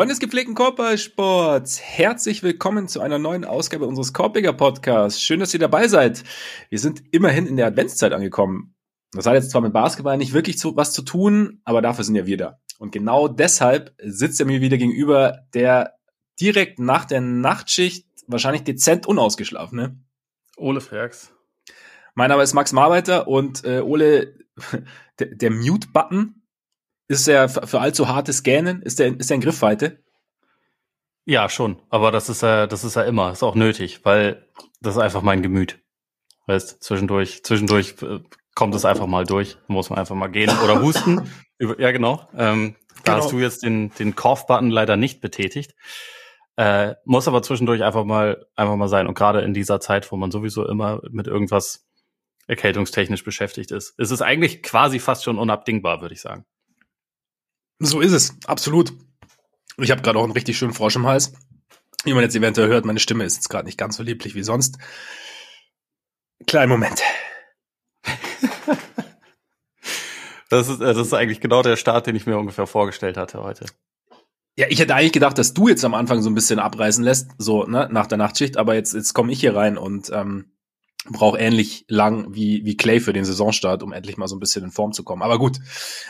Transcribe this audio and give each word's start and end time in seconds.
Freunde 0.00 0.14
des 0.14 0.20
gepflegten 0.20 0.54
Korbballsports, 0.54 1.78
herzlich 1.78 2.42
willkommen 2.42 2.88
zu 2.88 3.02
einer 3.02 3.18
neuen 3.18 3.44
Ausgabe 3.44 3.86
unseres 3.86 4.14
Korbiger 4.14 4.54
Podcasts. 4.54 5.20
Schön, 5.22 5.40
dass 5.40 5.52
ihr 5.52 5.60
dabei 5.60 5.88
seid. 5.88 6.24
Wir 6.70 6.78
sind 6.78 7.02
immerhin 7.10 7.46
in 7.46 7.58
der 7.58 7.66
Adventszeit 7.66 8.14
angekommen. 8.14 8.74
Das 9.12 9.26
hat 9.26 9.34
jetzt 9.34 9.50
zwar 9.50 9.60
mit 9.60 9.74
Basketball 9.74 10.16
nicht 10.16 10.32
wirklich 10.32 10.56
zu, 10.56 10.74
was 10.74 10.94
zu 10.94 11.02
tun, 11.02 11.60
aber 11.64 11.82
dafür 11.82 12.04
sind 12.04 12.14
ja 12.14 12.24
wir 12.24 12.38
da. 12.38 12.60
Und 12.78 12.92
genau 12.92 13.28
deshalb 13.28 13.94
sitzt 14.02 14.40
er 14.40 14.46
mir 14.46 14.62
wieder 14.62 14.78
gegenüber, 14.78 15.40
der 15.52 15.96
direkt 16.40 16.78
nach 16.78 17.04
der 17.04 17.20
Nachtschicht 17.20 18.08
wahrscheinlich 18.26 18.64
dezent 18.64 19.06
unausgeschlafene. 19.06 20.00
Ole 20.56 20.80
Ferks. 20.80 21.34
Mein 22.14 22.30
Name 22.30 22.42
ist 22.42 22.54
Max 22.54 22.72
Marbeiter 22.72 23.28
und 23.28 23.66
äh, 23.66 23.80
Ole, 23.80 24.34
der, 25.18 25.26
der 25.26 25.50
Mute-Button 25.50 26.39
ist 27.10 27.26
er 27.26 27.48
für 27.48 27.80
allzu 27.80 28.06
hartes 28.06 28.44
Gähnen? 28.44 28.82
Ist 28.82 29.00
er, 29.00 29.18
ist 29.18 29.32
er 29.32 29.34
in 29.34 29.40
Griffweite? 29.40 29.98
Ja, 31.24 31.48
schon. 31.48 31.82
Aber 31.90 32.12
das 32.12 32.28
ist 32.28 32.42
ja, 32.42 32.68
das 32.68 32.84
ist 32.84 32.94
ja 32.94 33.02
immer, 33.02 33.32
ist 33.32 33.42
auch 33.42 33.56
nötig, 33.56 34.04
weil 34.04 34.46
das 34.80 34.94
ist 34.94 35.02
einfach 35.02 35.20
mein 35.20 35.42
Gemüt. 35.42 35.80
Weißt, 36.46 36.80
zwischendurch, 36.84 37.42
zwischendurch 37.42 37.96
äh, 38.02 38.20
kommt 38.54 38.76
es 38.76 38.84
einfach 38.84 39.08
mal 39.08 39.24
durch, 39.24 39.58
muss 39.66 39.90
man 39.90 39.98
einfach 39.98 40.14
mal 40.14 40.28
gehen 40.28 40.56
oder 40.62 40.80
husten. 40.80 41.28
ja, 41.78 41.90
genau. 41.90 42.28
Ähm, 42.36 42.76
da 43.02 43.14
genau. 43.14 43.24
hast 43.24 43.32
du 43.32 43.40
jetzt 43.40 43.64
den, 43.64 43.90
den 43.98 44.14
Cough-Button 44.14 44.70
leider 44.70 44.96
nicht 44.96 45.20
betätigt. 45.20 45.74
Äh, 46.54 46.94
muss 47.04 47.26
aber 47.26 47.42
zwischendurch 47.42 47.82
einfach 47.82 48.04
mal, 48.04 48.46
einfach 48.54 48.76
mal 48.76 48.88
sein. 48.88 49.08
Und 49.08 49.14
gerade 49.14 49.40
in 49.40 49.52
dieser 49.52 49.80
Zeit, 49.80 50.12
wo 50.12 50.16
man 50.16 50.30
sowieso 50.30 50.64
immer 50.64 51.00
mit 51.10 51.26
irgendwas 51.26 51.88
erkältungstechnisch 52.46 53.24
beschäftigt 53.24 53.72
ist, 53.72 53.98
ist 53.98 54.12
es 54.12 54.22
eigentlich 54.22 54.62
quasi 54.62 55.00
fast 55.00 55.24
schon 55.24 55.38
unabdingbar, 55.38 56.02
würde 56.02 56.14
ich 56.14 56.20
sagen. 56.20 56.44
So 57.80 58.00
ist 58.00 58.12
es, 58.12 58.36
absolut. 58.46 58.92
Ich 59.78 59.90
habe 59.90 60.02
gerade 60.02 60.18
auch 60.18 60.24
einen 60.24 60.32
richtig 60.32 60.58
schönen 60.58 60.74
Frosch 60.74 60.96
im 60.96 61.06
Hals. 61.06 61.32
Wie 62.04 62.12
man 62.12 62.22
jetzt 62.22 62.36
eventuell 62.36 62.68
hört, 62.68 62.84
meine 62.84 63.00
Stimme 63.00 63.24
ist 63.24 63.36
jetzt 63.36 63.48
gerade 63.48 63.64
nicht 63.64 63.78
ganz 63.78 63.96
so 63.96 64.02
lieblich 64.02 64.34
wie 64.34 64.42
sonst. 64.42 64.76
Kleinen 66.46 66.70
Moment. 66.70 67.02
das, 70.50 70.68
ist, 70.68 70.80
äh, 70.80 70.94
das 70.94 71.06
ist 71.06 71.14
eigentlich 71.14 71.40
genau 71.40 71.62
der 71.62 71.76
Start, 71.76 72.06
den 72.06 72.16
ich 72.16 72.26
mir 72.26 72.36
ungefähr 72.38 72.66
vorgestellt 72.66 73.16
hatte 73.16 73.42
heute. 73.42 73.64
Ja, 74.56 74.66
ich 74.68 74.78
hätte 74.78 74.94
eigentlich 74.94 75.12
gedacht, 75.12 75.38
dass 75.38 75.54
du 75.54 75.68
jetzt 75.68 75.84
am 75.84 75.94
Anfang 75.94 76.20
so 76.20 76.28
ein 76.28 76.34
bisschen 76.34 76.58
abreißen 76.58 77.02
lässt, 77.02 77.30
so 77.38 77.64
ne, 77.64 77.88
nach 77.90 78.06
der 78.06 78.18
Nachtschicht, 78.18 78.58
aber 78.58 78.74
jetzt, 78.74 78.92
jetzt 78.92 79.14
komme 79.14 79.32
ich 79.32 79.40
hier 79.40 79.56
rein 79.56 79.78
und 79.78 80.10
ähm, 80.10 80.52
brauche 81.08 81.38
ähnlich 81.38 81.84
lang 81.88 82.34
wie, 82.34 82.64
wie 82.64 82.76
Clay 82.76 83.00
für 83.00 83.12
den 83.12 83.24
Saisonstart, 83.24 83.82
um 83.82 83.92
endlich 83.92 84.16
mal 84.16 84.28
so 84.28 84.36
ein 84.36 84.40
bisschen 84.40 84.64
in 84.64 84.70
Form 84.70 84.92
zu 84.92 85.02
kommen. 85.02 85.22
Aber 85.22 85.38
gut, 85.38 85.58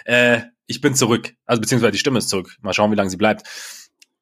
äh, 0.04 0.40
ich 0.66 0.80
bin 0.80 0.94
zurück. 0.94 1.34
Also 1.46 1.60
beziehungsweise 1.60 1.92
die 1.92 1.98
Stimme 1.98 2.18
ist 2.18 2.28
zurück. 2.28 2.56
Mal 2.60 2.72
schauen, 2.72 2.90
wie 2.90 2.96
lange 2.96 3.10
sie 3.10 3.16
bleibt. 3.16 3.46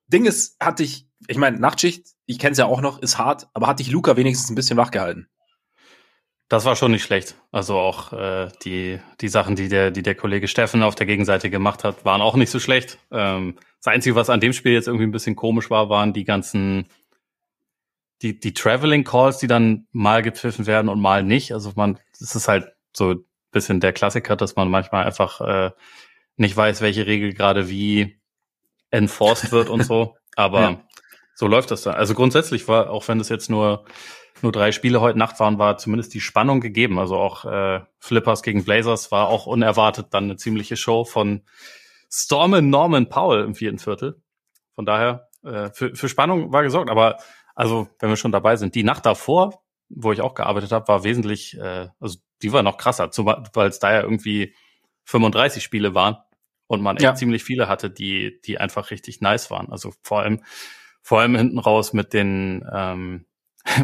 Ding 0.09 0.25
ist, 0.25 0.57
hatte 0.61 0.83
ich, 0.83 1.07
ich 1.27 1.37
meine, 1.37 1.59
Nachtschicht, 1.59 2.07
ich 2.27 2.39
kenne 2.39 2.53
es 2.53 2.59
ja 2.59 2.67
auch 2.67 2.81
noch, 2.81 3.01
ist 3.01 3.19
hart, 3.19 3.49
aber 3.55 3.67
hatte 3.67 3.83
ich 3.83 3.91
Luca 3.91 4.17
wenigstens 4.17 4.51
ein 4.51 4.55
bisschen 4.55 4.77
wach 4.77 4.91
gehalten. 4.91 5.29
Das 6.49 6.65
war 6.65 6.77
schon 6.77 6.93
nicht 6.93 7.05
schlecht. 7.05 7.35
Also 7.53 7.77
auch 7.77 8.15
äh, 8.15 8.49
die, 8.65 9.01
die 9.21 9.29
Sachen, 9.29 9.55
die 9.55 9.69
der, 9.69 9.91
die 9.91 10.03
der 10.03 10.15
Kollege 10.15 10.49
Steffen 10.49 10.83
auf 10.83 10.95
der 10.95 11.07
Gegenseite 11.07 11.51
gemacht 11.51 11.85
hat, 11.85 12.07
waren 12.07 12.23
auch 12.23 12.37
nicht 12.37 12.51
so 12.51 12.59
schlecht. 12.59 12.99
Ähm, 13.11 13.57
das 13.83 13.93
Einzige, 13.93 14.15
was 14.15 14.31
an 14.31 14.41
dem 14.41 14.55
Spiel 14.55 14.73
jetzt 14.73 14.89
irgendwie 14.89 15.07
ein 15.07 15.13
bisschen 15.13 15.37
komisch 15.37 15.69
war, 15.69 15.91
waren 15.91 16.15
die 16.15 16.25
ganzen, 16.25 16.87
die, 18.23 18.39
die 18.39 18.55
Traveling 18.55 19.05
Calls, 19.05 19.39
die 19.39 19.47
dann 19.47 19.87
mal 19.93 20.23
gepfiffen 20.23 20.67
werden 20.67 20.89
und 20.89 21.01
mal 21.01 21.23
nicht. 21.23 21.53
Also 21.53 21.73
man, 21.77 21.99
es 22.13 22.35
ist 22.35 22.49
halt 22.49 22.73
so 22.93 23.11
ein 23.11 23.25
bisschen 23.53 23.81
der 23.81 23.93
Klassiker, 23.93 24.37
dass 24.37 24.57
man 24.57 24.71
manchmal 24.71 25.05
einfach 25.05 25.41
äh, 25.41 25.71
nicht 26.37 26.57
weiß, 26.57 26.81
welche 26.81 27.07
Regel 27.07 27.33
gerade 27.33 27.69
wie 27.69 28.21
enforced 28.91 29.53
wird 29.53 29.69
und 29.69 29.85
so. 29.85 30.17
Aber 30.37 30.61
ja. 30.61 30.81
so 31.35 31.47
läuft 31.47 31.71
das 31.71 31.83
dann. 31.83 31.95
Also 31.95 32.15
grundsätzlich 32.15 32.69
war, 32.69 32.91
auch 32.91 33.07
wenn 33.09 33.21
es 33.21 33.29
jetzt 33.29 33.51
nur 33.51 33.85
nur 34.43 34.53
drei 34.53 34.73
Spiele 34.73 35.01
heute 35.01 35.19
Nacht 35.19 35.41
waren, 35.41 35.59
war 35.59 35.79
zumindest 35.79 36.15
die 36.15 36.21
Spannung 36.21 36.61
gegeben. 36.61 36.99
Also 36.99 37.17
auch 37.17 37.45
äh, 37.45 37.81
Flippers 37.99 38.43
gegen 38.43 38.65
Blazers 38.65 39.11
war 39.11 39.29
auch 39.29 39.47
unerwartet 39.47 40.09
dann 40.11 40.25
eine 40.25 40.37
ziemliche 40.37 40.77
Show 40.77 41.05
von 41.05 41.43
Stormen 42.11 42.71
Norman 42.71 43.09
Powell 43.09 43.45
im 43.45 43.55
vierten 43.55 43.79
Viertel. 43.79 44.23
Von 44.75 44.87
daher, 44.87 45.29
äh, 45.45 45.71
für, 45.73 45.95
für 45.95 46.09
Spannung 46.09 46.53
war 46.53 46.63
gesorgt. 46.63 46.91
Aber 46.91 47.19
also, 47.59 47.89
wenn 47.99 48.09
wir 48.09 48.17
schon 48.17 48.31
dabei 48.31 48.55
sind, 48.55 48.77
die 48.77 48.85
Nacht 48.85 49.05
davor, 49.05 49.65
wo 49.89 50.13
ich 50.13 50.21
auch 50.21 50.35
gearbeitet 50.35 50.71
habe, 50.71 50.87
war 50.87 51.03
wesentlich, 51.03 51.59
äh, 51.59 51.89
also 51.99 52.19
die 52.41 52.53
war 52.53 52.63
noch 52.63 52.77
krasser, 52.77 53.11
weil 53.17 53.69
es 53.69 53.81
da 53.81 53.93
ja 53.93 54.01
irgendwie 54.01 54.55
35 55.07 55.61
Spiele 55.61 55.93
waren 55.93 56.19
und 56.69 56.83
man 56.83 56.99
echt 56.99 57.03
ja. 57.03 57.17
ziemlich 57.17 57.43
viele 57.43 57.67
hatte, 57.67 57.91
die, 57.91 58.41
die 58.43 58.61
einfach 58.61 58.93
richtig 58.93 59.21
nice 59.23 59.51
waren. 59.51 59.73
Also 59.73 59.93
vor 60.05 60.21
allem, 60.21 60.45
vor 61.03 61.19
allem 61.19 61.35
hinten 61.35 61.59
raus 61.59 61.93
mit 61.93 62.13
den, 62.13 62.65
ähm, 62.73 63.27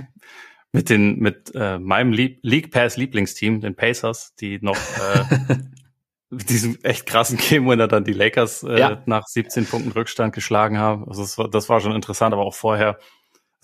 mit 0.73 0.89
den, 0.89 1.19
mit 1.19 1.51
äh, 1.57 1.81
meinem 1.81 2.13
Lieb 2.13 2.39
League 2.43 2.71
Pass 2.71 2.97
Lieblingsteam, 2.97 3.61
den 3.61 3.75
Pacers, 3.75 4.37
die 4.37 4.61
noch 4.63 4.77
äh, 4.77 5.57
mit 6.31 6.49
diesem 6.49 6.79
echt 6.85 7.07
krassen 7.07 7.39
Game 7.39 7.67
Winner 7.67 7.89
dann 7.89 8.05
die 8.05 8.13
Lakers 8.13 8.63
äh, 8.63 8.79
ja. 8.79 9.03
nach 9.07 9.27
17 9.27 9.67
Punkten 9.67 9.91
Rückstand 9.91 10.33
geschlagen 10.33 10.79
haben. 10.79 11.09
Also 11.09 11.23
das 11.23 11.39
war, 11.39 11.51
das 11.51 11.69
war 11.69 11.81
schon 11.81 11.97
interessant, 11.97 12.33
aber 12.33 12.45
auch 12.45 12.55
vorher. 12.55 13.01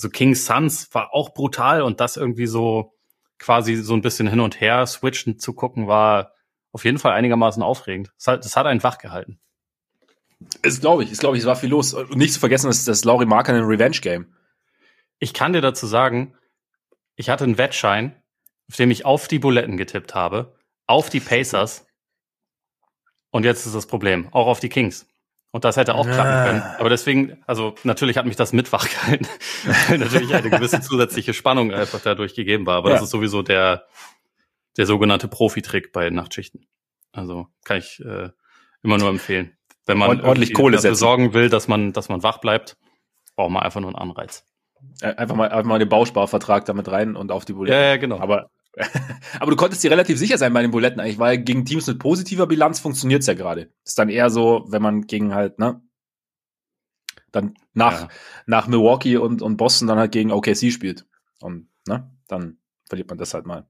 Also 0.00 0.09
King 0.09 0.34
Suns 0.34 0.88
war 0.94 1.12
auch 1.12 1.34
brutal 1.34 1.83
und 1.83 2.00
das 2.00 2.16
irgendwie 2.16 2.47
so 2.47 2.94
quasi 3.38 3.77
so 3.77 3.93
ein 3.93 4.00
bisschen 4.00 4.28
hin 4.28 4.41
und 4.41 4.59
her 4.59 4.87
switchen 4.87 5.38
zu 5.38 5.53
gucken 5.53 5.88
war 5.88 6.33
auf 6.72 6.87
jeden 6.87 6.99
Fall 6.99 7.12
einigermaßen 7.12 7.62
aufregend. 7.62 8.10
Das 8.16 8.27
hat, 8.27 8.44
das 8.47 8.56
hat 8.56 8.65
einen 8.65 8.83
wach 8.83 8.97
gehalten. 8.97 9.39
Es 10.62 10.81
glaube 10.81 11.05
ich, 11.05 11.12
ist 11.12 11.21
glaube 11.21 11.37
ich, 11.37 11.43
es 11.43 11.47
war 11.47 11.55
viel 11.55 11.69
los. 11.69 11.93
Und 11.93 12.16
nicht 12.16 12.33
zu 12.33 12.41
vergessen, 12.41 12.71
ist 12.71 12.89
das 12.89 13.05
Laurie 13.05 13.27
Marker 13.27 13.53
ein 13.53 13.62
Revenge 13.62 13.99
Game. 14.00 14.34
Ich 15.19 15.34
kann 15.34 15.53
dir 15.53 15.60
dazu 15.60 15.87
sagen, 15.87 16.34
ich 17.16 17.28
hatte 17.28 17.44
einen 17.44 17.59
Wettschein, 17.59 18.16
auf 18.71 18.77
dem 18.77 18.91
ich 18.91 19.05
auf 19.05 19.28
die 19.28 19.39
Buletten 19.39 19.77
getippt 19.77 20.15
habe, 20.15 20.56
auf 20.87 21.10
die 21.10 21.21
Pacers. 21.21 21.87
Und 23.28 23.44
jetzt 23.44 23.66
ist 23.66 23.75
das 23.75 23.87
Problem, 23.87 24.28
auch 24.33 24.47
auf 24.47 24.60
die 24.60 24.71
Kings. 24.71 25.06
Und 25.53 25.65
das 25.65 25.77
hätte 25.77 25.97
auch 25.97 26.06
klappen 26.06 26.33
ah. 26.33 26.44
können. 26.47 26.62
Aber 26.78 26.88
deswegen, 26.88 27.43
also 27.47 27.75
natürlich 27.83 28.16
hat 28.16 28.27
mich 28.27 28.37
das 28.37 28.53
mit 28.53 28.72
wach 28.72 28.88
gehalten, 28.91 29.27
weil 29.88 29.99
natürlich 29.99 30.34
eine 30.34 30.49
gewisse 30.49 30.81
zusätzliche 30.83 31.34
Spannung 31.34 31.72
einfach 31.72 32.00
dadurch 32.00 32.34
gegeben 32.34 32.66
war. 32.66 32.77
Aber 32.77 32.91
ja. 32.91 32.97
das 32.97 33.05
ist 33.05 33.11
sowieso 33.11 33.43
der, 33.43 33.87
der 34.77 34.87
sogenannte 34.87 35.28
Profitrick 35.28 35.93
bei 35.93 36.09
Nachtschichten. 36.10 36.66
Also 37.12 37.49
kann 37.65 37.78
ich 37.78 38.00
äh, 38.05 38.31
immer 38.83 38.99
nur 38.99 39.09
empfehlen. 39.09 39.56
Wenn 39.87 39.99
man 39.99 40.21
ordentlich 40.21 40.55
Kohle 40.55 40.77
dafür 40.77 40.94
sorgen 40.94 41.34
will, 41.34 41.49
dass 41.49 41.66
man, 41.66 41.93
dass 41.93 42.09
man 42.09 42.22
wach 42.22 42.39
bleibt, 42.39 42.77
braucht 43.34 43.50
man 43.50 43.62
einfach 43.62 43.81
nur 43.81 43.91
einen 43.91 43.99
Anreiz. 43.99 44.47
Äh, 45.00 45.15
einfach 45.15 45.34
mal, 45.34 45.49
einfach 45.49 45.65
mal 45.69 45.78
den 45.81 45.89
Bausparvertrag 45.89 46.65
damit 46.65 46.89
rein 46.89 47.16
und 47.16 47.33
auf 47.33 47.44
die 47.44 47.55
Buletten. 47.55 47.77
Ja, 47.77 47.89
ja, 47.89 47.97
genau. 47.97 48.21
Aber, 48.21 48.50
aber 49.41 49.50
du 49.50 49.56
konntest 49.56 49.82
dir 49.82 49.91
relativ 49.91 50.19
sicher 50.19 50.38
sein 50.38 50.53
bei 50.53 50.62
den 50.62 50.70
Buletten 50.70 51.00
eigentlich, 51.00 51.19
weil 51.19 51.38
gegen 51.38 51.64
Teams 51.64 51.86
mit 51.86 51.98
positiver 51.98 52.47
Bilanz 52.47 52.81
funktioniert's 52.81 53.26
ja 53.26 53.34
gerade. 53.34 53.72
Ist 53.84 53.98
dann 53.98 54.08
eher 54.08 54.31
so, 54.31 54.64
wenn 54.69 54.82
man 54.82 55.03
gegen 55.03 55.34
halt, 55.34 55.58
ne? 55.58 55.82
Dann 57.32 57.54
nach, 57.75 58.03
ja. 58.03 58.09
nach 58.47 58.66
Milwaukee 58.66 59.16
und, 59.16 59.42
und 59.42 59.56
Boston 59.56 59.88
dann 59.88 59.98
halt 59.98 60.12
gegen 60.12 60.32
OKC 60.32 60.72
spielt. 60.72 61.06
Und, 61.41 61.69
ne? 61.86 62.10
Dann 62.26 62.59
verliert 62.88 63.09
man 63.09 63.19
das 63.19 63.34
halt 63.34 63.47
mal. 63.47 63.69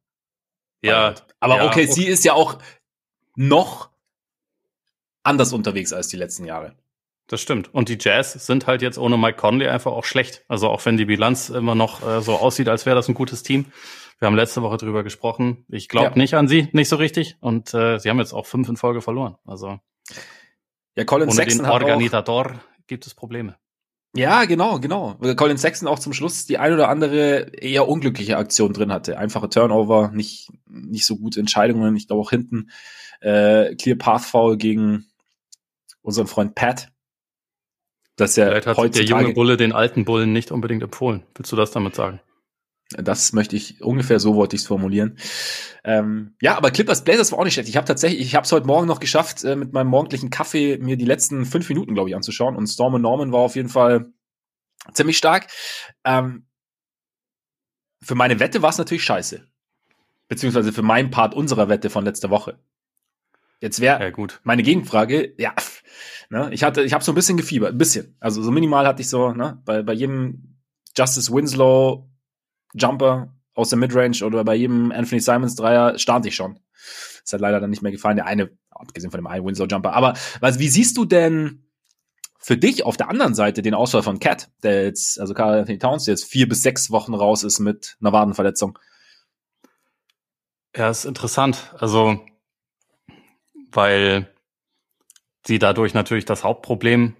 Ja. 0.82 1.14
Aber 1.40 1.56
ja, 1.56 1.66
OKC 1.66 1.90
okay. 1.90 2.04
ist 2.04 2.24
ja 2.24 2.32
auch 2.32 2.58
noch 3.36 3.90
anders 5.22 5.52
unterwegs 5.52 5.92
als 5.92 6.08
die 6.08 6.16
letzten 6.16 6.44
Jahre. 6.44 6.74
Das 7.26 7.40
stimmt. 7.40 7.72
Und 7.72 7.88
die 7.88 7.98
Jazz 8.00 8.32
sind 8.32 8.66
halt 8.66 8.82
jetzt 8.82 8.98
ohne 8.98 9.16
Mike 9.16 9.36
Conley 9.38 9.68
einfach 9.68 9.92
auch 9.92 10.04
schlecht. 10.04 10.44
Also 10.48 10.68
auch 10.68 10.84
wenn 10.84 10.96
die 10.96 11.04
Bilanz 11.04 11.48
immer 11.48 11.74
noch 11.74 12.06
äh, 12.06 12.22
so 12.22 12.34
aussieht, 12.34 12.68
als 12.68 12.86
wäre 12.86 12.96
das 12.96 13.08
ein 13.08 13.14
gutes 13.14 13.42
Team. 13.42 13.66
Wir 14.20 14.26
haben 14.26 14.36
letzte 14.36 14.60
Woche 14.60 14.76
drüber 14.76 15.02
gesprochen. 15.02 15.64
Ich 15.68 15.88
glaube 15.88 16.10
ja. 16.10 16.16
nicht 16.16 16.34
an 16.34 16.46
sie, 16.46 16.68
nicht 16.72 16.90
so 16.90 16.96
richtig. 16.96 17.36
Und 17.40 17.72
äh, 17.72 17.98
sie 17.98 18.10
haben 18.10 18.18
jetzt 18.18 18.34
auch 18.34 18.46
fünf 18.46 18.68
in 18.68 18.76
Folge 18.76 19.00
verloren. 19.00 19.36
Also 19.46 19.80
ja, 20.94 21.04
Colin 21.04 21.28
ohne 21.28 21.34
Sexton 21.34 21.64
den 21.64 21.72
Organisator 21.72 22.60
gibt 22.86 23.06
es 23.06 23.14
Probleme. 23.14 23.56
Ja, 24.14 24.44
genau, 24.44 24.78
genau. 24.78 25.16
Weil 25.20 25.36
Colin 25.36 25.56
Sexton 25.56 25.88
auch 25.88 25.98
zum 25.98 26.12
Schluss 26.12 26.44
die 26.44 26.58
ein 26.58 26.74
oder 26.74 26.88
andere 26.88 27.52
eher 27.56 27.88
unglückliche 27.88 28.36
Aktion 28.36 28.74
drin 28.74 28.92
hatte. 28.92 29.16
Einfache 29.16 29.48
Turnover, 29.48 30.10
nicht, 30.12 30.50
nicht 30.66 31.06
so 31.06 31.16
gute 31.16 31.40
Entscheidungen. 31.40 31.96
Ich 31.96 32.06
glaube 32.06 32.20
auch 32.20 32.30
hinten 32.30 32.70
äh, 33.20 33.74
Clear 33.76 33.96
Path 33.96 34.22
Foul 34.22 34.58
gegen 34.58 35.06
unseren 36.02 36.26
Freund 36.26 36.54
Pat. 36.54 36.88
Das 38.16 38.36
ja 38.36 38.48
Vielleicht 38.48 38.66
hat 38.66 38.94
der 38.94 39.04
junge 39.04 39.32
Bulle 39.32 39.56
den 39.56 39.72
alten 39.72 40.04
Bullen 40.04 40.34
nicht 40.34 40.50
unbedingt 40.50 40.82
empfohlen. 40.82 41.22
Willst 41.36 41.52
du 41.52 41.56
das 41.56 41.70
damit 41.70 41.94
sagen? 41.94 42.20
Das 42.90 43.32
möchte 43.32 43.54
ich 43.54 43.82
ungefähr 43.82 44.18
so 44.18 44.34
wollte 44.34 44.56
ich 44.56 44.62
es 44.62 44.68
formulieren. 44.68 45.16
Ähm, 45.84 46.34
ja, 46.40 46.56
aber 46.56 46.70
Clippers 46.70 47.04
Blazers 47.04 47.30
war 47.30 47.38
auch 47.38 47.44
nicht 47.44 47.54
schlecht. 47.54 47.68
Ich 47.68 47.76
habe 47.76 47.86
tatsächlich, 47.86 48.20
ich 48.20 48.34
habe 48.34 48.44
es 48.44 48.52
heute 48.52 48.66
Morgen 48.66 48.88
noch 48.88 49.00
geschafft, 49.00 49.44
äh, 49.44 49.54
mit 49.54 49.72
meinem 49.72 49.86
morgendlichen 49.86 50.30
Kaffee 50.30 50.76
mir 50.78 50.96
die 50.96 51.04
letzten 51.04 51.46
fünf 51.46 51.68
Minuten, 51.68 51.94
glaube 51.94 52.10
ich, 52.10 52.16
anzuschauen. 52.16 52.56
Und 52.56 52.66
Storm 52.66 52.94
und 52.94 53.02
Norman 53.02 53.32
war 53.32 53.40
auf 53.40 53.54
jeden 53.54 53.68
Fall 53.68 54.12
ziemlich 54.92 55.18
stark. 55.18 55.46
Ähm, 56.04 56.46
für 58.02 58.14
meine 58.14 58.40
Wette 58.40 58.62
war 58.62 58.70
es 58.70 58.78
natürlich 58.78 59.04
scheiße. 59.04 59.46
Beziehungsweise 60.28 60.72
für 60.72 60.82
meinen 60.82 61.10
Part 61.10 61.34
unserer 61.34 61.68
Wette 61.68 61.90
von 61.90 62.04
letzter 62.04 62.30
Woche. 62.30 62.58
Jetzt 63.60 63.80
wäre 63.80 64.10
ja, 64.10 64.26
meine 64.42 64.62
Gegenfrage, 64.62 65.34
ja, 65.36 65.54
Ne? 66.30 66.48
Ich 66.52 66.62
hatte, 66.62 66.82
ich 66.82 66.92
habe 66.92 67.02
so 67.02 67.10
ein 67.10 67.16
bisschen 67.16 67.36
gefiebert, 67.36 67.72
ein 67.72 67.78
bisschen. 67.78 68.16
Also 68.20 68.40
so 68.40 68.52
minimal 68.52 68.86
hatte 68.86 69.02
ich 69.02 69.08
so, 69.08 69.32
ne, 69.32 69.60
bei, 69.64 69.82
bei 69.82 69.92
jedem 69.92 70.56
Justice 70.96 71.32
Winslow 71.32 72.08
Jumper 72.74 73.34
aus 73.54 73.70
der 73.70 73.78
Midrange 73.78 74.24
oder 74.24 74.44
bei 74.44 74.54
jedem 74.54 74.92
Anthony 74.92 75.20
Simons 75.20 75.56
Dreier 75.56 75.98
stand 75.98 76.26
ich 76.26 76.34
schon. 76.34 76.60
Das 77.22 77.32
hat 77.32 77.40
leider 77.40 77.60
dann 77.60 77.70
nicht 77.70 77.82
mehr 77.82 77.92
gefallen. 77.92 78.16
Der 78.16 78.26
eine, 78.26 78.50
abgesehen 78.70 79.10
von 79.10 79.18
dem 79.18 79.26
einen 79.26 79.44
Winslow 79.44 79.66
Jumper. 79.66 79.92
Aber 79.92 80.14
was, 80.40 80.58
wie 80.58 80.68
siehst 80.68 80.96
du 80.96 81.04
denn 81.04 81.64
für 82.38 82.56
dich 82.56 82.84
auf 82.84 82.96
der 82.96 83.10
anderen 83.10 83.34
Seite 83.34 83.60
den 83.60 83.74
Ausfall 83.74 84.02
von 84.02 84.18
Cat, 84.18 84.50
der 84.62 84.84
jetzt, 84.84 85.20
also 85.20 85.34
Carl 85.34 85.58
Anthony 85.58 85.78
Towns, 85.78 86.04
der 86.04 86.12
jetzt 86.12 86.24
vier 86.24 86.48
bis 86.48 86.62
sechs 86.62 86.90
Wochen 86.90 87.14
raus 87.14 87.44
ist 87.44 87.60
mit 87.60 87.96
einer 88.00 88.12
Wadenverletzung? 88.12 88.78
Ja, 90.74 90.88
ist 90.88 91.04
interessant. 91.04 91.74
Also, 91.78 92.20
weil 93.70 94.32
sie 95.46 95.58
dadurch 95.58 95.92
natürlich 95.92 96.24
das 96.24 96.44
Hauptproblem 96.44 97.16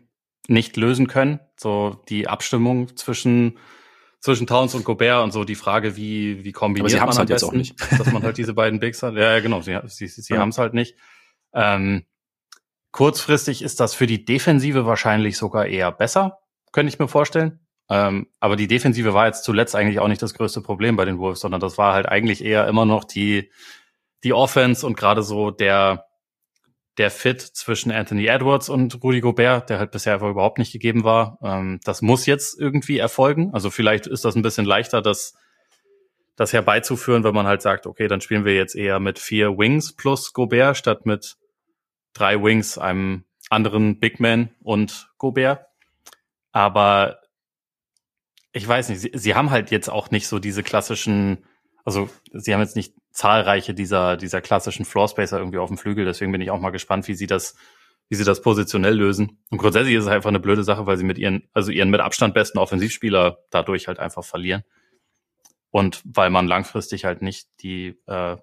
nicht 0.48 0.76
lösen 0.76 1.06
können. 1.06 1.40
So 1.56 2.02
die 2.08 2.26
Abstimmung 2.26 2.96
zwischen 2.96 3.58
zwischen 4.20 4.46
Towns 4.46 4.74
und 4.74 4.84
Gobert 4.84 5.24
und 5.24 5.32
so 5.32 5.44
die 5.44 5.54
Frage, 5.54 5.96
wie 5.96 6.44
wie 6.44 6.52
kombiniert 6.52 7.00
Aber 7.00 7.12
sie 7.12 7.18
man 7.18 7.18
halt 7.18 7.30
jetzt 7.30 7.42
auch 7.42 7.52
nicht, 7.52 7.80
dass 7.98 8.12
man 8.12 8.22
halt 8.22 8.36
diese 8.38 8.54
beiden 8.54 8.78
Bigs 8.78 9.02
hat. 9.02 9.14
Ja, 9.14 9.34
ja 9.34 9.40
genau, 9.40 9.62
sie 9.62 9.78
sie, 9.86 10.06
sie 10.06 10.34
ja. 10.34 10.40
haben 10.40 10.50
es 10.50 10.58
halt 10.58 10.74
nicht. 10.74 10.94
Ähm, 11.52 12.04
kurzfristig 12.92 13.62
ist 13.62 13.80
das 13.80 13.94
für 13.94 14.06
die 14.06 14.24
Defensive 14.24 14.86
wahrscheinlich 14.86 15.36
sogar 15.36 15.66
eher 15.66 15.90
besser, 15.90 16.38
könnte 16.72 16.92
ich 16.92 16.98
mir 16.98 17.08
vorstellen. 17.08 17.60
Ähm, 17.88 18.28
aber 18.38 18.54
die 18.54 18.68
Defensive 18.68 19.14
war 19.14 19.26
jetzt 19.26 19.42
zuletzt 19.42 19.74
eigentlich 19.74 19.98
auch 19.98 20.06
nicht 20.06 20.22
das 20.22 20.34
größte 20.34 20.60
Problem 20.60 20.94
bei 20.94 21.04
den 21.04 21.18
Wolves, 21.18 21.40
sondern 21.40 21.60
das 21.60 21.76
war 21.76 21.92
halt 21.92 22.06
eigentlich 22.06 22.44
eher 22.44 22.68
immer 22.68 22.84
noch 22.84 23.02
die, 23.02 23.50
die 24.22 24.32
Offense 24.32 24.86
und 24.86 24.96
gerade 24.96 25.24
so 25.24 25.50
der, 25.50 26.06
der 26.98 27.10
Fit 27.10 27.40
zwischen 27.40 27.92
Anthony 27.92 28.26
Edwards 28.26 28.68
und 28.68 29.02
Rudy 29.02 29.20
Gobert, 29.20 29.70
der 29.70 29.78
halt 29.78 29.90
bisher 29.90 30.14
einfach 30.14 30.28
überhaupt 30.28 30.58
nicht 30.58 30.72
gegeben 30.72 31.04
war. 31.04 31.38
Ähm, 31.42 31.80
das 31.84 32.02
muss 32.02 32.26
jetzt 32.26 32.58
irgendwie 32.58 32.98
erfolgen. 32.98 33.50
Also 33.52 33.70
vielleicht 33.70 34.06
ist 34.06 34.24
das 34.24 34.34
ein 34.34 34.42
bisschen 34.42 34.66
leichter, 34.66 35.00
das, 35.00 35.34
das 36.36 36.52
herbeizuführen, 36.52 37.24
wenn 37.24 37.34
man 37.34 37.46
halt 37.46 37.62
sagt, 37.62 37.86
okay, 37.86 38.08
dann 38.08 38.20
spielen 38.20 38.44
wir 38.44 38.54
jetzt 38.54 38.74
eher 38.74 39.00
mit 39.00 39.18
vier 39.18 39.56
Wings 39.56 39.94
plus 39.94 40.32
Gobert 40.32 40.76
statt 40.76 41.06
mit 41.06 41.36
drei 42.12 42.42
Wings, 42.42 42.76
einem 42.76 43.24
anderen 43.50 43.98
Big 43.98 44.20
Man 44.20 44.50
und 44.62 45.10
Gobert. 45.18 45.66
Aber 46.52 47.20
ich 48.52 48.66
weiß 48.66 48.88
nicht, 48.88 49.00
sie, 49.00 49.12
sie 49.14 49.34
haben 49.34 49.50
halt 49.50 49.70
jetzt 49.70 49.88
auch 49.88 50.10
nicht 50.10 50.26
so 50.26 50.38
diese 50.38 50.62
klassischen, 50.62 51.44
also 51.84 52.10
sie 52.32 52.52
haben 52.52 52.60
jetzt 52.60 52.76
nicht 52.76 52.94
zahlreiche 53.12 53.74
dieser, 53.74 54.16
dieser 54.16 54.40
klassischen 54.40 54.84
Floor 54.84 55.08
Spacer 55.08 55.38
irgendwie 55.38 55.58
auf 55.58 55.68
dem 55.68 55.78
Flügel, 55.78 56.04
deswegen 56.04 56.32
bin 56.32 56.40
ich 56.40 56.50
auch 56.50 56.60
mal 56.60 56.70
gespannt, 56.70 57.08
wie 57.08 57.14
sie 57.14 57.26
das, 57.26 57.56
wie 58.08 58.14
sie 58.14 58.24
das 58.24 58.42
positionell 58.42 58.94
lösen. 58.94 59.38
Und 59.50 59.58
grundsätzlich 59.58 59.94
ist 59.94 60.04
es 60.04 60.10
einfach 60.10 60.28
eine 60.28 60.40
blöde 60.40 60.64
Sache, 60.64 60.86
weil 60.86 60.96
sie 60.96 61.04
mit 61.04 61.18
ihren, 61.18 61.48
also 61.52 61.70
ihren 61.70 61.90
mit 61.90 62.00
Abstand 62.00 62.34
besten 62.34 62.58
Offensivspieler 62.58 63.38
dadurch 63.50 63.88
halt 63.88 63.98
einfach 63.98 64.24
verlieren. 64.24 64.62
Und 65.70 66.02
weil 66.04 66.30
man 66.30 66.48
langfristig 66.48 67.04
halt 67.04 67.22
nicht 67.22 67.48
die, 67.62 67.96
äh, 68.06 68.36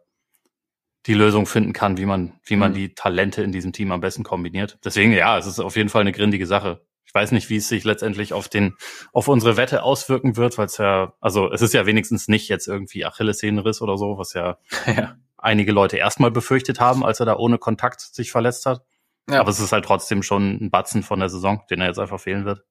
die 1.05 1.13
Lösung 1.13 1.45
finden 1.45 1.73
kann, 1.73 1.97
wie 1.97 2.05
man, 2.05 2.33
wie 2.43 2.55
man 2.55 2.71
mhm. 2.71 2.75
die 2.75 2.95
Talente 2.95 3.41
in 3.41 3.51
diesem 3.51 3.73
Team 3.73 3.91
am 3.91 4.01
besten 4.01 4.23
kombiniert. 4.23 4.77
Deswegen, 4.83 5.13
ja, 5.13 5.37
es 5.37 5.45
ist 5.45 5.59
auf 5.59 5.75
jeden 5.75 5.89
Fall 5.89 6.01
eine 6.01 6.11
grindige 6.11 6.45
Sache. 6.45 6.85
Weiß 7.17 7.31
nicht, 7.31 7.49
wie 7.49 7.55
es 7.55 7.67
sich 7.67 7.83
letztendlich 7.83 8.31
auf 8.33 8.47
den, 8.47 8.75
auf 9.11 9.27
unsere 9.27 9.57
Wette 9.57 9.81
auswirken 9.81 10.37
wird, 10.37 10.59
weil 10.59 10.67
es 10.67 10.77
ja, 10.77 11.13
also 11.19 11.51
es 11.51 11.63
ist 11.63 11.73
ja 11.73 11.87
wenigstens 11.87 12.27
nicht 12.27 12.47
jetzt 12.47 12.67
irgendwie 12.67 13.05
Achillessehnenriss 13.05 13.81
oder 13.81 13.97
so, 13.97 14.19
was 14.19 14.33
ja, 14.33 14.59
ja. 14.85 15.15
einige 15.35 15.71
Leute 15.71 15.97
erstmal 15.97 16.29
befürchtet 16.29 16.79
haben, 16.79 17.03
als 17.03 17.19
er 17.19 17.25
da 17.25 17.35
ohne 17.35 17.57
Kontakt 17.57 18.01
sich 18.01 18.31
verletzt 18.31 18.67
hat. 18.67 18.83
Ja. 19.27 19.39
Aber 19.39 19.49
es 19.49 19.59
ist 19.59 19.71
halt 19.71 19.83
trotzdem 19.83 20.21
schon 20.21 20.59
ein 20.61 20.69
Batzen 20.69 21.01
von 21.01 21.19
der 21.19 21.29
Saison, 21.29 21.63
den 21.71 21.81
er 21.81 21.87
jetzt 21.87 21.97
einfach 21.97 22.19
fehlen 22.19 22.45
wird. 22.45 22.63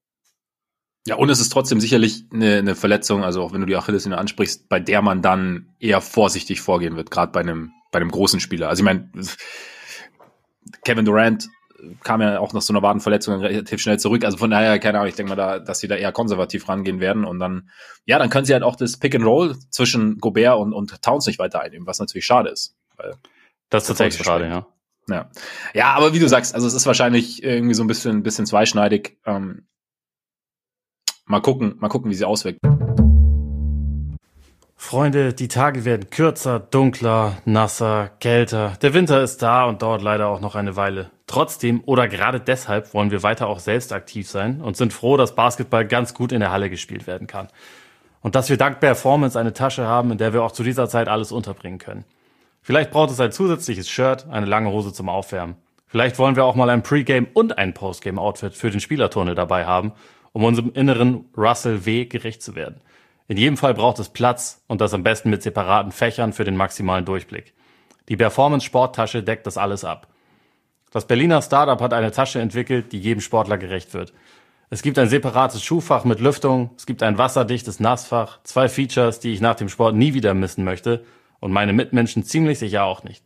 Ja, 1.08 1.16
und 1.16 1.28
es 1.28 1.40
ist 1.40 1.48
trotzdem 1.48 1.80
sicherlich 1.80 2.26
eine, 2.32 2.58
eine 2.58 2.76
Verletzung, 2.76 3.24
also 3.24 3.42
auch 3.42 3.52
wenn 3.52 3.62
du 3.62 3.66
die 3.66 3.74
Achillessehne 3.74 4.16
ansprichst, 4.16 4.68
bei 4.68 4.78
der 4.78 5.02
man 5.02 5.22
dann 5.22 5.74
eher 5.80 6.00
vorsichtig 6.00 6.60
vorgehen 6.60 6.94
wird, 6.94 7.10
gerade 7.10 7.32
bei 7.32 7.40
einem, 7.40 7.72
bei 7.90 7.98
einem 7.98 8.12
großen 8.12 8.38
Spieler. 8.38 8.68
Also 8.68 8.82
ich 8.82 8.84
meine, 8.84 9.10
Kevin 10.84 11.04
Durant 11.04 11.48
kam 12.02 12.20
ja 12.20 12.38
auch 12.40 12.52
nach 12.52 12.62
so 12.62 12.72
einer 12.72 12.82
Wadenverletzung 12.82 13.40
relativ 13.40 13.80
schnell 13.80 13.98
zurück. 13.98 14.24
Also 14.24 14.38
von 14.38 14.50
daher, 14.50 14.78
keine 14.78 14.98
Ahnung, 14.98 15.08
ich 15.08 15.14
denke 15.14 15.30
mal, 15.30 15.36
da, 15.36 15.58
dass 15.58 15.80
sie 15.80 15.88
da 15.88 15.96
eher 15.96 16.12
konservativ 16.12 16.68
rangehen 16.68 17.00
werden 17.00 17.24
und 17.24 17.38
dann, 17.38 17.70
ja, 18.04 18.18
dann 18.18 18.30
können 18.30 18.44
sie 18.44 18.52
halt 18.52 18.62
auch 18.62 18.76
das 18.76 18.98
Pick 18.98 19.14
and 19.14 19.24
Roll 19.24 19.56
zwischen 19.70 20.18
Gobert 20.18 20.58
und, 20.58 20.72
und 20.72 21.02
Towns 21.02 21.26
nicht 21.26 21.38
weiter 21.38 21.60
einnehmen, 21.60 21.86
was 21.86 21.98
natürlich 21.98 22.26
schade 22.26 22.50
ist. 22.50 22.76
Weil 22.96 23.14
das 23.70 23.84
ist 23.84 23.88
tatsächlich 23.88 24.24
schade, 24.24 24.48
ja. 24.48 24.66
Ja. 25.08 25.30
ja, 25.72 25.94
aber 25.94 26.14
wie 26.14 26.18
du 26.18 26.28
sagst, 26.28 26.54
also 26.54 26.66
es 26.66 26.74
ist 26.74 26.86
wahrscheinlich 26.86 27.42
irgendwie 27.42 27.74
so 27.74 27.84
ein 27.84 27.86
bisschen, 27.86 28.18
ein 28.18 28.22
bisschen 28.24 28.44
zweischneidig. 28.44 29.18
Ähm, 29.24 29.68
mal 31.26 31.40
gucken, 31.40 31.76
mal 31.78 31.88
gucken, 31.88 32.10
wie 32.10 32.14
sie 32.14 32.24
auswirkt. 32.24 32.58
Freunde, 34.74 35.32
die 35.32 35.48
Tage 35.48 35.84
werden 35.84 36.10
kürzer, 36.10 36.60
dunkler, 36.60 37.38
nasser, 37.44 38.10
kälter. 38.20 38.76
Der 38.82 38.94
Winter 38.94 39.22
ist 39.22 39.42
da 39.42 39.64
und 39.64 39.82
dauert 39.82 40.02
leider 40.02 40.28
auch 40.28 40.40
noch 40.40 40.54
eine 40.54 40.76
Weile. 40.76 41.10
Trotzdem 41.26 41.82
oder 41.86 42.06
gerade 42.06 42.40
deshalb 42.40 42.94
wollen 42.94 43.10
wir 43.10 43.22
weiter 43.22 43.48
auch 43.48 43.58
selbst 43.58 43.92
aktiv 43.92 44.28
sein 44.28 44.60
und 44.60 44.76
sind 44.76 44.92
froh, 44.92 45.16
dass 45.16 45.34
Basketball 45.34 45.86
ganz 45.86 46.14
gut 46.14 46.30
in 46.30 46.40
der 46.40 46.52
Halle 46.52 46.70
gespielt 46.70 47.06
werden 47.06 47.26
kann. 47.26 47.48
Und 48.22 48.34
dass 48.34 48.48
wir 48.48 48.56
dank 48.56 48.80
Performance 48.80 49.38
eine 49.38 49.52
Tasche 49.52 49.86
haben, 49.86 50.12
in 50.12 50.18
der 50.18 50.32
wir 50.32 50.42
auch 50.42 50.52
zu 50.52 50.62
dieser 50.62 50.88
Zeit 50.88 51.08
alles 51.08 51.32
unterbringen 51.32 51.78
können. 51.78 52.04
Vielleicht 52.62 52.90
braucht 52.90 53.10
es 53.10 53.20
ein 53.20 53.32
zusätzliches 53.32 53.88
Shirt, 53.88 54.26
eine 54.28 54.46
lange 54.46 54.70
Hose 54.70 54.92
zum 54.92 55.08
Aufwärmen. 55.08 55.56
Vielleicht 55.86 56.18
wollen 56.18 56.34
wir 56.34 56.44
auch 56.44 56.56
mal 56.56 56.70
ein 56.70 56.82
Pre-Game 56.82 57.28
und 57.32 57.58
ein 57.58 57.74
Post-Game-Outfit 57.74 58.54
für 58.54 58.70
den 58.70 58.80
Spielertunnel 58.80 59.36
dabei 59.36 59.66
haben, 59.66 59.92
um 60.32 60.44
unserem 60.44 60.72
inneren 60.72 61.26
Russell 61.36 61.86
W 61.86 62.06
gerecht 62.06 62.42
zu 62.42 62.56
werden. 62.56 62.80
In 63.28 63.36
jedem 63.36 63.56
Fall 63.56 63.74
braucht 63.74 63.98
es 63.98 64.08
Platz 64.08 64.62
und 64.66 64.80
das 64.80 64.94
am 64.94 65.02
besten 65.02 65.30
mit 65.30 65.42
separaten 65.42 65.92
Fächern 65.92 66.32
für 66.32 66.44
den 66.44 66.56
maximalen 66.56 67.04
Durchblick. 67.04 67.54
Die 68.08 68.16
Performance 68.16 68.66
Sporttasche 68.66 69.22
deckt 69.22 69.46
das 69.46 69.58
alles 69.58 69.84
ab. 69.84 70.08
Das 70.96 71.06
Berliner 71.06 71.42
Startup 71.42 71.78
hat 71.82 71.92
eine 71.92 72.10
Tasche 72.10 72.40
entwickelt, 72.40 72.90
die 72.90 72.98
jedem 72.98 73.20
Sportler 73.20 73.58
gerecht 73.58 73.92
wird. 73.92 74.14
Es 74.70 74.80
gibt 74.80 74.98
ein 74.98 75.10
separates 75.10 75.62
Schuhfach 75.62 76.06
mit 76.06 76.20
Lüftung, 76.20 76.70
es 76.78 76.86
gibt 76.86 77.02
ein 77.02 77.18
wasserdichtes 77.18 77.80
Nassfach, 77.80 78.42
zwei 78.44 78.70
Features, 78.70 79.20
die 79.20 79.34
ich 79.34 79.42
nach 79.42 79.56
dem 79.56 79.68
Sport 79.68 79.94
nie 79.94 80.14
wieder 80.14 80.32
missen 80.32 80.64
möchte 80.64 81.04
und 81.38 81.52
meine 81.52 81.74
Mitmenschen 81.74 82.24
ziemlich 82.24 82.58
sicher 82.58 82.84
auch 82.84 83.04
nicht. 83.04 83.22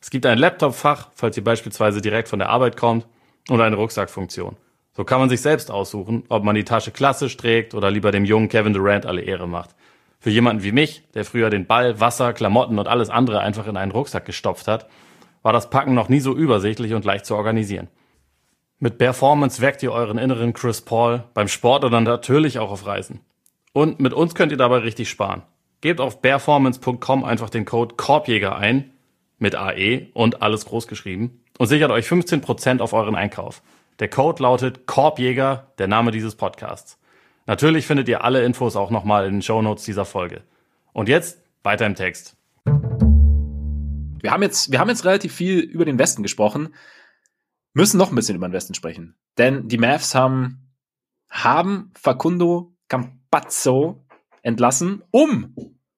Es 0.00 0.08
gibt 0.08 0.24
ein 0.24 0.38
Laptopfach, 0.38 1.10
falls 1.14 1.36
ihr 1.36 1.44
beispielsweise 1.44 2.00
direkt 2.00 2.30
von 2.30 2.38
der 2.38 2.48
Arbeit 2.48 2.78
kommt, 2.78 3.06
und 3.50 3.60
eine 3.60 3.76
Rucksackfunktion. 3.76 4.56
So 4.96 5.04
kann 5.04 5.20
man 5.20 5.28
sich 5.28 5.42
selbst 5.42 5.70
aussuchen, 5.70 6.24
ob 6.30 6.42
man 6.42 6.54
die 6.54 6.64
Tasche 6.64 6.90
klassisch 6.90 7.36
trägt 7.36 7.74
oder 7.74 7.90
lieber 7.90 8.12
dem 8.12 8.24
jungen 8.24 8.48
Kevin 8.48 8.72
Durant 8.72 9.04
alle 9.04 9.20
Ehre 9.20 9.46
macht. 9.46 9.74
Für 10.20 10.30
jemanden 10.30 10.62
wie 10.62 10.72
mich, 10.72 11.02
der 11.12 11.26
früher 11.26 11.50
den 11.50 11.66
Ball, 11.66 12.00
Wasser, 12.00 12.32
Klamotten 12.32 12.78
und 12.78 12.88
alles 12.88 13.10
andere 13.10 13.40
einfach 13.40 13.66
in 13.66 13.76
einen 13.76 13.92
Rucksack 13.92 14.24
gestopft 14.24 14.68
hat, 14.68 14.88
war 15.44 15.52
das 15.52 15.70
Packen 15.70 15.94
noch 15.94 16.08
nie 16.08 16.20
so 16.20 16.34
übersichtlich 16.34 16.94
und 16.94 17.04
leicht 17.04 17.26
zu 17.26 17.36
organisieren. 17.36 17.88
Mit 18.80 18.98
Performance 18.98 19.62
weckt 19.62 19.82
ihr 19.84 19.92
euren 19.92 20.18
inneren 20.18 20.52
Chris 20.54 20.80
Paul 20.80 21.22
beim 21.34 21.46
Sport 21.46 21.84
oder 21.84 22.00
natürlich 22.00 22.58
auch 22.58 22.72
auf 22.72 22.86
Reisen. 22.86 23.20
Und 23.72 24.00
mit 24.00 24.12
uns 24.12 24.34
könnt 24.34 24.52
ihr 24.52 24.58
dabei 24.58 24.78
richtig 24.78 25.08
sparen. 25.08 25.42
Gebt 25.80 26.00
auf 26.00 26.22
performance.com 26.22 27.24
einfach 27.24 27.50
den 27.50 27.66
Code 27.66 27.94
Korbjäger 27.94 28.56
ein, 28.56 28.90
mit 29.38 29.54
AE 29.54 30.08
und 30.14 30.42
alles 30.42 30.64
groß 30.64 30.88
geschrieben, 30.88 31.42
und 31.58 31.66
sichert 31.66 31.90
euch 31.90 32.06
15% 32.06 32.80
auf 32.80 32.92
euren 32.94 33.14
Einkauf. 33.14 33.62
Der 33.98 34.08
Code 34.08 34.42
lautet 34.42 34.86
Korbjäger, 34.86 35.72
der 35.78 35.86
Name 35.86 36.10
dieses 36.10 36.34
Podcasts. 36.34 36.98
Natürlich 37.46 37.86
findet 37.86 38.08
ihr 38.08 38.24
alle 38.24 38.44
Infos 38.44 38.76
auch 38.76 38.90
nochmal 38.90 39.26
in 39.26 39.34
den 39.34 39.42
Show 39.42 39.60
Notes 39.60 39.84
dieser 39.84 40.06
Folge. 40.06 40.42
Und 40.92 41.08
jetzt 41.08 41.38
weiter 41.62 41.84
im 41.84 41.94
Text. 41.94 42.36
Wir 44.24 44.30
haben 44.30 44.42
jetzt, 44.42 44.72
wir 44.72 44.78
haben 44.78 44.88
jetzt 44.88 45.04
relativ 45.04 45.34
viel 45.34 45.58
über 45.60 45.84
den 45.84 45.98
Westen 45.98 46.22
gesprochen, 46.22 46.74
müssen 47.74 47.98
noch 47.98 48.08
ein 48.08 48.14
bisschen 48.14 48.36
über 48.36 48.48
den 48.48 48.54
Westen 48.54 48.72
sprechen. 48.72 49.18
Denn 49.36 49.68
die 49.68 49.76
Mavs 49.76 50.14
haben, 50.14 50.72
haben 51.28 51.92
Facundo 51.94 52.74
Campazzo 52.88 54.06
entlassen, 54.40 55.04
um 55.10 55.54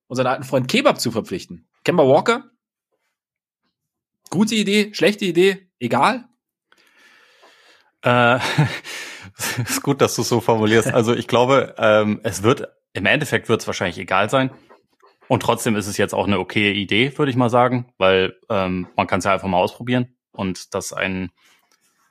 unseren 0.08 0.26
alten 0.26 0.42
Freund 0.42 0.66
Kebab 0.66 1.00
zu 1.00 1.12
verpflichten. 1.12 1.68
Kemba 1.84 2.02
Walker? 2.02 2.50
Gute 4.30 4.56
Idee, 4.56 4.92
schlechte 4.92 5.24
Idee, 5.24 5.70
egal. 5.78 6.24
Äh, 8.02 8.40
ist 9.64 9.82
gut, 9.82 10.00
dass 10.00 10.16
du 10.16 10.22
es 10.22 10.28
so 10.28 10.40
formulierst. 10.40 10.92
Also 10.92 11.14
ich 11.14 11.28
glaube, 11.28 11.76
ähm, 11.78 12.18
es 12.24 12.42
wird, 12.42 12.66
im 12.92 13.06
Endeffekt 13.06 13.48
wird 13.48 13.60
es 13.60 13.68
wahrscheinlich 13.68 13.98
egal 13.98 14.28
sein. 14.30 14.50
Und 15.28 15.42
trotzdem 15.42 15.76
ist 15.76 15.86
es 15.86 15.96
jetzt 15.96 16.14
auch 16.14 16.26
eine 16.26 16.38
okaye 16.38 16.72
Idee, 16.72 17.16
würde 17.18 17.30
ich 17.30 17.36
mal 17.36 17.50
sagen, 17.50 17.92
weil 17.98 18.36
ähm, 18.48 18.88
man 18.96 19.06
kann 19.06 19.18
es 19.18 19.24
ja 19.24 19.32
einfach 19.32 19.48
mal 19.48 19.58
ausprobieren 19.58 20.16
und 20.32 20.74
dass 20.74 20.92
ein, 20.92 21.30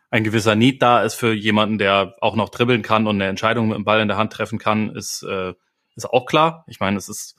ein 0.09 0.23
gewisser 0.23 0.55
Need 0.55 0.81
da 0.81 1.01
ist 1.01 1.15
für 1.15 1.33
jemanden, 1.33 1.77
der 1.77 2.15
auch 2.21 2.35
noch 2.35 2.49
dribbeln 2.49 2.81
kann 2.81 3.07
und 3.07 3.15
eine 3.15 3.27
Entscheidung 3.27 3.69
mit 3.69 3.77
dem 3.77 3.85
Ball 3.85 4.01
in 4.01 4.07
der 4.07 4.17
Hand 4.17 4.33
treffen 4.33 4.59
kann, 4.59 4.95
ist, 4.95 5.23
äh, 5.23 5.53
ist 5.95 6.09
auch 6.09 6.25
klar. 6.25 6.65
Ich 6.67 6.79
meine, 6.79 6.97
es 6.97 7.07
ist 7.07 7.35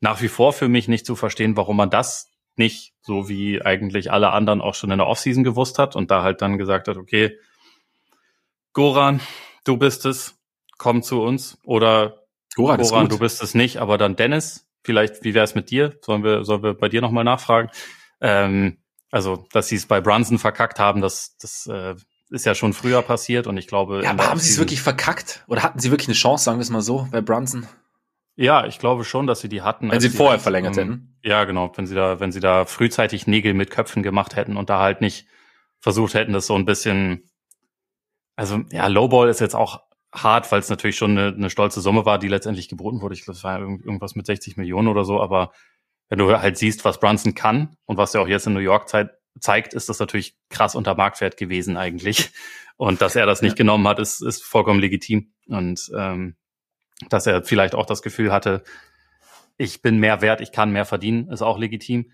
nach 0.00 0.20
wie 0.22 0.28
vor 0.28 0.52
für 0.52 0.68
mich 0.68 0.86
nicht 0.86 1.06
zu 1.06 1.16
verstehen, 1.16 1.56
warum 1.56 1.76
man 1.76 1.90
das 1.90 2.30
nicht, 2.56 2.94
so 3.02 3.28
wie 3.28 3.62
eigentlich 3.62 4.12
alle 4.12 4.30
anderen 4.30 4.60
auch 4.60 4.74
schon 4.74 4.90
in 4.90 4.98
der 4.98 5.06
Offseason 5.06 5.44
gewusst 5.44 5.78
hat 5.78 5.96
und 5.96 6.10
da 6.10 6.22
halt 6.22 6.40
dann 6.40 6.58
gesagt 6.58 6.88
hat, 6.88 6.96
okay, 6.96 7.36
Goran, 8.72 9.20
du 9.64 9.76
bist 9.76 10.04
es, 10.04 10.36
komm 10.78 11.02
zu 11.02 11.22
uns. 11.22 11.58
Oder 11.64 12.24
Goran, 12.54 12.80
Goran 12.80 13.08
du 13.08 13.18
bist 13.18 13.42
es 13.42 13.54
nicht, 13.54 13.78
aber 13.78 13.98
dann 13.98 14.16
Dennis, 14.16 14.68
vielleicht, 14.84 15.24
wie 15.24 15.34
wäre 15.34 15.44
es 15.44 15.54
mit 15.54 15.70
dir? 15.70 15.98
Sollen 16.02 16.22
wir, 16.22 16.44
sollen 16.44 16.62
wir 16.62 16.74
bei 16.74 16.88
dir 16.88 17.00
nochmal 17.00 17.24
nachfragen? 17.24 17.70
Ähm, 18.20 18.78
also, 19.10 19.46
dass 19.52 19.68
sie 19.68 19.76
es 19.76 19.86
bei 19.86 20.00
Brunson 20.00 20.38
verkackt 20.38 20.78
haben, 20.78 21.00
das, 21.00 21.36
das 21.38 21.66
äh, 21.66 21.94
ist 22.30 22.46
ja 22.46 22.54
schon 22.54 22.72
früher 22.72 23.02
passiert 23.02 23.46
und 23.46 23.56
ich 23.56 23.66
glaube. 23.66 24.02
Ja, 24.02 24.10
aber 24.10 24.28
haben 24.28 24.40
sie 24.40 24.50
es 24.50 24.58
wirklich 24.58 24.82
verkackt? 24.82 25.44
Oder 25.46 25.62
hatten 25.62 25.78
sie 25.78 25.90
wirklich 25.90 26.08
eine 26.08 26.16
Chance, 26.16 26.44
sagen 26.44 26.58
wir 26.58 26.62
es 26.62 26.70
mal 26.70 26.80
so, 26.80 27.08
bei 27.10 27.20
Brunson? 27.20 27.66
Ja, 28.36 28.66
ich 28.66 28.78
glaube 28.78 29.04
schon, 29.04 29.26
dass 29.26 29.40
sie 29.40 29.48
die 29.48 29.62
hatten. 29.62 29.90
Wenn 29.90 30.00
sie 30.00 30.10
vorher 30.10 30.40
verlängert 30.40 30.76
ähm, 30.76 30.88
hätten. 30.88 31.18
Ja, 31.22 31.44
genau. 31.44 31.72
Wenn 31.76 31.86
sie 31.86 31.94
da, 31.94 32.18
wenn 32.18 32.32
sie 32.32 32.40
da 32.40 32.64
frühzeitig 32.64 33.26
Nägel 33.26 33.54
mit 33.54 33.70
Köpfen 33.70 34.02
gemacht 34.02 34.34
hätten 34.34 34.56
und 34.56 34.70
da 34.70 34.80
halt 34.80 35.00
nicht 35.00 35.26
versucht 35.78 36.14
hätten, 36.14 36.32
das 36.32 36.46
so 36.46 36.56
ein 36.56 36.64
bisschen, 36.64 37.30
also 38.34 38.62
ja, 38.72 38.88
Lowball 38.88 39.28
ist 39.28 39.40
jetzt 39.40 39.54
auch 39.54 39.83
hart, 40.14 40.50
weil 40.52 40.60
es 40.60 40.70
natürlich 40.70 40.96
schon 40.96 41.18
eine, 41.18 41.34
eine 41.34 41.50
stolze 41.50 41.80
Summe 41.80 42.06
war, 42.06 42.18
die 42.18 42.28
letztendlich 42.28 42.68
geboten 42.68 43.00
wurde. 43.00 43.14
Ich 43.14 43.24
glaube, 43.24 43.36
es 43.36 43.44
war 43.44 43.58
irgendwas 43.58 44.14
mit 44.14 44.26
60 44.26 44.56
Millionen 44.56 44.88
oder 44.88 45.04
so, 45.04 45.20
aber 45.20 45.52
wenn 46.08 46.18
du 46.18 46.30
halt 46.38 46.56
siehst, 46.56 46.84
was 46.84 47.00
Brunson 47.00 47.34
kann 47.34 47.76
und 47.84 47.96
was 47.96 48.14
er 48.14 48.22
auch 48.22 48.28
jetzt 48.28 48.46
in 48.46 48.52
New 48.52 48.60
York 48.60 48.88
Zeit 48.88 49.10
zeigt, 49.40 49.74
ist 49.74 49.88
das 49.88 49.98
natürlich 49.98 50.36
krass 50.48 50.74
unter 50.74 50.94
Marktwert 50.94 51.36
gewesen 51.36 51.76
eigentlich. 51.76 52.30
Und 52.76 53.00
dass 53.02 53.16
er 53.16 53.26
das 53.26 53.42
nicht 53.42 53.52
ja. 53.52 53.58
genommen 53.58 53.86
hat, 53.88 53.98
ist, 53.98 54.20
ist 54.20 54.44
vollkommen 54.44 54.80
legitim. 54.80 55.32
Und 55.48 55.90
ähm, 55.96 56.36
dass 57.08 57.26
er 57.26 57.42
vielleicht 57.44 57.74
auch 57.74 57.86
das 57.86 58.02
Gefühl 58.02 58.32
hatte, 58.32 58.62
ich 59.56 59.82
bin 59.82 59.98
mehr 59.98 60.20
wert, 60.22 60.40
ich 60.40 60.52
kann 60.52 60.72
mehr 60.72 60.84
verdienen, 60.84 61.28
ist 61.28 61.42
auch 61.42 61.58
legitim. 61.58 62.10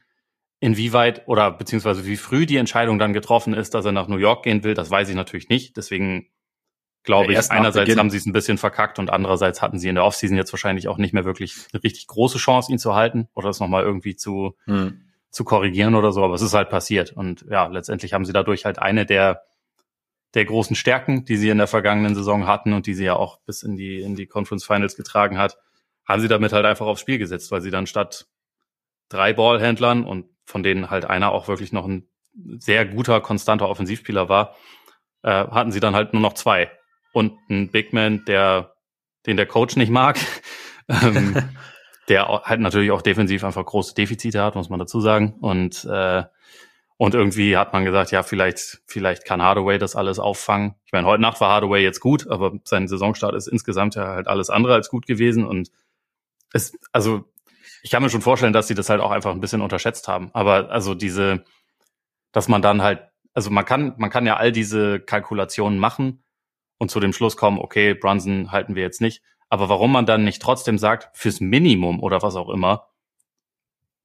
Inwieweit 0.61 1.27
oder 1.27 1.51
beziehungsweise 1.51 2.05
wie 2.05 2.17
früh 2.17 2.45
die 2.45 2.59
Entscheidung 2.59 2.99
dann 2.99 3.15
getroffen 3.15 3.55
ist, 3.55 3.73
dass 3.73 3.87
er 3.87 3.93
nach 3.93 4.09
New 4.09 4.19
York 4.19 4.43
gehen 4.43 4.63
will, 4.63 4.75
das 4.75 4.91
weiß 4.91 5.09
ich 5.09 5.15
natürlich 5.15 5.49
nicht. 5.49 5.79
Deswegen 5.79 6.29
glaube 7.03 7.33
ich, 7.33 7.51
einerseits 7.51 7.97
haben 7.97 8.11
sie 8.11 8.19
es 8.19 8.27
ein 8.27 8.33
bisschen 8.33 8.59
verkackt 8.59 8.99
und 8.99 9.11
andererseits 9.11 9.63
hatten 9.63 9.79
sie 9.79 9.89
in 9.89 9.95
der 9.95 10.05
Offseason 10.05 10.37
jetzt 10.37 10.53
wahrscheinlich 10.53 10.89
auch 10.89 10.99
nicht 10.99 11.15
mehr 11.15 11.25
wirklich 11.25 11.57
eine 11.73 11.83
richtig 11.83 12.07
große 12.07 12.39
Chance, 12.39 12.71
ihn 12.71 12.79
zu 12.79 12.95
halten 12.95 13.29
oder 13.35 13.49
es 13.49 13.61
nochmal 13.61 13.85
irgendwie 13.85 14.17
zu, 14.17 14.57
hm. 14.65 15.01
zu 15.31 15.45
korrigieren 15.45 15.95
oder 15.95 16.13
so. 16.13 16.23
Aber 16.23 16.35
es 16.35 16.43
ist 16.43 16.55
halt 16.55 16.69
passiert. 16.69 17.13
Und 17.13 17.47
ja, 17.49 17.67
letztendlich 17.67 18.13
haben 18.13 18.25
sie 18.25 18.33
dadurch 18.33 18.65
halt 18.65 18.79
eine 18.79 19.07
der 19.07 19.43
der 20.35 20.45
großen 20.45 20.77
Stärken, 20.77 21.25
die 21.25 21.37
sie 21.37 21.49
in 21.49 21.59
der 21.59 21.67
vergangenen 21.67 22.15
Saison 22.15 22.47
hatten 22.47 22.73
und 22.73 22.87
die 22.87 22.95
sie 22.95 23.05
ja 23.05 23.17
auch 23.17 23.41
bis 23.47 23.63
in 23.63 23.77
die, 23.77 24.01
in 24.01 24.15
die 24.15 24.27
Conference 24.27 24.65
Finals 24.65 24.97
getragen 24.97 25.39
hat, 25.39 25.59
haben 26.07 26.23
sie 26.23 26.29
damit 26.29 26.53
halt 26.53 26.65
einfach 26.65 26.87
aufs 26.87 27.01
Spiel 27.01 27.19
gesetzt, 27.19 27.51
weil 27.51 27.61
sie 27.61 27.71
dann 27.71 27.87
statt 27.87 28.27
drei 29.09 29.33
Ballhändlern 29.33 30.05
und 30.05 30.27
von 30.45 30.63
denen 30.63 30.91
halt 30.91 31.05
einer 31.05 31.33
auch 31.33 31.49
wirklich 31.49 31.73
noch 31.73 31.87
ein 31.87 32.09
sehr 32.59 32.87
guter, 32.87 33.21
konstanter 33.21 33.69
Offensivspieler 33.69 34.29
war, 34.29 34.57
äh, 35.23 35.31
hatten 35.31 35.73
sie 35.73 35.81
dann 35.81 35.95
halt 35.95 36.13
nur 36.13 36.23
noch 36.23 36.35
zwei. 36.35 36.71
Und 37.13 37.33
ein 37.49 37.71
Big 37.71 37.93
Man, 37.93 38.25
der, 38.27 38.75
den 39.27 39.37
der 39.37 39.47
Coach 39.47 39.77
nicht 39.77 39.91
mag, 39.91 40.19
ähm, 40.89 41.37
der 42.09 42.29
halt 42.29 42.61
natürlich 42.61 42.91
auch 42.91 43.03
defensiv 43.03 43.45
einfach 43.45 43.65
große 43.65 43.95
Defizite 43.95 44.43
hat, 44.43 44.55
muss 44.55 44.71
man 44.71 44.79
dazu 44.79 45.01
sagen. 45.01 45.35
Und 45.41 45.85
äh, 45.85 46.25
und 47.01 47.15
irgendwie 47.15 47.57
hat 47.57 47.73
man 47.73 47.87
gesagt, 47.87 48.11
ja, 48.11 48.23
vielleicht, 48.23 48.83
vielleicht 48.85 49.25
kann 49.25 49.41
Hardaway 49.41 49.79
das 49.79 49.97
alles 49.97 50.19
auffangen. 50.19 50.75
Ich 50.85 50.93
meine, 50.93 51.07
heute 51.07 51.23
Nacht 51.23 51.41
war 51.41 51.49
Hardaway 51.49 51.83
jetzt 51.83 52.01
gut, 52.01 52.29
aber 52.29 52.59
sein 52.65 52.89
Saisonstart 52.89 53.35
ist 53.35 53.47
insgesamt 53.47 53.95
ja 53.95 54.07
halt 54.07 54.29
alles 54.29 54.51
andere 54.51 54.75
als 54.75 54.91
gut 54.91 55.07
gewesen. 55.07 55.47
Und 55.47 55.71
es, 56.53 56.77
also, 56.93 57.25
ich 57.83 57.91
kann 57.91 58.03
mir 58.03 58.11
schon 58.11 58.21
vorstellen, 58.21 58.53
dass 58.53 58.69
sie 58.69 58.75
das 58.75 58.91
halt 58.91 59.01
auch 59.01 59.13
einfach 59.13 59.31
ein 59.31 59.41
bisschen 59.41 59.63
unterschätzt 59.63 60.09
haben. 60.09 60.29
Aber 60.35 60.71
also 60.71 60.95
diese, 60.95 61.43
dass 62.33 62.49
man 62.49 62.61
dann 62.61 62.83
halt, 62.83 63.01
also 63.33 63.49
man 63.49 63.65
kann, 63.65 63.95
man 63.97 64.11
kann 64.11 64.27
ja 64.27 64.37
all 64.37 64.53
diese 64.53 65.01
Kalkulationen 65.01 65.79
machen 65.79 66.23
und 66.81 66.91
zu 66.91 66.99
dem 66.99 67.13
Schluss 67.13 67.37
kommen, 67.37 67.59
okay, 67.59 67.93
Brunson 67.93 68.51
halten 68.51 68.75
wir 68.75 68.83
jetzt 68.83 69.03
nicht. 69.03 69.23
Aber 69.51 69.69
warum 69.69 69.93
man 69.93 70.07
dann 70.07 70.25
nicht 70.25 70.41
trotzdem 70.41 70.79
sagt, 70.79 71.11
fürs 71.17 71.41
Minimum 71.41 72.01
oder 72.01 72.23
was 72.23 72.37
auch 72.37 72.49
immer, 72.49 72.89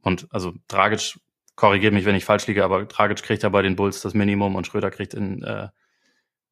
und 0.02 0.28
also 0.30 0.54
Dragic 0.68 1.18
korrigiere 1.56 1.94
mich, 1.94 2.06
wenn 2.06 2.16
ich 2.16 2.26
falsch 2.26 2.46
liege, 2.48 2.66
aber 2.66 2.84
Dragic 2.84 3.24
kriegt 3.24 3.44
ja 3.44 3.50
bei 3.50 3.62
den 3.62 3.78
Bulls 3.78 4.02
das 4.02 4.14
Minimum 4.14 4.56
und 4.56 4.68
Schröder 4.68 4.92
kriegt 4.92 5.14
in, 5.14 5.42
äh, 5.42 5.70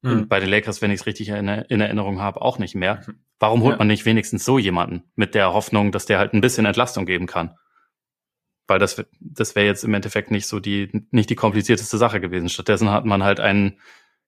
mhm. 0.00 0.10
in 0.10 0.28
bei 0.28 0.40
den 0.40 0.48
Lakers, 0.48 0.80
wenn 0.80 0.90
ich 0.90 1.00
es 1.00 1.06
richtig 1.06 1.28
in, 1.28 1.46
in, 1.46 1.80
Erinnerung 1.80 2.20
habe, 2.20 2.40
auch 2.40 2.58
nicht 2.58 2.74
mehr. 2.74 3.02
Mhm. 3.06 3.20
Warum 3.38 3.62
holt 3.62 3.74
ja. 3.74 3.78
man 3.78 3.88
nicht 3.88 4.06
wenigstens 4.06 4.46
so 4.46 4.58
jemanden 4.58 5.04
mit 5.14 5.34
der 5.34 5.52
Hoffnung, 5.52 5.92
dass 5.92 6.06
der 6.06 6.18
halt 6.18 6.32
ein 6.32 6.40
bisschen 6.40 6.64
Entlastung 6.64 7.04
geben 7.04 7.26
kann? 7.26 7.54
Weil 8.66 8.78
das, 8.78 9.04
das 9.20 9.54
wäre 9.54 9.66
jetzt 9.66 9.84
im 9.84 9.92
Endeffekt 9.92 10.30
nicht 10.30 10.46
so 10.46 10.58
die, 10.58 11.06
nicht 11.10 11.28
die 11.28 11.36
komplizierteste 11.36 11.98
Sache 11.98 12.18
gewesen. 12.18 12.48
Stattdessen 12.48 12.90
hat 12.90 13.04
man 13.04 13.22
halt 13.22 13.40
einen 13.40 13.78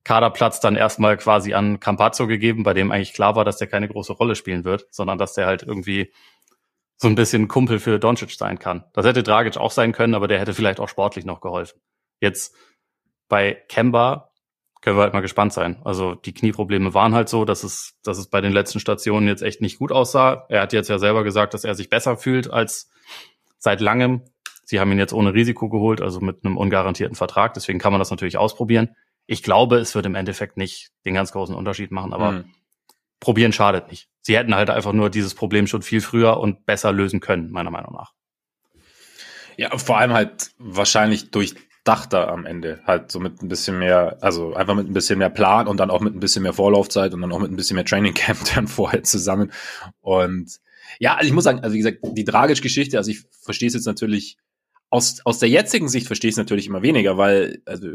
Kaderplatz 0.06 0.60
dann 0.60 0.76
erstmal 0.76 1.16
quasi 1.16 1.52
an 1.52 1.80
Campazzo 1.80 2.28
gegeben, 2.28 2.62
bei 2.62 2.74
dem 2.74 2.92
eigentlich 2.92 3.12
klar 3.12 3.34
war, 3.34 3.44
dass 3.44 3.56
der 3.56 3.66
keine 3.66 3.88
große 3.88 4.12
Rolle 4.12 4.36
spielen 4.36 4.64
wird, 4.64 4.86
sondern 4.92 5.18
dass 5.18 5.34
der 5.34 5.46
halt 5.46 5.64
irgendwie 5.64 6.12
so 6.96 7.08
ein 7.08 7.16
bisschen 7.16 7.48
Kumpel 7.48 7.80
für 7.80 7.98
Doncic 7.98 8.30
sein 8.30 8.60
kann. 8.60 8.84
Das 8.92 9.04
hätte 9.04 9.24
Dragic 9.24 9.56
auch 9.56 9.72
sein 9.72 9.90
können, 9.90 10.14
aber 10.14 10.28
der 10.28 10.38
hätte 10.38 10.54
vielleicht 10.54 10.78
auch 10.78 10.88
sportlich 10.88 11.24
noch 11.24 11.40
geholfen. 11.40 11.80
Jetzt 12.20 12.54
bei 13.28 13.60
Kemba 13.68 14.30
können 14.80 14.96
wir 14.96 15.02
halt 15.02 15.12
mal 15.12 15.22
gespannt 15.22 15.52
sein. 15.52 15.82
Also 15.84 16.14
die 16.14 16.32
Knieprobleme 16.32 16.94
waren 16.94 17.12
halt 17.12 17.28
so, 17.28 17.44
dass 17.44 17.64
es, 17.64 17.98
dass 18.04 18.16
es 18.16 18.28
bei 18.28 18.40
den 18.40 18.52
letzten 18.52 18.78
Stationen 18.78 19.26
jetzt 19.26 19.42
echt 19.42 19.60
nicht 19.60 19.76
gut 19.80 19.90
aussah. 19.90 20.46
Er 20.48 20.60
hat 20.62 20.72
jetzt 20.72 20.88
ja 20.88 21.00
selber 21.00 21.24
gesagt, 21.24 21.52
dass 21.52 21.64
er 21.64 21.74
sich 21.74 21.90
besser 21.90 22.16
fühlt 22.16 22.48
als 22.48 22.92
seit 23.58 23.80
langem. 23.80 24.22
Sie 24.62 24.78
haben 24.78 24.92
ihn 24.92 25.00
jetzt 25.00 25.12
ohne 25.12 25.34
Risiko 25.34 25.68
geholt, 25.68 26.00
also 26.00 26.20
mit 26.20 26.44
einem 26.44 26.56
ungarantierten 26.56 27.16
Vertrag. 27.16 27.54
Deswegen 27.54 27.80
kann 27.80 27.90
man 27.90 27.98
das 27.98 28.12
natürlich 28.12 28.38
ausprobieren. 28.38 28.94
Ich 29.26 29.42
glaube, 29.42 29.78
es 29.78 29.94
wird 29.94 30.06
im 30.06 30.14
Endeffekt 30.14 30.56
nicht 30.56 30.90
den 31.04 31.14
ganz 31.14 31.32
großen 31.32 31.54
Unterschied 31.54 31.90
machen, 31.90 32.12
aber 32.12 32.32
mhm 32.32 32.44
probieren 33.20 33.52
schadet 33.52 33.90
nicht. 33.90 34.08
Sie 34.20 34.36
hätten 34.36 34.54
halt 34.54 34.70
einfach 34.70 34.92
nur 34.92 35.10
dieses 35.10 35.34
Problem 35.34 35.66
schon 35.66 35.82
viel 35.82 36.00
früher 36.00 36.38
und 36.38 36.66
besser 36.66 36.92
lösen 36.92 37.20
können, 37.20 37.50
meiner 37.50 37.70
Meinung 37.70 37.92
nach. 37.92 38.12
Ja, 39.56 39.76
vor 39.78 39.98
allem 39.98 40.12
halt 40.12 40.50
wahrscheinlich 40.58 41.30
durchdachter 41.30 42.28
am 42.28 42.44
Ende. 42.44 42.80
Halt 42.86 43.10
so 43.10 43.20
mit 43.20 43.42
ein 43.42 43.48
bisschen 43.48 43.78
mehr, 43.78 44.18
also 44.20 44.54
einfach 44.54 44.74
mit 44.74 44.88
ein 44.88 44.92
bisschen 44.92 45.18
mehr 45.18 45.30
Plan 45.30 45.66
und 45.66 45.78
dann 45.78 45.90
auch 45.90 46.00
mit 46.00 46.14
ein 46.14 46.20
bisschen 46.20 46.42
mehr 46.42 46.52
Vorlaufzeit 46.52 47.14
und 47.14 47.22
dann 47.22 47.32
auch 47.32 47.38
mit 47.38 47.50
ein 47.50 47.56
bisschen 47.56 47.76
mehr 47.76 47.86
Training 47.86 48.14
Camp 48.14 48.38
dann 48.54 48.68
vorher 48.68 49.02
zusammen. 49.02 49.50
Und 50.00 50.58
ja, 50.98 51.14
also 51.14 51.26
ich 51.26 51.32
muss 51.32 51.44
sagen, 51.44 51.60
also 51.60 51.72
wie 51.74 51.78
gesagt, 51.78 51.98
die 52.02 52.24
Dragic-Geschichte, 52.24 52.98
also 52.98 53.10
ich 53.10 53.24
verstehe 53.30 53.68
es 53.68 53.74
jetzt 53.74 53.86
natürlich 53.86 54.36
aus, 54.90 55.20
aus 55.24 55.38
der 55.38 55.48
jetzigen 55.48 55.88
Sicht 55.88 56.06
verstehe 56.06 56.28
ich 56.28 56.34
es 56.34 56.38
natürlich 56.38 56.66
immer 56.66 56.82
weniger, 56.82 57.16
weil 57.16 57.60
also 57.64 57.88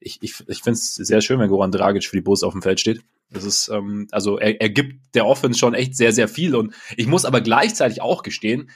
ich, 0.00 0.22
ich, 0.22 0.44
ich 0.46 0.62
finde 0.62 0.78
es 0.78 0.94
sehr 0.94 1.20
schön, 1.20 1.38
wenn 1.38 1.48
Goran 1.48 1.72
Dragic 1.72 2.04
für 2.04 2.16
die 2.16 2.22
Bulls 2.22 2.42
auf 2.42 2.52
dem 2.52 2.62
Feld 2.62 2.80
steht. 2.80 3.02
Das 3.30 3.44
ist, 3.44 3.68
ähm, 3.68 4.06
also 4.12 4.38
er, 4.38 4.60
er 4.60 4.70
gibt 4.70 5.14
der 5.14 5.26
Offense 5.26 5.58
schon 5.58 5.74
echt 5.74 5.96
sehr, 5.96 6.12
sehr 6.12 6.28
viel. 6.28 6.54
Und 6.54 6.74
ich 6.96 7.06
muss 7.06 7.24
aber 7.24 7.40
gleichzeitig 7.40 8.00
auch 8.00 8.22
gestehen, 8.22 8.70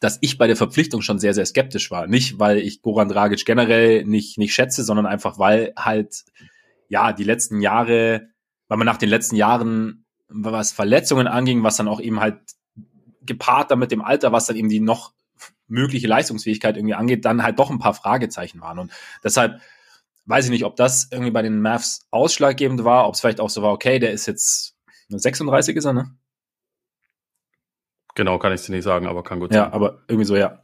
dass 0.00 0.18
ich 0.20 0.38
bei 0.38 0.46
der 0.46 0.56
Verpflichtung 0.56 1.02
schon 1.02 1.18
sehr, 1.18 1.34
sehr 1.34 1.46
skeptisch 1.46 1.90
war. 1.90 2.06
Nicht, 2.06 2.38
weil 2.38 2.58
ich 2.58 2.82
Goran 2.82 3.08
Dragic 3.08 3.44
generell 3.44 4.04
nicht, 4.04 4.38
nicht 4.38 4.54
schätze, 4.54 4.84
sondern 4.84 5.06
einfach, 5.06 5.38
weil 5.38 5.72
halt, 5.76 6.24
ja, 6.88 7.12
die 7.12 7.24
letzten 7.24 7.60
Jahre, 7.60 8.28
weil 8.68 8.78
man 8.78 8.86
nach 8.86 8.96
den 8.96 9.08
letzten 9.08 9.36
Jahren, 9.36 10.04
was 10.28 10.72
Verletzungen 10.72 11.26
anging, 11.26 11.62
was 11.62 11.76
dann 11.76 11.88
auch 11.88 12.00
eben 12.00 12.20
halt 12.20 12.38
gepaart 13.24 13.70
dann 13.70 13.78
mit 13.78 13.92
dem 13.92 14.02
Alter, 14.02 14.32
was 14.32 14.46
dann 14.46 14.56
eben 14.56 14.68
die 14.68 14.80
noch 14.80 15.12
mögliche 15.68 16.08
Leistungsfähigkeit 16.08 16.76
irgendwie 16.76 16.94
angeht, 16.94 17.24
dann 17.24 17.42
halt 17.42 17.58
doch 17.58 17.70
ein 17.70 17.78
paar 17.78 17.94
Fragezeichen 17.94 18.60
waren. 18.60 18.78
Und 18.78 18.92
deshalb 19.24 19.60
weiß 20.26 20.46
ich 20.46 20.50
nicht, 20.50 20.64
ob 20.64 20.76
das 20.76 21.08
irgendwie 21.10 21.30
bei 21.30 21.42
den 21.42 21.60
Mavs 21.60 22.06
ausschlaggebend 22.10 22.84
war, 22.84 23.08
ob 23.08 23.14
es 23.14 23.20
vielleicht 23.20 23.40
auch 23.40 23.50
so 23.50 23.62
war, 23.62 23.72
okay, 23.72 23.98
der 23.98 24.12
ist 24.12 24.26
jetzt 24.26 24.76
36 25.08 25.76
ist 25.76 25.84
er, 25.84 25.92
ne? 25.92 26.16
Genau, 28.14 28.38
kann 28.38 28.52
ich 28.52 28.62
dir 28.62 28.72
nicht 28.72 28.84
sagen, 28.84 29.06
aber 29.06 29.22
kann 29.22 29.40
gut 29.40 29.52
sein. 29.52 29.62
Ja, 29.62 29.72
aber 29.72 30.02
irgendwie 30.08 30.26
so, 30.26 30.36
ja. 30.36 30.60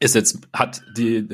Ist 0.00 0.16
jetzt, 0.16 0.40
hat 0.52 0.82
die, 0.96 1.28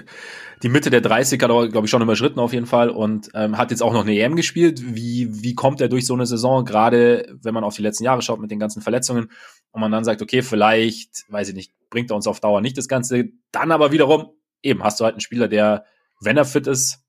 die 0.63 0.69
Mitte 0.69 0.91
der 0.91 1.01
30 1.01 1.43
hat 1.43 1.51
er, 1.51 1.69
glaube 1.69 1.87
ich, 1.87 1.91
schon 1.91 2.03
überschritten 2.03 2.39
auf 2.39 2.53
jeden 2.53 2.67
Fall 2.67 2.91
und 2.91 3.31
ähm, 3.33 3.57
hat 3.57 3.71
jetzt 3.71 3.83
auch 3.83 3.95
noch 3.95 4.03
eine 4.03 4.19
EM 4.19 4.37
gespielt. 4.37 4.95
Wie, 4.95 5.43
wie 5.43 5.55
kommt 5.55 5.81
er 5.81 5.89
durch 5.89 6.05
so 6.05 6.13
eine 6.13 6.27
Saison, 6.27 6.67
gerade 6.67 7.35
wenn 7.43 7.55
man 7.55 7.65
auf 7.65 7.77
die 7.77 7.83
letzten 7.83 8.05
Jahre 8.05 8.21
schaut 8.21 8.41
mit 8.41 8.51
den 8.51 8.59
ganzen 8.59 8.83
Verletzungen 8.83 9.31
und 9.71 9.81
man 9.81 9.91
dann 9.91 10.05
sagt, 10.05 10.21
okay, 10.21 10.43
vielleicht, 10.43 11.25
weiß 11.31 11.49
ich 11.49 11.55
nicht, 11.55 11.73
bringt 11.89 12.11
er 12.11 12.17
uns 12.17 12.27
auf 12.27 12.41
Dauer 12.41 12.61
nicht 12.61 12.77
das 12.77 12.89
Ganze. 12.89 13.31
Dann 13.53 13.73
aber 13.73 13.91
wiederum, 13.91 14.33
eben, 14.63 14.85
hast 14.85 15.01
du 15.01 15.05
halt 15.05 15.15
einen 15.15 15.21
Spieler, 15.21 15.49
der, 15.49 15.87
wenn 16.21 16.37
er 16.37 16.45
fit 16.45 16.67
ist, 16.67 17.08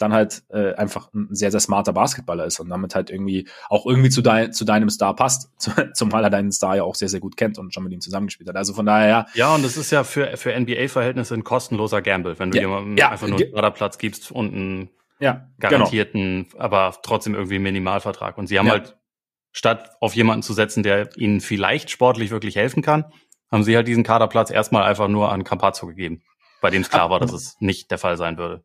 dann 0.00 0.12
halt 0.12 0.42
äh, 0.48 0.74
einfach 0.74 1.12
ein 1.12 1.28
sehr, 1.30 1.50
sehr 1.50 1.60
smarter 1.60 1.92
Basketballer 1.92 2.46
ist 2.46 2.58
und 2.58 2.68
damit 2.70 2.94
halt 2.94 3.10
irgendwie 3.10 3.48
auch 3.68 3.84
irgendwie 3.84 4.08
zu, 4.08 4.22
dein, 4.22 4.52
zu 4.52 4.64
deinem 4.64 4.88
Star 4.88 5.14
passt, 5.14 5.50
zumal 5.94 6.24
er 6.24 6.30
deinen 6.30 6.52
Star 6.52 6.76
ja 6.76 6.84
auch 6.84 6.94
sehr, 6.94 7.08
sehr 7.08 7.20
gut 7.20 7.36
kennt 7.36 7.58
und 7.58 7.74
schon 7.74 7.84
mit 7.84 7.92
ihm 7.92 8.00
zusammengespielt 8.00 8.48
hat. 8.48 8.56
Also 8.56 8.72
von 8.72 8.86
daher, 8.86 9.08
ja. 9.08 9.26
Ja, 9.34 9.54
und 9.54 9.62
das 9.62 9.76
ist 9.76 9.90
ja 9.90 10.02
für, 10.02 10.36
für 10.36 10.58
NBA-Verhältnisse 10.58 11.34
ein 11.34 11.44
kostenloser 11.44 12.00
Gamble, 12.00 12.38
wenn 12.38 12.50
du 12.50 12.56
ja, 12.56 12.62
jemandem 12.62 12.96
ja, 12.96 13.10
einfach 13.10 13.28
nur 13.28 13.38
einen 13.38 13.50
Förderplatz 13.50 13.98
gibst 13.98 14.32
und 14.32 14.54
einen 14.54 14.90
ja, 15.18 15.48
genau. 15.58 15.70
garantierten, 15.70 16.48
genau. 16.50 16.64
aber 16.64 16.96
trotzdem 17.02 17.34
irgendwie 17.34 17.58
Minimalvertrag. 17.58 18.38
Und 18.38 18.46
sie 18.46 18.58
haben 18.58 18.66
ja. 18.66 18.72
halt, 18.72 18.96
statt 19.52 19.90
auf 20.00 20.14
jemanden 20.14 20.42
zu 20.42 20.54
setzen, 20.54 20.82
der 20.82 21.14
ihnen 21.16 21.40
vielleicht 21.40 21.90
sportlich 21.90 22.30
wirklich 22.30 22.56
helfen 22.56 22.82
kann, 22.82 23.04
haben 23.50 23.64
sie 23.64 23.76
halt 23.76 23.88
diesen 23.88 24.04
Kaderplatz 24.04 24.50
erstmal 24.50 24.84
einfach 24.84 25.08
nur 25.08 25.30
an 25.30 25.44
Campazzo 25.44 25.86
gegeben, 25.86 26.22
bei 26.60 26.70
dem 26.70 26.82
es 26.82 26.88
klar 26.88 27.10
war, 27.10 27.18
dass 27.18 27.32
es 27.32 27.56
nicht 27.60 27.90
der 27.90 27.98
Fall 27.98 28.16
sein 28.16 28.38
würde. 28.38 28.64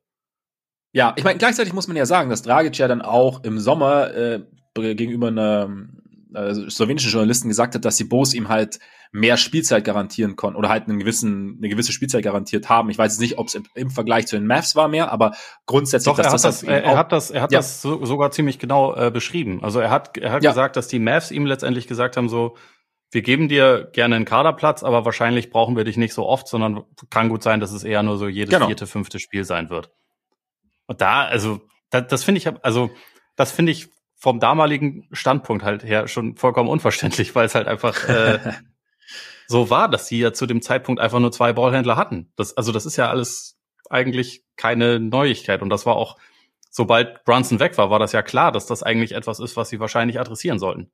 Ja, 0.95 1.13
ich 1.17 1.25
meine, 1.25 1.37
gleichzeitig 1.37 1.73
muss 1.73 1.89
man 1.89 1.97
ja 1.97 2.05
sagen, 2.05 2.29
dass 2.29 2.41
Dragic 2.41 2.77
ja 2.77 2.87
dann 2.87 3.01
auch 3.01 3.43
im 3.43 3.59
Sommer 3.59 4.15
äh, 4.15 4.39
gegenüber 4.73 5.27
einer 5.27 5.69
äh, 6.33 6.53
slowenischen 6.69 7.11
Journalisten 7.11 7.49
gesagt 7.49 7.75
hat, 7.75 7.83
dass 7.83 7.97
die 7.97 8.05
Bos 8.05 8.33
ihm 8.33 8.47
halt 8.47 8.79
mehr 9.11 9.35
Spielzeit 9.35 9.83
garantieren 9.83 10.37
konnten 10.37 10.57
oder 10.57 10.69
halt 10.69 10.87
einen 10.87 10.97
gewissen, 10.97 11.57
eine 11.57 11.67
gewisse 11.67 11.91
Spielzeit 11.91 12.23
garantiert 12.23 12.69
haben. 12.69 12.89
Ich 12.89 12.97
weiß 12.97 13.11
jetzt 13.11 13.19
nicht, 13.19 13.37
ob 13.37 13.47
es 13.47 13.55
im, 13.55 13.65
im, 13.75 13.89
Vergleich 13.89 14.27
zu 14.27 14.37
den 14.37 14.47
Mavs 14.47 14.77
war 14.77 14.87
mehr, 14.87 15.11
aber 15.11 15.33
grundsätzlich, 15.65 16.15
Doch, 16.15 16.17
er, 16.17 16.31
hat 16.31 16.43
das, 16.45 16.63
er, 16.63 16.83
er, 16.85 16.97
hat 16.97 17.11
das, 17.11 17.29
er 17.29 17.41
hat 17.41 17.51
ja. 17.51 17.59
das 17.59 17.81
so, 17.81 18.05
sogar 18.05 18.31
ziemlich 18.31 18.57
genau 18.57 18.95
äh, 18.95 19.11
beschrieben. 19.11 19.61
Also 19.63 19.81
er 19.81 19.89
hat, 19.89 20.17
er 20.17 20.31
hat 20.31 20.45
ja. 20.45 20.51
gesagt, 20.51 20.77
dass 20.77 20.87
die 20.87 20.99
Mavs 20.99 21.29
ihm 21.29 21.45
letztendlich 21.45 21.87
gesagt 21.87 22.15
haben, 22.15 22.29
so, 22.29 22.55
wir 23.11 23.21
geben 23.21 23.49
dir 23.49 23.89
gerne 23.91 24.15
einen 24.15 24.23
Kaderplatz, 24.23 24.81
aber 24.81 25.03
wahrscheinlich 25.03 25.49
brauchen 25.49 25.75
wir 25.75 25.83
dich 25.83 25.97
nicht 25.97 26.13
so 26.13 26.25
oft, 26.25 26.47
sondern 26.47 26.85
kann 27.09 27.27
gut 27.27 27.43
sein, 27.43 27.59
dass 27.59 27.73
es 27.73 27.83
eher 27.83 28.01
nur 28.01 28.17
so 28.17 28.29
jedes 28.29 28.53
genau. 28.53 28.67
vierte, 28.67 28.87
fünfte 28.87 29.19
Spiel 29.19 29.43
sein 29.43 29.69
wird. 29.69 29.91
Und 30.87 31.01
da, 31.01 31.25
also, 31.25 31.61
das, 31.89 32.07
das 32.07 32.23
finde 32.23 32.39
ich, 32.39 32.47
also, 32.63 32.91
das 33.35 33.51
finde 33.51 33.71
ich 33.71 33.89
vom 34.15 34.39
damaligen 34.39 35.07
Standpunkt 35.11 35.63
halt 35.63 35.83
her 35.83 36.07
schon 36.07 36.35
vollkommen 36.35 36.69
unverständlich, 36.69 37.35
weil 37.35 37.45
es 37.45 37.55
halt 37.55 37.67
einfach 37.67 38.07
äh, 38.07 38.39
so 39.47 39.69
war, 39.69 39.89
dass 39.89 40.07
sie 40.07 40.19
ja 40.19 40.33
zu 40.33 40.45
dem 40.45 40.61
Zeitpunkt 40.61 41.01
einfach 41.01 41.19
nur 41.19 41.31
zwei 41.31 41.53
Ballhändler 41.53 41.97
hatten. 41.97 42.31
Das, 42.35 42.55
also 42.57 42.71
das 42.71 42.85
ist 42.85 42.95
ja 42.95 43.09
alles 43.09 43.57
eigentlich 43.89 44.43
keine 44.55 44.99
Neuigkeit. 44.99 45.61
Und 45.61 45.69
das 45.69 45.85
war 45.85 45.95
auch, 45.95 46.17
sobald 46.69 47.23
Brunson 47.25 47.59
weg 47.59 47.77
war, 47.77 47.89
war 47.89 47.99
das 47.99 48.13
ja 48.13 48.21
klar, 48.21 48.51
dass 48.51 48.65
das 48.65 48.83
eigentlich 48.83 49.13
etwas 49.13 49.39
ist, 49.39 49.57
was 49.57 49.69
sie 49.69 49.79
wahrscheinlich 49.79 50.19
adressieren 50.19 50.59
sollten. 50.59 50.91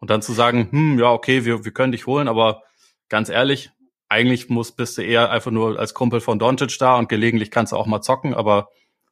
Und 0.00 0.10
dann 0.10 0.22
zu 0.22 0.32
sagen, 0.32 0.68
hm, 0.70 0.98
ja, 0.98 1.10
okay, 1.12 1.44
wir, 1.44 1.64
wir 1.64 1.72
können 1.72 1.92
dich 1.92 2.06
holen, 2.06 2.28
aber 2.28 2.62
ganz 3.08 3.28
ehrlich, 3.28 3.70
eigentlich 4.08 4.48
muss, 4.48 4.72
bist 4.72 4.98
du 4.98 5.02
eher 5.02 5.30
einfach 5.30 5.50
nur 5.50 5.78
als 5.78 5.94
Kumpel 5.94 6.20
von 6.20 6.38
Doncic 6.38 6.78
da 6.78 6.96
und 6.96 7.08
gelegentlich 7.08 7.50
kannst 7.50 7.72
du 7.72 7.76
auch 7.76 7.86
mal 7.86 8.00
zocken, 8.00 8.34
aber 8.34 8.68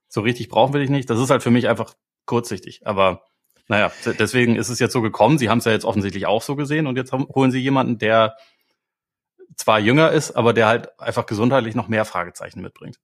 so 0.08 0.20
richtig 0.22 0.48
brauchen 0.48 0.72
wir 0.72 0.80
dich 0.80 0.90
nicht. 0.90 1.08
Das 1.10 1.20
ist 1.20 1.30
halt 1.30 1.42
für 1.42 1.50
mich 1.50 1.68
einfach 1.68 1.94
kurzsichtig. 2.24 2.86
Aber 2.86 3.22
naja, 3.68 3.92
deswegen 4.18 4.56
ist 4.56 4.70
es 4.70 4.78
jetzt 4.78 4.92
so 4.92 5.02
gekommen. 5.02 5.38
Sie 5.38 5.50
haben 5.50 5.58
es 5.58 5.66
ja 5.66 5.72
jetzt 5.72 5.84
offensichtlich 5.84 6.26
auch 6.26 6.42
so 6.42 6.56
gesehen 6.56 6.86
und 6.86 6.96
jetzt 6.96 7.12
holen 7.12 7.50
sie 7.50 7.58
jemanden, 7.58 7.98
der 7.98 8.36
zwar 9.56 9.78
jünger 9.78 10.10
ist, 10.10 10.32
aber 10.32 10.52
der 10.52 10.66
halt 10.66 10.98
einfach 11.00 11.26
gesundheitlich 11.26 11.74
noch 11.74 11.88
mehr 11.88 12.04
Fragezeichen 12.04 12.60
mitbringt. 12.60 12.98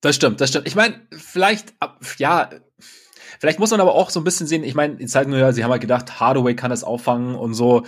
Das 0.00 0.16
stimmt, 0.16 0.40
das 0.40 0.50
stimmt. 0.50 0.66
Ich 0.66 0.74
meine, 0.74 1.00
vielleicht, 1.12 1.74
ja, 2.18 2.50
vielleicht 3.38 3.58
muss 3.58 3.70
man 3.70 3.80
aber 3.80 3.94
auch 3.94 4.10
so 4.10 4.20
ein 4.20 4.24
bisschen 4.24 4.46
sehen, 4.46 4.62
ich 4.64 4.74
meine, 4.74 4.96
die 4.96 5.06
Zeit 5.06 5.28
nur 5.28 5.38
ja, 5.38 5.52
sie 5.52 5.64
haben 5.64 5.70
halt 5.70 5.80
gedacht, 5.80 6.20
Hardaway 6.20 6.54
kann 6.54 6.70
das 6.70 6.84
auffangen 6.84 7.34
und 7.34 7.54
so. 7.54 7.84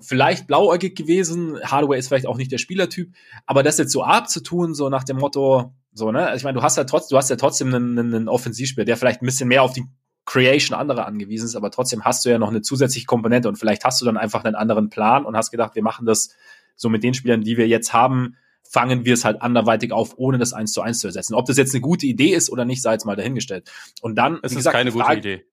Vielleicht 0.00 0.48
blauäugig 0.48 0.96
gewesen, 0.96 1.60
Hardaway 1.62 1.98
ist 1.98 2.08
vielleicht 2.08 2.26
auch 2.26 2.36
nicht 2.36 2.50
der 2.50 2.58
Spielertyp, 2.58 3.14
aber 3.46 3.62
das 3.62 3.78
jetzt 3.78 3.92
so 3.92 4.02
abzutun, 4.02 4.74
so 4.74 4.88
nach 4.88 5.04
dem 5.04 5.18
Motto, 5.18 5.72
so, 5.92 6.10
ne? 6.10 6.26
Also 6.26 6.36
ich 6.36 6.44
meine, 6.44 6.58
du 6.58 6.62
hast 6.62 6.76
ja 6.76 6.84
trotzdem, 6.84 7.14
du 7.14 7.18
hast 7.18 7.30
ja 7.30 7.36
trotzdem 7.36 7.74
einen, 7.74 7.98
einen 7.98 8.28
Offensivspieler, 8.28 8.84
der 8.84 8.96
vielleicht 8.96 9.22
ein 9.22 9.26
bisschen 9.26 9.48
mehr 9.48 9.62
auf 9.62 9.72
die 9.72 9.84
Creation 10.24 10.78
anderer 10.78 11.06
angewiesen 11.06 11.46
ist, 11.46 11.56
aber 11.56 11.70
trotzdem 11.70 12.04
hast 12.04 12.24
du 12.24 12.30
ja 12.30 12.38
noch 12.38 12.48
eine 12.48 12.62
zusätzliche 12.62 13.06
Komponente 13.06 13.48
und 13.48 13.56
vielleicht 13.56 13.84
hast 13.84 14.00
du 14.00 14.04
dann 14.04 14.16
einfach 14.16 14.44
einen 14.44 14.54
anderen 14.54 14.88
Plan 14.88 15.24
und 15.24 15.36
hast 15.36 15.50
gedacht, 15.50 15.74
wir 15.74 15.82
machen 15.82 16.06
das 16.06 16.30
so 16.76 16.88
mit 16.88 17.02
den 17.02 17.14
Spielern, 17.14 17.42
die 17.42 17.56
wir 17.56 17.66
jetzt 17.66 17.92
haben, 17.92 18.36
fangen 18.62 19.04
wir 19.04 19.14
es 19.14 19.24
halt 19.24 19.42
anderweitig 19.42 19.92
auf, 19.92 20.14
ohne 20.16 20.38
das 20.38 20.52
eins 20.52 20.72
zu 20.72 20.80
eins 20.80 21.00
zu 21.00 21.08
ersetzen. 21.08 21.34
Ob 21.34 21.46
das 21.46 21.56
jetzt 21.56 21.74
eine 21.74 21.82
gute 21.82 22.06
Idee 22.06 22.34
ist 22.34 22.50
oder 22.50 22.64
nicht, 22.64 22.80
sei 22.80 22.92
jetzt 22.92 23.04
mal 23.04 23.16
dahingestellt. 23.16 23.70
Und 24.00 24.14
dann, 24.14 24.38
es 24.42 24.52
ist 24.52 24.58
gesagt, 24.58 24.76
keine 24.76 24.92
Frage, 24.92 25.16
gute 25.16 25.28
Idee. 25.28 25.44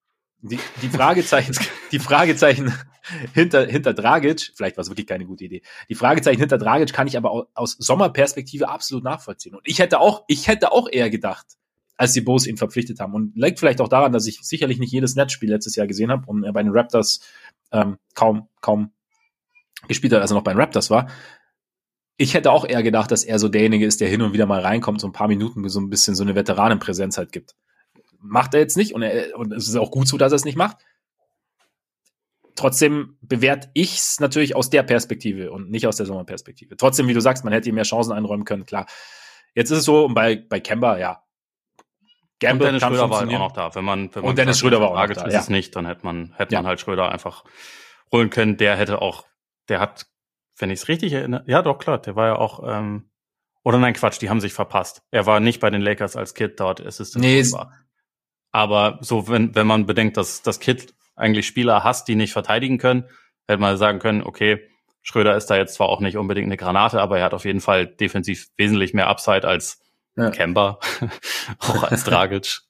Die, 0.42 0.60
die 0.82 0.90
Fragezeichen, 0.90 1.56
die 1.92 2.00
Fragezeichen 2.00 2.74
hinter, 3.34 3.66
hinter 3.66 3.94
Dragic, 3.94 4.52
vielleicht 4.56 4.78
war 4.78 4.84
es 4.84 4.90
wirklich 4.90 5.08
keine 5.08 5.26
gute 5.26 5.44
Idee. 5.46 5.62
Die 5.90 5.96
Fragezeichen 5.96 6.40
hinter 6.40 6.58
Dragic 6.58 6.94
kann 6.94 7.08
ich 7.08 7.18
aber 7.18 7.48
aus 7.54 7.76
Sommerperspektive 7.80 8.70
absolut 8.70 9.04
nachvollziehen. 9.04 9.56
Und 9.56 9.62
ich 9.66 9.80
hätte 9.80 10.00
auch, 10.00 10.24
ich 10.28 10.48
hätte 10.48 10.72
auch 10.72 10.88
eher 10.90 11.10
gedacht, 11.10 11.46
als 11.98 12.14
die 12.14 12.22
Bulls 12.22 12.48
ihn 12.48 12.56
verpflichtet 12.56 13.02
haben. 13.02 13.14
Und 13.14 13.36
liegt 13.36 13.60
vielleicht 13.60 13.82
auch 13.82 13.90
daran, 13.90 14.14
dass 14.14 14.26
ich 14.26 14.40
sicherlich 14.42 14.80
nicht 14.80 14.94
jedes 14.94 15.16
Netzspiel 15.16 15.50
letztes 15.50 15.76
Jahr 15.76 15.88
gesehen 15.88 16.12
habe 16.12 16.26
und 16.28 16.44
er 16.44 16.54
bei 16.54 16.64
den 16.64 16.72
Raptors 16.72 17.20
ähm, 17.72 17.98
kaum, 18.16 18.48
kaum 18.62 18.92
gespielt 19.88 20.14
hat, 20.14 20.22
als 20.22 20.32
er 20.32 20.36
noch 20.36 20.44
bei 20.44 20.54
den 20.54 20.60
Raptors 20.60 20.90
war. 20.90 21.10
Ich 22.16 22.34
hätte 22.34 22.52
auch 22.52 22.66
eher 22.66 22.84
gedacht, 22.84 23.12
dass 23.12 23.26
er 23.26 23.40
so 23.40 23.50
derjenige 23.50 23.86
ist, 23.86 24.00
der 24.00 24.10
hin 24.10 24.22
und 24.22 24.34
wieder 24.34 24.46
mal 24.46 24.62
reinkommt, 24.62 25.02
so 25.02 25.08
ein 25.08 25.14
paar 25.14 25.28
Minuten 25.28 25.68
so 25.68 25.80
ein 25.80 25.90
bisschen 25.90 26.16
so 26.16 26.24
eine 26.24 26.36
Veteranenpräsenz 26.36 27.18
halt 27.18 27.34
gibt. 27.34 27.56
Macht 28.22 28.54
er 28.54 28.60
jetzt 28.60 28.78
nicht 28.78 28.94
und, 28.94 29.02
er, 29.02 29.38
und 29.38 29.54
es 29.54 29.68
ist 29.68 29.76
auch 29.76 29.92
gut 29.92 30.08
so, 30.08 30.18
dass 30.18 30.32
er 30.32 30.38
es 30.38 30.46
nicht 30.46 30.58
macht. 30.58 30.78
Trotzdem 32.56 33.18
bewerte 33.22 33.70
ich 33.74 33.96
es 33.96 34.20
natürlich 34.20 34.56
aus 34.56 34.70
der 34.70 34.84
Perspektive 34.84 35.52
und 35.52 35.72
nicht 35.72 35.88
aus 35.88 35.96
der 35.96 36.06
Sommerperspektive. 36.06 36.76
Trotzdem, 36.76 37.08
wie 37.08 37.14
du 37.14 37.22
sagst, 37.22 37.46
man 37.46 37.54
hätte 37.54 37.70
ihm 37.70 37.76
mehr 37.76 37.86
Chancen 37.86 38.12
einräumen 38.12 38.44
können, 38.44 38.66
klar. 38.66 38.86
Jetzt 39.56 39.72
ist 39.72 39.80
es 39.80 39.86
so, 39.86 40.06
und 40.06 40.14
bei, 40.14 40.36
bei 40.36 40.60
Kemba, 40.60 40.98
ja, 40.98 41.24
Gamble 42.40 42.68
und 42.68 42.74
Dennis 42.74 42.84
Schröder 42.84 43.10
war 43.10 43.20
halt 43.20 43.30
auch 43.30 43.40
noch 43.40 43.52
da. 43.52 43.76
Wenn 43.76 43.84
man, 43.84 44.16
wenn 44.16 44.22
man 44.22 44.30
und 44.30 44.38
Dennis 44.38 44.60
Schröder 44.60 44.80
war 44.80 44.92
auch 44.92 45.08
noch 45.08 45.16
da. 45.16 45.26
Ist 45.26 45.34
ja. 45.34 45.40
es 45.40 45.50
nicht, 45.50 45.76
dann 45.76 45.86
hätte 45.86 46.06
man, 46.06 46.34
hätte 46.36 46.54
ja. 46.54 46.62
man 46.62 46.68
halt 46.68 46.80
Schröder 46.80 47.12
einfach 47.12 47.44
holen 48.12 48.30
können. 48.30 48.58
Der 48.58 48.76
hätte 48.76 49.02
auch, 49.02 49.26
der 49.68 49.80
hat, 49.80 50.08
wenn 50.58 50.70
ich 50.70 50.82
es 50.82 50.88
richtig 50.88 51.14
erinnere, 51.14 51.44
ja 51.48 51.62
doch 51.62 51.78
klar, 51.78 52.00
der 52.00 52.16
war 52.16 52.28
ja 52.28 52.36
auch, 52.38 52.64
ähm, 52.66 53.10
oder 53.64 53.78
nein, 53.78 53.94
Quatsch, 53.94 54.22
die 54.22 54.30
haben 54.30 54.40
sich 54.40 54.54
verpasst. 54.54 55.04
Er 55.12 55.26
war 55.26 55.42
nicht 55.42 55.60
bei 55.60 55.70
den 55.70 55.82
Lakers 55.82 56.16
als 56.16 56.34
Kid 56.34 56.60
dort 56.60 56.86
Assistant. 56.86 57.24
Nee, 57.24 57.44
war. 57.52 57.74
Aber 58.52 59.00
so, 59.02 59.28
wenn, 59.28 59.56
wenn 59.56 59.68
man 59.68 59.86
bedenkt, 59.86 60.18
dass 60.18 60.42
das 60.42 60.60
Kid 60.60 60.94
eigentlich 61.16 61.48
Spieler 61.48 61.84
hasst, 61.84 62.08
die 62.08 62.16
nicht 62.16 62.34
verteidigen 62.34 62.78
können, 62.78 63.06
hätte 63.48 63.62
man 63.62 63.78
sagen 63.78 64.00
können, 64.00 64.24
okay, 64.24 64.68
Schröder 65.02 65.36
ist 65.36 65.48
da 65.48 65.58
jetzt 65.58 65.76
zwar 65.76 65.90
auch 65.90 66.02
nicht 66.02 66.18
unbedingt 66.18 66.48
eine 66.48 66.58
Granate, 66.58 67.02
aber 67.02 67.20
er 67.20 67.26
hat 67.26 67.34
auf 67.34 67.46
jeden 67.46 67.62
Fall 67.62 67.88
defensiv 67.88 68.48
wesentlich 68.58 68.94
mehr 68.94 69.08
Upside 69.08 69.48
als 69.48 69.82
ja. 70.16 70.30
Kemba, 70.30 70.80
auch 71.60 71.84
als 71.84 72.04
Dragic. 72.04 72.62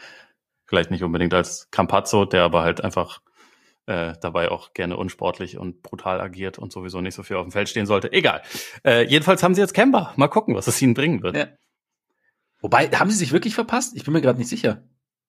Vielleicht 0.66 0.90
nicht 0.90 1.02
unbedingt 1.02 1.34
als 1.34 1.68
Campazzo, 1.70 2.24
der 2.24 2.42
aber 2.42 2.62
halt 2.62 2.82
einfach 2.82 3.20
äh, 3.86 4.14
dabei 4.20 4.50
auch 4.50 4.72
gerne 4.74 4.96
unsportlich 4.96 5.58
und 5.58 5.82
brutal 5.82 6.20
agiert 6.20 6.58
und 6.58 6.72
sowieso 6.72 7.00
nicht 7.00 7.14
so 7.14 7.22
viel 7.22 7.36
auf 7.36 7.44
dem 7.44 7.52
Feld 7.52 7.68
stehen 7.68 7.86
sollte. 7.86 8.12
Egal. 8.12 8.42
Äh, 8.84 9.06
jedenfalls 9.06 9.42
haben 9.42 9.54
sie 9.54 9.60
jetzt 9.60 9.74
Kemba. 9.74 10.12
Mal 10.16 10.28
gucken, 10.28 10.54
was 10.54 10.66
es 10.66 10.80
ihnen 10.82 10.94
bringen 10.94 11.22
wird. 11.22 11.36
Ja. 11.36 11.46
Wobei, 12.60 12.88
haben 12.88 13.10
sie 13.10 13.16
sich 13.16 13.32
wirklich 13.32 13.54
verpasst? 13.54 13.94
Ich 13.96 14.04
bin 14.04 14.12
mir 14.12 14.20
gerade 14.20 14.38
nicht 14.38 14.48
sicher. 14.48 14.82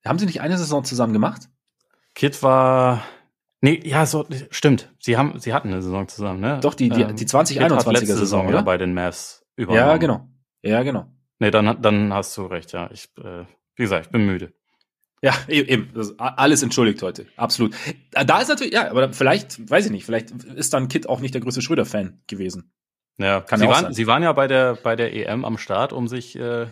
Haben 0.07 0.19
sie 0.19 0.25
nicht 0.25 0.41
eine 0.41 0.57
Saison 0.57 0.83
zusammen 0.83 1.13
gemacht? 1.13 1.49
Kid 2.15 2.41
war. 2.43 3.03
Nee, 3.61 3.81
ja, 3.83 4.05
so, 4.05 4.25
stimmt. 4.49 4.93
Sie 4.99 5.17
haben, 5.17 5.39
sie 5.39 5.53
hatten 5.53 5.69
eine 5.69 5.81
Saison 5.81 6.07
zusammen, 6.07 6.39
ne? 6.39 6.59
Doch, 6.61 6.73
die, 6.73 6.89
die, 6.89 7.05
die 7.13 7.25
2021er 7.25 7.97
Saison, 7.99 8.17
Saison, 8.17 8.47
oder? 8.47 8.63
Bei 8.63 8.77
den 8.77 8.93
Mavs 8.93 9.45
übernommen. 9.55 9.87
Ja, 9.87 9.97
genau. 9.97 10.29
Ja, 10.61 10.83
genau. 10.83 11.07
Nee, 11.39 11.51
dann, 11.51 11.81
dann 11.81 12.13
hast 12.13 12.37
du 12.37 12.45
recht, 12.45 12.71
ja. 12.73 12.89
Ich, 12.91 13.09
äh, 13.17 13.45
wie 13.75 13.83
gesagt, 13.83 14.07
ich 14.07 14.11
bin 14.11 14.25
müde. 14.25 14.53
Ja, 15.21 15.33
e-, 15.47 15.61
eben. 15.61 15.91
alles 16.17 16.61
entschuldigt 16.61 17.01
heute. 17.01 17.25
Absolut. 17.35 17.75
Da 18.11 18.39
ist 18.39 18.49
natürlich, 18.49 18.73
ja, 18.73 18.89
aber 18.89 19.13
vielleicht, 19.13 19.69
weiß 19.69 19.85
ich 19.85 19.91
nicht, 19.91 20.05
vielleicht 20.05 20.31
ist 20.31 20.73
dann 20.73 20.87
Kit 20.87 21.09
auch 21.09 21.19
nicht 21.19 21.33
der 21.33 21.41
größte 21.41 21.61
Schröder-Fan 21.61 22.21
gewesen. 22.27 22.71
Ja, 23.17 23.41
Kann 23.41 23.59
sie, 23.59 23.67
waren, 23.67 23.85
sein. 23.85 23.93
sie 23.93 24.05
waren 24.05 24.21
ja 24.21 24.31
bei 24.33 24.47
der, 24.47 24.75
bei 24.75 24.95
der 24.95 25.13
EM 25.13 25.43
am 25.43 25.57
Start, 25.57 25.91
um 25.91 26.07
sich 26.07 26.35
äh, 26.35 26.67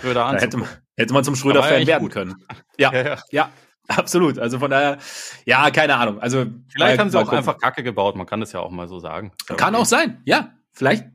Schröder 0.00 0.26
anzugucken. 0.26 0.40
hätte, 0.40 0.56
man, 0.56 0.68
hätte 0.96 1.12
man 1.14 1.24
zum 1.24 1.36
Schröder-Fan 1.36 1.86
werden 1.86 2.02
gut. 2.02 2.12
können. 2.12 2.34
Ja, 2.78 2.92
ja, 2.92 3.04
ja, 3.04 3.18
ja. 3.30 3.50
Absolut. 3.88 4.38
Also 4.38 4.58
von 4.58 4.70
daher, 4.70 4.98
ja, 5.44 5.70
keine 5.70 5.96
Ahnung. 5.96 6.20
Also 6.20 6.44
vielleicht 6.68 6.98
haben 6.98 7.08
sie 7.08 7.18
auch 7.18 7.22
gucken. 7.22 7.38
einfach 7.38 7.58
Kacke 7.58 7.82
gebaut. 7.82 8.16
Man 8.16 8.26
kann 8.26 8.40
das 8.40 8.52
ja 8.52 8.60
auch 8.60 8.70
mal 8.70 8.88
so 8.88 8.98
sagen. 8.98 9.32
Kann 9.46 9.74
okay. 9.74 9.82
auch 9.82 9.86
sein. 9.86 10.20
Ja, 10.24 10.54
vielleicht 10.72 11.06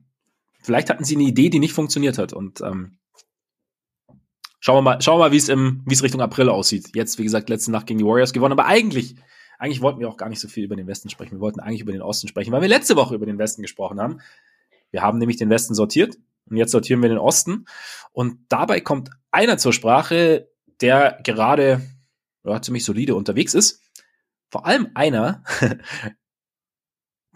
vielleicht 0.61 0.89
hatten 0.89 1.03
sie 1.03 1.15
eine 1.15 1.23
Idee, 1.23 1.49
die 1.49 1.59
nicht 1.59 1.73
funktioniert 1.73 2.17
hat. 2.17 2.33
Und 2.33 2.61
ähm, 2.61 2.97
schauen 4.59 4.77
wir 4.77 4.81
mal, 4.81 5.01
schauen 5.01 5.19
wir 5.19 5.25
mal, 5.25 5.31
wie 5.31 5.37
es 5.37 5.49
im, 5.49 5.81
wie 5.85 5.93
es 5.93 6.03
Richtung 6.03 6.21
April 6.21 6.49
aussieht. 6.49 6.95
Jetzt, 6.95 7.19
wie 7.19 7.23
gesagt, 7.23 7.49
letzte 7.49 7.71
Nacht 7.71 7.87
gegen 7.87 7.99
die 7.99 8.05
Warriors 8.05 8.33
gewonnen, 8.33 8.53
aber 8.53 8.65
eigentlich, 8.65 9.15
eigentlich 9.59 9.81
wollten 9.81 9.99
wir 9.99 10.09
auch 10.09 10.17
gar 10.17 10.29
nicht 10.29 10.39
so 10.39 10.47
viel 10.47 10.63
über 10.63 10.75
den 10.75 10.87
Westen 10.87 11.09
sprechen. 11.09 11.33
Wir 11.33 11.41
wollten 11.41 11.59
eigentlich 11.59 11.81
über 11.81 11.91
den 11.91 12.01
Osten 12.01 12.27
sprechen, 12.27 12.51
weil 12.51 12.61
wir 12.61 12.69
letzte 12.69 12.95
Woche 12.95 13.15
über 13.15 13.25
den 13.25 13.37
Westen 13.37 13.61
gesprochen 13.61 13.99
haben. 13.99 14.21
Wir 14.91 15.01
haben 15.01 15.17
nämlich 15.17 15.37
den 15.37 15.49
Westen 15.49 15.73
sortiert 15.73 16.17
und 16.49 16.57
jetzt 16.57 16.71
sortieren 16.71 17.01
wir 17.01 17.09
den 17.09 17.17
Osten. 17.17 17.65
Und 18.11 18.45
dabei 18.49 18.81
kommt 18.81 19.09
einer 19.31 19.57
zur 19.57 19.73
Sprache, 19.73 20.49
der 20.81 21.19
gerade 21.23 21.81
ja, 22.43 22.61
ziemlich 22.61 22.85
solide 22.85 23.15
unterwegs 23.15 23.53
ist. 23.53 23.81
Vor 24.49 24.65
allem 24.65 24.89
einer, 24.95 25.43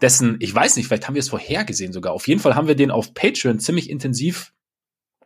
dessen, 0.00 0.36
ich 0.40 0.54
weiß 0.54 0.76
nicht, 0.76 0.86
vielleicht 0.86 1.06
haben 1.06 1.14
wir 1.14 1.20
es 1.20 1.30
vorhergesehen 1.30 1.92
sogar. 1.92 2.12
Auf 2.12 2.28
jeden 2.28 2.40
Fall 2.40 2.54
haben 2.54 2.68
wir 2.68 2.76
den 2.76 2.90
auf 2.90 3.14
Patreon 3.14 3.58
ziemlich 3.58 3.88
intensiv 3.88 4.52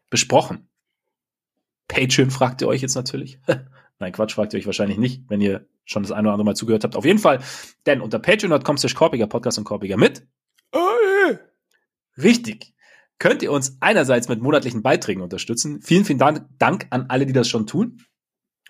besprochen. 0.09 0.69
Patreon 1.89 2.31
fragt 2.31 2.63
ihr 2.63 2.69
euch 2.69 2.83
jetzt 2.83 2.95
natürlich. 2.95 3.41
Nein, 3.99 4.13
Quatsch, 4.13 4.35
fragt 4.35 4.55
ihr 4.55 4.59
euch 4.59 4.67
wahrscheinlich 4.67 4.99
nicht, 4.99 5.29
wenn 5.29 5.41
ihr 5.41 5.67
schon 5.85 6.03
das 6.03 6.13
eine 6.13 6.29
oder 6.29 6.35
andere 6.35 6.45
Mal 6.45 6.57
zugehört 6.57 6.85
habt. 6.85 6.97
Auf 6.97 7.05
jeden 7.05 7.19
Fall, 7.19 7.43
denn 7.87 8.01
unter 8.01 8.19
patreon.com 8.19 8.79
slash 8.79 8.95
Korpiger 8.95 9.27
Podcast 9.27 9.59
und 9.59 9.65
Korpiger 9.65 9.97
mit. 9.97 10.27
Richtig. 12.17 12.73
Könnt 13.21 13.43
ihr 13.43 13.53
uns 13.53 13.77
einerseits 13.81 14.29
mit 14.29 14.41
monatlichen 14.41 14.83
Beiträgen 14.83 15.21
unterstützen. 15.21 15.83
Vielen, 15.83 16.07
vielen 16.07 16.19
Dank, 16.19 16.87
an 16.89 17.07
alle, 17.11 17.27
die 17.27 17.35
das 17.35 17.49
schon 17.49 17.67
tun. 17.67 18.03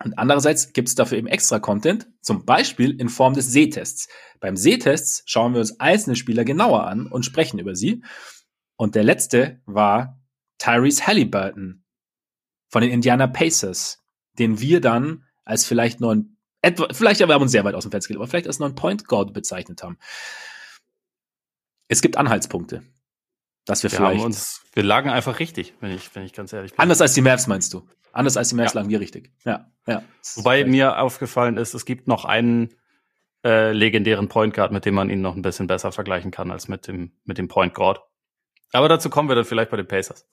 Und 0.03 0.19
andererseits 0.19 0.73
gibt 0.73 0.89
es 0.89 0.97
dafür 0.97 1.19
eben 1.19 1.29
extra 1.29 1.61
Content, 1.61 2.09
zum 2.21 2.45
Beispiel 2.45 2.99
in 2.99 3.09
Form 3.09 3.35
des 3.35 3.53
Sehtests. 3.53 4.09
Beim 4.41 4.57
Sehtests 4.57 5.23
schauen 5.27 5.53
wir 5.53 5.61
uns 5.61 5.79
einzelne 5.79 6.17
Spieler 6.17 6.45
genauer 6.45 6.89
an 6.89 7.07
und 7.07 7.25
sprechen 7.25 7.61
über 7.61 7.77
sie. 7.77 8.03
Und 8.77 8.97
der 8.97 9.05
letzte 9.05 9.61
war 9.67 10.21
Tyrese 10.59 11.07
Halliburton 11.07 11.85
von 12.69 12.83
den 12.83 12.91
Indiana 12.91 13.29
Pacers, 13.29 14.03
den 14.41 14.61
wir 14.61 14.81
dann 14.81 15.27
als 15.45 15.65
vielleicht 15.65 16.01
neuen, 16.01 16.39
etwa, 16.61 16.89
vielleicht 16.93 17.21
haben 17.21 17.29
wir 17.29 17.41
uns 17.41 17.53
sehr 17.53 17.65
weit 17.65 17.77
aus 17.77 17.85
dem 17.85 17.91
gelegt, 17.91 18.17
aber 18.17 18.27
vielleicht 18.27 18.49
als 18.49 18.59
neuen 18.59 18.75
Point 18.75 19.07
Guard 19.07 19.33
bezeichnet 19.33 19.85
haben. 19.85 19.97
Es 21.87 22.03
gibt 22.03 22.17
Anhaltspunkte, 22.17 22.83
dass 23.65 23.83
wir, 23.83 23.91
wir 23.91 23.97
vielleicht. 23.99 24.25
Uns, 24.25 24.63
wir 24.73 24.83
lagen 24.83 25.11
einfach 25.11 25.39
richtig, 25.39 25.75
wenn 25.81 25.93
ich, 25.93 26.15
wenn 26.15 26.25
ich 26.25 26.33
ganz 26.33 26.53
ehrlich 26.53 26.73
bin. 26.73 26.81
Anders 26.81 27.01
als 27.01 27.15
die 27.15 27.23
Mavs 27.23 27.47
meinst 27.47 27.73
du? 27.73 27.87
Anders 28.13 28.37
als 28.37 28.49
die 28.49 28.55
Mavs 28.55 28.75
ja. 28.75 28.81
lagen 28.81 28.91
wir 28.91 29.01
richtig. 29.01 29.33
Ja, 29.45 29.71
ja. 29.87 30.03
Wobei 30.35 30.65
mir 30.65 30.99
aufgefallen 30.99 31.57
ist, 31.57 31.75
es 31.75 31.85
gibt 31.85 32.09
noch 32.09 32.25
einen 32.25 32.71
äh, 33.45 33.73
legendären 33.73 34.29
Point 34.29 34.55
Guard, 34.55 34.73
mit 34.73 34.85
dem 34.85 34.95
man 34.95 35.11
ihn 35.11 35.21
noch 35.21 35.37
ein 35.37 35.43
bisschen 35.43 35.67
besser 35.67 35.93
vergleichen 35.93 36.31
kann 36.31 36.51
als 36.51 36.69
mit 36.69 36.87
dem, 36.87 37.13
mit 37.25 37.39
dem 37.39 37.49
Point 37.49 37.75
Guard. 37.75 38.01
Aber 38.73 38.89
dazu 38.89 39.11
kommen 39.11 39.29
wir 39.29 39.37
dann 39.37 39.45
vielleicht 39.45 39.71
bei 39.71 39.77
den 39.77 39.87
Pacers. 39.89 40.27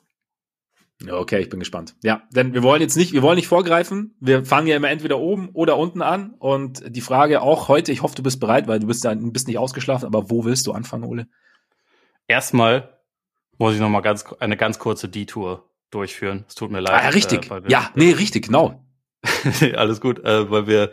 Okay, 1.07 1.39
ich 1.39 1.49
bin 1.49 1.59
gespannt. 1.59 1.95
Ja, 2.01 2.23
denn 2.31 2.55
wir 2.55 2.63
wollen 2.63 2.81
jetzt 2.81 2.97
nicht, 2.97 3.13
wir 3.13 3.21
wollen 3.21 3.35
nicht 3.35 3.47
vorgreifen. 3.47 4.15
Wir 4.19 4.43
fangen 4.45 4.65
ja 4.65 4.75
immer 4.75 4.89
entweder 4.89 5.19
oben 5.19 5.49
oder 5.53 5.77
unten 5.77 6.01
an. 6.01 6.33
Und 6.39 6.83
die 6.87 7.01
Frage 7.01 7.41
auch 7.41 7.67
heute, 7.67 7.91
ich 7.91 8.01
hoffe, 8.01 8.15
du 8.15 8.23
bist 8.23 8.39
bereit, 8.39 8.67
weil 8.67 8.79
du 8.79 8.87
bist 8.87 9.03
ja 9.03 9.13
bist 9.13 9.47
nicht 9.47 9.59
ausgeschlafen, 9.59 10.07
aber 10.07 10.31
wo 10.31 10.43
willst 10.43 10.65
du 10.65 10.71
anfangen, 10.71 11.03
Ole? 11.03 11.27
Erstmal 12.27 12.96
muss 13.57 13.73
ich 13.73 13.79
noch 13.79 13.89
mal 13.89 14.01
ganz 14.01 14.25
eine 14.39 14.57
ganz 14.57 14.79
kurze 14.79 15.09
Detour 15.09 15.69
durchführen. 15.91 16.45
Es 16.47 16.55
tut 16.55 16.71
mir 16.71 16.79
leid. 16.79 16.93
Ah, 16.93 17.03
ja, 17.03 17.09
richtig. 17.09 17.49
Äh, 17.51 17.61
ja, 17.67 17.91
nee, 17.95 18.11
richtig, 18.11 18.45
genau. 18.45 18.83
Alles 19.75 20.01
gut, 20.01 20.19
äh, 20.23 20.49
weil 20.49 20.67
wir 20.67 20.91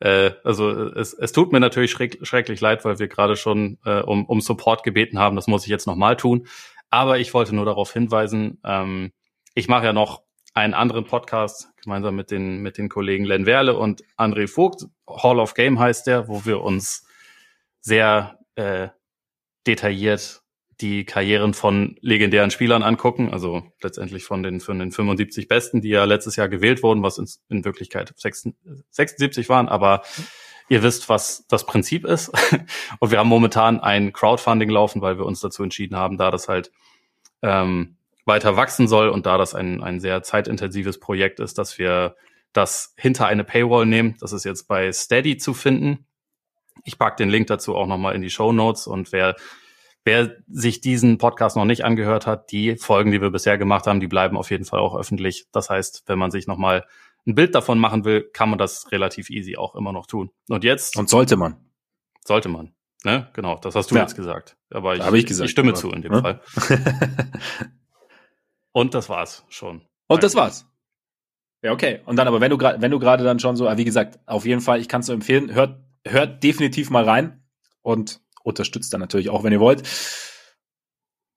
äh, 0.00 0.32
also 0.44 0.70
es, 0.70 1.14
es 1.14 1.32
tut 1.32 1.52
mir 1.52 1.60
natürlich 1.60 1.90
schreck, 1.90 2.18
schrecklich 2.22 2.60
leid, 2.60 2.84
weil 2.84 2.98
wir 2.98 3.08
gerade 3.08 3.36
schon 3.36 3.78
äh, 3.84 4.00
um, 4.00 4.26
um 4.26 4.40
Support 4.40 4.82
gebeten 4.82 5.18
haben. 5.18 5.36
Das 5.36 5.46
muss 5.46 5.64
ich 5.64 5.70
jetzt 5.70 5.86
noch 5.86 5.96
mal 5.96 6.16
tun. 6.16 6.46
Aber 6.90 7.18
ich 7.18 7.32
wollte 7.34 7.54
nur 7.54 7.64
darauf 7.64 7.92
hinweisen, 7.92 8.60
ähm, 8.64 9.12
ich 9.54 9.68
mache 9.68 9.86
ja 9.86 9.92
noch 9.92 10.22
einen 10.54 10.74
anderen 10.74 11.04
Podcast 11.04 11.70
gemeinsam 11.82 12.14
mit 12.16 12.30
den, 12.30 12.58
mit 12.58 12.78
den 12.78 12.88
Kollegen 12.88 13.24
Len 13.24 13.46
Werle 13.46 13.76
und 13.76 14.02
André 14.16 14.48
Vogt. 14.48 14.86
Hall 15.08 15.38
of 15.38 15.54
Game 15.54 15.78
heißt 15.78 16.06
der, 16.06 16.28
wo 16.28 16.44
wir 16.44 16.62
uns 16.62 17.06
sehr 17.80 18.38
äh, 18.54 18.88
detailliert 19.66 20.42
die 20.80 21.04
Karrieren 21.04 21.54
von 21.54 21.96
legendären 22.00 22.50
Spielern 22.50 22.82
angucken, 22.82 23.32
also 23.32 23.62
letztendlich 23.82 24.24
von 24.24 24.42
den, 24.42 24.60
von 24.60 24.78
den 24.78 24.92
75 24.92 25.48
Besten, 25.48 25.80
die 25.80 25.88
ja 25.88 26.04
letztes 26.04 26.36
Jahr 26.36 26.48
gewählt 26.48 26.82
wurden, 26.82 27.02
was 27.02 27.18
in, 27.18 27.26
in 27.48 27.64
Wirklichkeit 27.64 28.12
76 28.16 29.48
waren, 29.48 29.68
aber 29.68 30.02
ihr 30.68 30.82
wisst, 30.82 31.08
was 31.08 31.46
das 31.48 31.64
Prinzip 31.64 32.04
ist. 32.04 32.30
Und 33.00 33.10
wir 33.10 33.18
haben 33.18 33.28
momentan 33.28 33.80
ein 33.80 34.12
Crowdfunding 34.12 34.68
laufen, 34.68 35.00
weil 35.00 35.18
wir 35.18 35.24
uns 35.24 35.40
dazu 35.40 35.62
entschieden 35.62 35.96
haben, 35.96 36.18
da 36.18 36.30
das 36.30 36.48
halt 36.48 36.70
ähm, 37.42 37.96
weiter 38.24 38.56
wachsen 38.56 38.88
soll 38.88 39.08
und 39.08 39.24
da 39.24 39.38
das 39.38 39.54
ein, 39.54 39.82
ein 39.82 40.00
sehr 40.00 40.22
zeitintensives 40.22 40.98
Projekt 40.98 41.38
ist, 41.38 41.58
dass 41.58 41.78
wir 41.78 42.16
das 42.52 42.92
hinter 42.96 43.26
eine 43.26 43.44
Paywall 43.44 43.86
nehmen. 43.86 44.16
Das 44.20 44.32
ist 44.32 44.44
jetzt 44.44 44.66
bei 44.66 44.90
Steady 44.92 45.36
zu 45.36 45.54
finden. 45.54 46.06
Ich 46.84 46.98
pack 46.98 47.16
den 47.16 47.30
Link 47.30 47.46
dazu 47.46 47.76
auch 47.76 47.86
nochmal 47.86 48.16
in 48.16 48.22
die 48.22 48.30
Show 48.30 48.52
Notes 48.52 48.88
und 48.88 49.12
wer 49.12 49.36
Wer 50.06 50.36
sich 50.46 50.80
diesen 50.80 51.18
Podcast 51.18 51.56
noch 51.56 51.64
nicht 51.64 51.84
angehört 51.84 52.28
hat, 52.28 52.52
die 52.52 52.76
Folgen, 52.76 53.10
die 53.10 53.20
wir 53.20 53.30
bisher 53.30 53.58
gemacht 53.58 53.88
haben, 53.88 53.98
die 53.98 54.06
bleiben 54.06 54.36
auf 54.36 54.52
jeden 54.52 54.64
Fall 54.64 54.78
auch 54.78 54.96
öffentlich. 54.96 55.48
Das 55.50 55.68
heißt, 55.68 56.04
wenn 56.06 56.16
man 56.16 56.30
sich 56.30 56.46
nochmal 56.46 56.86
ein 57.26 57.34
Bild 57.34 57.56
davon 57.56 57.80
machen 57.80 58.04
will, 58.04 58.22
kann 58.32 58.48
man 58.48 58.56
das 58.56 58.92
relativ 58.92 59.30
easy 59.30 59.56
auch 59.56 59.74
immer 59.74 59.92
noch 59.92 60.06
tun. 60.06 60.30
Und 60.48 60.62
jetzt. 60.62 60.96
Und 60.96 61.08
sollte 61.08 61.36
man. 61.36 61.56
Sollte 62.24 62.48
man. 62.48 62.72
Ne? 63.02 63.28
Genau, 63.32 63.56
das 63.56 63.74
hast 63.74 63.90
du 63.90 63.96
ja. 63.96 64.02
jetzt 64.02 64.14
gesagt. 64.14 64.56
Aber 64.70 64.94
ich, 64.94 65.04
ich, 65.12 65.26
gesagt, 65.26 65.46
ich 65.46 65.50
stimme 65.50 65.70
aber, 65.70 65.78
zu 65.78 65.90
in 65.90 66.02
dem 66.02 66.12
ja? 66.12 66.20
Fall. 66.20 66.40
Und 68.70 68.94
das 68.94 69.08
war's 69.08 69.44
schon. 69.48 69.82
Und 70.06 70.22
das 70.22 70.36
war's. 70.36 70.70
Ja, 71.62 71.72
okay. 71.72 72.02
Und 72.06 72.14
dann 72.14 72.28
aber, 72.28 72.40
wenn 72.40 72.50
du 72.50 72.58
gerade, 72.58 72.80
wenn 72.80 72.92
du 72.92 73.00
gerade 73.00 73.24
dann 73.24 73.40
schon 73.40 73.56
so, 73.56 73.64
wie 73.76 73.84
gesagt, 73.84 74.20
auf 74.26 74.46
jeden 74.46 74.60
Fall, 74.60 74.80
ich 74.80 74.88
kann 74.88 75.00
es 75.00 75.08
nur 75.08 75.16
empfehlen, 75.16 75.52
hört, 75.52 75.80
hört 76.06 76.44
definitiv 76.44 76.90
mal 76.90 77.02
rein 77.02 77.42
und 77.82 78.20
unterstützt 78.46 78.92
dann 78.92 79.00
natürlich 79.00 79.28
auch, 79.28 79.44
wenn 79.44 79.52
ihr 79.52 79.60
wollt. 79.60 79.82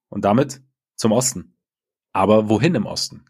Und 0.10 0.26
damit 0.26 0.62
zum 0.96 1.12
Osten. 1.12 1.58
Aber 2.14 2.50
wohin 2.50 2.76
im 2.76 2.86
Osten? 2.86 3.26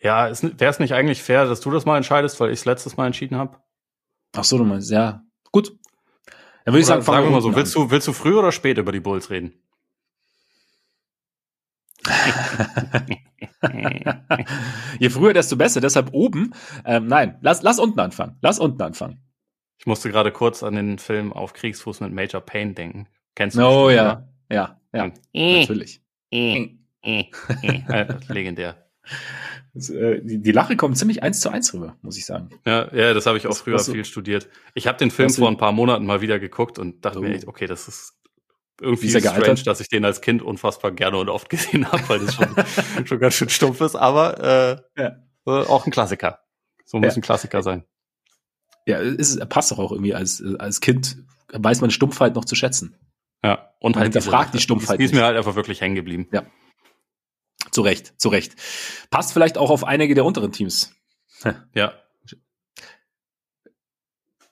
Ja, 0.00 0.26
wäre 0.26 0.70
es 0.70 0.78
nicht 0.78 0.94
eigentlich 0.94 1.22
fair, 1.22 1.44
dass 1.44 1.60
du 1.60 1.70
das 1.70 1.84
mal 1.84 1.96
entscheidest, 1.96 2.38
weil 2.40 2.50
ich 2.50 2.60
es 2.60 2.64
letztes 2.64 2.96
Mal 2.96 3.06
entschieden 3.06 3.36
habe? 3.36 3.58
Ach 4.34 4.44
so, 4.44 4.58
du 4.58 4.64
meinst, 4.64 4.90
ja. 4.90 5.22
Gut. 5.50 5.76
Dann 6.64 6.74
würde 6.74 6.80
ich 6.80 6.86
sagen, 6.86 7.02
fangen 7.02 7.26
wir 7.26 7.30
mal 7.30 7.40
so. 7.40 7.54
Willst 7.54 7.74
du, 7.74 7.90
willst 7.90 8.06
du 8.06 8.12
früh 8.12 8.36
oder 8.36 8.52
spät 8.52 8.78
über 8.78 8.92
die 8.92 9.00
Bulls 9.00 9.30
reden? 9.30 9.62
Je 14.98 15.10
früher, 15.10 15.32
desto 15.32 15.56
besser. 15.56 15.80
Deshalb 15.80 16.12
oben. 16.12 16.54
Ähm, 16.84 17.06
nein, 17.06 17.38
lass, 17.40 17.62
lass 17.62 17.78
unten 17.78 18.00
anfangen. 18.00 18.36
Lass 18.40 18.58
unten 18.58 18.82
anfangen. 18.82 19.27
Ich 19.78 19.86
musste 19.86 20.10
gerade 20.10 20.32
kurz 20.32 20.62
an 20.62 20.74
den 20.74 20.98
Film 20.98 21.32
auf 21.32 21.52
Kriegsfuß 21.52 22.00
mit 22.00 22.12
Major 22.12 22.40
Payne 22.40 22.74
denken. 22.74 23.06
Kennst 23.34 23.56
du? 23.56 23.62
Oh 23.62 23.90
ja, 23.90 24.28
ja, 24.50 24.80
ja, 24.92 25.12
äh, 25.32 25.60
natürlich. 25.60 26.02
Äh, 27.00 27.24
äh, 27.62 28.18
legendär. 28.28 28.88
Das, 29.72 29.88
äh, 29.88 30.20
die, 30.22 30.42
die, 30.42 30.52
Lache 30.52 30.76
kommt 30.76 30.98
ziemlich 30.98 31.22
eins 31.22 31.40
zu 31.40 31.48
eins 31.48 31.72
rüber, 31.72 31.96
muss 32.02 32.18
ich 32.18 32.26
sagen. 32.26 32.50
Ja, 32.66 32.92
ja, 32.94 33.14
das 33.14 33.24
habe 33.26 33.38
ich 33.38 33.46
auch 33.46 33.50
das, 33.50 33.60
früher 33.60 33.78
viel 33.78 34.04
studiert. 34.04 34.48
Ich 34.74 34.86
habe 34.86 34.98
den 34.98 35.10
Film 35.10 35.30
vor 35.30 35.48
ein 35.48 35.56
paar 35.56 35.72
Monaten 35.72 36.04
mal 36.04 36.20
wieder 36.20 36.38
geguckt 36.38 36.78
und 36.78 37.04
dachte 37.04 37.20
oh. 37.20 37.22
mir 37.22 37.34
echt, 37.34 37.46
okay, 37.46 37.66
das 37.66 37.88
ist 37.88 38.18
irgendwie 38.80 39.06
ist 39.06 39.18
strange, 39.18 39.42
gealtert? 39.42 39.66
dass 39.66 39.80
ich 39.80 39.88
den 39.88 40.04
als 40.04 40.20
Kind 40.20 40.42
unfassbar 40.42 40.92
gerne 40.92 41.16
und 41.18 41.28
oft 41.28 41.48
gesehen 41.50 41.90
habe, 41.90 42.08
weil 42.08 42.18
das 42.20 42.34
schon, 42.34 42.48
schon 43.06 43.18
ganz 43.20 43.34
schön 43.34 43.48
stumpf 43.48 43.80
ist, 43.80 43.96
aber 43.96 44.82
äh, 44.96 45.00
ja. 45.00 45.16
äh, 45.46 45.66
auch 45.66 45.86
ein 45.86 45.92
Klassiker. 45.92 46.40
So 46.84 46.98
muss 46.98 47.14
ja. 47.14 47.18
ein 47.18 47.22
Klassiker 47.22 47.62
sein. 47.62 47.84
Ja, 48.88 49.00
ist, 49.00 49.46
passt 49.50 49.70
doch 49.70 49.78
auch 49.78 49.92
irgendwie 49.92 50.14
als, 50.14 50.42
als 50.58 50.80
Kind, 50.80 51.18
weiß 51.52 51.82
man 51.82 51.90
Stumpfheit 51.90 52.34
noch 52.34 52.46
zu 52.46 52.54
schätzen. 52.54 52.96
Ja, 53.44 53.74
und 53.80 53.96
man 53.96 54.04
halt 54.04 54.14
hinterfragt 54.14 54.54
die 54.54 54.60
Stumpfheit. 54.60 54.98
Die 54.98 55.04
ist 55.04 55.12
mir 55.12 55.24
halt 55.24 55.36
einfach 55.36 55.56
wirklich 55.56 55.82
hängen 55.82 55.94
geblieben. 55.94 56.26
Ja. 56.32 56.46
Zu 57.70 57.82
Recht, 57.82 58.18
zu 58.18 58.30
Recht. 58.30 58.56
Passt 59.10 59.34
vielleicht 59.34 59.58
auch 59.58 59.68
auf 59.68 59.84
einige 59.84 60.14
der 60.14 60.24
unteren 60.24 60.52
Teams. 60.52 60.94
Ja. 61.74 61.92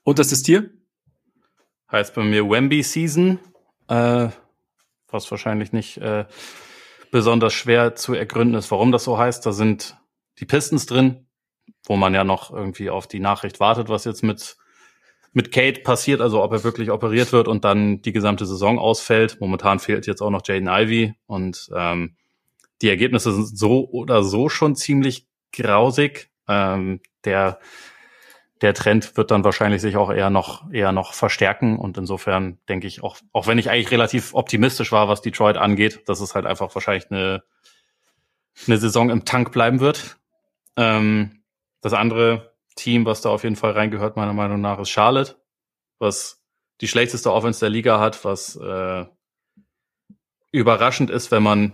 Unterstes 0.05 0.43
Tier? 0.45 0.71
Heißt 1.91 2.15
bei 2.15 2.23
mir 2.23 2.49
Wemby 2.49 2.83
Season, 2.85 3.41
äh, 3.89 4.29
was 5.09 5.31
wahrscheinlich 5.31 5.73
nicht 5.73 5.97
äh, 5.97 6.27
besonders 7.11 7.55
schwer 7.55 7.97
zu 7.97 8.15
ergründen 8.15 8.55
ist, 8.55 8.71
warum 8.71 8.93
das 8.93 9.03
so 9.03 9.19
heißt. 9.19 9.45
Da 9.47 9.53
sind 9.53 9.97
die 10.39 10.45
Pistons 10.45 10.87
drin, 10.87 11.26
wo 11.87 11.97
man 11.97 12.15
ja 12.15 12.25
noch 12.25 12.53
irgendwie 12.53 12.91
auf 12.91 13.07
die 13.07 13.21
Nachricht 13.21 13.61
wartet, 13.61 13.89
was 13.89 14.05
jetzt 14.05 14.23
mit 14.23 14.57
mit 15.33 15.53
Kate 15.53 15.83
passiert, 15.83 16.23
also 16.23 16.43
ob 16.43 16.51
er 16.53 16.65
wirklich 16.65 16.91
operiert 16.91 17.31
wird 17.31 17.47
und 17.47 17.63
dann 17.63 18.01
die 18.01 18.13
gesamte 18.13 18.47
Saison 18.47 18.79
ausfällt. 18.79 19.39
Momentan 19.39 19.81
fehlt 19.81 20.07
jetzt 20.07 20.23
auch 20.23 20.31
noch 20.31 20.41
Jaden 20.47 20.67
Ivy 20.67 21.15
und 21.27 21.69
ähm, 21.77 22.17
die 22.81 22.89
Ergebnisse 22.89 23.33
sind 23.33 23.59
so 23.59 23.87
oder 23.91 24.23
so 24.23 24.49
schon 24.49 24.77
ziemlich 24.77 25.27
grausig. 25.53 26.31
Ähm, 26.49 27.01
der 27.25 27.59
der 28.63 28.73
Trend 28.73 29.19
wird 29.19 29.31
dann 29.31 29.45
wahrscheinlich 29.45 29.83
sich 29.83 29.99
auch 29.99 30.11
eher 30.11 30.31
noch 30.31 30.73
eher 30.73 30.93
noch 30.93 31.13
verstärken 31.13 31.79
und 31.79 31.99
insofern 31.99 32.59
denke 32.71 32.87
ich 32.87 33.03
auch 33.03 33.19
auch 33.33 33.47
wenn 33.47 33.59
ich 33.59 33.69
eigentlich 33.69 33.91
relativ 33.91 34.33
optimistisch 34.33 34.91
war, 34.91 35.09
was 35.09 35.21
Detroit 35.21 35.59
angeht, 35.59 36.09
dass 36.09 36.21
es 36.21 36.35
halt 36.35 36.47
einfach 36.47 36.75
wahrscheinlich 36.75 37.11
eine 37.11 37.43
eine 38.67 38.79
Saison 38.79 39.11
im 39.11 39.27
Tank 39.27 39.53
bleiben 39.53 39.81
wird. 39.81 40.17
Ähm, 40.79 41.36
das 41.87 41.93
andere 41.93 42.53
Team, 42.75 43.07
was 43.07 43.21
da 43.21 43.31
auf 43.31 43.45
jeden 43.45 43.57
Fall 43.57 43.73
reingehört, 43.73 44.17
meiner 44.17 44.33
Meinung 44.33 44.61
nach, 44.61 44.81
ist 44.81 44.91
Charlotte, 44.91 45.37
was 45.99 46.43
die 46.81 46.89
schlechteste 46.89 47.33
Offense 47.33 47.61
der 47.61 47.71
Liga 47.71 48.01
hat, 48.01 48.25
was 48.25 48.57
äh, 48.57 49.07
überraschend 50.51 51.11
ist, 51.11 51.31
wenn 51.31 51.45
man 51.45 51.73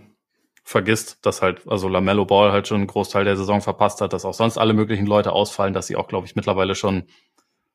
vergisst, 0.63 1.25
dass 1.25 1.41
halt, 1.41 1.67
also 1.67 1.89
Lamello 1.89 2.25
Ball 2.25 2.51
halt 2.51 2.67
schon 2.67 2.77
einen 2.77 2.87
Großteil 2.87 3.25
der 3.25 3.35
Saison 3.35 3.59
verpasst 3.61 4.01
hat, 4.01 4.13
dass 4.13 4.23
auch 4.23 4.35
sonst 4.35 4.57
alle 4.57 4.73
möglichen 4.73 5.07
Leute 5.07 5.31
ausfallen, 5.33 5.73
dass 5.73 5.87
sie 5.87 5.95
auch, 5.95 6.07
glaube 6.07 6.27
ich, 6.27 6.35
mittlerweile 6.35 6.75
schon 6.75 7.03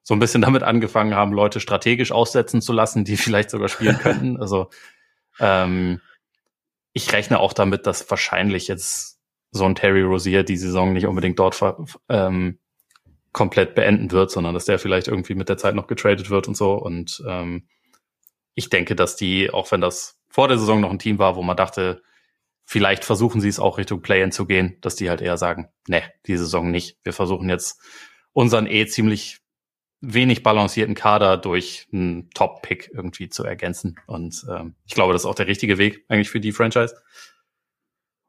so 0.02 0.14
ein 0.14 0.20
bisschen 0.20 0.40
damit 0.40 0.62
angefangen 0.62 1.14
haben, 1.14 1.32
Leute 1.32 1.60
strategisch 1.60 2.12
aussetzen 2.12 2.62
zu 2.62 2.72
lassen, 2.72 3.04
die 3.04 3.16
vielleicht 3.18 3.50
sogar 3.50 3.68
spielen 3.68 3.98
könnten. 3.98 4.40
Also 4.40 4.70
ähm, 5.40 6.00
ich 6.92 7.12
rechne 7.12 7.40
auch 7.40 7.52
damit, 7.52 7.86
dass 7.86 8.08
wahrscheinlich 8.08 8.68
jetzt 8.68 9.17
so 9.50 9.64
ein 9.64 9.74
Terry 9.74 10.02
Rozier 10.02 10.42
die 10.42 10.56
Saison 10.56 10.92
nicht 10.92 11.06
unbedingt 11.06 11.38
dort 11.38 11.58
ähm, 12.08 12.58
komplett 13.32 13.74
beenden 13.74 14.10
wird, 14.10 14.30
sondern 14.30 14.54
dass 14.54 14.64
der 14.64 14.78
vielleicht 14.78 15.08
irgendwie 15.08 15.34
mit 15.34 15.48
der 15.48 15.58
Zeit 15.58 15.74
noch 15.74 15.86
getradet 15.86 16.30
wird 16.30 16.48
und 16.48 16.56
so. 16.56 16.74
Und 16.74 17.22
ähm, 17.26 17.68
ich 18.54 18.70
denke, 18.70 18.94
dass 18.96 19.16
die, 19.16 19.50
auch 19.50 19.70
wenn 19.70 19.80
das 19.80 20.18
vor 20.28 20.48
der 20.48 20.58
Saison 20.58 20.80
noch 20.80 20.90
ein 20.90 20.98
Team 20.98 21.18
war, 21.18 21.36
wo 21.36 21.42
man 21.42 21.56
dachte, 21.56 22.02
vielleicht 22.64 23.04
versuchen 23.04 23.40
sie 23.40 23.48
es 23.48 23.60
auch 23.60 23.78
Richtung 23.78 24.02
Play-In 24.02 24.32
zu 24.32 24.46
gehen, 24.46 24.76
dass 24.80 24.96
die 24.96 25.08
halt 25.08 25.20
eher 25.20 25.38
sagen, 25.38 25.68
ne, 25.86 26.02
die 26.26 26.36
Saison 26.36 26.70
nicht. 26.70 26.98
Wir 27.02 27.12
versuchen 27.12 27.48
jetzt 27.48 27.80
unseren 28.32 28.66
eh 28.66 28.86
ziemlich 28.86 29.38
wenig 30.00 30.42
balancierten 30.42 30.94
Kader 30.94 31.38
durch 31.38 31.88
einen 31.92 32.30
Top-Pick 32.30 32.90
irgendwie 32.92 33.28
zu 33.28 33.44
ergänzen. 33.44 33.96
Und 34.06 34.44
ähm, 34.50 34.74
ich 34.86 34.94
glaube, 34.94 35.12
das 35.12 35.22
ist 35.22 35.26
auch 35.26 35.34
der 35.34 35.46
richtige 35.46 35.78
Weg 35.78 36.04
eigentlich 36.08 36.30
für 36.30 36.40
die 36.40 36.52
Franchise. 36.52 36.94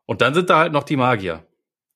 Und 0.10 0.22
dann 0.22 0.34
sind 0.34 0.50
da 0.50 0.58
halt 0.58 0.74
noch 0.74 0.86
die 0.86 0.96
Magier, 0.96 1.46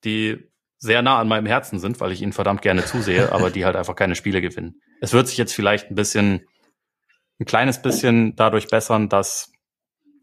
die 0.04 0.48
sehr 0.78 1.02
nah 1.02 1.18
an 1.18 1.28
meinem 1.28 1.48
Herzen 1.48 1.80
sind, 1.80 2.00
weil 2.00 2.12
ich 2.12 2.22
ihnen 2.22 2.32
verdammt 2.32 2.62
gerne 2.62 2.86
zusehe, 2.86 3.32
aber 3.32 3.50
die 3.50 3.66
halt 3.66 3.76
einfach 3.76 3.96
keine 3.96 4.14
Spiele 4.14 4.40
gewinnen. 4.40 4.80
Es 5.02 5.14
wird 5.14 5.28
sich 5.28 5.38
jetzt 5.40 5.52
vielleicht 5.52 5.90
ein 5.90 5.96
bisschen, 5.96 6.46
ein 7.40 7.46
kleines 7.46 7.82
bisschen 7.82 8.36
dadurch 8.36 8.68
bessern, 8.68 9.10
dass 9.10 9.52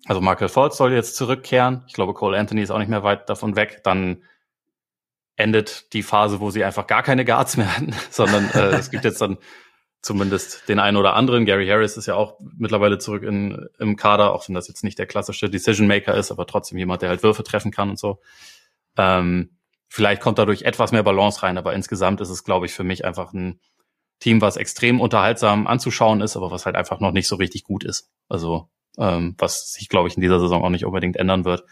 also 0.06 0.20
Michael 0.20 0.48
Fultz 0.48 0.76
soll 0.76 0.92
jetzt 0.92 1.16
zurückkehren. 1.16 1.82
Ich 1.88 1.94
glaube, 1.94 2.14
Cole 2.14 2.38
Anthony 2.38 2.62
ist 2.62 2.70
auch 2.70 2.78
nicht 2.78 2.90
mehr 2.90 3.02
weit 3.02 3.28
davon 3.28 3.56
weg. 3.56 3.80
Dann 3.82 4.22
endet 5.34 5.92
die 5.92 6.04
Phase, 6.04 6.38
wo 6.38 6.50
sie 6.50 6.62
einfach 6.62 6.86
gar 6.86 7.02
keine 7.02 7.24
Guards 7.24 7.56
mehr 7.56 7.76
hatten, 7.76 7.92
sondern 8.10 8.48
äh, 8.50 8.76
es 8.76 8.92
gibt 8.92 9.04
jetzt 9.04 9.20
dann 9.20 9.36
zumindest 10.02 10.68
den 10.68 10.78
einen 10.78 10.96
oder 10.96 11.14
anderen. 11.14 11.44
Gary 11.44 11.66
Harris 11.66 11.96
ist 11.96 12.06
ja 12.06 12.14
auch 12.14 12.38
mittlerweile 12.56 12.98
zurück 12.98 13.22
in, 13.22 13.68
im 13.78 13.96
Kader, 13.96 14.32
auch 14.32 14.48
wenn 14.48 14.54
das 14.54 14.68
jetzt 14.68 14.84
nicht 14.84 14.98
der 14.98 15.06
klassische 15.06 15.50
Decision 15.50 15.86
Maker 15.86 16.14
ist, 16.14 16.30
aber 16.30 16.46
trotzdem 16.46 16.78
jemand, 16.78 17.02
der 17.02 17.10
halt 17.10 17.22
Würfe 17.22 17.44
treffen 17.44 17.70
kann 17.70 17.90
und 17.90 17.98
so. 17.98 18.20
Ähm, 18.96 19.56
vielleicht 19.88 20.22
kommt 20.22 20.38
dadurch 20.38 20.62
etwas 20.62 20.92
mehr 20.92 21.02
Balance 21.02 21.42
rein, 21.42 21.58
aber 21.58 21.74
insgesamt 21.74 22.20
ist 22.20 22.30
es, 22.30 22.44
glaube 22.44 22.66
ich, 22.66 22.72
für 22.72 22.84
mich 22.84 23.04
einfach 23.04 23.32
ein 23.32 23.60
Team, 24.20 24.40
was 24.40 24.56
extrem 24.56 25.00
unterhaltsam 25.00 25.66
anzuschauen 25.66 26.20
ist, 26.20 26.36
aber 26.36 26.50
was 26.50 26.66
halt 26.66 26.76
einfach 26.76 27.00
noch 27.00 27.12
nicht 27.12 27.26
so 27.26 27.36
richtig 27.36 27.64
gut 27.64 27.84
ist. 27.84 28.10
Also 28.28 28.68
ähm, 28.98 29.34
was 29.38 29.72
sich, 29.72 29.88
glaube 29.88 30.08
ich, 30.08 30.16
in 30.16 30.20
dieser 30.20 30.40
Saison 30.40 30.64
auch 30.64 30.70
nicht 30.70 30.84
unbedingt 30.84 31.16
ändern 31.16 31.44
wird. 31.44 31.64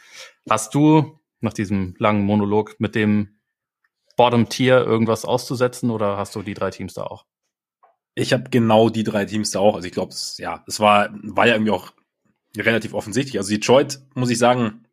Hast 0.48 0.74
du 0.74 1.20
nach 1.40 1.52
diesem 1.52 1.94
langen 1.98 2.24
Monolog 2.24 2.76
mit 2.78 2.94
dem 2.94 3.40
Bottom 4.16 4.48
Tier 4.48 4.78
irgendwas 4.78 5.24
auszusetzen 5.24 5.90
oder 5.90 6.16
hast 6.16 6.34
du 6.34 6.42
die 6.42 6.54
drei 6.54 6.70
Teams 6.70 6.94
da 6.94 7.04
auch? 7.04 7.24
Ich 8.18 8.32
habe 8.32 8.50
genau 8.50 8.90
die 8.90 9.04
drei 9.04 9.24
Teams 9.24 9.52
da 9.52 9.60
auch. 9.60 9.76
Also 9.76 9.86
ich 9.86 9.92
glaube, 9.92 10.12
ja, 10.38 10.64
es 10.66 10.80
war, 10.80 11.10
war 11.22 11.46
ja 11.46 11.54
irgendwie 11.54 11.70
auch 11.70 11.92
relativ 12.56 12.92
offensichtlich. 12.92 13.38
Also 13.38 13.50
Detroit, 13.50 14.00
muss 14.14 14.30
ich 14.30 14.38
sagen, 14.38 14.84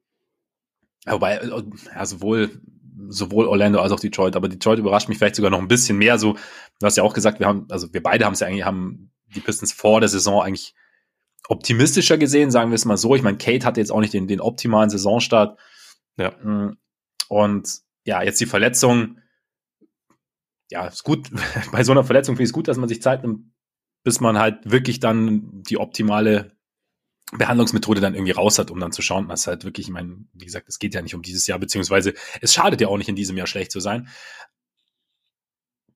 wobei, 1.07 1.41
ja, 1.43 2.05
sowohl, 2.05 2.61
sowohl 3.07 3.47
Orlando 3.47 3.79
als 3.79 3.91
auch 3.91 3.99
Detroit, 3.99 4.35
aber 4.35 4.47
Detroit 4.47 4.77
überrascht 4.77 5.09
mich 5.09 5.17
vielleicht 5.17 5.35
sogar 5.35 5.49
noch 5.49 5.59
ein 5.59 5.67
bisschen 5.67 5.97
mehr. 5.97 6.19
So, 6.19 6.33
du 6.33 6.85
hast 6.85 6.97
ja 6.97 7.03
auch 7.03 7.15
gesagt, 7.15 7.39
wir 7.39 7.47
haben, 7.47 7.65
also 7.69 7.91
wir 7.93 8.03
beide 8.03 8.25
haben 8.25 8.33
es 8.33 8.41
ja 8.41 8.47
eigentlich, 8.47 8.63
haben 8.63 9.11
die 9.33 9.39
Pistons 9.39 9.73
vor 9.73 10.01
der 10.01 10.09
Saison 10.09 10.43
eigentlich 10.43 10.75
optimistischer 11.47 12.19
gesehen, 12.19 12.51
sagen 12.51 12.69
wir 12.69 12.75
es 12.75 12.85
mal 12.85 12.97
so. 12.97 13.15
Ich 13.15 13.23
meine, 13.23 13.37
Kate 13.37 13.65
hatte 13.65 13.79
jetzt 13.79 13.91
auch 13.91 14.01
nicht 14.01 14.13
den, 14.13 14.27
den 14.27 14.41
optimalen 14.41 14.91
Saisonstart. 14.91 15.59
Ja. 16.17 16.31
Mm, 16.43 16.77
und 17.27 17.69
ja, 18.03 18.21
jetzt 18.21 18.39
die 18.39 18.45
Verletzung. 18.45 19.17
Ja, 20.69 20.87
ist 20.87 21.03
gut. 21.03 21.29
Bei 21.71 21.83
so 21.83 21.91
einer 21.91 22.03
Verletzung 22.03 22.35
finde 22.35 22.43
ich 22.43 22.49
es 22.49 22.53
gut, 22.53 22.67
dass 22.67 22.77
man 22.77 22.89
sich 22.89 23.01
Zeit 23.01 23.23
nimmt, 23.23 23.51
bis 24.03 24.19
man 24.19 24.37
halt 24.39 24.69
wirklich 24.69 24.99
dann 24.99 25.63
die 25.63 25.77
optimale 25.77 26.55
Behandlungsmethode 27.31 28.01
dann 28.01 28.13
irgendwie 28.13 28.33
raus 28.33 28.59
hat, 28.59 28.69
um 28.69 28.79
dann 28.79 28.91
zu 28.91 29.01
schauen, 29.01 29.27
was 29.27 29.47
halt 29.47 29.63
wirklich, 29.63 29.87
ich 29.87 29.93
meine, 29.93 30.25
wie 30.33 30.45
gesagt, 30.45 30.69
es 30.69 30.79
geht 30.79 30.93
ja 30.93 31.01
nicht 31.01 31.15
um 31.15 31.23
dieses 31.23 31.47
Jahr, 31.47 31.57
beziehungsweise 31.57 32.13
es 32.41 32.53
schadet 32.53 32.81
ja 32.81 32.87
auch 32.87 32.97
nicht 32.97 33.09
in 33.09 33.15
diesem 33.15 33.35
Jahr 33.35 33.47
schlecht 33.47 33.71
zu 33.71 33.79
sein. 33.79 34.09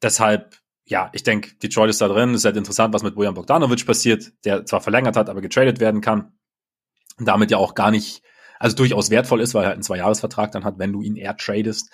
Deshalb 0.02 0.60
ja, 0.90 1.12
ich 1.14 1.22
denke, 1.22 1.54
Detroit 1.56 1.92
ist 1.92 2.02
da 2.02 2.08
drin. 2.08 2.32
Es 2.32 2.42
ist 2.42 2.46
halt 2.46 2.58
interessant, 2.58 2.94
was 2.96 3.04
mit 3.04 3.14
Bojan 3.14 3.36
Bogdanovic 3.36 3.86
passiert, 3.86 4.32
der 4.44 4.66
zwar 4.66 4.82
verlängert 4.82 5.16
hat, 5.16 5.30
aber 5.30 5.40
getradet 5.40 5.80
werden 5.80 6.02
kann. 6.02 6.34
Und 7.18 7.28
damit 7.28 7.52
ja 7.52 7.58
auch 7.58 7.76
gar 7.76 7.92
nicht, 7.92 8.24
also 8.58 8.76
durchaus 8.76 9.12
wertvoll 9.12 9.40
ist, 9.40 9.54
weil 9.54 9.64
er 9.64 9.68
halt 9.68 9.76
einen 9.76 9.84
Zwei-Jahres-Vertrag 9.84 10.52
dann 10.52 10.64
hat, 10.64 10.80
wenn 10.80 10.92
du 10.92 11.04
ihn 11.04 11.16
eher 11.16 11.38
tradest. 11.38 11.92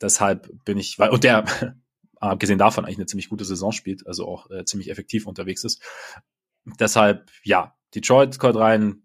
Deshalb 0.00 0.48
bin 0.64 0.78
ich, 0.78 1.00
weil, 1.00 1.10
und 1.10 1.24
der, 1.24 1.46
abgesehen 2.20 2.58
davon, 2.58 2.84
eigentlich 2.84 2.98
eine 2.98 3.06
ziemlich 3.06 3.28
gute 3.28 3.44
Saison 3.44 3.72
spielt, 3.72 4.06
also 4.06 4.26
auch 4.26 4.50
äh, 4.50 4.64
ziemlich 4.64 4.90
effektiv 4.90 5.26
unterwegs 5.26 5.64
ist. 5.64 5.82
Deshalb, 6.78 7.30
ja, 7.44 7.74
Detroit 7.94 8.38
kommt 8.38 8.56
rein, 8.56 9.02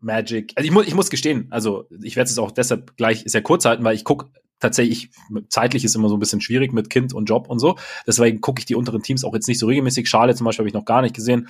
Magic. 0.00 0.52
Also 0.56 0.66
ich 0.66 0.72
muss, 0.72 0.86
ich 0.86 0.94
muss 0.94 1.10
gestehen, 1.10 1.48
also 1.50 1.88
ich 2.02 2.16
werde 2.16 2.30
es 2.30 2.38
auch 2.38 2.50
deshalb 2.50 2.96
gleich 2.96 3.22
sehr 3.26 3.42
kurz 3.42 3.64
halten, 3.64 3.84
weil 3.84 3.94
ich 3.94 4.04
gucke 4.04 4.30
tatsächlich, 4.58 5.10
zeitlich 5.48 5.84
ist 5.84 5.94
immer 5.94 6.08
so 6.08 6.16
ein 6.16 6.20
bisschen 6.20 6.40
schwierig 6.40 6.72
mit 6.72 6.90
Kind 6.90 7.12
und 7.12 7.26
Job 7.26 7.48
und 7.48 7.58
so. 7.58 7.76
Deswegen 8.06 8.40
gucke 8.40 8.60
ich 8.60 8.66
die 8.66 8.74
unteren 8.74 9.02
Teams 9.02 9.24
auch 9.24 9.34
jetzt 9.34 9.48
nicht 9.48 9.58
so 9.58 9.66
regelmäßig. 9.66 10.08
Schale 10.08 10.34
zum 10.34 10.44
Beispiel 10.44 10.62
habe 10.62 10.68
ich 10.68 10.74
noch 10.74 10.84
gar 10.84 11.02
nicht 11.02 11.14
gesehen. 11.14 11.48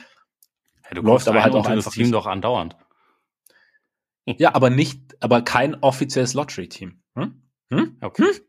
Ja, 0.85 0.95
du 0.95 1.03
Läuft 1.03 1.29
aber 1.29 1.43
halt 1.43 1.55
auch 1.55 1.67
einfach 1.67 1.93
Team 1.93 2.05
nicht. 2.05 2.15
doch 2.15 2.27
andauernd. 2.27 2.77
Ja, 4.39 4.55
aber 4.55 4.71
nicht, 4.71 5.01
aber 5.21 5.43
kein 5.43 5.77
offizielles 5.83 6.35
Lottery-Team. 6.35 7.01
Hm? 7.15 7.43
Hm? 7.71 7.97
Okay. 8.01 8.25
Hm? 8.25 8.41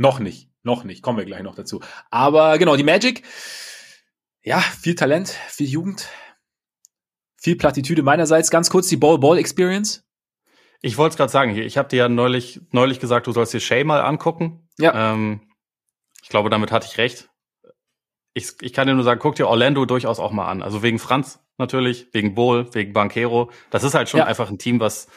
Noch 0.00 0.20
nicht, 0.20 0.47
noch 0.62 0.84
nicht. 0.84 1.02
Kommen 1.02 1.18
wir 1.18 1.24
gleich 1.24 1.42
noch 1.42 1.54
dazu. 1.54 1.80
Aber 2.10 2.58
genau, 2.58 2.76
die 2.76 2.84
Magic. 2.84 3.22
Ja, 4.42 4.60
viel 4.60 4.94
Talent, 4.94 5.28
viel 5.28 5.68
Jugend, 5.68 6.08
viel 7.36 7.56
Plattitüde 7.56 8.02
meinerseits. 8.02 8.50
Ganz 8.50 8.70
kurz 8.70 8.88
die 8.88 8.96
Ball-Ball-Experience. 8.96 10.04
Ich 10.80 10.96
wollte 10.96 11.14
es 11.14 11.16
gerade 11.16 11.32
sagen, 11.32 11.56
ich 11.56 11.76
habe 11.76 11.88
dir 11.88 11.96
ja 11.96 12.08
neulich, 12.08 12.60
neulich 12.70 13.00
gesagt, 13.00 13.26
du 13.26 13.32
sollst 13.32 13.52
dir 13.52 13.60
Shay 13.60 13.84
mal 13.84 14.00
angucken. 14.00 14.68
Ja. 14.78 15.12
Ähm, 15.12 15.40
ich 16.22 16.28
glaube, 16.28 16.50
damit 16.50 16.70
hatte 16.70 16.86
ich 16.90 16.98
recht. 16.98 17.28
Ich, 18.34 18.52
ich 18.60 18.72
kann 18.72 18.86
dir 18.86 18.94
nur 18.94 19.02
sagen, 19.02 19.18
guck 19.20 19.34
dir 19.34 19.48
Orlando 19.48 19.84
durchaus 19.86 20.20
auch 20.20 20.30
mal 20.30 20.48
an. 20.48 20.62
Also 20.62 20.82
wegen 20.82 20.98
Franz 20.98 21.40
natürlich, 21.58 22.06
wegen 22.12 22.34
Bowl, 22.34 22.72
wegen 22.74 22.92
Banquero. 22.92 23.50
Das 23.70 23.82
ist 23.82 23.94
halt 23.94 24.08
schon 24.08 24.18
ja. 24.18 24.26
einfach 24.26 24.48
ein 24.48 24.58
Team, 24.58 24.78
was, 24.78 25.08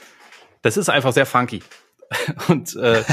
das 0.64 0.78
ist 0.78 0.90
einfach 0.90 1.14
sehr 1.14 1.28
funky. 1.28 1.62
Und 2.48 2.76
äh, 2.76 3.04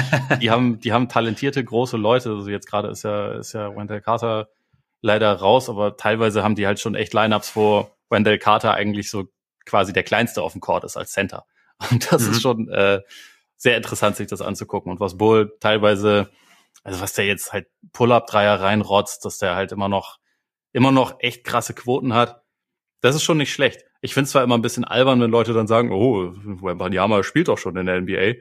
die 0.41 0.51
haben, 0.51 0.81
die 0.81 0.93
haben 0.93 1.09
talentierte 1.09 1.65
große 1.65 1.97
Leute. 1.97 2.31
Also 2.31 2.49
jetzt 2.51 2.67
gerade 2.67 2.89
ist 2.89 3.05
ja, 3.05 3.33
ist 3.39 3.53
ja 3.53 3.75
Wendell 3.75 4.01
Carter 4.01 4.49
leider 5.01 5.33
raus, 5.33 5.69
aber 5.69 5.97
teilweise 5.97 6.43
haben 6.43 6.57
die 6.57 6.67
halt 6.67 6.81
schon 6.81 6.95
echt 6.95 7.15
Lineups, 7.15 7.55
wo 7.55 7.91
Wendell 8.11 8.39
Carter 8.39 8.75
eigentlich 8.75 9.11
so 9.11 9.29
quasi 9.65 9.93
der 9.93 10.03
kleinste 10.03 10.43
auf 10.43 10.53
dem 10.53 10.61
Court 10.61 10.85
ist 10.85 10.97
als 10.97 11.13
Center. 11.13 11.47
Und 11.91 12.11
das 12.13 12.23
mhm. 12.23 12.31
ist 12.33 12.43
schon 12.43 12.69
äh, 12.69 13.01
sehr 13.57 13.77
interessant, 13.77 14.17
sich 14.17 14.27
das 14.27 14.41
anzugucken. 14.41 14.91
Und 14.91 15.01
was 15.01 15.17
Bull 15.17 15.57
teilweise, 15.61 16.31
also 16.83 17.01
was 17.01 17.13
der 17.13 17.27
jetzt 17.27 17.53
halt 17.53 17.69
Pull-up-Dreier 17.93 18.61
reinrotzt, 18.61 19.25
dass 19.25 19.39
der 19.39 19.55
halt 19.55 19.73
immer 19.73 19.89
noch, 19.89 20.19
immer 20.73 20.93
noch 20.93 21.21
echt 21.21 21.45
krasse 21.45 21.75
Quoten 21.75 22.15
hat, 22.15 22.43
das 23.01 23.15
ist 23.15 23.23
schon 23.23 23.39
nicht 23.39 23.53
schlecht. 23.53 23.85
Ich 24.01 24.15
finde 24.15 24.25
es 24.25 24.31
zwar 24.31 24.43
immer 24.43 24.57
ein 24.57 24.63
bisschen 24.63 24.85
albern, 24.85 25.21
wenn 25.21 25.31
Leute 25.31 25.53
dann 25.53 25.67
sagen, 25.67 25.93
oh, 25.93 26.33
Wembanyama 26.35 27.23
spielt 27.23 27.49
doch 27.49 27.59
schon 27.59 27.77
in 27.77 27.87
der 27.87 28.01
NBA, 28.01 28.41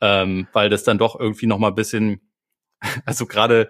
ähm, 0.00 0.46
weil 0.52 0.68
das 0.68 0.84
dann 0.84 0.98
doch 0.98 1.18
irgendwie 1.18 1.46
noch 1.46 1.58
mal 1.58 1.68
ein 1.68 1.74
bisschen, 1.74 2.20
also 3.04 3.26
gerade 3.26 3.68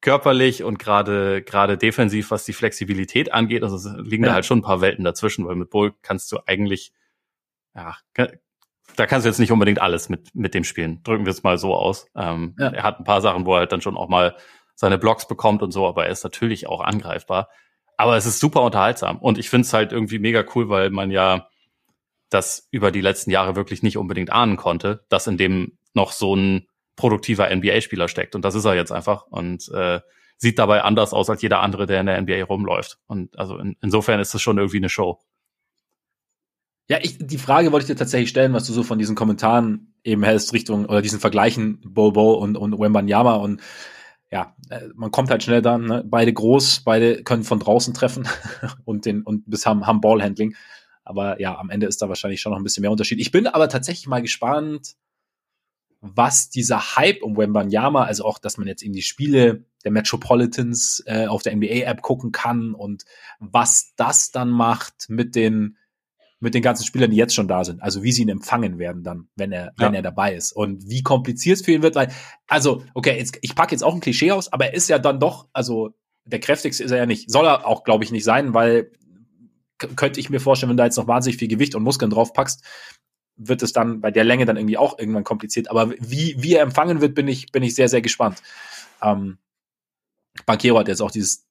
körperlich 0.00 0.62
und 0.62 0.78
gerade 0.78 1.42
gerade 1.42 1.78
defensiv, 1.78 2.30
was 2.30 2.44
die 2.44 2.52
Flexibilität 2.52 3.32
angeht, 3.32 3.62
also 3.62 3.90
liegen 3.98 4.24
ja. 4.24 4.30
da 4.30 4.34
halt 4.34 4.44
schon 4.44 4.58
ein 4.58 4.62
paar 4.62 4.82
Welten 4.82 5.04
dazwischen, 5.04 5.46
weil 5.46 5.56
mit 5.56 5.70
Bull 5.70 5.94
kannst 6.02 6.30
du 6.30 6.38
eigentlich, 6.46 6.92
ja, 7.74 7.96
da 8.96 9.06
kannst 9.06 9.24
du 9.24 9.28
jetzt 9.28 9.38
nicht 9.38 9.52
unbedingt 9.52 9.80
alles 9.80 10.08
mit, 10.08 10.34
mit 10.34 10.54
dem 10.54 10.64
spielen. 10.64 11.02
Drücken 11.02 11.24
wir 11.24 11.30
es 11.30 11.42
mal 11.42 11.58
so 11.58 11.74
aus. 11.74 12.06
Ähm, 12.14 12.54
ja. 12.58 12.68
Er 12.68 12.82
hat 12.82 13.00
ein 13.00 13.04
paar 13.04 13.20
Sachen, 13.20 13.46
wo 13.46 13.54
er 13.54 13.60
halt 13.60 13.72
dann 13.72 13.80
schon 13.80 13.96
auch 13.96 14.08
mal 14.08 14.36
seine 14.74 14.98
Blocks 14.98 15.26
bekommt 15.26 15.62
und 15.62 15.70
so, 15.70 15.86
aber 15.86 16.06
er 16.06 16.12
ist 16.12 16.24
natürlich 16.24 16.66
auch 16.68 16.80
angreifbar. 16.80 17.48
Aber 17.96 18.16
es 18.16 18.26
ist 18.26 18.40
super 18.40 18.62
unterhaltsam. 18.62 19.18
Und 19.18 19.38
ich 19.38 19.48
finde 19.48 19.66
es 19.66 19.72
halt 19.72 19.92
irgendwie 19.92 20.18
mega 20.18 20.44
cool, 20.54 20.68
weil 20.68 20.90
man 20.90 21.10
ja 21.10 21.48
das 22.30 22.68
über 22.70 22.90
die 22.90 23.00
letzten 23.00 23.30
Jahre 23.30 23.56
wirklich 23.56 23.82
nicht 23.82 23.96
unbedingt 23.96 24.30
ahnen 24.30 24.56
konnte, 24.56 25.04
dass 25.08 25.26
in 25.26 25.36
dem 25.36 25.78
noch 25.94 26.12
so 26.12 26.34
ein 26.34 26.66
produktiver 26.96 27.54
NBA-Spieler 27.54 28.08
steckt. 28.08 28.34
Und 28.34 28.44
das 28.44 28.54
ist 28.54 28.64
er 28.64 28.74
jetzt 28.74 28.92
einfach. 28.92 29.26
Und 29.26 29.68
äh, 29.68 30.00
sieht 30.36 30.58
dabei 30.58 30.82
anders 30.82 31.12
aus 31.12 31.30
als 31.30 31.42
jeder 31.42 31.60
andere, 31.60 31.86
der 31.86 32.00
in 32.00 32.06
der 32.06 32.20
NBA 32.20 32.44
rumläuft. 32.44 32.98
Und 33.06 33.38
also 33.38 33.58
in, 33.58 33.76
insofern 33.80 34.20
ist 34.20 34.34
es 34.34 34.42
schon 34.42 34.58
irgendwie 34.58 34.78
eine 34.78 34.88
Show. 34.88 35.20
Ja, 36.88 36.98
ich, 37.00 37.16
die 37.18 37.38
Frage 37.38 37.72
wollte 37.72 37.84
ich 37.84 37.88
dir 37.88 37.96
tatsächlich 37.96 38.28
stellen, 38.28 38.52
was 38.52 38.66
du 38.66 38.72
so 38.72 38.82
von 38.82 38.98
diesen 38.98 39.16
Kommentaren 39.16 39.94
eben 40.02 40.22
hältst 40.22 40.52
Richtung 40.52 40.84
oder 40.84 41.00
diesen 41.00 41.18
Vergleichen 41.18 41.80
Bobo 41.80 42.34
und, 42.34 42.56
und 42.56 42.78
Wembanyama 42.78 43.36
und 43.36 43.62
ja, 44.30 44.54
äh, 44.68 44.88
man 44.94 45.10
kommt 45.10 45.30
halt 45.30 45.42
schnell 45.42 45.62
dann, 45.62 45.84
ne? 45.86 46.04
beide 46.04 46.32
groß, 46.32 46.82
beide 46.84 47.22
können 47.22 47.44
von 47.44 47.60
draußen 47.60 47.94
treffen 47.94 48.28
und 48.84 49.06
den 49.06 49.22
und 49.22 49.48
bis 49.48 49.64
haben, 49.64 49.86
haben 49.86 50.00
Ballhandling. 50.00 50.56
Aber 51.04 51.40
ja, 51.40 51.56
am 51.58 51.70
Ende 51.70 51.86
ist 51.86 52.00
da 52.02 52.08
wahrscheinlich 52.08 52.40
schon 52.40 52.52
noch 52.52 52.58
ein 52.58 52.64
bisschen 52.64 52.82
mehr 52.82 52.90
Unterschied. 52.90 53.20
Ich 53.20 53.30
bin 53.30 53.46
aber 53.46 53.68
tatsächlich 53.68 54.06
mal 54.06 54.22
gespannt, 54.22 54.96
was 56.00 56.50
dieser 56.50 56.96
Hype 56.96 57.22
um 57.22 57.36
Wembanyama, 57.36 58.04
also 58.04 58.24
auch, 58.24 58.38
dass 58.38 58.58
man 58.58 58.68
jetzt 58.68 58.82
in 58.82 58.92
die 58.92 59.02
Spiele 59.02 59.64
der 59.84 59.92
Metropolitans 59.92 61.02
äh, 61.06 61.26
auf 61.26 61.42
der 61.42 61.56
NBA-App 61.56 62.02
gucken 62.02 62.30
kann 62.30 62.74
und 62.74 63.04
was 63.38 63.94
das 63.96 64.30
dann 64.30 64.50
macht 64.50 65.06
mit 65.08 65.34
den 65.34 65.78
mit 66.40 66.52
den 66.54 66.62
ganzen 66.62 66.84
Spielern, 66.84 67.10
die 67.10 67.16
jetzt 67.16 67.34
schon 67.34 67.48
da 67.48 67.64
sind. 67.64 67.82
Also 67.82 68.02
wie 68.02 68.12
sie 68.12 68.22
ihn 68.22 68.28
empfangen 68.28 68.78
werden 68.78 69.02
dann, 69.02 69.28
wenn 69.34 69.50
er, 69.50 69.66
ja. 69.66 69.72
wenn 69.78 69.94
er 69.94 70.02
dabei 70.02 70.34
ist. 70.34 70.52
Und 70.52 70.90
wie 70.90 71.02
kompliziert 71.02 71.56
es 71.56 71.64
für 71.64 71.72
ihn 71.72 71.82
wird, 71.82 71.94
weil, 71.94 72.12
also, 72.46 72.84
okay, 72.92 73.16
jetzt, 73.16 73.38
ich 73.40 73.54
packe 73.54 73.72
jetzt 73.72 73.82
auch 73.82 73.94
ein 73.94 74.00
Klischee 74.00 74.30
aus, 74.30 74.52
aber 74.52 74.66
er 74.66 74.74
ist 74.74 74.90
ja 74.90 74.98
dann 74.98 75.18
doch, 75.18 75.48
also 75.54 75.94
der 76.26 76.40
kräftigste 76.40 76.84
ist 76.84 76.90
er 76.90 76.98
ja 76.98 77.06
nicht. 77.06 77.30
Soll 77.30 77.46
er 77.46 77.66
auch, 77.66 77.82
glaube 77.82 78.04
ich, 78.04 78.12
nicht 78.12 78.24
sein, 78.24 78.52
weil 78.52 78.92
könnte 79.78 80.20
ich 80.20 80.30
mir 80.30 80.40
vorstellen, 80.40 80.70
wenn 80.70 80.76
du 80.76 80.82
da 80.82 80.86
jetzt 80.86 80.96
noch 80.96 81.08
wahnsinnig 81.08 81.38
viel 81.38 81.48
Gewicht 81.48 81.74
und 81.74 81.82
Muskeln 81.82 82.10
drauf 82.10 82.32
packst, 82.32 82.62
wird 83.36 83.62
es 83.62 83.72
dann 83.72 84.00
bei 84.00 84.10
der 84.10 84.24
Länge 84.24 84.44
dann 84.44 84.56
irgendwie 84.56 84.78
auch 84.78 84.98
irgendwann 84.98 85.24
kompliziert. 85.24 85.70
Aber 85.70 85.90
wie, 85.98 86.36
wie 86.38 86.54
er 86.54 86.62
empfangen 86.62 87.00
wird, 87.00 87.14
bin 87.14 87.28
ich, 87.28 87.50
bin 87.50 87.62
ich 87.62 87.74
sehr, 87.74 87.88
sehr 87.88 88.02
gespannt. 88.02 88.42
Ähm, 89.02 89.38
Banquero 90.46 90.78
hat 90.78 90.88
jetzt 90.88 91.02
auch 91.02 91.10
dieses 91.10 91.46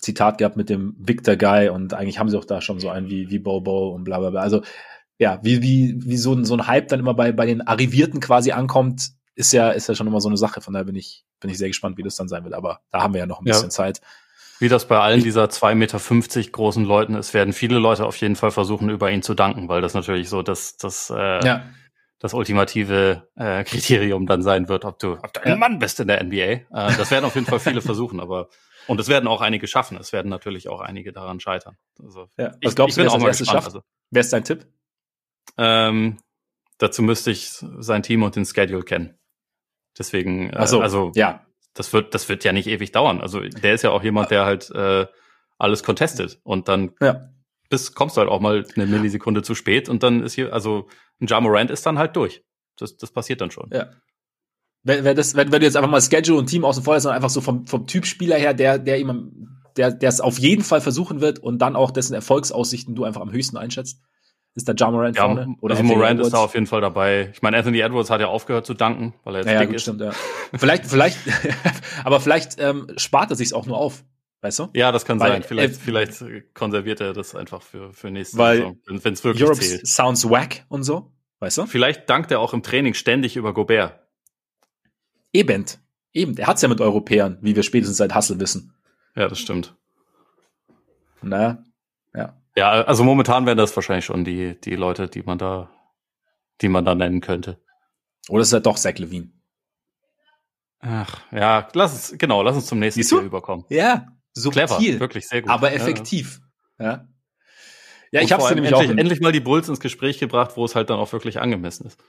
Zitat 0.00 0.38
gehabt 0.38 0.56
mit 0.56 0.68
dem 0.68 0.94
Victor 0.98 1.36
Guy 1.36 1.68
und 1.68 1.94
eigentlich 1.94 2.18
haben 2.18 2.28
sie 2.28 2.38
auch 2.38 2.44
da 2.44 2.60
schon 2.60 2.80
so 2.80 2.88
einen 2.88 3.08
wie, 3.10 3.30
wie 3.30 3.38
Bobo 3.38 3.90
und 3.90 4.04
bla 4.04 4.18
bla 4.18 4.30
bla. 4.30 4.40
Also 4.40 4.62
ja, 5.18 5.38
wie, 5.42 5.62
wie, 5.62 5.94
wie 5.98 6.16
so, 6.16 6.32
ein 6.32 6.44
so 6.44 6.54
ein 6.54 6.66
Hype 6.66 6.88
dann 6.88 7.00
immer 7.00 7.14
bei, 7.14 7.32
bei 7.32 7.46
den 7.46 7.60
Arrivierten 7.60 8.20
quasi 8.20 8.52
ankommt, 8.52 9.10
ist 9.34 9.52
ja, 9.52 9.70
ist 9.70 9.88
ja 9.88 9.94
schon 9.94 10.06
immer 10.06 10.20
so 10.20 10.28
eine 10.28 10.38
Sache. 10.38 10.60
Von 10.60 10.72
daher 10.72 10.86
bin 10.86 10.96
ich, 10.96 11.24
bin 11.40 11.50
ich 11.50 11.58
sehr 11.58 11.68
gespannt, 11.68 11.98
wie 11.98 12.02
das 12.02 12.16
dann 12.16 12.28
sein 12.28 12.44
wird. 12.44 12.54
Aber 12.54 12.80
da 12.90 13.02
haben 13.02 13.14
wir 13.14 13.20
ja 13.20 13.26
noch 13.26 13.40
ein 13.40 13.44
bisschen 13.44 13.64
ja. 13.64 13.70
Zeit. 13.70 14.00
Wie 14.60 14.68
das 14.68 14.86
bei 14.86 15.00
allen 15.00 15.22
dieser 15.22 15.46
2,50 15.46 15.74
Meter 15.74 16.50
großen 16.50 16.84
Leuten 16.84 17.14
ist, 17.14 17.32
werden 17.32 17.54
viele 17.54 17.78
Leute 17.78 18.04
auf 18.04 18.16
jeden 18.16 18.36
Fall 18.36 18.50
versuchen, 18.50 18.90
über 18.90 19.10
ihn 19.10 19.22
zu 19.22 19.32
danken, 19.32 19.70
weil 19.70 19.80
das 19.80 19.94
natürlich 19.94 20.28
so 20.28 20.42
das, 20.42 20.76
das, 20.76 21.08
äh, 21.08 21.42
ja. 21.42 21.64
das 22.18 22.34
ultimative 22.34 23.26
äh, 23.36 23.64
Kriterium 23.64 24.26
dann 24.26 24.42
sein 24.42 24.68
wird, 24.68 24.84
ob 24.84 24.98
du, 24.98 25.14
ob 25.14 25.32
du 25.32 25.42
ein. 25.42 25.58
Mann 25.58 25.78
bist 25.78 25.98
in 26.00 26.08
der 26.08 26.22
NBA. 26.22 26.36
Äh, 26.36 26.66
das 26.70 27.10
werden 27.10 27.24
auf 27.24 27.36
jeden 27.36 27.46
Fall 27.46 27.58
viele 27.58 27.80
versuchen, 27.80 28.20
aber 28.20 28.50
und 28.86 29.00
es 29.00 29.08
werden 29.08 29.28
auch 29.28 29.40
einige 29.40 29.66
schaffen. 29.66 29.96
Es 29.96 30.12
werden 30.12 30.28
natürlich 30.28 30.68
auch 30.68 30.82
einige 30.82 31.12
daran 31.12 31.40
scheitern. 31.40 31.78
Also, 31.98 32.28
ja. 32.36 32.52
Was 32.62 32.74
glaubst 32.74 32.98
du, 32.98 33.02
wer 33.02 33.12
auch 33.12 33.24
als 33.24 33.38
schafft? 33.38 33.66
Also, 33.66 33.80
wer 34.10 34.20
ist 34.20 34.32
dein 34.32 34.44
Tipp? 34.44 34.66
Ähm, 35.56 36.18
dazu 36.76 37.02
müsste 37.02 37.30
ich 37.30 37.50
sein 37.78 38.02
Team 38.02 38.22
und 38.24 38.36
den 38.36 38.44
Schedule 38.44 38.82
kennen. 38.82 39.18
Deswegen, 39.98 40.50
äh, 40.50 40.66
so, 40.66 40.82
also 40.82 41.12
ja 41.14 41.46
das 41.74 41.92
wird, 41.92 42.14
das 42.14 42.28
wird 42.28 42.44
ja 42.44 42.52
nicht 42.52 42.66
ewig 42.66 42.92
dauern. 42.92 43.20
Also 43.20 43.40
der 43.40 43.74
ist 43.74 43.82
ja 43.82 43.90
auch 43.90 44.02
jemand, 44.02 44.30
der 44.30 44.44
halt 44.44 44.70
äh, 44.70 45.06
alles 45.58 45.82
contestet 45.82 46.40
und 46.42 46.68
dann 46.68 46.92
ja. 47.00 47.28
bis 47.68 47.94
kommst 47.94 48.16
du 48.16 48.20
halt 48.20 48.30
auch 48.30 48.40
mal 48.40 48.64
eine 48.74 48.86
Millisekunde 48.86 49.42
zu 49.42 49.54
spät 49.54 49.88
und 49.88 50.02
dann 50.02 50.22
ist 50.22 50.34
hier, 50.34 50.52
also 50.52 50.88
ein 51.20 51.26
Jamorant 51.26 51.70
ist 51.70 51.86
dann 51.86 51.98
halt 51.98 52.16
durch. 52.16 52.42
Das, 52.76 52.96
das 52.96 53.12
passiert 53.12 53.40
dann 53.40 53.50
schon. 53.50 53.70
Ja. 53.72 53.90
Wenn, 54.82 55.04
wenn, 55.04 55.16
das, 55.16 55.34
wenn, 55.36 55.52
wenn 55.52 55.60
du 55.60 55.66
jetzt 55.66 55.76
einfach 55.76 55.90
mal 55.90 56.00
Schedule 56.00 56.38
und 56.38 56.46
Team 56.46 56.64
außen 56.64 56.82
vor 56.82 56.94
lässt, 56.94 57.02
sondern 57.02 57.16
einfach 57.16 57.30
so 57.30 57.42
vom, 57.42 57.66
vom 57.66 57.86
Typ 57.86 58.06
Spieler 58.06 58.36
her, 58.36 58.54
der, 58.54 58.78
der 58.78 58.98
ihm, 58.98 59.60
der, 59.76 59.92
der 59.92 60.08
es 60.08 60.20
auf 60.20 60.38
jeden 60.38 60.64
Fall 60.64 60.80
versuchen 60.80 61.20
wird 61.20 61.38
und 61.38 61.58
dann 61.58 61.76
auch 61.76 61.90
dessen 61.90 62.14
Erfolgsaussichten 62.14 62.94
du 62.94 63.04
einfach 63.04 63.20
am 63.20 63.32
höchsten 63.32 63.58
einschätzt. 63.58 64.00
Ist 64.54 64.68
da 64.68 64.72
Ja 64.76 64.90
Morant 64.90 65.16
ja, 65.16 65.26
vorne? 65.26 65.56
Oder 65.60 65.76
also 65.76 65.86
Morant 65.86 66.12
Edwards? 66.12 66.28
ist 66.28 66.32
da 66.32 66.38
auf 66.38 66.54
jeden 66.54 66.66
Fall 66.66 66.80
dabei. 66.80 67.30
Ich 67.32 67.40
meine, 67.40 67.56
Anthony 67.56 67.80
Edwards 67.80 68.10
hat 68.10 68.20
ja 68.20 68.26
aufgehört 68.26 68.66
zu 68.66 68.74
danken, 68.74 69.14
weil 69.22 69.36
er 69.36 69.40
jetzt 69.40 69.46
ja, 69.46 69.60
ja, 69.60 69.64
gut, 69.64 69.76
ist. 69.76 69.82
Stimmt, 69.82 70.00
ja. 70.00 70.10
vielleicht, 70.54 70.86
vielleicht, 70.86 71.18
aber 72.04 72.20
vielleicht 72.20 72.58
ähm, 72.58 72.88
spart 72.96 73.30
er 73.30 73.36
sich's 73.36 73.52
auch 73.52 73.66
nur 73.66 73.78
auf. 73.78 74.04
Weißt 74.42 74.58
du? 74.58 74.68
Ja, 74.74 74.90
das 74.90 75.04
kann 75.04 75.20
weil, 75.20 75.32
sein. 75.32 75.42
Vielleicht, 75.42 75.74
äh, 75.74 75.78
vielleicht 75.78 76.54
konserviert 76.54 77.00
er 77.00 77.12
das 77.12 77.34
einfach 77.34 77.62
für, 77.62 77.92
für 77.92 78.10
nächste 78.10 78.38
weil 78.38 78.56
Saison, 78.56 78.78
wenn 78.86 79.12
es 79.12 79.22
wirklich 79.22 79.44
Europe 79.44 79.60
zählt. 79.60 79.86
sounds 79.86 80.28
whack 80.28 80.64
und 80.68 80.82
so, 80.82 81.12
weißt 81.40 81.58
du? 81.58 81.66
Vielleicht 81.66 82.08
dankt 82.08 82.30
er 82.30 82.40
auch 82.40 82.54
im 82.54 82.62
Training 82.62 82.94
ständig 82.94 83.36
über 83.36 83.52
Gobert. 83.52 84.00
Eben. 85.32 85.64
Eben. 86.12 86.34
Der 86.34 86.46
hat's 86.46 86.62
ja 86.62 86.68
mit 86.68 86.80
Europäern, 86.80 87.38
wie 87.42 87.54
wir 87.54 87.62
spätestens 87.62 87.98
seit 87.98 88.14
Hassel 88.14 88.40
wissen. 88.40 88.74
Ja, 89.14 89.28
das 89.28 89.38
stimmt. 89.38 89.76
Na, 91.22 91.64
ja. 92.14 92.39
Ja, 92.56 92.70
also 92.70 93.04
momentan 93.04 93.46
wären 93.46 93.58
das 93.58 93.74
wahrscheinlich 93.76 94.04
schon 94.04 94.24
die, 94.24 94.60
die 94.60 94.74
Leute, 94.74 95.08
die 95.08 95.22
man 95.22 95.38
da, 95.38 95.70
die 96.60 96.68
man 96.68 96.84
da 96.84 96.94
nennen 96.94 97.20
könnte. 97.20 97.58
Oder 98.28 98.42
ist 98.42 98.52
ja 98.52 98.60
doch 98.60 98.76
Zach 98.76 98.98
Levine? 98.98 99.30
Ach, 100.80 101.20
ja, 101.30 101.68
lass 101.74 101.92
uns, 101.92 102.18
genau, 102.18 102.42
lass 102.42 102.56
uns 102.56 102.66
zum 102.66 102.78
nächsten 102.78 103.02
Tier 103.02 103.20
überkommen. 103.20 103.64
Ja, 103.68 104.06
so 104.32 104.50
clever, 104.50 104.78
wirklich 104.80 105.28
sehr 105.28 105.42
gut. 105.42 105.50
Aber 105.50 105.72
effektiv. 105.72 106.40
Ja, 106.78 106.86
ja. 106.86 107.08
ja 108.12 108.20
ich 108.22 108.32
habe 108.32 108.42
nämlich 108.54 108.72
endlich, 108.72 108.90
auch 108.90 108.98
endlich 108.98 109.20
mal 109.20 109.32
die 109.32 109.40
Bulls 109.40 109.68
ins 109.68 109.80
Gespräch 109.80 110.18
gebracht, 110.18 110.52
wo 110.56 110.64
es 110.64 110.74
halt 110.74 110.90
dann 110.90 110.98
auch 110.98 111.12
wirklich 111.12 111.40
angemessen 111.40 111.86
ist. 111.86 112.02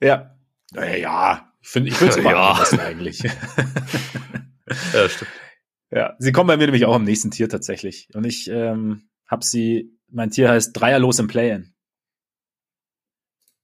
Ja. 0.00 0.36
Ja, 0.72 1.52
ich 1.60 1.68
finde, 1.68 1.90
ich 1.90 1.96
finde 1.96 2.18
es 2.18 2.24
ja. 2.72 2.78
eigentlich. 2.80 3.22
ja, 4.92 5.08
stimmt. 5.08 5.30
Ja, 5.90 6.16
sie 6.18 6.32
kommen 6.32 6.48
bei 6.48 6.56
mir 6.56 6.66
nämlich 6.66 6.86
auch 6.86 6.94
am 6.94 7.04
nächsten 7.04 7.30
Tier 7.30 7.48
tatsächlich. 7.48 8.08
Und 8.14 8.24
ich 8.24 8.48
ähm, 8.50 9.08
hab 9.34 9.42
sie, 9.42 9.98
mein 10.08 10.30
Tier 10.30 10.48
heißt 10.48 10.78
Dreierlos 10.78 11.18
im 11.18 11.26
Play-In. 11.26 11.74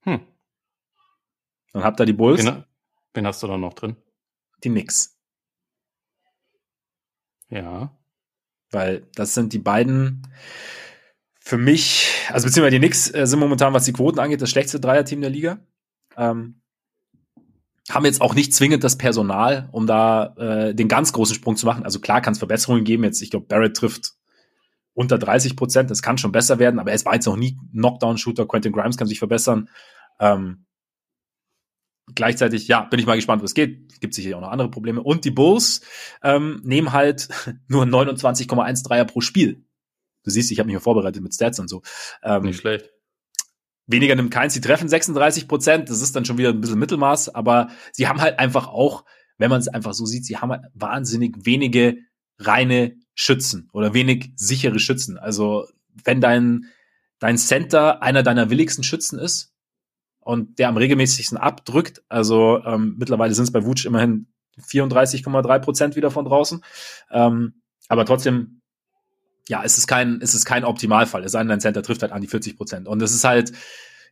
Hm. 0.01 0.21
Und 1.73 1.85
hab 1.85 1.97
da 1.97 2.05
die 2.05 2.13
Bulls. 2.13 2.45
Wen, 2.45 2.65
wen 3.15 3.27
hast 3.27 3.41
du 3.45 3.47
da 3.47 3.57
noch 3.57 3.75
drin? 3.75 3.95
Die 4.65 4.69
Knicks. 4.69 5.17
Ja. 7.51 7.97
Weil 8.73 9.07
das 9.15 9.35
sind 9.35 9.53
die 9.53 9.61
beiden 9.61 10.27
für 11.39 11.57
mich, 11.57 12.09
also 12.33 12.49
beziehungsweise 12.49 12.73
die 12.73 12.79
Knicks 12.81 13.15
äh, 13.15 13.29
sind 13.29 13.39
momentan, 13.39 13.73
was 13.73 13.85
die 13.85 13.93
Quoten 13.93 14.19
angeht, 14.19 14.43
das 14.43 14.51
schlechteste 14.51 14.81
Dreierteam 14.81 15.21
der 15.21 15.31
Liga. 15.31 15.61
Ähm, 16.17 16.63
haben 17.89 18.05
jetzt 18.07 18.21
auch 18.21 18.35
nicht 18.35 18.53
zwingend 18.55 18.83
das 18.83 18.99
Personal, 18.99 19.69
um 19.71 19.87
da 19.87 20.35
äh, 20.37 20.75
den 20.75 20.89
ganz 20.89 21.13
großen 21.13 21.37
Sprung 21.37 21.57
zu 21.57 21.67
machen. 21.67 21.85
Also 21.85 22.01
klar 22.01 22.21
kann 22.21 22.33
es 22.33 22.41
Verbesserungen 22.41 22.83
geben. 22.83 23.05
Jetzt, 23.05 23.23
ich 23.23 23.31
glaube, 23.31 23.47
Barrett 23.47 23.77
trifft 23.77 24.15
unter 25.01 25.17
30 25.17 25.57
Prozent. 25.57 25.91
Das 25.91 26.03
kann 26.03 26.19
schon 26.19 26.31
besser 26.31 26.59
werden, 26.59 26.79
aber 26.79 26.93
er 26.93 27.05
war 27.07 27.15
jetzt 27.15 27.25
noch 27.25 27.37
nie 27.37 27.57
Knockdown-Shooter. 27.73 28.47
Quentin 28.47 28.71
Grimes 28.71 28.99
kann 28.99 29.09
sich 29.09 29.19
verbessern. 29.19 29.71
Ähm, 30.21 30.67
gleichzeitig, 32.15 32.69
ja, 32.69 32.83
bin 32.83 33.01
ich 33.01 33.07
mal 33.07 33.17
gespannt, 33.17 33.43
was 33.43 33.55
geht. 33.55 33.99
Gibt 34.01 34.13
sicher 34.13 34.37
auch 34.37 34.43
noch 34.43 34.51
andere 34.51 34.71
Probleme. 34.71 35.03
Und 35.03 35.25
die 35.25 35.31
Bulls 35.31 35.81
ähm, 36.23 36.61
nehmen 36.65 36.93
halt 36.93 37.29
nur 37.67 37.85
29,1 37.85 38.87
Dreier 38.87 39.07
pro 39.07 39.23
Spiel. 39.23 39.65
Du 40.23 40.31
siehst, 40.31 40.53
ich 40.53 40.59
habe 40.59 40.67
mich 40.67 40.75
ja 40.75 40.81
vorbereitet 40.81 41.23
mit 41.23 41.35
Stats 41.35 41.59
und 41.59 41.69
so. 41.69 41.81
Ähm, 42.23 42.43
Nicht 42.43 42.61
schlecht. 42.61 42.91
Weniger 43.87 44.15
nimmt 44.15 44.31
keins. 44.31 44.53
Sie 44.53 44.61
treffen 44.61 44.87
36 44.87 45.49
Prozent. 45.49 45.89
Das 45.89 46.03
ist 46.03 46.15
dann 46.15 46.27
schon 46.27 46.37
wieder 46.37 46.51
ein 46.51 46.61
bisschen 46.61 46.79
Mittelmaß. 46.79 47.35
Aber 47.35 47.69
sie 47.93 48.07
haben 48.07 48.21
halt 48.21 48.39
einfach 48.39 48.69
auch, 48.69 49.07
wenn 49.39 49.49
man 49.49 49.61
es 49.61 49.69
einfach 49.69 49.95
so 49.95 50.05
sieht, 50.05 50.27
sie 50.27 50.37
haben 50.37 50.51
halt 50.51 50.65
wahnsinnig 50.75 51.47
wenige 51.47 51.97
reine 52.39 52.97
Schützen 53.21 53.69
oder 53.75 53.93
wenig 53.93 54.33
sichere 54.35 54.79
Schützen. 54.79 55.19
Also 55.19 55.69
wenn 56.05 56.23
dein, 56.23 56.71
dein 57.19 57.37
Center 57.37 58.03
einer 58.03 58.23
deiner 58.23 58.49
willigsten 58.49 58.83
Schützen 58.83 59.19
ist 59.19 59.53
und 60.21 60.59
der 60.59 60.69
am 60.69 60.79
regelmäßigsten 60.79 61.37
abdrückt, 61.37 62.03
also 62.09 62.65
ähm, 62.65 62.95
mittlerweile 62.99 63.35
sind 63.35 63.45
es 63.45 63.53
bei 63.53 63.63
Wutsch 63.63 63.85
immerhin 63.85 64.27
34,3 64.59 65.59
Prozent 65.59 65.97
wieder 65.97 66.11
von 66.11 66.25
draußen, 66.25 66.65
ähm, 67.11 67.61
aber 67.89 68.07
trotzdem, 68.07 68.63
ja, 69.49 69.63
es 69.65 69.77
ist 69.77 69.87
kein, 69.87 70.23
es 70.23 70.33
ist 70.33 70.47
kein 70.47 70.65
Optimalfall. 70.65 71.23
Es 71.23 71.33
sei 71.33 71.41
denn, 71.41 71.49
dein 71.49 71.61
Center 71.61 71.83
trifft 71.83 72.01
halt 72.01 72.13
an 72.13 72.23
die 72.23 72.29
40 72.29 72.57
Prozent. 72.57 72.89
Und 72.89 73.01
das 73.01 73.13
ist 73.13 73.25
halt, 73.25 73.53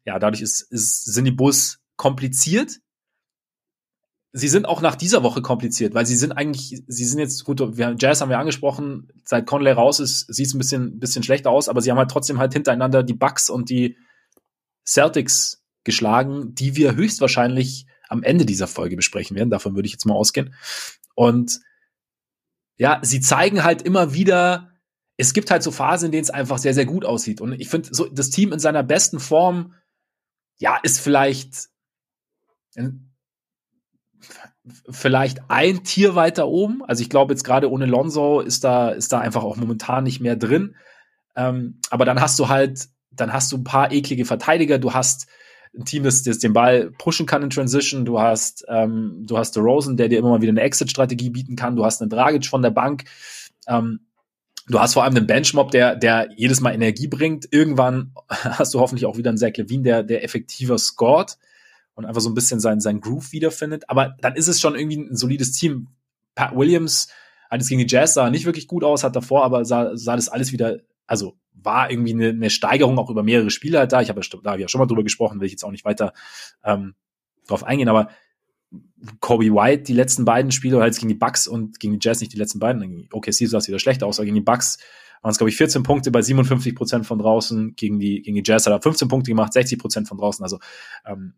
ja, 0.04 0.18
dadurch 0.18 0.42
ist, 0.42 0.60
ist, 0.60 1.06
sind 1.06 1.24
die 1.24 1.30
Bus 1.30 1.80
kompliziert, 1.96 2.80
sie 4.32 4.48
sind 4.48 4.66
auch 4.66 4.80
nach 4.80 4.94
dieser 4.94 5.22
Woche 5.22 5.42
kompliziert, 5.42 5.94
weil 5.94 6.06
sie 6.06 6.16
sind 6.16 6.32
eigentlich, 6.32 6.82
sie 6.86 7.04
sind 7.04 7.18
jetzt 7.18 7.44
gut, 7.44 7.60
wir, 7.76 7.96
Jazz 7.98 8.20
haben 8.20 8.28
wir 8.28 8.38
angesprochen, 8.38 9.08
seit 9.24 9.46
Conley 9.46 9.72
raus 9.72 10.00
ist, 10.00 10.26
sieht 10.32 10.46
es 10.46 10.54
ein 10.54 10.58
bisschen, 10.58 10.98
bisschen 10.98 11.22
schlechter 11.22 11.50
aus, 11.50 11.68
aber 11.68 11.80
sie 11.80 11.90
haben 11.90 11.98
halt 11.98 12.10
trotzdem 12.10 12.38
halt 12.38 12.52
hintereinander 12.52 13.02
die 13.02 13.14
Bucks 13.14 13.48
und 13.48 13.70
die 13.70 13.96
Celtics 14.86 15.62
geschlagen, 15.84 16.54
die 16.54 16.76
wir 16.76 16.94
höchstwahrscheinlich 16.94 17.86
am 18.08 18.22
Ende 18.22 18.44
dieser 18.44 18.66
Folge 18.66 18.96
besprechen 18.96 19.36
werden. 19.36 19.50
Davon 19.50 19.74
würde 19.74 19.86
ich 19.86 19.92
jetzt 19.92 20.06
mal 20.06 20.14
ausgehen. 20.14 20.54
Und 21.14 21.60
ja, 22.76 23.00
sie 23.02 23.20
zeigen 23.20 23.64
halt 23.64 23.82
immer 23.82 24.14
wieder, 24.14 24.70
es 25.16 25.32
gibt 25.32 25.50
halt 25.50 25.62
so 25.62 25.70
Phasen, 25.70 26.06
in 26.06 26.12
denen 26.12 26.22
es 26.22 26.30
einfach 26.30 26.58
sehr, 26.58 26.74
sehr 26.74 26.86
gut 26.86 27.04
aussieht. 27.04 27.40
Und 27.40 27.52
ich 27.52 27.68
finde, 27.68 27.88
so 27.92 28.06
das 28.06 28.30
Team 28.30 28.52
in 28.52 28.60
seiner 28.60 28.82
besten 28.82 29.20
Form, 29.20 29.74
ja, 30.58 30.78
ist 30.82 31.00
vielleicht 31.00 31.68
vielleicht 34.88 35.40
ein 35.48 35.84
Tier 35.84 36.14
weiter 36.14 36.48
oben. 36.48 36.84
Also 36.84 37.02
ich 37.02 37.10
glaube 37.10 37.32
jetzt 37.32 37.44
gerade 37.44 37.70
ohne 37.70 37.86
Lonzo 37.86 38.40
ist 38.40 38.64
da, 38.64 38.90
ist 38.90 39.12
da 39.12 39.20
einfach 39.20 39.42
auch 39.42 39.56
momentan 39.56 40.04
nicht 40.04 40.20
mehr 40.20 40.36
drin. 40.36 40.74
Ähm, 41.36 41.78
aber 41.90 42.04
dann 42.04 42.20
hast 42.20 42.38
du 42.38 42.48
halt, 42.48 42.88
dann 43.10 43.32
hast 43.32 43.52
du 43.52 43.58
ein 43.58 43.64
paar 43.64 43.92
eklige 43.92 44.24
Verteidiger. 44.24 44.78
Du 44.78 44.94
hast 44.94 45.28
ein 45.76 45.84
Team, 45.84 46.02
das, 46.02 46.22
das 46.22 46.38
den 46.38 46.52
Ball 46.52 46.90
pushen 46.98 47.26
kann 47.26 47.42
in 47.42 47.50
Transition. 47.50 48.04
Du 48.04 48.20
hast, 48.20 48.64
ähm, 48.68 49.24
du 49.26 49.38
hast 49.38 49.56
Rosen, 49.56 49.96
der 49.96 50.08
dir 50.08 50.18
immer 50.18 50.30
mal 50.30 50.42
wieder 50.42 50.50
eine 50.50 50.62
Exit-Strategie 50.62 51.30
bieten 51.30 51.56
kann. 51.56 51.76
Du 51.76 51.84
hast 51.84 52.00
einen 52.00 52.10
Dragic 52.10 52.46
von 52.46 52.62
der 52.62 52.70
Bank. 52.70 53.04
Ähm, 53.66 54.00
du 54.66 54.80
hast 54.80 54.94
vor 54.94 55.04
allem 55.04 55.14
den 55.14 55.26
Benchmob, 55.26 55.70
der, 55.70 55.94
der 55.96 56.28
jedes 56.36 56.60
Mal 56.60 56.74
Energie 56.74 57.06
bringt. 57.06 57.46
Irgendwann 57.50 58.12
hast 58.28 58.74
du 58.74 58.80
hoffentlich 58.80 59.06
auch 59.06 59.16
wieder 59.16 59.30
einen 59.30 59.38
Zach 59.38 59.56
Levine, 59.56 59.82
der, 59.82 60.02
der 60.02 60.24
effektiver 60.24 60.78
scored 60.78 61.36
und 61.98 62.04
einfach 62.04 62.20
so 62.20 62.30
ein 62.30 62.34
bisschen 62.34 62.60
sein, 62.60 62.78
sein 62.78 63.00
Groove 63.00 63.32
wiederfindet. 63.32 63.90
Aber 63.90 64.14
dann 64.20 64.36
ist 64.36 64.46
es 64.46 64.60
schon 64.60 64.76
irgendwie 64.76 64.98
ein 64.98 65.16
solides 65.16 65.50
Team. 65.50 65.88
Pat 66.36 66.54
Williams 66.54 67.08
hat 67.50 67.60
es 67.60 67.68
gegen 67.68 67.80
die 67.80 67.92
Jazz 67.92 68.14
sah 68.14 68.30
nicht 68.30 68.46
wirklich 68.46 68.68
gut 68.68 68.84
aus, 68.84 69.02
hat 69.02 69.16
davor 69.16 69.44
aber 69.44 69.64
sah, 69.64 69.96
sah 69.96 70.14
das 70.14 70.28
alles 70.28 70.52
wieder, 70.52 70.78
also 71.08 71.36
war 71.52 71.90
irgendwie 71.90 72.12
eine, 72.12 72.28
eine 72.28 72.50
Steigerung 72.50 73.00
auch 73.00 73.10
über 73.10 73.24
mehrere 73.24 73.50
Spiele 73.50 73.80
halt 73.80 73.90
da. 73.90 74.00
Ich 74.00 74.10
habe 74.10 74.20
da 74.20 74.52
hab 74.52 74.60
ja 74.60 74.68
schon 74.68 74.78
mal 74.78 74.86
drüber 74.86 75.02
gesprochen, 75.02 75.40
will 75.40 75.46
ich 75.46 75.52
jetzt 75.54 75.64
auch 75.64 75.72
nicht 75.72 75.84
weiter 75.84 76.12
ähm, 76.62 76.94
drauf 77.48 77.64
eingehen, 77.64 77.88
aber 77.88 78.10
Kobe 79.18 79.52
White 79.52 79.82
die 79.82 79.92
letzten 79.92 80.24
beiden 80.24 80.52
Spiele, 80.52 80.76
oder 80.76 80.84
halt 80.84 80.94
gegen 80.94 81.08
die 81.08 81.14
Bucks 81.16 81.48
und 81.48 81.80
gegen 81.80 81.94
die 81.94 82.00
Jazz 82.00 82.20
nicht 82.20 82.32
die 82.32 82.38
letzten 82.38 82.60
beiden. 82.60 83.08
Okay, 83.10 83.32
sie 83.32 83.46
sah 83.46 83.58
es 83.58 83.66
wieder 83.66 83.80
schlechter 83.80 84.06
aus, 84.06 84.20
aber 84.20 84.26
gegen 84.26 84.36
die 84.36 84.40
Bucks 84.40 84.78
waren 85.22 85.32
es, 85.32 85.38
glaube 85.38 85.50
ich, 85.50 85.56
14 85.56 85.82
Punkte 85.82 86.12
bei 86.12 86.22
57 86.22 86.76
Prozent 86.76 87.06
von 87.06 87.18
draußen. 87.18 87.74
Gegen 87.74 87.98
die, 87.98 88.22
gegen 88.22 88.36
die 88.36 88.42
Jazz 88.44 88.66
hat 88.66 88.72
er 88.72 88.80
15 88.80 89.08
Punkte 89.08 89.32
gemacht, 89.32 89.52
60 89.52 89.80
Prozent 89.80 90.06
von 90.06 90.16
draußen. 90.16 90.44
Also 90.44 90.60
ähm, 91.04 91.34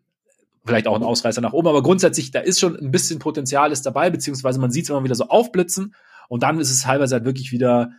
vielleicht 0.64 0.86
auch 0.86 0.96
ein 0.96 1.02
Ausreißer 1.02 1.40
nach 1.40 1.52
oben. 1.52 1.68
Aber 1.68 1.82
grundsätzlich, 1.82 2.30
da 2.30 2.40
ist 2.40 2.60
schon 2.60 2.76
ein 2.76 2.90
bisschen 2.90 3.18
Potenzial 3.18 3.72
ist 3.72 3.86
dabei, 3.86 4.10
beziehungsweise 4.10 4.60
man 4.60 4.70
sieht 4.70 4.84
es 4.84 4.90
immer 4.90 5.04
wieder 5.04 5.14
so 5.14 5.28
aufblitzen. 5.28 5.94
Und 6.28 6.42
dann 6.42 6.60
ist 6.60 6.70
es 6.70 6.86
halber 6.86 7.06
halt 7.06 7.24
wirklich 7.24 7.52
wieder, 7.52 7.90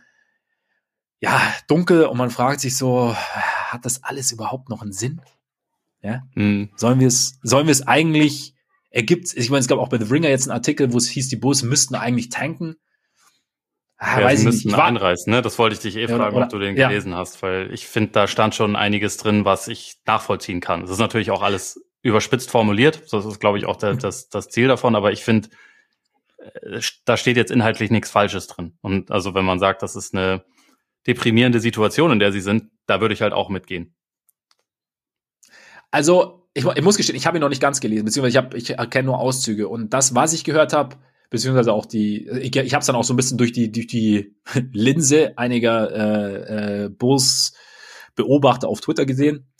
ja, 1.20 1.40
dunkel 1.68 2.04
und 2.06 2.16
man 2.16 2.30
fragt 2.30 2.60
sich 2.60 2.76
so, 2.76 3.14
hat 3.14 3.84
das 3.84 4.02
alles 4.02 4.32
überhaupt 4.32 4.68
noch 4.68 4.82
einen 4.82 4.92
Sinn? 4.92 5.20
Ja? 6.02 6.22
Mhm. 6.34 6.70
Sollen 6.76 7.00
wir 7.00 7.08
es, 7.08 7.38
sollen 7.42 7.66
wir 7.66 7.72
es 7.72 7.86
eigentlich, 7.86 8.54
ergibt, 8.90 9.32
ich 9.34 9.50
meine, 9.50 9.60
es 9.60 9.68
gab 9.68 9.78
auch 9.78 9.88
bei 9.88 9.98
The 9.98 10.12
Ringer 10.12 10.28
jetzt 10.28 10.48
einen 10.48 10.56
Artikel, 10.56 10.92
wo 10.92 10.98
es 10.98 11.08
hieß, 11.08 11.28
die 11.28 11.36
Bulls 11.36 11.62
müssten 11.62 11.94
eigentlich 11.94 12.28
tanken. 12.28 12.76
Ah, 13.96 14.18
ja, 14.18 14.26
weiß 14.26 14.40
sie 14.40 14.46
müssten 14.46 14.72
war, 14.72 14.84
einreißen, 14.84 15.30
ne? 15.30 15.42
Das 15.42 15.58
wollte 15.60 15.74
ich 15.74 15.80
dich 15.80 15.96
eh 15.96 16.08
fragen, 16.08 16.34
oder, 16.34 16.46
ob 16.46 16.50
du 16.50 16.58
den 16.58 16.76
ja. 16.76 16.88
gelesen 16.88 17.14
hast, 17.14 17.40
weil 17.40 17.72
ich 17.72 17.86
finde, 17.86 18.10
da 18.10 18.26
stand 18.26 18.54
schon 18.54 18.74
einiges 18.74 19.16
drin, 19.16 19.44
was 19.44 19.68
ich 19.68 19.98
nachvollziehen 20.06 20.60
kann. 20.60 20.80
Das 20.80 20.90
ist 20.90 20.98
natürlich 20.98 21.30
auch 21.30 21.40
alles 21.40 21.80
überspitzt 22.02 22.50
formuliert. 22.50 23.02
Das 23.12 23.24
ist, 23.24 23.40
glaube 23.40 23.58
ich, 23.58 23.66
auch 23.66 23.76
der, 23.76 23.94
das, 23.94 24.28
das 24.28 24.48
Ziel 24.48 24.68
davon, 24.68 24.94
aber 24.94 25.12
ich 25.12 25.24
finde, 25.24 25.48
äh, 26.38 26.80
da 27.04 27.16
steht 27.16 27.36
jetzt 27.36 27.52
inhaltlich 27.52 27.90
nichts 27.90 28.10
Falsches 28.10 28.48
drin. 28.48 28.76
Und 28.82 29.10
also 29.10 29.34
wenn 29.34 29.44
man 29.44 29.58
sagt, 29.58 29.82
das 29.82 29.96
ist 29.96 30.14
eine 30.14 30.44
deprimierende 31.06 31.60
Situation, 31.60 32.12
in 32.12 32.18
der 32.18 32.32
sie 32.32 32.40
sind, 32.40 32.70
da 32.86 33.00
würde 33.00 33.14
ich 33.14 33.22
halt 33.22 33.32
auch 33.32 33.48
mitgehen. 33.48 33.94
Also, 35.90 36.48
ich, 36.54 36.64
ich 36.64 36.82
muss 36.82 36.96
gestehen, 36.96 37.16
ich 37.16 37.26
habe 37.26 37.38
ihn 37.38 37.40
noch 37.40 37.48
nicht 37.48 37.62
ganz 37.62 37.80
gelesen, 37.80 38.04
beziehungsweise 38.04 38.38
ich, 38.38 38.44
hab, 38.44 38.54
ich 38.54 38.70
erkenne 38.70 39.06
nur 39.06 39.18
Auszüge. 39.18 39.68
Und 39.68 39.92
das, 39.92 40.14
was 40.14 40.32
ich 40.32 40.44
gehört 40.44 40.72
habe, 40.72 40.96
beziehungsweise 41.30 41.72
auch 41.72 41.86
die, 41.86 42.28
ich, 42.28 42.54
ich 42.54 42.74
habe 42.74 42.80
es 42.80 42.86
dann 42.86 42.96
auch 42.96 43.04
so 43.04 43.14
ein 43.14 43.16
bisschen 43.16 43.38
durch 43.38 43.52
die, 43.52 43.70
durch 43.72 43.86
die 43.86 44.36
Linse 44.72 45.36
einiger 45.36 45.90
äh, 45.92 46.84
äh, 46.84 46.88
Bulls-Beobachter 46.88 48.68
auf 48.68 48.80
Twitter 48.80 49.06
gesehen. 49.06 49.52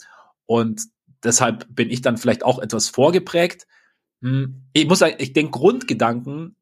Und 0.45 0.81
deshalb 1.23 1.65
bin 1.69 1.89
ich 1.89 2.01
dann 2.01 2.17
vielleicht 2.17 2.43
auch 2.43 2.59
etwas 2.59 2.89
vorgeprägt. 2.89 3.67
Hm, 4.21 4.63
ich 4.73 4.87
muss 4.87 4.99
sagen, 4.99 5.15
ich 5.19 5.33
denke, 5.33 5.51
Grundgedanken 5.51 6.55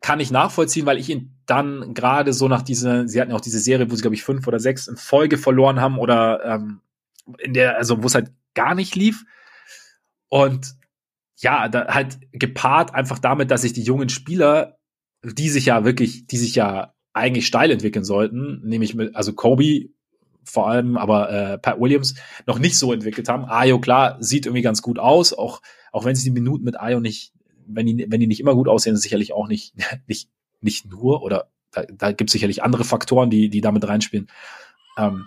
kann 0.00 0.20
ich 0.20 0.30
nachvollziehen, 0.30 0.86
weil 0.86 0.98
ich 0.98 1.08
ihn 1.08 1.36
dann 1.46 1.94
gerade 1.94 2.32
so 2.32 2.48
nach 2.48 2.62
dieser, 2.62 3.08
sie 3.08 3.20
hatten 3.20 3.30
ja 3.30 3.36
auch 3.36 3.40
diese 3.40 3.58
Serie, 3.58 3.90
wo 3.90 3.94
sie, 3.94 4.02
glaube 4.02 4.14
ich, 4.14 4.22
fünf 4.22 4.46
oder 4.46 4.60
sechs 4.60 4.88
in 4.88 4.96
Folge 4.96 5.38
verloren 5.38 5.80
haben 5.80 5.98
oder 5.98 6.44
ähm, 6.44 6.80
in 7.38 7.54
der, 7.54 7.76
also 7.76 8.02
wo 8.02 8.06
es 8.06 8.14
halt 8.14 8.32
gar 8.54 8.74
nicht 8.74 8.94
lief. 8.94 9.24
Und 10.28 10.74
ja, 11.38 11.68
da 11.68 11.86
halt 11.88 12.18
gepaart 12.32 12.94
einfach 12.94 13.18
damit, 13.18 13.50
dass 13.50 13.62
sich 13.62 13.72
die 13.72 13.82
jungen 13.82 14.08
Spieler, 14.08 14.78
die 15.22 15.48
sich 15.48 15.66
ja 15.66 15.84
wirklich, 15.84 16.26
die 16.26 16.38
sich 16.38 16.54
ja 16.54 16.94
eigentlich 17.12 17.46
steil 17.46 17.70
entwickeln 17.70 18.04
sollten, 18.04 18.60
nämlich 18.64 18.94
mit, 18.94 19.16
also 19.16 19.32
Kobe 19.32 19.88
vor 20.46 20.68
allem, 20.68 20.96
aber 20.96 21.30
äh, 21.30 21.58
Pat 21.58 21.80
Williams 21.80 22.14
noch 22.46 22.58
nicht 22.58 22.78
so 22.78 22.92
entwickelt 22.92 23.28
haben. 23.28 23.44
Ayo, 23.44 23.80
klar, 23.80 24.16
sieht 24.20 24.46
irgendwie 24.46 24.62
ganz 24.62 24.80
gut 24.80 24.98
aus, 24.98 25.32
auch, 25.32 25.60
auch 25.92 26.04
wenn 26.04 26.14
sie 26.14 26.24
die 26.24 26.30
Minuten 26.30 26.64
mit 26.64 26.80
Ayo 26.80 27.00
nicht, 27.00 27.32
wenn 27.66 27.86
die, 27.86 28.06
wenn 28.08 28.20
die 28.20 28.26
nicht 28.26 28.40
immer 28.40 28.54
gut 28.54 28.68
aussehen, 28.68 28.96
sicherlich 28.96 29.32
auch 29.32 29.48
nicht, 29.48 29.74
nicht, 30.06 30.30
nicht 30.60 30.86
nur, 30.86 31.22
oder 31.22 31.50
da, 31.72 31.84
da 31.84 32.12
gibt 32.12 32.30
es 32.30 32.32
sicherlich 32.32 32.62
andere 32.62 32.84
Faktoren, 32.84 33.28
die, 33.28 33.48
die 33.48 33.60
damit 33.60 33.86
reinspielen. 33.86 34.28
Ähm, 34.96 35.26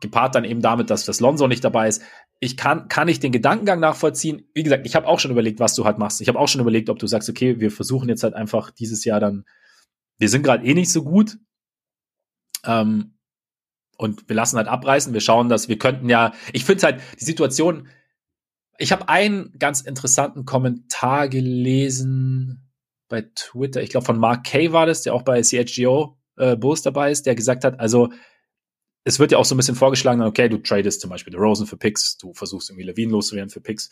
gepaart 0.00 0.34
dann 0.34 0.44
eben 0.44 0.60
damit, 0.60 0.90
dass 0.90 1.04
das 1.04 1.20
Lonzo 1.20 1.46
nicht 1.46 1.64
dabei 1.64 1.88
ist. 1.88 2.02
Ich 2.40 2.56
kann, 2.56 2.88
kann 2.88 3.08
ich 3.08 3.20
den 3.20 3.32
Gedankengang 3.32 3.80
nachvollziehen. 3.80 4.48
Wie 4.52 4.62
gesagt, 4.62 4.86
ich 4.86 4.96
habe 4.96 5.06
auch 5.06 5.20
schon 5.20 5.30
überlegt, 5.30 5.60
was 5.60 5.74
du 5.74 5.84
halt 5.84 5.98
machst. 5.98 6.20
Ich 6.20 6.28
habe 6.28 6.38
auch 6.38 6.48
schon 6.48 6.60
überlegt, 6.60 6.90
ob 6.90 6.98
du 6.98 7.06
sagst, 7.06 7.28
okay, 7.30 7.60
wir 7.60 7.70
versuchen 7.70 8.08
jetzt 8.08 8.22
halt 8.22 8.34
einfach 8.34 8.70
dieses 8.70 9.04
Jahr 9.04 9.20
dann, 9.20 9.44
wir 10.18 10.28
sind 10.28 10.42
gerade 10.42 10.64
eh 10.66 10.74
nicht 10.74 10.92
so 10.92 11.04
gut. 11.04 11.38
Ähm, 12.64 13.13
und 13.96 14.28
wir 14.28 14.36
lassen 14.36 14.56
halt 14.56 14.68
abreißen. 14.68 15.12
Wir 15.12 15.20
schauen, 15.20 15.48
dass 15.48 15.68
wir 15.68 15.78
könnten 15.78 16.08
ja, 16.08 16.32
ich 16.52 16.64
finde 16.64 16.84
halt 16.84 17.00
die 17.20 17.24
Situation, 17.24 17.88
ich 18.78 18.92
habe 18.92 19.08
einen 19.08 19.52
ganz 19.58 19.80
interessanten 19.80 20.44
Kommentar 20.44 21.28
gelesen 21.28 22.70
bei 23.08 23.22
Twitter, 23.34 23.82
ich 23.82 23.90
glaube 23.90 24.06
von 24.06 24.18
Mark 24.18 24.44
Kay 24.44 24.72
war 24.72 24.86
das, 24.86 25.02
der 25.02 25.14
auch 25.14 25.22
bei 25.22 25.42
CHGO 25.42 26.18
äh, 26.36 26.56
Bulls 26.56 26.82
dabei 26.82 27.10
ist, 27.10 27.26
der 27.26 27.34
gesagt 27.34 27.64
hat, 27.64 27.78
also 27.78 28.10
es 29.04 29.18
wird 29.18 29.32
ja 29.32 29.38
auch 29.38 29.44
so 29.44 29.54
ein 29.54 29.58
bisschen 29.58 29.76
vorgeschlagen, 29.76 30.22
okay, 30.22 30.48
du 30.48 30.58
tradest 30.58 31.00
zum 31.02 31.10
Beispiel 31.10 31.36
Rosen 31.36 31.66
für 31.66 31.76
Picks, 31.76 32.16
du 32.16 32.32
versuchst 32.32 32.70
irgendwie 32.70 32.86
Levine 32.86 33.12
loszuwerden 33.12 33.50
für 33.50 33.60
Picks 33.60 33.90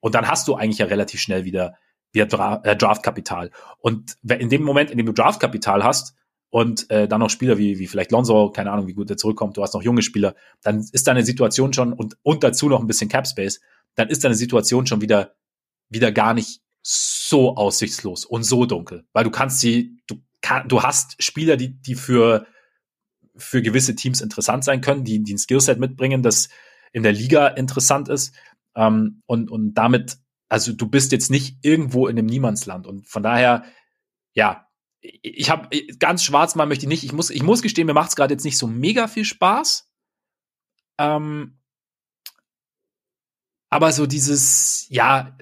und 0.00 0.14
dann 0.14 0.28
hast 0.28 0.48
du 0.48 0.54
eigentlich 0.54 0.78
ja 0.78 0.86
relativ 0.86 1.20
schnell 1.20 1.44
wieder, 1.44 1.76
wieder 2.12 2.26
Dra 2.26 2.60
äh, 2.64 2.76
Draftkapital. 2.76 3.50
Und 3.78 4.16
in 4.28 4.48
dem 4.48 4.62
Moment, 4.62 4.90
in 4.90 4.96
dem 4.98 5.06
du 5.06 5.12
Draftkapital 5.12 5.84
hast 5.84 6.14
und 6.50 6.90
äh, 6.90 7.08
dann 7.08 7.20
noch 7.20 7.30
Spieler 7.30 7.58
wie, 7.58 7.78
wie 7.78 7.86
vielleicht 7.86 8.10
Lonzo, 8.10 8.50
keine 8.50 8.70
Ahnung, 8.70 8.86
wie 8.86 8.94
gut 8.94 9.10
der 9.10 9.16
zurückkommt, 9.16 9.56
du 9.56 9.62
hast 9.62 9.74
noch 9.74 9.82
junge 9.82 10.02
Spieler, 10.02 10.34
dann 10.62 10.80
ist 10.92 11.06
deine 11.06 11.24
Situation 11.24 11.72
schon 11.72 11.92
und, 11.92 12.16
und 12.22 12.42
dazu 12.42 12.68
noch 12.68 12.80
ein 12.80 12.86
bisschen 12.86 13.08
Cap 13.08 13.26
Space, 13.26 13.60
dann 13.94 14.08
ist 14.08 14.24
deine 14.24 14.34
Situation 14.34 14.86
schon 14.86 15.00
wieder, 15.00 15.34
wieder 15.88 16.12
gar 16.12 16.34
nicht 16.34 16.60
so 16.82 17.56
aussichtslos 17.56 18.24
und 18.24 18.44
so 18.44 18.64
dunkel, 18.64 19.04
weil 19.12 19.24
du 19.24 19.30
kannst 19.30 19.60
sie, 19.60 20.00
du, 20.06 20.16
kann, 20.40 20.68
du 20.68 20.82
hast 20.82 21.22
Spieler, 21.22 21.56
die, 21.56 21.80
die 21.80 21.94
für 21.94 22.46
für 23.38 23.62
gewisse 23.62 23.94
Teams 23.94 24.20
interessant 24.20 24.64
sein 24.64 24.80
können, 24.80 25.04
die, 25.04 25.22
die 25.22 25.34
ein 25.34 25.38
Skillset 25.38 25.78
mitbringen, 25.78 26.22
das 26.22 26.48
in 26.92 27.02
der 27.02 27.12
Liga 27.12 27.48
interessant 27.48 28.08
ist. 28.08 28.34
Ähm, 28.74 29.22
und, 29.26 29.50
und 29.50 29.74
damit, 29.74 30.18
also 30.48 30.72
du 30.72 30.88
bist 30.88 31.12
jetzt 31.12 31.30
nicht 31.30 31.58
irgendwo 31.62 32.08
in 32.08 32.18
einem 32.18 32.26
Niemandsland. 32.26 32.86
Und 32.86 33.06
von 33.08 33.22
daher, 33.22 33.64
ja, 34.34 34.67
ich 35.00 35.50
habe 35.50 35.68
ganz 35.98 36.24
schwarz 36.24 36.54
mal 36.54 36.66
möchte 36.66 36.84
ich 36.84 36.88
nicht. 36.88 37.04
Ich 37.04 37.12
muss, 37.12 37.30
ich 37.30 37.42
muss 37.42 37.62
gestehen, 37.62 37.86
mir 37.86 37.94
macht 37.94 38.10
es 38.10 38.16
gerade 38.16 38.34
jetzt 38.34 38.44
nicht 38.44 38.58
so 38.58 38.66
mega 38.66 39.08
viel 39.08 39.24
Spaß. 39.24 39.90
Ähm, 40.98 41.58
aber 43.70 43.92
so 43.92 44.06
dieses, 44.06 44.86
ja, 44.88 45.36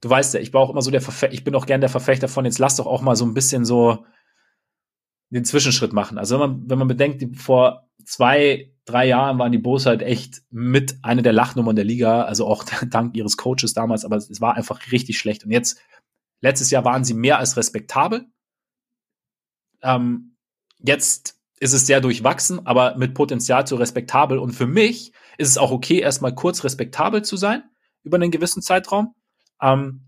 du 0.00 0.10
weißt 0.10 0.34
ja, 0.34 0.40
ich 0.40 0.52
war 0.52 0.68
immer 0.68 0.82
so 0.82 0.90
der 0.90 1.02
Verfechter, 1.02 1.34
ich 1.34 1.44
bin 1.44 1.54
auch 1.54 1.66
gern 1.66 1.80
der 1.80 1.90
Verfechter 1.90 2.26
von, 2.26 2.44
jetzt 2.44 2.58
lass 2.58 2.76
doch 2.76 2.86
auch 2.86 3.02
mal 3.02 3.16
so 3.16 3.24
ein 3.24 3.34
bisschen 3.34 3.64
so, 3.64 4.04
den 5.30 5.44
Zwischenschritt 5.44 5.92
machen. 5.92 6.18
Also 6.18 6.34
wenn 6.34 6.50
man, 6.50 6.70
wenn 6.70 6.78
man 6.78 6.88
bedenkt, 6.88 7.36
vor 7.36 7.88
zwei, 8.04 8.72
drei 8.84 9.06
Jahren 9.06 9.38
waren 9.38 9.52
die 9.52 9.58
Bulls 9.58 9.86
halt 9.86 10.02
echt 10.02 10.42
mit 10.50 10.98
einer 11.02 11.22
der 11.22 11.32
Lachnummern 11.32 11.76
der 11.76 11.84
Liga, 11.84 12.24
also 12.24 12.46
auch 12.46 12.64
dank 12.90 13.16
ihres 13.16 13.36
Coaches 13.36 13.72
damals, 13.72 14.04
aber 14.04 14.16
es 14.16 14.40
war 14.40 14.54
einfach 14.54 14.80
richtig 14.90 15.18
schlecht. 15.18 15.44
Und 15.44 15.52
jetzt, 15.52 15.80
letztes 16.40 16.70
Jahr 16.70 16.84
waren 16.84 17.04
sie 17.04 17.14
mehr 17.14 17.38
als 17.38 17.56
respektabel. 17.56 18.26
Ähm, 19.82 20.36
jetzt 20.78 21.36
ist 21.58 21.74
es 21.74 21.86
sehr 21.86 22.00
durchwachsen, 22.00 22.66
aber 22.66 22.96
mit 22.96 23.14
Potenzial 23.14 23.66
zu 23.66 23.76
respektabel. 23.76 24.38
Und 24.38 24.52
für 24.52 24.66
mich 24.66 25.12
ist 25.36 25.48
es 25.48 25.58
auch 25.58 25.70
okay, 25.70 25.98
erstmal 25.98 26.34
kurz 26.34 26.64
respektabel 26.64 27.22
zu 27.22 27.36
sein 27.36 27.62
über 28.02 28.16
einen 28.16 28.30
gewissen 28.30 28.62
Zeitraum. 28.62 29.14
Ähm, 29.60 30.06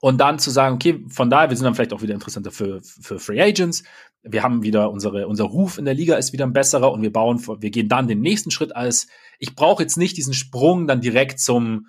und 0.00 0.18
dann 0.18 0.38
zu 0.38 0.50
sagen, 0.50 0.76
okay, 0.76 1.04
von 1.08 1.28
daher, 1.28 1.50
wir 1.50 1.56
sind 1.56 1.64
dann 1.64 1.74
vielleicht 1.74 1.92
auch 1.92 2.02
wieder 2.02 2.14
interessanter 2.14 2.52
für, 2.52 2.80
für 2.82 3.18
Free 3.18 3.40
Agents. 3.40 3.82
Wir 4.22 4.44
haben 4.44 4.62
wieder 4.62 4.90
unsere, 4.90 5.26
unser 5.26 5.44
Ruf 5.44 5.78
in 5.78 5.84
der 5.84 5.94
Liga 5.94 6.16
ist 6.16 6.32
wieder 6.32 6.46
ein 6.46 6.52
besserer 6.52 6.92
und 6.92 7.02
wir 7.02 7.12
bauen, 7.12 7.44
wir 7.44 7.70
gehen 7.70 7.88
dann 7.88 8.06
den 8.06 8.20
nächsten 8.20 8.52
Schritt 8.52 8.76
als, 8.76 9.08
ich 9.40 9.56
brauche 9.56 9.82
jetzt 9.82 9.96
nicht 9.96 10.16
diesen 10.16 10.34
Sprung 10.34 10.86
dann 10.86 11.00
direkt 11.00 11.40
zum 11.40 11.88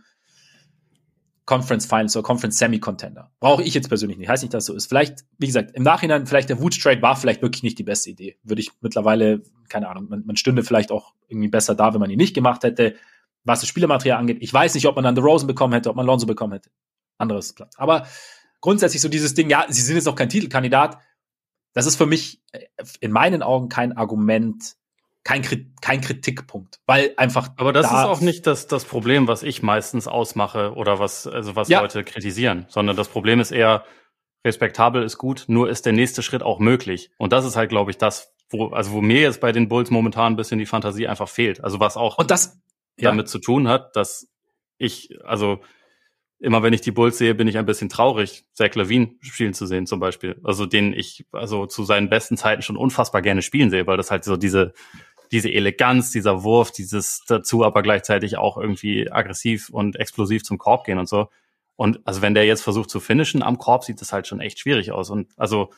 Conference 1.50 1.88
Finals 1.88 2.16
oder 2.16 2.22
Conference 2.22 2.60
Semi-Contender. 2.60 3.32
Brauche 3.40 3.64
ich 3.64 3.74
jetzt 3.74 3.90
persönlich 3.90 4.20
nicht. 4.20 4.30
Heißt 4.30 4.44
nicht, 4.44 4.54
dass 4.54 4.66
so 4.66 4.76
ist. 4.76 4.86
Vielleicht, 4.86 5.26
wie 5.40 5.48
gesagt, 5.48 5.72
im 5.74 5.82
Nachhinein, 5.82 6.28
vielleicht 6.28 6.50
der 6.50 6.62
Woods 6.62 6.78
Trade 6.78 7.02
war 7.02 7.16
vielleicht 7.16 7.42
wirklich 7.42 7.64
nicht 7.64 7.80
die 7.80 7.84
beste 7.84 8.12
Idee. 8.12 8.38
Würde 8.44 8.62
ich 8.62 8.70
mittlerweile, 8.82 9.42
keine 9.68 9.90
Ahnung, 9.90 10.10
man, 10.10 10.24
man 10.28 10.36
stünde 10.36 10.64
vielleicht 10.64 10.92
auch 10.92 11.16
irgendwie 11.28 11.48
besser 11.48 11.74
da, 11.74 11.92
wenn 11.94 12.00
man 12.00 12.12
ihn 12.12 12.20
nicht 12.20 12.36
gemacht 12.36 12.64
hätte, 12.64 12.96
was 13.46 13.62
das 13.62 13.70
Spielermaterial 13.70 14.20
angeht. 14.20 14.38
Ich 14.42 14.54
weiß 14.54 14.76
nicht, 14.76 14.86
ob 14.86 14.94
man 14.96 15.04
dann 15.04 15.16
The 15.16 15.24
Rosen 15.24 15.48
bekommen 15.48 15.74
hätte, 15.74 15.90
ob 15.90 15.96
man 15.96 16.06
Lonzo 16.06 16.28
bekommen 16.28 16.54
hätte 16.54 16.70
anderes 17.18 17.54
Platz. 17.54 17.74
Aber 17.78 18.06
grundsätzlich 18.62 19.02
so 19.02 19.10
dieses 19.10 19.34
Ding, 19.34 19.50
ja, 19.50 19.66
sie 19.70 19.82
sind 19.82 19.96
jetzt 19.96 20.08
auch 20.08 20.16
kein 20.16 20.30
Titelkandidat. 20.30 21.00
Das 21.74 21.88
ist 21.88 21.96
für 21.96 22.06
mich 22.06 22.44
äh, 22.52 22.66
in 23.00 23.12
meinen 23.12 23.42
Augen 23.42 23.70
kein 23.70 23.98
Argument, 23.98 24.76
kein, 25.24 25.44
kein 25.82 26.02
Kritikpunkt, 26.02 26.80
weil 26.86 27.14
einfach. 27.18 27.50
Aber 27.58 27.74
das 27.74 27.90
da 27.90 28.02
ist 28.02 28.08
auch 28.08 28.22
nicht 28.22 28.48
das, 28.48 28.68
das 28.68 28.86
Problem, 28.86 29.28
was 29.28 29.44
ich 29.44 29.62
meistens 29.62 30.08
ausmache 30.08 30.74
oder 30.74 31.00
was, 31.00 31.28
also 31.28 31.56
was 31.56 31.70
ja. 31.70 31.82
Leute 31.82 32.04
kritisieren, 32.04 32.66
sondern 32.70 32.96
das 32.96 33.10
Problem 33.10 33.40
ist 33.40 33.52
eher, 33.52 33.84
respektabel 34.46 35.04
ist 35.04 35.18
gut, 35.18 35.46
nur 35.48 35.70
ist 35.70 35.86
der 35.86 35.94
nächste 35.94 36.24
Schritt 36.24 36.44
auch 36.44 36.60
möglich. 36.60 37.12
Und 37.18 37.34
das 37.34 37.46
ist 37.46 37.56
halt, 37.56 37.70
glaube 37.70 37.92
ich, 37.92 37.98
das, 37.98 38.34
wo, 38.50 38.68
also 38.68 38.92
wo 38.92 39.02
mir 39.02 39.22
jetzt 39.22 39.42
bei 39.42 39.52
den 39.52 39.68
Bulls 39.68 39.92
momentan 39.92 40.34
ein 40.34 40.36
bisschen 40.38 40.60
die 40.60 40.66
Fantasie 40.66 41.08
einfach 41.08 41.30
fehlt. 41.30 41.64
Also 41.64 41.80
was 41.80 41.98
auch 41.98 42.18
Und 42.18 42.32
das, 42.32 42.60
damit 42.98 43.28
ja. 43.28 43.32
zu 43.32 43.40
tun 43.40 43.68
hat, 43.68 43.96
dass 43.96 44.30
ich, 44.78 45.18
also 45.26 45.60
immer 46.40 46.64
wenn 46.64 46.74
ich 46.74 46.82
die 46.82 46.92
Bulls 46.92 47.18
sehe, 47.18 47.36
bin 47.36 47.48
ich 47.48 47.58
ein 47.58 47.66
bisschen 47.66 47.90
traurig, 47.90 48.46
Zach 48.54 48.74
Levine 48.76 49.12
spielen 49.22 49.54
zu 49.54 49.66
sehen 49.66 49.86
zum 49.86 50.00
Beispiel. 50.00 50.40
Also 50.44 50.66
den 50.66 50.94
ich 50.94 51.26
also 51.34 51.66
zu 51.66 51.84
seinen 51.84 52.10
besten 52.10 52.38
Zeiten 52.38 52.62
schon 52.62 52.78
unfassbar 52.78 53.22
gerne 53.22 53.42
spielen 53.42 53.70
sehe, 53.70 53.86
weil 53.88 53.98
das 53.98 54.10
halt 54.10 54.24
so 54.24 54.38
diese 54.38 54.74
diese 55.32 55.52
Eleganz, 55.52 56.12
dieser 56.12 56.44
Wurf, 56.44 56.72
dieses 56.72 57.24
dazu 57.28 57.64
aber 57.64 57.84
gleichzeitig 57.84 58.38
auch 58.38 58.58
irgendwie 58.58 59.12
aggressiv 59.12 59.70
und 59.70 59.96
explosiv 59.96 60.44
zum 60.44 60.58
Korb 60.58 60.86
gehen 60.86 60.98
und 60.98 61.08
so. 61.08 61.30
Und 61.76 62.00
also 62.06 62.22
wenn 62.22 62.34
der 62.34 62.46
jetzt 62.46 62.62
versucht 62.62 62.90
zu 62.90 63.00
finishen 63.00 63.44
am 63.44 63.58
Korb, 63.58 63.84
sieht 63.84 64.02
das 64.02 64.12
halt 64.12 64.28
schon 64.28 64.42
echt 64.42 64.60
schwierig 64.60 64.92
aus. 64.92 65.10
Und 65.10 65.30
also 65.38 65.72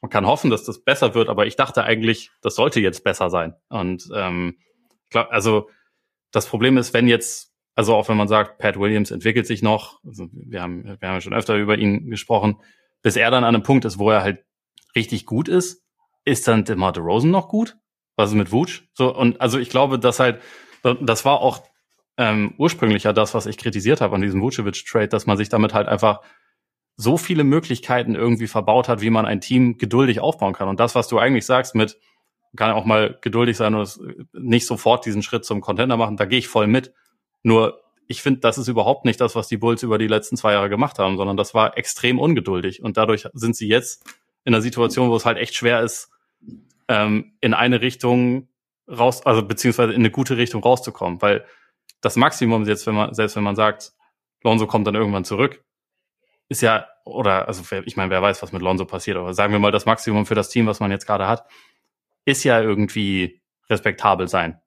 man 0.00 0.10
kann 0.10 0.26
hoffen, 0.26 0.50
dass 0.50 0.64
das 0.64 0.84
besser 0.84 1.14
wird, 1.14 1.28
aber 1.28 1.46
ich 1.46 1.56
dachte 1.56 1.82
eigentlich, 1.82 2.30
das 2.42 2.54
sollte 2.54 2.80
jetzt 2.80 3.02
besser 3.02 3.30
sein. 3.30 3.54
Und 3.68 4.08
ähm, 4.14 4.58
klar, 5.10 5.30
also 5.30 5.68
das 6.30 6.46
Problem 6.46 6.76
ist, 6.76 6.94
wenn 6.94 7.08
jetzt, 7.08 7.52
also 7.74 7.94
auch 7.94 8.08
wenn 8.08 8.16
man 8.16 8.28
sagt, 8.28 8.58
Pat 8.58 8.78
Williams 8.78 9.10
entwickelt 9.10 9.46
sich 9.46 9.62
noch, 9.62 10.00
also 10.04 10.28
wir 10.32 10.62
haben, 10.62 10.84
wir 10.84 11.08
haben 11.08 11.16
ja 11.16 11.20
schon 11.20 11.34
öfter 11.34 11.56
über 11.56 11.76
ihn 11.76 12.10
gesprochen, 12.10 12.60
bis 13.02 13.16
er 13.16 13.30
dann 13.30 13.44
an 13.44 13.54
einem 13.54 13.64
Punkt 13.64 13.84
ist, 13.84 13.98
wo 13.98 14.10
er 14.10 14.22
halt 14.22 14.44
richtig 14.94 15.26
gut 15.26 15.48
ist, 15.48 15.82
ist 16.24 16.46
dann 16.46 16.64
DeMar 16.64 16.92
DeRozan 16.92 17.30
noch 17.30 17.48
gut? 17.48 17.76
Was 18.18 18.30
ist 18.30 18.36
mit 18.36 18.50
Wutsch? 18.50 18.82
So, 18.94 19.14
und 19.14 19.40
also 19.40 19.58
ich 19.58 19.70
glaube, 19.70 20.00
dass 20.00 20.18
halt, 20.18 20.40
das 21.00 21.24
war 21.24 21.40
auch 21.40 21.62
ähm, 22.16 22.52
ursprünglich 22.58 23.04
ja 23.04 23.12
das, 23.12 23.32
was 23.32 23.46
ich 23.46 23.56
kritisiert 23.58 24.00
habe 24.00 24.16
an 24.16 24.22
diesem 24.22 24.42
Vucevic-Trade, 24.42 25.06
dass 25.06 25.26
man 25.26 25.36
sich 25.36 25.48
damit 25.48 25.72
halt 25.72 25.86
einfach 25.86 26.20
so 26.96 27.16
viele 27.16 27.44
Möglichkeiten 27.44 28.16
irgendwie 28.16 28.48
verbaut 28.48 28.88
hat, 28.88 29.02
wie 29.02 29.10
man 29.10 29.24
ein 29.24 29.40
Team 29.40 29.78
geduldig 29.78 30.18
aufbauen 30.18 30.52
kann. 30.52 30.68
Und 30.68 30.80
das, 30.80 30.96
was 30.96 31.06
du 31.06 31.20
eigentlich 31.20 31.46
sagst 31.46 31.76
mit, 31.76 31.96
kann 32.56 32.72
auch 32.72 32.84
mal 32.84 33.16
geduldig 33.20 33.56
sein 33.56 33.76
und 33.76 34.00
nicht 34.32 34.66
sofort 34.66 35.06
diesen 35.06 35.22
Schritt 35.22 35.44
zum 35.44 35.60
Contender 35.60 35.96
machen, 35.96 36.16
da 36.16 36.24
gehe 36.24 36.40
ich 36.40 36.48
voll 36.48 36.66
mit. 36.66 36.92
Nur 37.44 37.80
ich 38.08 38.20
finde, 38.20 38.40
das 38.40 38.58
ist 38.58 38.66
überhaupt 38.66 39.04
nicht 39.04 39.20
das, 39.20 39.36
was 39.36 39.46
die 39.46 39.58
Bulls 39.58 39.84
über 39.84 39.96
die 39.96 40.08
letzten 40.08 40.36
zwei 40.36 40.54
Jahre 40.54 40.68
gemacht 40.68 40.98
haben, 40.98 41.16
sondern 41.18 41.36
das 41.36 41.54
war 41.54 41.78
extrem 41.78 42.18
ungeduldig. 42.18 42.82
Und 42.82 42.96
dadurch 42.96 43.28
sind 43.32 43.54
sie 43.54 43.68
jetzt 43.68 44.04
in 44.44 44.54
einer 44.54 44.62
Situation, 44.62 45.08
wo 45.08 45.14
es 45.14 45.24
halt 45.24 45.38
echt 45.38 45.54
schwer 45.54 45.82
ist, 45.82 46.10
ähm, 46.88 47.36
in 47.40 47.54
eine 47.54 47.80
Richtung 47.80 48.48
raus, 48.88 49.24
also 49.24 49.42
beziehungsweise 49.42 49.92
in 49.92 50.00
eine 50.00 50.10
gute 50.10 50.36
Richtung 50.36 50.62
rauszukommen. 50.62 51.20
Weil 51.22 51.44
das 52.00 52.16
Maximum 52.16 52.64
jetzt, 52.66 52.86
wenn 52.86 52.94
man, 52.94 53.14
selbst 53.14 53.36
wenn 53.36 53.42
man 53.42 53.56
sagt, 53.56 53.92
Lonzo 54.42 54.66
kommt 54.66 54.86
dann 54.86 54.94
irgendwann 54.94 55.24
zurück, 55.24 55.64
ist 56.48 56.62
ja, 56.62 56.86
oder, 57.04 57.46
also 57.48 57.62
ich 57.84 57.96
meine, 57.96 58.10
wer 58.10 58.22
weiß, 58.22 58.42
was 58.42 58.52
mit 58.52 58.62
Lonzo 58.62 58.86
passiert, 58.86 59.16
aber 59.16 59.34
sagen 59.34 59.52
wir 59.52 59.60
mal, 59.60 59.72
das 59.72 59.86
Maximum 59.86 60.26
für 60.26 60.34
das 60.34 60.48
Team, 60.48 60.66
was 60.66 60.80
man 60.80 60.90
jetzt 60.90 61.06
gerade 61.06 61.26
hat, 61.26 61.46
ist 62.24 62.44
ja 62.44 62.60
irgendwie 62.60 63.42
respektabel 63.68 64.28
sein. 64.28 64.60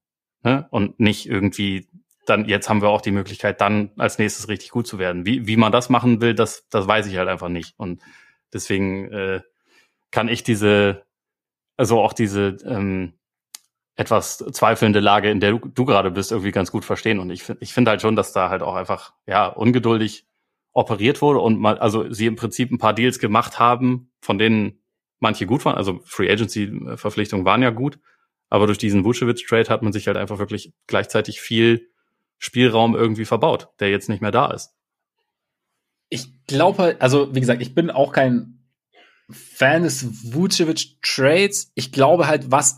Ne? 0.43 0.67
Und 0.69 0.99
nicht 0.99 1.27
irgendwie, 1.27 1.87
dann, 2.25 2.45
jetzt 2.45 2.69
haben 2.69 2.81
wir 2.81 2.89
auch 2.89 3.01
die 3.01 3.11
Möglichkeit, 3.11 3.61
dann 3.61 3.91
als 3.97 4.19
nächstes 4.19 4.47
richtig 4.47 4.69
gut 4.71 4.87
zu 4.87 4.99
werden. 4.99 5.25
Wie, 5.25 5.47
wie 5.47 5.57
man 5.57 5.71
das 5.71 5.89
machen 5.89 6.21
will, 6.21 6.35
das, 6.35 6.67
das 6.69 6.87
weiß 6.87 7.07
ich 7.07 7.17
halt 7.17 7.29
einfach 7.29 7.49
nicht. 7.49 7.73
Und 7.77 8.01
deswegen 8.53 9.11
äh, 9.11 9.41
kann 10.11 10.27
ich 10.27 10.43
diese, 10.43 11.03
also 11.81 11.99
auch 11.99 12.13
diese 12.13 12.57
ähm, 12.63 13.13
etwas 13.95 14.37
zweifelnde 14.37 14.99
Lage, 14.99 15.31
in 15.31 15.39
der 15.39 15.49
du, 15.49 15.57
du 15.57 15.83
gerade 15.83 16.11
bist, 16.11 16.31
irgendwie 16.31 16.51
ganz 16.51 16.71
gut 16.71 16.85
verstehen. 16.85 17.17
Und 17.17 17.31
ich 17.31 17.41
finde 17.41 17.63
ich 17.63 17.73
finde 17.73 17.89
halt 17.89 18.03
schon, 18.03 18.15
dass 18.15 18.33
da 18.33 18.49
halt 18.49 18.61
auch 18.61 18.75
einfach, 18.75 19.13
ja, 19.25 19.47
ungeduldig 19.47 20.27
operiert 20.73 21.23
wurde 21.23 21.39
und 21.39 21.59
mal, 21.59 21.79
also 21.79 22.13
sie 22.13 22.27
im 22.27 22.35
Prinzip 22.35 22.69
ein 22.69 22.77
paar 22.77 22.93
Deals 22.93 23.17
gemacht 23.17 23.57
haben, 23.57 24.11
von 24.21 24.37
denen 24.37 24.79
manche 25.19 25.47
gut 25.47 25.65
waren. 25.65 25.75
Also 25.75 26.01
Free 26.05 26.31
Agency 26.31 26.71
Verpflichtungen 26.97 27.45
waren 27.45 27.63
ja 27.63 27.71
gut. 27.71 27.97
Aber 28.51 28.67
durch 28.67 28.77
diesen 28.77 29.03
Vucevic 29.03 29.47
Trade 29.47 29.69
hat 29.69 29.81
man 29.81 29.91
sich 29.91 30.05
halt 30.05 30.17
einfach 30.17 30.37
wirklich 30.37 30.73
gleichzeitig 30.85 31.41
viel 31.41 31.89
Spielraum 32.37 32.95
irgendwie 32.95 33.25
verbaut, 33.25 33.69
der 33.79 33.89
jetzt 33.89 34.07
nicht 34.07 34.21
mehr 34.21 34.31
da 34.31 34.51
ist. 34.51 34.75
Ich 36.09 36.45
glaube, 36.45 36.97
also 36.99 37.33
wie 37.33 37.39
gesagt, 37.39 37.63
ich 37.63 37.73
bin 37.73 37.89
auch 37.89 38.11
kein 38.11 38.60
Fan 39.31 39.83
des 39.83 40.33
Vucevic 40.33 41.01
Trades. 41.01 41.71
Ich 41.75 41.91
glaube 41.91 42.27
halt, 42.27 42.51
was 42.51 42.75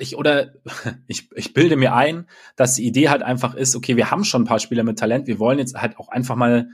ich 0.00 0.16
oder 0.16 0.52
ich, 1.06 1.28
ich 1.34 1.52
bilde 1.52 1.76
mir 1.76 1.94
ein, 1.94 2.26
dass 2.56 2.74
die 2.74 2.86
Idee 2.86 3.08
halt 3.08 3.22
einfach 3.22 3.54
ist, 3.54 3.76
okay, 3.76 3.96
wir 3.96 4.10
haben 4.10 4.24
schon 4.24 4.42
ein 4.42 4.46
paar 4.46 4.58
Spieler 4.58 4.82
mit 4.82 4.98
Talent, 4.98 5.26
wir 5.26 5.38
wollen 5.38 5.58
jetzt 5.58 5.76
halt 5.76 5.98
auch 5.98 6.08
einfach 6.08 6.36
mal, 6.36 6.68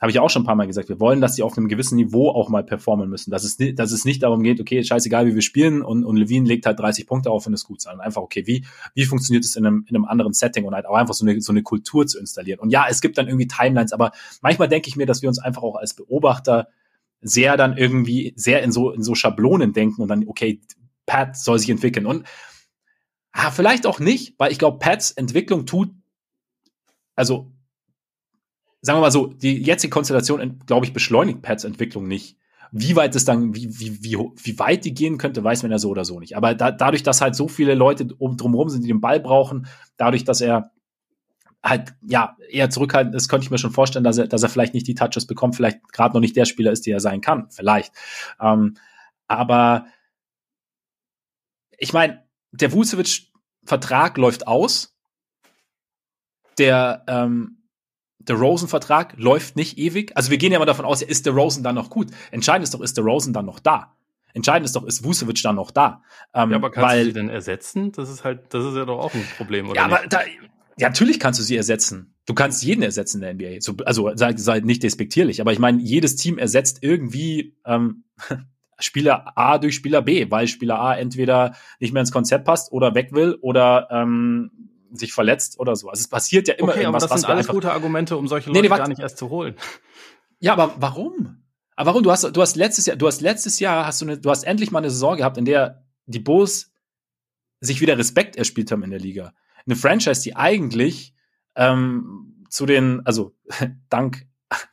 habe 0.00 0.10
ich 0.10 0.20
auch 0.20 0.30
schon 0.30 0.42
ein 0.42 0.46
paar 0.46 0.54
Mal 0.54 0.66
gesagt, 0.66 0.88
wir 0.88 1.00
wollen, 1.00 1.20
dass 1.20 1.34
sie 1.34 1.42
auf 1.42 1.58
einem 1.58 1.68
gewissen 1.68 1.96
Niveau 1.96 2.30
auch 2.30 2.48
mal 2.48 2.62
performen 2.62 3.08
müssen. 3.08 3.30
Dass 3.32 3.42
es, 3.42 3.56
dass 3.74 3.90
es 3.90 4.04
nicht 4.04 4.22
darum 4.22 4.42
geht, 4.42 4.60
okay, 4.60 4.82
scheißegal, 4.82 5.26
wie 5.26 5.34
wir 5.34 5.42
spielen 5.42 5.82
und, 5.82 6.04
und 6.04 6.16
Levine 6.16 6.46
legt 6.46 6.66
halt 6.66 6.78
30 6.78 7.06
Punkte 7.06 7.30
auf 7.30 7.46
und 7.46 7.54
ist 7.54 7.64
gut, 7.64 7.80
sondern 7.80 8.00
einfach, 8.00 8.22
okay, 8.22 8.46
wie, 8.46 8.64
wie 8.94 9.04
funktioniert 9.04 9.44
es 9.44 9.56
in 9.56 9.66
einem, 9.66 9.84
in 9.88 9.96
einem 9.96 10.04
anderen 10.04 10.32
Setting 10.32 10.64
und 10.64 10.74
halt 10.74 10.86
auch 10.86 10.94
einfach 10.94 11.14
so 11.14 11.26
eine, 11.26 11.40
so 11.40 11.52
eine 11.52 11.62
Kultur 11.62 12.06
zu 12.06 12.18
installieren. 12.18 12.60
Und 12.60 12.70
ja, 12.70 12.86
es 12.88 13.00
gibt 13.00 13.18
dann 13.18 13.26
irgendwie 13.26 13.48
Timelines, 13.48 13.92
aber 13.92 14.12
manchmal 14.40 14.68
denke 14.68 14.88
ich 14.88 14.96
mir, 14.96 15.06
dass 15.06 15.22
wir 15.22 15.28
uns 15.28 15.40
einfach 15.40 15.62
auch 15.62 15.76
als 15.76 15.94
Beobachter 15.94 16.68
sehr 17.20 17.56
dann 17.56 17.76
irgendwie 17.76 18.32
sehr 18.36 18.62
in 18.62 18.72
so, 18.72 18.90
in 18.90 19.02
so 19.02 19.14
Schablonen 19.14 19.72
denken 19.72 20.02
und 20.02 20.08
dann, 20.08 20.26
okay, 20.28 20.60
Pat 21.06 21.36
soll 21.36 21.58
sich 21.58 21.70
entwickeln. 21.70 22.06
Und 22.06 22.26
ah, 23.32 23.50
vielleicht 23.50 23.86
auch 23.86 23.98
nicht, 23.98 24.34
weil 24.38 24.52
ich 24.52 24.58
glaube, 24.58 24.78
Pats 24.78 25.10
Entwicklung 25.10 25.66
tut, 25.66 25.90
also 27.14 27.52
sagen 28.80 28.98
wir 28.98 29.02
mal 29.02 29.10
so, 29.10 29.26
die 29.26 29.62
jetzige 29.62 29.90
Konstellation, 29.90 30.60
glaube 30.66 30.86
ich, 30.86 30.92
beschleunigt 30.92 31.42
Pats 31.42 31.64
Entwicklung 31.64 32.06
nicht. 32.06 32.36
Wie 32.70 32.96
weit 32.96 33.16
es 33.16 33.24
dann, 33.24 33.54
wie, 33.54 33.68
wie, 33.80 34.04
wie, 34.04 34.16
wie 34.16 34.58
weit 34.58 34.84
die 34.84 34.92
gehen 34.92 35.16
könnte, 35.16 35.42
weiß 35.42 35.62
man 35.62 35.72
ja 35.72 35.78
so 35.78 35.88
oder 35.88 36.04
so 36.04 36.20
nicht. 36.20 36.36
Aber 36.36 36.54
da, 36.54 36.70
dadurch, 36.70 37.02
dass 37.02 37.22
halt 37.22 37.34
so 37.34 37.48
viele 37.48 37.74
Leute 37.74 38.08
um, 38.18 38.36
drumherum 38.36 38.68
sind, 38.68 38.84
die 38.84 38.88
den 38.88 39.00
Ball 39.00 39.20
brauchen, 39.20 39.66
dadurch, 39.96 40.24
dass 40.24 40.42
er 40.42 40.70
halt 41.62 41.94
ja 42.02 42.36
eher 42.50 42.70
zurückhaltend 42.70 43.14
ist, 43.14 43.28
könnte 43.28 43.44
ich 43.44 43.50
mir 43.50 43.58
schon 43.58 43.72
vorstellen, 43.72 44.04
dass 44.04 44.18
er, 44.18 44.28
dass 44.28 44.42
er 44.42 44.48
vielleicht 44.48 44.74
nicht 44.74 44.86
die 44.86 44.94
Touches 44.94 45.26
bekommt, 45.26 45.56
vielleicht 45.56 45.92
gerade 45.92 46.14
noch 46.14 46.20
nicht 46.20 46.36
der 46.36 46.44
Spieler 46.44 46.72
ist, 46.72 46.86
der 46.86 46.96
er 46.96 47.00
sein 47.00 47.20
kann, 47.20 47.48
vielleicht. 47.50 47.92
Ähm, 48.40 48.76
aber 49.26 49.86
ich 51.76 51.92
meine, 51.92 52.24
der 52.52 52.72
Vucevic-Vertrag 52.72 54.16
läuft 54.18 54.46
aus. 54.46 54.94
Der, 56.58 57.04
ähm, 57.06 57.58
der 58.18 58.36
Rosen-Vertrag 58.36 59.14
läuft 59.16 59.54
nicht 59.54 59.78
ewig. 59.78 60.16
Also 60.16 60.30
wir 60.30 60.38
gehen 60.38 60.52
ja 60.52 60.58
mal 60.58 60.64
davon 60.64 60.84
aus, 60.84 61.02
ist 61.02 61.24
der 61.24 61.32
Rosen 61.32 61.62
dann 61.62 61.76
noch 61.76 61.88
gut? 61.88 62.10
Entscheidend 62.32 62.64
ist 62.64 62.74
doch, 62.74 62.80
ist 62.80 62.96
der 62.96 63.04
Rosen 63.04 63.32
dann 63.32 63.46
noch 63.46 63.60
da? 63.60 63.94
Entscheidend 64.34 64.66
ist 64.66 64.74
doch, 64.74 64.84
ist 64.84 65.04
Vucevic 65.04 65.40
dann 65.42 65.56
noch 65.56 65.70
da? 65.70 66.02
Ähm, 66.34 66.50
ja, 66.50 66.56
aber 66.56 66.70
kannst 66.70 66.90
weil, 66.90 66.98
du 67.00 67.04
sie 67.06 67.12
denn 67.12 67.30
ersetzen? 67.30 67.92
Das 67.92 68.10
ist 68.10 68.24
halt, 68.24 68.52
das 68.52 68.64
ist 68.64 68.74
ja 68.74 68.84
doch 68.84 68.98
auch 68.98 69.14
ein 69.14 69.26
Problem, 69.36 69.68
oder? 69.68 69.76
Ja, 69.76 69.86
nicht? 69.86 69.98
aber 69.98 70.08
da, 70.08 70.20
ja, 70.78 70.88
natürlich 70.88 71.18
kannst 71.18 71.40
du 71.40 71.44
sie 71.44 71.56
ersetzen. 71.56 72.14
Du 72.24 72.34
kannst 72.34 72.62
jeden 72.62 72.82
ersetzen 72.82 73.22
in 73.22 73.38
der 73.38 73.52
NBA. 73.52 73.60
So, 73.60 73.74
also 73.84 74.12
sei, 74.14 74.36
sei 74.36 74.60
nicht 74.60 74.82
despektierlich, 74.82 75.40
aber 75.40 75.52
ich 75.52 75.58
meine, 75.58 75.82
jedes 75.82 76.16
Team 76.16 76.38
ersetzt 76.38 76.78
irgendwie 76.82 77.56
ähm, 77.66 78.04
Spieler 78.78 79.36
A 79.36 79.58
durch 79.58 79.74
Spieler 79.74 80.02
B, 80.02 80.30
weil 80.30 80.46
Spieler 80.46 80.78
A 80.78 80.94
entweder 80.94 81.56
nicht 81.80 81.92
mehr 81.92 82.00
ins 82.00 82.12
Konzept 82.12 82.44
passt 82.44 82.70
oder 82.70 82.94
weg 82.94 83.12
will 83.12 83.36
oder 83.40 83.88
ähm, 83.90 84.50
sich 84.92 85.12
verletzt 85.12 85.58
oder 85.58 85.74
so. 85.74 85.88
Also 85.88 86.00
es 86.00 86.08
passiert 86.08 86.46
ja 86.46 86.54
immer 86.54 86.70
okay, 86.70 86.82
irgendwas. 86.82 87.02
Aber 87.02 87.14
das 87.14 87.20
sind 87.22 87.30
alles 87.30 87.48
gute 87.48 87.72
Argumente, 87.72 88.16
um 88.16 88.28
solche 88.28 88.48
Leute 88.48 88.60
nee, 88.60 88.68
nee, 88.68 88.76
gar 88.76 88.88
nicht 88.88 89.00
erst 89.00 89.18
zu 89.18 89.30
holen. 89.30 89.56
Ja, 90.38 90.52
aber 90.52 90.74
warum? 90.78 91.42
Aber 91.74 91.88
warum? 91.88 92.04
Du 92.04 92.12
hast, 92.12 92.22
du 92.22 92.40
hast 92.40 92.54
letztes 92.54 92.86
Jahr, 92.86 92.96
du 92.96 93.08
hast 93.08 93.20
letztes 93.20 93.58
Jahr, 93.58 93.84
hast 93.84 94.00
du 94.00 94.06
eine, 94.06 94.18
du 94.18 94.30
hast 94.30 94.44
endlich 94.44 94.70
mal 94.70 94.78
eine 94.78 94.90
Saison 94.90 95.16
gehabt, 95.16 95.38
in 95.38 95.44
der 95.44 95.84
die 96.06 96.20
Bulls 96.20 96.72
sich 97.60 97.80
wieder 97.80 97.98
Respekt 97.98 98.36
erspielt 98.36 98.70
haben 98.70 98.84
in 98.84 98.90
der 98.90 99.00
Liga 99.00 99.32
eine 99.66 99.76
Franchise, 99.76 100.22
die 100.22 100.36
eigentlich 100.36 101.14
ähm, 101.56 102.44
zu 102.48 102.66
den, 102.66 103.04
also 103.04 103.34
dank 103.88 104.26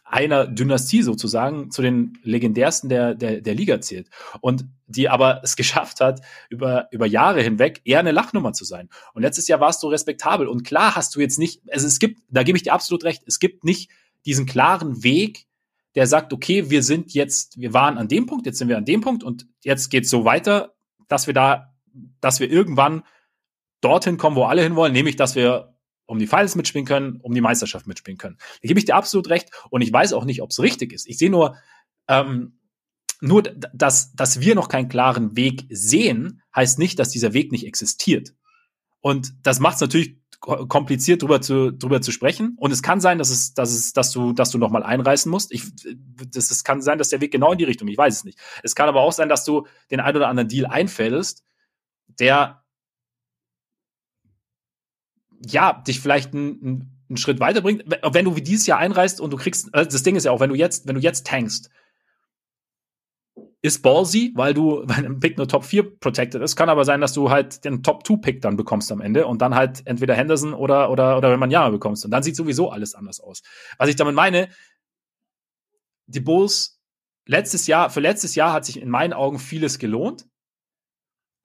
einer 0.05 0.47
Dynastie 0.47 1.01
sozusagen 1.01 1.71
zu 1.71 1.81
den 1.81 2.17
legendärsten 2.23 2.89
der, 2.89 3.15
der, 3.15 3.41
der 3.41 3.53
Liga 3.53 3.81
zählt. 3.81 4.09
Und 4.39 4.65
die 4.88 5.09
aber 5.09 5.41
es 5.43 5.55
geschafft 5.55 5.99
hat, 5.99 6.21
über, 6.49 6.88
über 6.91 7.05
Jahre 7.05 7.41
hinweg 7.41 7.81
eher 7.83 7.99
eine 7.99 8.11
Lachnummer 8.11 8.53
zu 8.53 8.65
sein. 8.65 8.89
Und 9.13 9.23
letztes 9.23 9.47
Jahr 9.47 9.59
warst 9.59 9.83
du 9.83 9.88
respektabel. 9.88 10.47
Und 10.47 10.63
klar 10.63 10.95
hast 10.95 11.15
du 11.15 11.19
jetzt 11.19 11.39
nicht, 11.39 11.61
also 11.71 11.88
es 11.88 11.99
gibt, 11.99 12.21
da 12.29 12.43
gebe 12.43 12.57
ich 12.57 12.63
dir 12.63 12.73
absolut 12.73 13.03
recht, 13.03 13.23
es 13.25 13.39
gibt 13.39 13.63
nicht 13.65 13.89
diesen 14.25 14.45
klaren 14.45 15.03
Weg, 15.03 15.45
der 15.95 16.07
sagt, 16.07 16.33
okay, 16.33 16.69
wir 16.69 16.83
sind 16.83 17.13
jetzt, 17.13 17.59
wir 17.59 17.73
waren 17.73 17.97
an 17.97 18.07
dem 18.07 18.25
Punkt, 18.25 18.45
jetzt 18.45 18.57
sind 18.57 18.67
wir 18.67 18.77
an 18.77 18.86
dem 18.86 19.01
Punkt 19.01 19.23
und 19.23 19.47
jetzt 19.63 19.89
geht's 19.89 20.09
so 20.09 20.25
weiter, 20.25 20.75
dass 21.07 21.27
wir 21.27 21.33
da, 21.33 21.73
dass 22.21 22.39
wir 22.39 22.51
irgendwann 22.51 23.03
dorthin 23.82 24.17
kommen, 24.17 24.36
wo 24.36 24.43
alle 24.45 24.63
hinwollen, 24.63 24.93
nämlich, 24.93 25.15
dass 25.15 25.36
wir 25.36 25.76
um 26.05 26.19
die 26.19 26.28
Finals 26.28 26.55
mitspielen 26.55 26.86
können, 26.86 27.19
um 27.21 27.34
die 27.34 27.41
Meisterschaft 27.41 27.88
mitspielen 27.88 28.17
können. 28.17 28.38
Da 28.61 28.67
gebe 28.67 28.80
ich 28.80 28.86
dir 28.86 28.95
absolut 28.95 29.30
recht 29.30 29.49
und 29.69 29.82
ich 29.82 29.91
weiß 29.91 30.13
auch 30.13 30.26
nicht, 30.26 30.41
ob 30.41 30.51
es 30.51 30.59
richtig 30.59 30.93
ist. 30.93 31.07
Ich 31.07 31.17
sehe 31.17 31.30
nur, 31.32 31.57
ähm, 32.07 32.59
nur, 33.21 33.41
dass, 33.41 34.13
dass 34.13 34.39
wir 34.39 34.55
noch 34.55 34.69
keinen 34.69 34.89
klaren 34.89 35.36
Weg 35.36 35.65
sehen, 35.69 36.41
heißt 36.55 36.80
nicht, 36.80 36.99
dass 36.99 37.09
dieser 37.09 37.34
Weg 37.34 37.51
nicht 37.51 37.65
existiert. 37.65 38.34
Und 38.99 39.34
das 39.43 39.59
macht 39.59 39.76
es 39.76 39.82
natürlich 39.82 40.17
kompliziert, 40.39 41.21
drüber 41.21 41.41
zu, 41.41 41.71
drüber 41.71 42.01
zu 42.01 42.11
sprechen. 42.11 42.55
Und 42.57 42.71
es 42.71 42.84
kann 42.84 42.99
sein, 42.99 43.17
dass 43.17 43.30
es, 43.30 43.53
dass 43.53 43.71
es, 43.71 43.93
dass 43.93 44.11
du, 44.11 44.34
dass 44.34 44.51
du 44.51 44.57
noch 44.57 44.69
mal 44.69 44.84
einreißen 44.84 45.32
musst. 45.32 45.51
Ich, 45.51 45.63
das, 46.32 46.51
es 46.51 46.63
kann 46.63 46.82
sein, 46.82 46.97
dass 46.97 47.09
der 47.09 47.21
Weg 47.21 47.32
genau 47.32 47.51
in 47.51 47.57
die 47.57 47.63
Richtung. 47.63 47.88
Ich 47.88 47.97
weiß 47.97 48.17
es 48.17 48.23
nicht. 48.26 48.38
Es 48.63 48.76
kann 48.76 48.89
aber 48.89 49.01
auch 49.01 49.11
sein, 49.11 49.30
dass 49.30 49.45
du 49.45 49.65
den 49.91 49.99
ein 49.99 50.15
oder 50.15 50.28
anderen 50.28 50.49
Deal 50.49 50.65
einfädelst, 50.65 51.43
der 52.19 52.64
ja, 55.51 55.81
dich 55.87 55.99
vielleicht 55.99 56.33
einen, 56.33 56.97
einen 57.09 57.17
Schritt 57.17 57.39
weiterbringt. 57.39 57.83
Wenn 58.11 58.25
du 58.25 58.35
wie 58.35 58.41
dieses 58.41 58.67
Jahr 58.67 58.79
einreist 58.79 59.21
und 59.21 59.31
du 59.31 59.37
kriegst, 59.37 59.73
also 59.73 59.89
das 59.89 60.03
Ding 60.03 60.15
ist 60.15 60.25
ja 60.25 60.31
auch, 60.31 60.39
wenn 60.39 60.49
du 60.49 60.55
jetzt, 60.55 60.87
wenn 60.87 60.95
du 60.95 61.01
jetzt 61.01 61.27
tankst, 61.27 61.69
ist 63.61 63.81
ballsy, 63.81 64.31
weil 64.35 64.53
du 64.53 64.83
bei 64.87 64.95
einem 64.95 65.19
Pick 65.19 65.37
nur 65.37 65.47
Top 65.47 65.65
4 65.65 65.99
protected 65.99 66.41
ist. 66.41 66.55
Kann 66.55 66.69
aber 66.69 66.85
sein, 66.85 67.01
dass 67.01 67.13
du 67.13 67.29
halt 67.29 67.65
den 67.65 67.83
Top 67.83 68.05
2 68.05 68.17
Pick 68.17 68.41
dann 68.41 68.57
bekommst 68.57 68.91
am 68.91 69.01
Ende 69.01 69.25
und 69.25 69.41
dann 69.41 69.55
halt 69.55 69.85
entweder 69.85 70.15
Henderson 70.15 70.53
oder, 70.53 70.89
oder, 70.91 71.17
oder 71.17 71.31
wenn 71.31 71.39
man 71.39 71.51
Jama 71.51 71.69
bekommst. 71.69 72.05
Und 72.05 72.11
dann 72.11 72.23
sieht 72.23 72.35
sowieso 72.35 72.69
alles 72.69 72.95
anders 72.95 73.19
aus. 73.19 73.41
Was 73.77 73.89
ich 73.89 73.95
damit 73.95 74.15
meine, 74.15 74.49
die 76.07 76.19
Bulls 76.19 76.79
letztes 77.25 77.67
Jahr, 77.67 77.89
für 77.89 77.99
letztes 77.99 78.35
Jahr 78.35 78.53
hat 78.53 78.65
sich 78.65 78.79
in 78.79 78.89
meinen 78.89 79.13
Augen 79.13 79.39
vieles 79.39 79.79
gelohnt. 79.79 80.27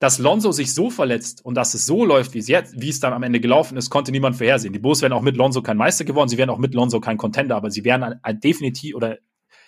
Dass 0.00 0.18
Lonzo 0.18 0.50
sich 0.50 0.74
so 0.74 0.90
verletzt 0.90 1.44
und 1.44 1.54
dass 1.54 1.74
es 1.74 1.86
so 1.86 2.04
läuft, 2.04 2.34
wie 2.34 2.38
es 2.38 2.48
jetzt, 2.48 2.80
wie 2.80 2.88
es 2.88 2.98
dann 2.98 3.12
am 3.12 3.22
Ende 3.22 3.38
gelaufen 3.38 3.76
ist, 3.76 3.90
konnte 3.90 4.10
niemand 4.10 4.36
vorhersehen. 4.36 4.72
Die 4.72 4.78
Bulls 4.78 5.02
wären 5.02 5.12
auch 5.12 5.22
mit 5.22 5.36
Lonzo 5.36 5.62
kein 5.62 5.76
Meister 5.76 6.04
geworden, 6.04 6.28
sie 6.28 6.38
wären 6.38 6.50
auch 6.50 6.58
mit 6.58 6.74
Lonzo 6.74 7.00
kein 7.00 7.18
Contender, 7.18 7.54
aber 7.54 7.70
sie 7.70 7.84
wären 7.84 8.02
ein, 8.02 8.20
ein 8.22 8.40
definitiv 8.40 8.96
oder 8.96 9.18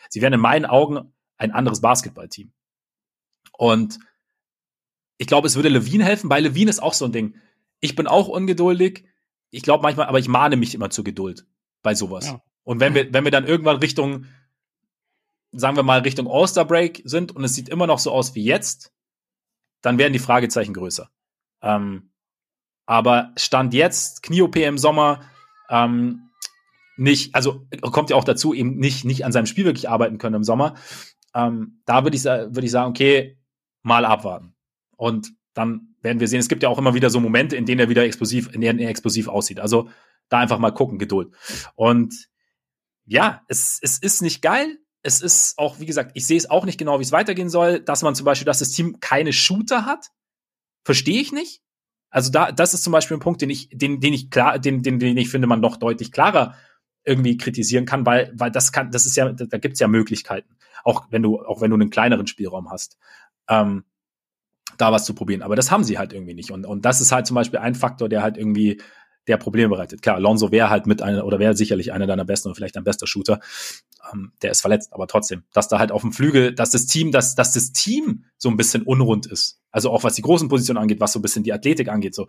sie 0.08 0.20
wären 0.20 0.32
in 0.32 0.40
meinen 0.40 0.64
Augen 0.64 1.12
ein 1.36 1.52
anderes 1.52 1.80
Basketballteam. 1.80 2.50
Und 3.52 3.98
ich 5.18 5.26
glaube, 5.26 5.46
es 5.46 5.54
würde 5.54 5.68
Levine 5.68 6.04
helfen, 6.04 6.30
weil 6.30 6.42
Levine 6.42 6.70
ist 6.70 6.82
auch 6.82 6.94
so 6.94 7.04
ein 7.04 7.12
Ding. 7.12 7.36
Ich 7.80 7.94
bin 7.94 8.06
auch 8.06 8.28
ungeduldig. 8.28 9.04
Ich 9.50 9.62
glaube 9.62 9.82
manchmal, 9.82 10.06
aber 10.06 10.18
ich 10.18 10.28
mahne 10.28 10.56
mich 10.56 10.74
immer 10.74 10.90
zur 10.90 11.04
Geduld 11.04 11.46
bei 11.82 11.94
sowas. 11.94 12.26
Ja. 12.26 12.42
Und 12.64 12.80
wenn 12.80 12.94
wir, 12.94 13.12
wenn 13.12 13.24
wir 13.24 13.30
dann 13.30 13.46
irgendwann 13.46 13.76
Richtung, 13.76 14.26
sagen 15.52 15.76
wir 15.76 15.82
mal, 15.82 16.00
Richtung 16.00 16.26
All-Star 16.28 16.64
Break 16.64 17.02
sind 17.04 17.34
und 17.34 17.44
es 17.44 17.54
sieht 17.54 17.68
immer 17.68 17.86
noch 17.86 17.98
so 17.98 18.10
aus 18.12 18.34
wie 18.34 18.44
jetzt, 18.44 18.91
dann 19.82 19.98
werden 19.98 20.12
die 20.12 20.18
Fragezeichen 20.18 20.74
größer. 20.74 21.10
Ähm, 21.60 22.10
aber 22.86 23.32
Stand 23.36 23.74
jetzt, 23.74 24.22
Knie-OP 24.22 24.56
im 24.56 24.78
Sommer, 24.78 25.22
ähm, 25.68 26.30
nicht, 26.96 27.34
also 27.34 27.66
kommt 27.80 28.10
ja 28.10 28.16
auch 28.16 28.24
dazu, 28.24 28.54
eben 28.54 28.76
nicht, 28.76 29.04
nicht 29.04 29.24
an 29.24 29.32
seinem 29.32 29.46
Spiel 29.46 29.64
wirklich 29.64 29.88
arbeiten 29.88 30.18
können 30.18 30.36
im 30.36 30.44
Sommer. 30.44 30.74
Ähm, 31.34 31.80
da 31.86 32.04
würde 32.04 32.16
ich, 32.16 32.24
würde 32.24 32.64
ich 32.64 32.70
sagen, 32.70 32.90
okay, 32.90 33.38
mal 33.82 34.04
abwarten. 34.04 34.54
Und 34.96 35.32
dann 35.54 35.94
werden 36.02 36.20
wir 36.20 36.28
sehen, 36.28 36.40
es 36.40 36.48
gibt 36.48 36.62
ja 36.62 36.68
auch 36.68 36.78
immer 36.78 36.94
wieder 36.94 37.10
so 37.10 37.20
Momente, 37.20 37.56
in 37.56 37.66
denen 37.66 37.80
er 37.80 37.88
wieder 37.88 38.04
explosiv, 38.04 38.52
in 38.52 38.60
denen 38.60 38.78
er 38.78 38.90
explosiv 38.90 39.28
aussieht. 39.28 39.60
Also 39.60 39.88
da 40.28 40.38
einfach 40.38 40.58
mal 40.58 40.72
gucken, 40.72 40.98
Geduld. 40.98 41.34
Und 41.74 42.28
ja, 43.04 43.42
es, 43.48 43.78
es 43.82 43.98
ist 43.98 44.22
nicht 44.22 44.42
geil. 44.42 44.78
Es 45.02 45.20
ist 45.20 45.58
auch, 45.58 45.80
wie 45.80 45.86
gesagt, 45.86 46.12
ich 46.14 46.26
sehe 46.26 46.36
es 46.36 46.48
auch 46.48 46.64
nicht 46.64 46.78
genau, 46.78 46.98
wie 46.98 47.02
es 47.02 47.12
weitergehen 47.12 47.48
soll, 47.48 47.80
dass 47.80 48.02
man 48.02 48.14
zum 48.14 48.24
Beispiel, 48.24 48.46
dass 48.46 48.60
das 48.60 48.70
Team 48.70 49.00
keine 49.00 49.32
Shooter 49.32 49.84
hat. 49.84 50.10
Verstehe 50.84 51.20
ich 51.20 51.32
nicht. 51.32 51.60
Also 52.10 52.30
da, 52.30 52.52
das 52.52 52.74
ist 52.74 52.84
zum 52.84 52.92
Beispiel 52.92 53.16
ein 53.16 53.20
Punkt, 53.20 53.40
den 53.40 53.50
ich, 53.50 53.68
den, 53.72 54.00
den 54.00 54.12
ich 54.12 54.30
klar, 54.30 54.58
den, 54.58 54.82
den, 54.82 54.98
den 54.98 55.16
ich 55.16 55.30
finde, 55.30 55.46
man 55.46 55.60
noch 55.60 55.76
deutlich 55.76 56.12
klarer 56.12 56.54
irgendwie 57.04 57.36
kritisieren 57.36 57.84
kann, 57.84 58.06
weil, 58.06 58.32
weil 58.34 58.50
das 58.50 58.70
kann, 58.70 58.90
das 58.90 59.06
ist 59.06 59.16
ja, 59.16 59.32
da, 59.32 59.58
gibt's 59.58 59.80
ja 59.80 59.88
Möglichkeiten. 59.88 60.56
Auch 60.84 61.06
wenn 61.10 61.22
du, 61.22 61.40
auch 61.40 61.60
wenn 61.60 61.70
du 61.70 61.76
einen 61.76 61.90
kleineren 61.90 62.26
Spielraum 62.26 62.70
hast. 62.70 62.98
Ähm, 63.48 63.84
da 64.78 64.92
was 64.92 65.04
zu 65.04 65.14
probieren. 65.14 65.42
Aber 65.42 65.56
das 65.56 65.70
haben 65.70 65.84
sie 65.84 65.98
halt 65.98 66.12
irgendwie 66.12 66.34
nicht. 66.34 66.50
Und, 66.50 66.64
und 66.64 66.84
das 66.84 67.00
ist 67.00 67.12
halt 67.12 67.26
zum 67.26 67.34
Beispiel 67.34 67.58
ein 67.58 67.74
Faktor, 67.74 68.08
der 68.08 68.22
halt 68.22 68.36
irgendwie 68.36 68.80
der 69.28 69.36
Probleme 69.36 69.68
bereitet. 69.68 70.02
Klar, 70.02 70.16
Alonso 70.16 70.50
wäre 70.50 70.70
halt 70.70 70.86
mit 70.86 71.00
einer 71.00 71.24
oder 71.24 71.38
wäre 71.38 71.56
sicherlich 71.56 71.92
einer 71.92 72.06
deiner 72.06 72.24
besten 72.24 72.48
oder 72.48 72.56
vielleicht 72.56 72.76
ein 72.76 72.84
bester 72.84 73.06
Shooter. 73.06 73.40
Ähm, 74.12 74.32
der 74.42 74.50
ist 74.50 74.60
verletzt, 74.60 74.92
aber 74.92 75.06
trotzdem, 75.06 75.44
dass 75.52 75.68
da 75.68 75.78
halt 75.78 75.92
auf 75.92 76.02
dem 76.02 76.12
Flügel, 76.12 76.54
dass 76.54 76.70
das 76.70 76.86
Team, 76.86 77.12
dass, 77.12 77.34
dass 77.34 77.52
das 77.52 77.72
Team 77.72 78.24
so 78.36 78.48
ein 78.48 78.56
bisschen 78.56 78.82
unrund 78.82 79.26
ist. 79.26 79.60
Also 79.70 79.90
auch 79.90 80.04
was 80.04 80.14
die 80.14 80.22
großen 80.22 80.48
Positionen 80.48 80.78
angeht, 80.78 81.00
was 81.00 81.12
so 81.12 81.18
ein 81.18 81.22
bisschen 81.22 81.44
die 81.44 81.52
Athletik 81.52 81.88
angeht, 81.88 82.14
so 82.14 82.26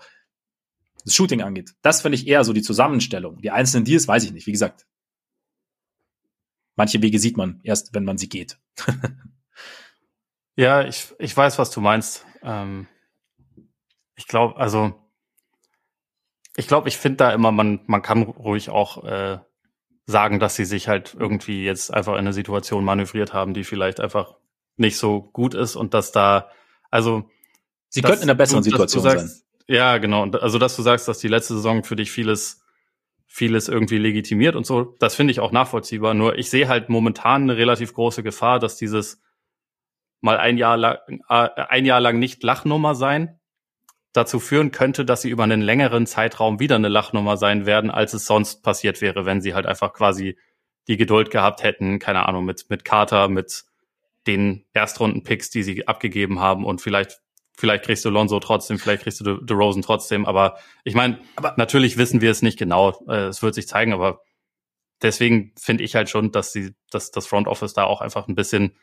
das 1.04 1.16
Shooting 1.16 1.42
angeht. 1.42 1.74
Das 1.82 2.02
finde 2.02 2.16
ich 2.16 2.28
eher 2.28 2.44
so 2.44 2.54
die 2.54 2.62
Zusammenstellung. 2.62 3.42
Die 3.42 3.52
einzelnen 3.52 3.86
Deals 3.86 4.08
weiß 4.08 4.24
ich 4.24 4.32
nicht. 4.32 4.48
Wie 4.48 4.52
gesagt, 4.52 4.86
manche 6.76 7.02
Wege 7.02 7.20
sieht 7.20 7.38
man 7.38 7.60
erst, 7.64 7.94
wenn 7.94 8.06
man 8.06 8.18
sie 8.18 8.30
geht. 8.30 8.60
ja, 10.56 10.88
ich, 10.88 11.14
ich 11.20 11.36
weiß, 11.36 11.58
was 11.58 11.72
du 11.72 11.82
meinst. 11.82 12.26
Ähm, 12.42 12.88
ich 14.16 14.28
glaube, 14.28 14.58
also 14.58 15.03
ich 16.56 16.68
glaube, 16.68 16.88
ich 16.88 16.98
finde 16.98 17.18
da 17.18 17.32
immer, 17.32 17.52
man, 17.52 17.82
man 17.88 18.02
kann 18.02 18.24
ruhig 18.24 18.70
auch 18.70 19.04
äh, 19.04 19.40
sagen, 20.06 20.40
dass 20.40 20.56
sie 20.56 20.66
sich 20.66 20.88
halt 20.88 21.16
irgendwie 21.18 21.64
jetzt 21.64 21.94
einfach 21.94 22.14
in 22.14 22.20
eine 22.20 22.34
Situation 22.34 22.84
manövriert 22.84 23.34
haben, 23.34 23.54
die 23.54 23.64
vielleicht 23.64 24.00
einfach 24.00 24.36
nicht 24.76 24.98
so 24.98 25.22
gut 25.22 25.54
ist 25.54 25.76
und 25.76 25.94
dass 25.94 26.12
da, 26.12 26.50
also 26.90 27.30
Sie 27.90 28.02
könnten 28.02 28.24
in 28.24 28.30
einer 28.30 28.38
besseren 28.38 28.64
du, 28.64 28.72
Situation 28.72 29.04
sagst, 29.04 29.28
sein. 29.28 29.44
Ja, 29.68 29.98
genau. 30.00 30.26
Also, 30.26 30.58
dass 30.58 30.76
du 30.76 30.82
sagst, 30.82 31.08
dass 31.08 31.20
die 31.20 31.28
letzte 31.28 31.54
Saison 31.54 31.84
für 31.84 31.96
dich 31.96 32.12
vieles, 32.12 32.64
vieles 33.28 33.70
irgendwie 33.70 34.00
legitimiert 34.00 34.56
und 34.56 34.66
so, 34.66 34.96
das 35.00 35.16
finde 35.16 35.32
ich 35.32 35.40
auch 35.40 35.52
nachvollziehbar. 35.52 36.16
Nur 36.16 36.38
ich 36.38 36.50
sehe 36.50 36.68
halt 36.68 36.90
momentan 36.90 37.44
eine 37.44 37.56
relativ 37.56 37.94
große 37.94 38.24
Gefahr, 38.24 38.60
dass 38.60 38.78
dieses 38.78 39.22
mal 40.22 40.38
ein 40.38 40.58
Jahr 40.58 40.78
lang, 40.78 40.98
äh, 41.30 41.50
ein 41.56 41.86
Jahr 41.86 42.00
lang 42.00 42.18
nicht 42.18 42.42
Lachnummer 42.44 42.96
sein, 42.96 43.40
dazu 44.14 44.40
führen 44.40 44.72
könnte, 44.72 45.06
dass 45.06 45.24
sie 45.24 45.30
über 45.30 45.44
einen 45.44 45.62
längeren 45.62 46.06
Zeitraum 46.06 46.60
wieder 46.60 46.76
eine 46.76 46.88
Lachnummer 46.88 47.36
sein 47.36 47.66
werden, 47.66 47.92
als 47.92 48.14
es 48.14 48.26
sonst 48.26 48.64
passiert 48.64 49.02
wäre, 49.02 49.26
wenn 49.26 49.42
sie 49.42 49.56
halt 49.56 49.66
einfach 49.66 49.94
quasi 49.94 50.38
die 50.88 50.98
Geduld 50.98 51.32
gehabt 51.32 51.64
hätten, 51.64 52.00
keine 52.00 52.28
Ahnung, 52.28 52.46
mit, 52.46 52.70
mit 52.70 52.86
Carter, 52.86 53.28
mit 53.28 53.64
den 54.28 54.66
Erstrunden-Picks, 54.74 55.50
die 55.50 55.64
sie 55.64 55.88
abgegeben 55.88 56.40
haben 56.40 56.66
und 56.66 56.82
vielleicht, 56.82 57.22
vielleicht 57.58 57.86
kriegst 57.86 58.06
du 58.06 58.10
Lonzo 58.10 58.40
trotzdem, 58.40 58.78
vielleicht 58.78 59.04
kriegst 59.04 59.20
du 59.20 59.38
De 59.38 59.58
Rosen 59.58 59.82
trotzdem, 59.82 60.26
aber 60.26 60.58
ich 60.84 60.94
meine, 60.94 61.20
natürlich 61.58 61.98
wissen 61.98 62.22
wir 62.22 62.32
es 62.32 62.42
nicht 62.42 62.60
genau, 62.60 63.04
äh, 63.08 63.26
es 63.26 63.42
wird 63.42 63.56
sich 63.56 63.68
zeigen, 63.68 63.94
aber 63.94 64.22
deswegen 65.02 65.54
finde 65.58 65.84
ich 65.84 65.96
halt 65.96 66.10
schon, 66.10 66.32
dass 66.32 66.54
sie, 66.54 66.76
dass 66.92 67.12
das 67.12 67.26
Front 67.26 67.48
Office 67.48 67.74
da 67.74 67.84
auch 67.84 68.02
einfach 68.02 68.28
ein 68.28 68.36
bisschen 68.36 68.76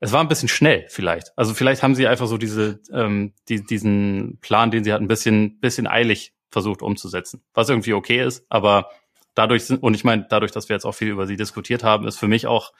es 0.00 0.12
war 0.12 0.20
ein 0.20 0.28
bisschen 0.28 0.48
schnell 0.48 0.86
vielleicht. 0.88 1.32
Also 1.36 1.54
vielleicht 1.54 1.82
haben 1.82 1.94
sie 1.94 2.06
einfach 2.06 2.26
so 2.26 2.38
diese, 2.38 2.80
ähm, 2.92 3.34
die, 3.48 3.64
diesen 3.64 4.38
Plan, 4.40 4.70
den 4.70 4.82
sie 4.82 4.92
hatten, 4.92 5.04
ein 5.04 5.08
bisschen, 5.08 5.60
bisschen 5.60 5.86
eilig 5.86 6.32
versucht 6.50 6.82
umzusetzen. 6.82 7.42
Was 7.54 7.68
irgendwie 7.68 7.92
okay 7.92 8.24
ist, 8.24 8.44
aber 8.48 8.90
dadurch 9.34 9.66
sind, 9.66 9.82
und 9.82 9.94
ich 9.94 10.02
meine, 10.02 10.26
dadurch, 10.28 10.52
dass 10.52 10.68
wir 10.68 10.74
jetzt 10.74 10.86
auch 10.86 10.94
viel 10.94 11.08
über 11.08 11.26
sie 11.26 11.36
diskutiert 11.36 11.84
haben, 11.84 12.06
ist 12.08 12.18
für 12.18 12.28
mich 12.28 12.46
auch 12.46 12.72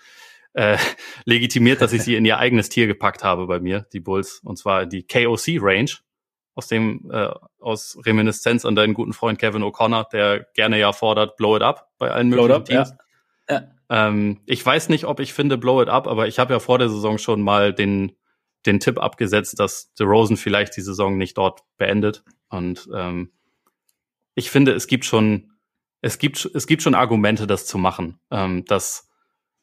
äh, 0.54 0.78
legitimiert, 1.24 1.82
dass 1.82 1.92
ich 1.92 2.02
sie 2.02 2.16
in 2.16 2.24
ihr 2.24 2.38
eigenes 2.38 2.70
Tier 2.70 2.86
gepackt 2.86 3.22
habe 3.22 3.46
bei 3.46 3.60
mir, 3.60 3.86
die 3.92 4.00
Bulls, 4.00 4.40
und 4.42 4.56
zwar 4.56 4.86
die 4.86 5.06
KOC 5.06 5.58
Range, 5.60 5.90
aus 6.54 6.66
dem, 6.66 7.10
äh, 7.12 7.28
aus 7.60 7.98
Reminiszenz 8.04 8.64
an 8.64 8.74
deinen 8.74 8.94
guten 8.94 9.12
Freund 9.12 9.38
Kevin 9.38 9.62
O'Connor, 9.62 10.10
der 10.10 10.46
gerne 10.54 10.78
ja 10.78 10.92
fordert, 10.92 11.36
blow 11.36 11.56
it 11.56 11.62
up 11.62 11.90
bei 11.98 12.10
allen 12.10 12.28
möglichen 12.28 12.52
up, 12.52 12.64
Teams. 12.64 12.94
Ja. 13.48 13.54
Ja. 13.54 13.68
Ähm, 13.90 14.40
ich 14.46 14.64
weiß 14.64 14.88
nicht, 14.88 15.04
ob 15.04 15.20
ich 15.20 15.34
finde 15.34 15.58
Blow 15.58 15.82
It 15.82 15.88
Up, 15.88 16.06
aber 16.06 16.28
ich 16.28 16.38
habe 16.38 16.54
ja 16.54 16.60
vor 16.60 16.78
der 16.78 16.88
Saison 16.88 17.18
schon 17.18 17.42
mal 17.42 17.74
den, 17.74 18.12
den 18.64 18.78
Tipp 18.78 18.98
abgesetzt, 18.98 19.58
dass 19.58 19.90
The 19.96 20.04
Rosen 20.04 20.36
vielleicht 20.36 20.76
die 20.76 20.80
Saison 20.80 21.18
nicht 21.18 21.36
dort 21.36 21.62
beendet. 21.76 22.22
Und 22.48 22.88
ähm, 22.94 23.32
ich 24.34 24.50
finde, 24.50 24.72
es 24.72 24.86
gibt 24.86 25.04
schon, 25.04 25.50
es 26.02 26.18
gibt, 26.18 26.48
es 26.54 26.66
gibt 26.68 26.82
schon 26.82 26.94
Argumente, 26.94 27.48
das 27.48 27.66
zu 27.66 27.78
machen. 27.78 28.20
Ähm, 28.30 28.64
das, 28.66 29.08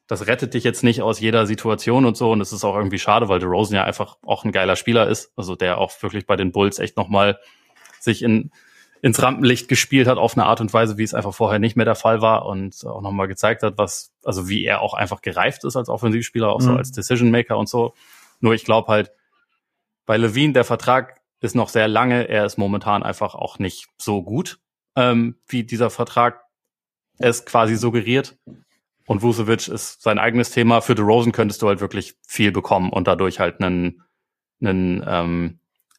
das 0.06 0.26
rettet 0.26 0.52
dich 0.52 0.62
jetzt 0.62 0.84
nicht 0.84 1.00
aus 1.00 1.20
jeder 1.20 1.46
Situation 1.46 2.04
und 2.04 2.16
so. 2.16 2.30
Und 2.30 2.42
es 2.42 2.52
ist 2.52 2.64
auch 2.64 2.76
irgendwie 2.76 2.98
schade, 2.98 3.30
weil 3.30 3.40
The 3.40 3.46
Rosen 3.46 3.76
ja 3.76 3.84
einfach 3.84 4.18
auch 4.22 4.44
ein 4.44 4.52
geiler 4.52 4.76
Spieler 4.76 5.08
ist. 5.08 5.32
Also 5.36 5.56
der 5.56 5.78
auch 5.78 5.90
wirklich 6.02 6.26
bei 6.26 6.36
den 6.36 6.52
Bulls 6.52 6.78
echt 6.78 6.98
nochmal 6.98 7.38
sich 7.98 8.22
in, 8.22 8.50
ins 9.02 9.22
Rampenlicht 9.22 9.68
gespielt 9.68 10.08
hat 10.08 10.18
auf 10.18 10.36
eine 10.36 10.46
Art 10.46 10.60
und 10.60 10.72
Weise, 10.72 10.98
wie 10.98 11.02
es 11.02 11.14
einfach 11.14 11.34
vorher 11.34 11.58
nicht 11.58 11.76
mehr 11.76 11.84
der 11.84 11.94
Fall 11.94 12.20
war 12.20 12.46
und 12.46 12.84
auch 12.84 13.00
nochmal 13.00 13.28
gezeigt 13.28 13.62
hat, 13.62 13.78
was, 13.78 14.12
also 14.24 14.48
wie 14.48 14.64
er 14.64 14.80
auch 14.80 14.94
einfach 14.94 15.20
gereift 15.20 15.64
ist 15.64 15.76
als 15.76 15.88
Offensivspieler, 15.88 16.48
auch 16.48 16.60
mhm. 16.60 16.64
so 16.64 16.72
als 16.74 16.90
Decision 16.90 17.30
Maker 17.30 17.58
und 17.58 17.68
so. 17.68 17.94
Nur 18.40 18.54
ich 18.54 18.64
glaube 18.64 18.88
halt, 18.88 19.12
bei 20.06 20.16
Levine, 20.16 20.52
der 20.52 20.64
Vertrag 20.64 21.20
ist 21.40 21.54
noch 21.54 21.68
sehr 21.68 21.86
lange, 21.86 22.28
er 22.28 22.44
ist 22.44 22.56
momentan 22.56 23.02
einfach 23.02 23.34
auch 23.34 23.58
nicht 23.58 23.88
so 23.98 24.22
gut, 24.22 24.58
ähm, 24.96 25.36
wie 25.46 25.64
dieser 25.64 25.90
Vertrag 25.90 26.44
es 27.18 27.44
quasi 27.44 27.76
suggeriert. 27.76 28.36
Und 29.06 29.22
Vucevic 29.22 29.68
ist 29.68 30.02
sein 30.02 30.18
eigenes 30.18 30.50
Thema. 30.50 30.80
Für 30.80 30.94
The 30.94 31.02
Rosen 31.02 31.32
könntest 31.32 31.62
du 31.62 31.68
halt 31.68 31.80
wirklich 31.80 32.14
viel 32.26 32.52
bekommen 32.52 32.90
und 32.90 33.08
dadurch 33.08 33.40
halt 33.40 33.60
einen, 33.60 34.02
einen 34.60 35.02
ähm, 35.06 35.57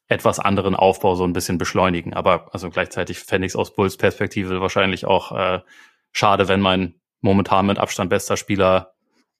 etwas 0.10 0.40
anderen 0.40 0.76
Aufbau 0.76 1.16
so 1.16 1.24
ein 1.24 1.34
bisschen 1.34 1.58
beschleunigen. 1.58 2.14
Aber 2.14 2.54
also 2.54 2.70
gleichzeitig 2.70 3.20
fände 3.20 3.46
ich 3.46 3.52
es 3.52 3.56
aus 3.56 3.74
Bulls 3.74 3.96
Perspektive 3.96 4.60
wahrscheinlich 4.60 5.06
auch 5.06 5.32
äh, 5.32 5.62
schade, 6.12 6.48
wenn 6.48 6.60
mein 6.60 6.96
momentan 7.22 7.68
mit 7.68 7.78
Abstand 7.78 8.10
bester 8.10 8.36
Spieler 8.36 8.94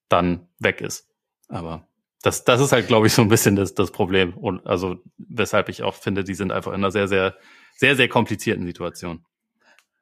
dann 0.10 0.48
weg 0.60 0.82
ist. 0.82 1.08
Aber 1.48 1.88
das, 2.22 2.44
das 2.44 2.62
ist 2.62 2.72
halt, 2.72 2.88
glaube 2.88 3.08
ich, 3.08 3.14
so 3.14 3.24
ein 3.24 3.30
bisschen 3.30 3.56
das, 3.56 3.74
das 3.74 3.92
Problem. 3.92 4.36
Und 4.36 4.66
also 4.68 4.98
weshalb 5.18 5.70
ich 5.70 5.82
auch 5.82 5.96
finde, 5.96 6.24
die 6.24 6.36
sind 6.36 6.52
einfach 6.52 6.72
in 6.72 6.78
einer 6.78 6.92
sehr, 6.92 7.08
sehr, 7.08 7.36
sehr, 7.78 7.96
sehr 7.96 8.08
komplizierten 8.08 8.66
Situation. 8.66 9.26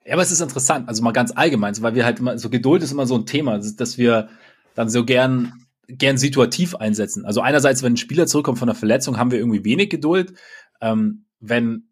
Ja, 0.05 0.13
aber 0.13 0.21
es 0.21 0.31
ist 0.31 0.41
interessant, 0.41 0.89
also 0.89 1.01
mal 1.01 1.11
ganz 1.11 1.31
allgemein, 1.31 1.81
weil 1.81 1.95
wir 1.95 2.03
halt 2.03 2.19
immer, 2.19 2.37
so 2.37 2.49
Geduld 2.49 2.83
ist 2.83 2.91
immer 2.91 3.05
so 3.05 3.15
ein 3.15 3.25
Thema, 3.25 3.59
dass 3.59 3.97
wir 3.97 4.29
dann 4.75 4.89
so 4.89 5.05
gern 5.05 5.53
gern 5.87 6.17
situativ 6.17 6.75
einsetzen. 6.75 7.25
Also 7.25 7.41
einerseits, 7.41 7.83
wenn 7.83 7.93
ein 7.93 7.97
Spieler 7.97 8.27
zurückkommt 8.27 8.59
von 8.59 8.69
einer 8.69 8.77
Verletzung, 8.77 9.17
haben 9.17 9.31
wir 9.31 9.39
irgendwie 9.39 9.63
wenig 9.63 9.89
Geduld. 9.89 10.33
Ähm, 10.81 11.25
wenn 11.39 11.89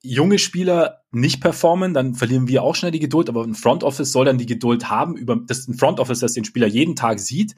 junge 0.00 0.38
Spieler 0.38 1.02
nicht 1.10 1.40
performen, 1.40 1.94
dann 1.94 2.14
verlieren 2.14 2.48
wir 2.48 2.62
auch 2.62 2.74
schnell 2.74 2.90
die 2.90 3.00
Geduld. 3.00 3.28
Aber 3.28 3.42
ein 3.44 3.54
Front 3.54 3.84
Office 3.84 4.12
soll 4.12 4.26
dann 4.26 4.38
die 4.38 4.46
Geduld 4.46 4.90
haben 4.90 5.16
über 5.16 5.36
das 5.46 5.66
ein 5.68 5.74
Front 5.74 6.00
Office, 6.00 6.20
das 6.20 6.34
den 6.34 6.44
Spieler 6.44 6.66
jeden 6.66 6.96
Tag 6.96 7.20
sieht 7.20 7.54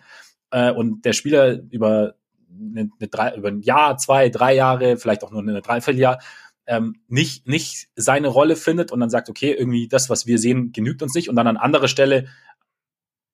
äh, 0.50 0.70
und 0.70 1.04
der 1.04 1.12
Spieler 1.12 1.60
über 1.70 2.14
eine, 2.50 2.88
eine 2.98 3.08
drei, 3.08 3.34
über 3.36 3.48
ein 3.48 3.60
Jahr, 3.60 3.98
zwei, 3.98 4.28
drei 4.28 4.54
Jahre, 4.54 4.96
vielleicht 4.96 5.24
auch 5.24 5.30
nur 5.30 5.42
eine 5.42 5.60
Dreivierteljahr 5.60 6.20
ähm, 6.66 6.96
nicht 7.08 7.46
nicht 7.46 7.88
seine 7.94 8.28
Rolle 8.28 8.56
findet 8.56 8.90
und 8.90 9.00
dann 9.00 9.10
sagt, 9.10 9.28
okay, 9.30 9.52
irgendwie 9.52 9.88
das, 9.88 10.10
was 10.10 10.26
wir 10.26 10.38
sehen, 10.38 10.72
genügt 10.72 11.02
uns 11.02 11.14
nicht 11.14 11.28
und 11.28 11.36
dann 11.36 11.46
an 11.46 11.56
anderer 11.56 11.88
Stelle 11.88 12.26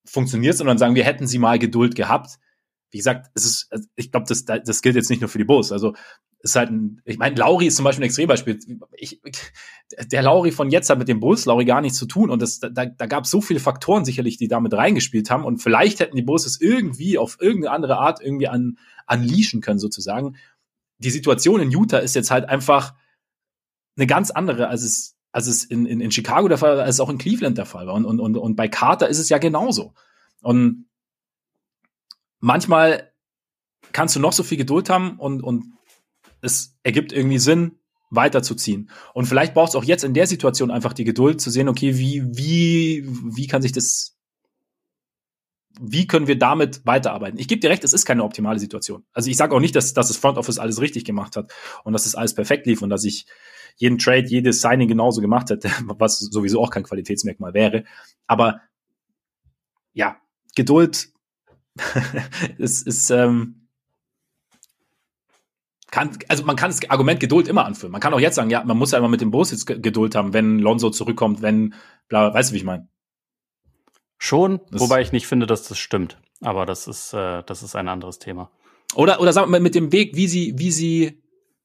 funktioniert 0.05 0.59
dann 0.61 0.79
sagen 0.79 0.95
wir, 0.95 1.05
hätten 1.05 1.27
sie 1.27 1.39
mal 1.39 1.59
Geduld 1.59 1.95
gehabt. 1.95 2.39
Wie 2.91 2.99
gesagt, 2.99 3.31
es 3.35 3.45
ist, 3.45 3.71
ich 3.97 4.11
glaube, 4.11 4.27
das, 4.29 4.45
das 4.45 4.83
gilt 4.83 4.97
jetzt 4.97 5.09
nicht 5.09 5.21
nur 5.21 5.31
für 5.31 5.39
die 5.39 5.45
Bulls. 5.45 5.73
Also 5.73 5.95
ist 6.43 6.57
halt 6.57 6.71
ein, 6.71 7.01
ich 7.05 7.19
meine, 7.19 7.37
Lauri 7.37 7.67
ist 7.67 7.77
zum 7.77 7.85
Beispiel 7.85 8.03
ein 8.03 8.07
Extrembeispiel. 8.07 8.59
Ich, 8.97 9.21
der 10.07 10.23
Lauri 10.23 10.51
von 10.51 10.71
jetzt 10.71 10.91
hat 10.91 10.99
mit 10.99 11.09
dem 11.09 11.21
Bulls 11.21 11.45
Lauri 11.45 11.65
gar 11.65 11.81
nichts 11.81 11.99
zu 11.99 12.07
tun 12.07 12.31
und 12.31 12.43
das, 12.43 12.59
da, 12.59 12.69
da 12.69 13.07
gab 13.07 13.25
es 13.25 13.31
so 13.31 13.41
viele 13.41 13.61
Faktoren 13.61 14.05
sicherlich, 14.05 14.39
die 14.39 14.49
damit 14.49 14.75
reingespielt 14.75 15.31
haben 15.31 15.45
und 15.45 15.59
vielleicht 15.59 16.01
hätten 16.01 16.17
die 16.17 16.23
Bulls 16.23 16.45
es 16.45 16.61
irgendwie 16.61 17.17
auf 17.17 17.39
irgendeine 17.41 17.75
andere 17.75 17.99
Art 17.99 18.21
irgendwie 18.21 18.49
an, 18.49 18.79
unleashen 19.07 19.61
können 19.61 19.79
sozusagen. 19.79 20.37
Die 20.99 21.11
Situation 21.11 21.61
in 21.61 21.71
Utah 21.71 21.99
ist 21.99 22.15
jetzt 22.15 22.31
halt 22.31 22.49
einfach 22.49 22.95
eine 23.97 24.07
ganz 24.07 24.31
andere, 24.31 24.69
als 24.69 24.83
es, 24.83 25.17
als 25.33 25.47
es 25.47 25.65
in, 25.65 25.87
in, 25.87 26.01
in 26.01 26.13
Chicago 26.13 26.47
der 26.47 26.59
Fall 26.59 26.77
war, 26.77 26.85
als 26.85 26.97
es 26.97 27.01
auch 27.01 27.09
in 27.09 27.19
Cleveland 27.19 27.59
der 27.59 27.67
Fall 27.67 27.87
war 27.87 27.95
und, 27.95 28.05
und, 28.05 28.21
und, 28.21 28.37
und 28.37 28.57
bei 28.57 28.69
Carter 28.69 29.09
ist 29.09 29.19
es 29.19 29.29
ja 29.29 29.39
genauso. 29.39 29.95
Und 30.43 30.87
manchmal 32.39 33.13
kannst 33.93 34.15
du 34.15 34.21
noch 34.21 34.33
so 34.33 34.43
viel 34.43 34.59
Geduld 34.59 34.91
haben 34.91 35.19
und, 35.19 35.43
und 35.43 35.73
es 36.41 36.77
ergibt 36.83 37.13
irgendwie 37.13 37.39
Sinn, 37.39 37.79
weiterzuziehen. 38.11 38.91
Und 39.15 39.27
vielleicht 39.27 39.55
brauchst 39.55 39.75
du 39.75 39.79
auch 39.79 39.85
jetzt 39.85 40.05
in 40.05 40.13
der 40.13 40.27
Situation 40.27 40.71
einfach 40.71 40.93
die 40.93 41.05
Geduld 41.05 41.41
zu 41.41 41.51
sehen, 41.51 41.69
okay, 41.69 41.97
wie, 41.97 42.23
wie, 42.37 43.07
wie 43.09 43.47
kann 43.47 43.63
sich 43.63 43.73
das, 43.73 44.19
wie 45.81 46.07
können 46.07 46.27
wir 46.27 46.39
damit 46.39 46.85
weiterarbeiten? 46.85 47.39
Ich 47.39 47.49
gebe 47.49 47.61
dir 47.61 47.71
recht, 47.71 47.85
es 47.85 47.95
ist 47.95 48.05
keine 48.05 48.25
optimale 48.25 48.59
Situation. 48.59 49.05
Also 49.15 49.31
ich 49.31 49.39
sage 49.39 49.55
auch 49.55 49.61
nicht, 49.61 49.75
dass, 49.75 49.95
dass 49.95 50.09
das 50.09 50.19
Front 50.19 50.37
Office 50.37 50.59
alles 50.59 50.81
richtig 50.83 51.07
gemacht 51.07 51.37
hat 51.37 51.53
und 51.85 51.95
dass 51.95 52.05
es 52.05 52.13
das 52.13 52.19
alles 52.19 52.35
perfekt 52.35 52.67
lief 52.67 52.83
und 52.83 52.91
dass 52.91 53.05
ich 53.05 53.25
jeden 53.77 53.99
Trade, 53.99 54.27
jedes 54.27 54.61
Signing 54.61 54.89
genauso 54.89 55.21
gemacht 55.21 55.51
hätte, 55.51 55.71
was 55.99 56.19
sowieso 56.19 56.61
auch 56.63 56.71
kein 56.71 56.83
Qualitätsmerkmal 56.83 57.55
wäre. 57.55 57.85
Aber 58.27 58.61
ja, 59.93 60.17
Geduld 60.55 61.13
ist, 62.59 62.87
ist 62.87 63.11
ähm, 63.11 63.63
kann, 65.93 66.19
also 66.29 66.45
man 66.45 66.57
kann 66.57 66.71
das 66.71 66.89
Argument 66.91 67.21
Geduld 67.21 67.47
immer 67.47 67.67
anführen. 67.67 67.93
Man 67.93 68.01
kann 68.01 68.15
auch 68.15 68.21
jetzt 68.21 68.35
sagen, 68.35 68.51
ja, 68.51 68.65
man 68.65 68.79
muss 68.79 68.93
ja 68.93 68.99
immer 68.99 69.09
mit 69.09 69.21
dem 69.21 69.31
Bus 69.31 69.51
jetzt 69.51 69.67
Geduld 69.67 70.15
haben, 70.15 70.33
wenn 70.33 70.59
Lonzo 70.59 70.91
zurückkommt, 70.91 71.43
wenn, 71.43 71.75
bla, 72.09 72.33
weißt 72.33 72.51
du, 72.51 72.55
wie 72.55 72.59
ich 72.59 72.65
meine? 72.65 72.89
Schon, 74.19 74.61
das 74.71 74.81
wobei 74.81 75.03
ich 75.03 75.13
nicht 75.13 75.27
finde, 75.27 75.47
dass 75.47 75.69
das 75.69 75.79
stimmt. 75.79 76.19
Aber 76.41 76.65
das 76.65 76.89
ist, 76.89 77.13
äh, 77.13 77.43
das 77.45 77.63
ist 77.63 77.77
ein 77.77 77.89
anderes 77.89 78.19
Thema. 78.19 78.51
Oder, 78.95 79.21
oder 79.21 79.33
sagen 79.33 79.49
wir 79.49 79.51
mal 79.51 79.61
mit 79.61 79.75
dem 79.75 79.93
Weg, 79.93 80.17
wie 80.17 80.29
sie, 80.29 80.55
wie 80.57 80.71
sie, 80.71 81.22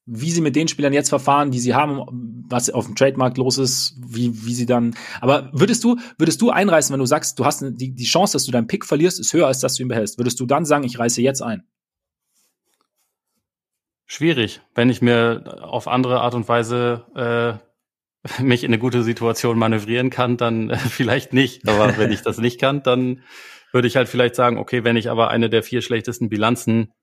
wie 0.07 0.31
sie 0.31 0.41
mit 0.41 0.55
den 0.55 0.69
Spielern 0.69 0.93
jetzt 0.93 1.09
verfahren, 1.09 1.51
die 1.51 1.59
sie 1.59 1.75
haben, 1.75 2.45
was 2.49 2.69
auf 2.69 2.85
dem 2.85 2.95
Trademark 2.95 3.37
los 3.37 3.57
ist, 3.57 3.95
wie, 3.99 4.45
wie 4.45 4.53
sie 4.53 4.65
dann, 4.65 4.95
aber 5.19 5.49
würdest 5.51 5.83
du, 5.83 5.97
würdest 6.17 6.41
du 6.41 6.49
einreißen, 6.49 6.93
wenn 6.93 6.99
du 6.99 7.05
sagst, 7.05 7.37
du 7.37 7.45
hast 7.45 7.61
die, 7.61 7.93
die 7.93 8.05
Chance, 8.05 8.33
dass 8.33 8.45
du 8.45 8.51
deinen 8.51 8.67
Pick 8.67 8.85
verlierst, 8.85 9.19
ist 9.19 9.33
höher, 9.33 9.47
als 9.47 9.59
dass 9.59 9.75
du 9.75 9.83
ihn 9.83 9.89
behältst. 9.89 10.17
Würdest 10.17 10.39
du 10.39 10.45
dann 10.45 10.65
sagen, 10.65 10.85
ich 10.85 10.97
reiße 10.97 11.21
jetzt 11.21 11.41
ein? 11.41 11.63
Schwierig, 14.05 14.61
wenn 14.73 14.89
ich 14.89 15.01
mir 15.01 15.59
auf 15.61 15.89
andere 15.89 16.21
Art 16.21 16.33
und 16.33 16.47
Weise 16.47 17.61
äh, 18.39 18.41
mich 18.43 18.63
in 18.63 18.69
eine 18.69 18.79
gute 18.79 19.03
Situation 19.03 19.57
manövrieren 19.57 20.09
kann, 20.09 20.37
dann 20.37 20.69
äh, 20.69 20.77
vielleicht 20.89 21.33
nicht. 21.33 21.67
Aber 21.67 21.97
wenn 21.97 22.13
ich 22.13 22.21
das 22.21 22.37
nicht 22.37 22.59
kann, 22.59 22.81
dann 22.81 23.23
würde 23.73 23.89
ich 23.89 23.97
halt 23.97 24.07
vielleicht 24.07 24.35
sagen, 24.35 24.57
okay, 24.57 24.85
wenn 24.85 24.95
ich 24.95 25.09
aber 25.09 25.29
eine 25.29 25.49
der 25.49 25.61
vier 25.61 25.81
schlechtesten 25.81 26.29
Bilanzen 26.29 26.93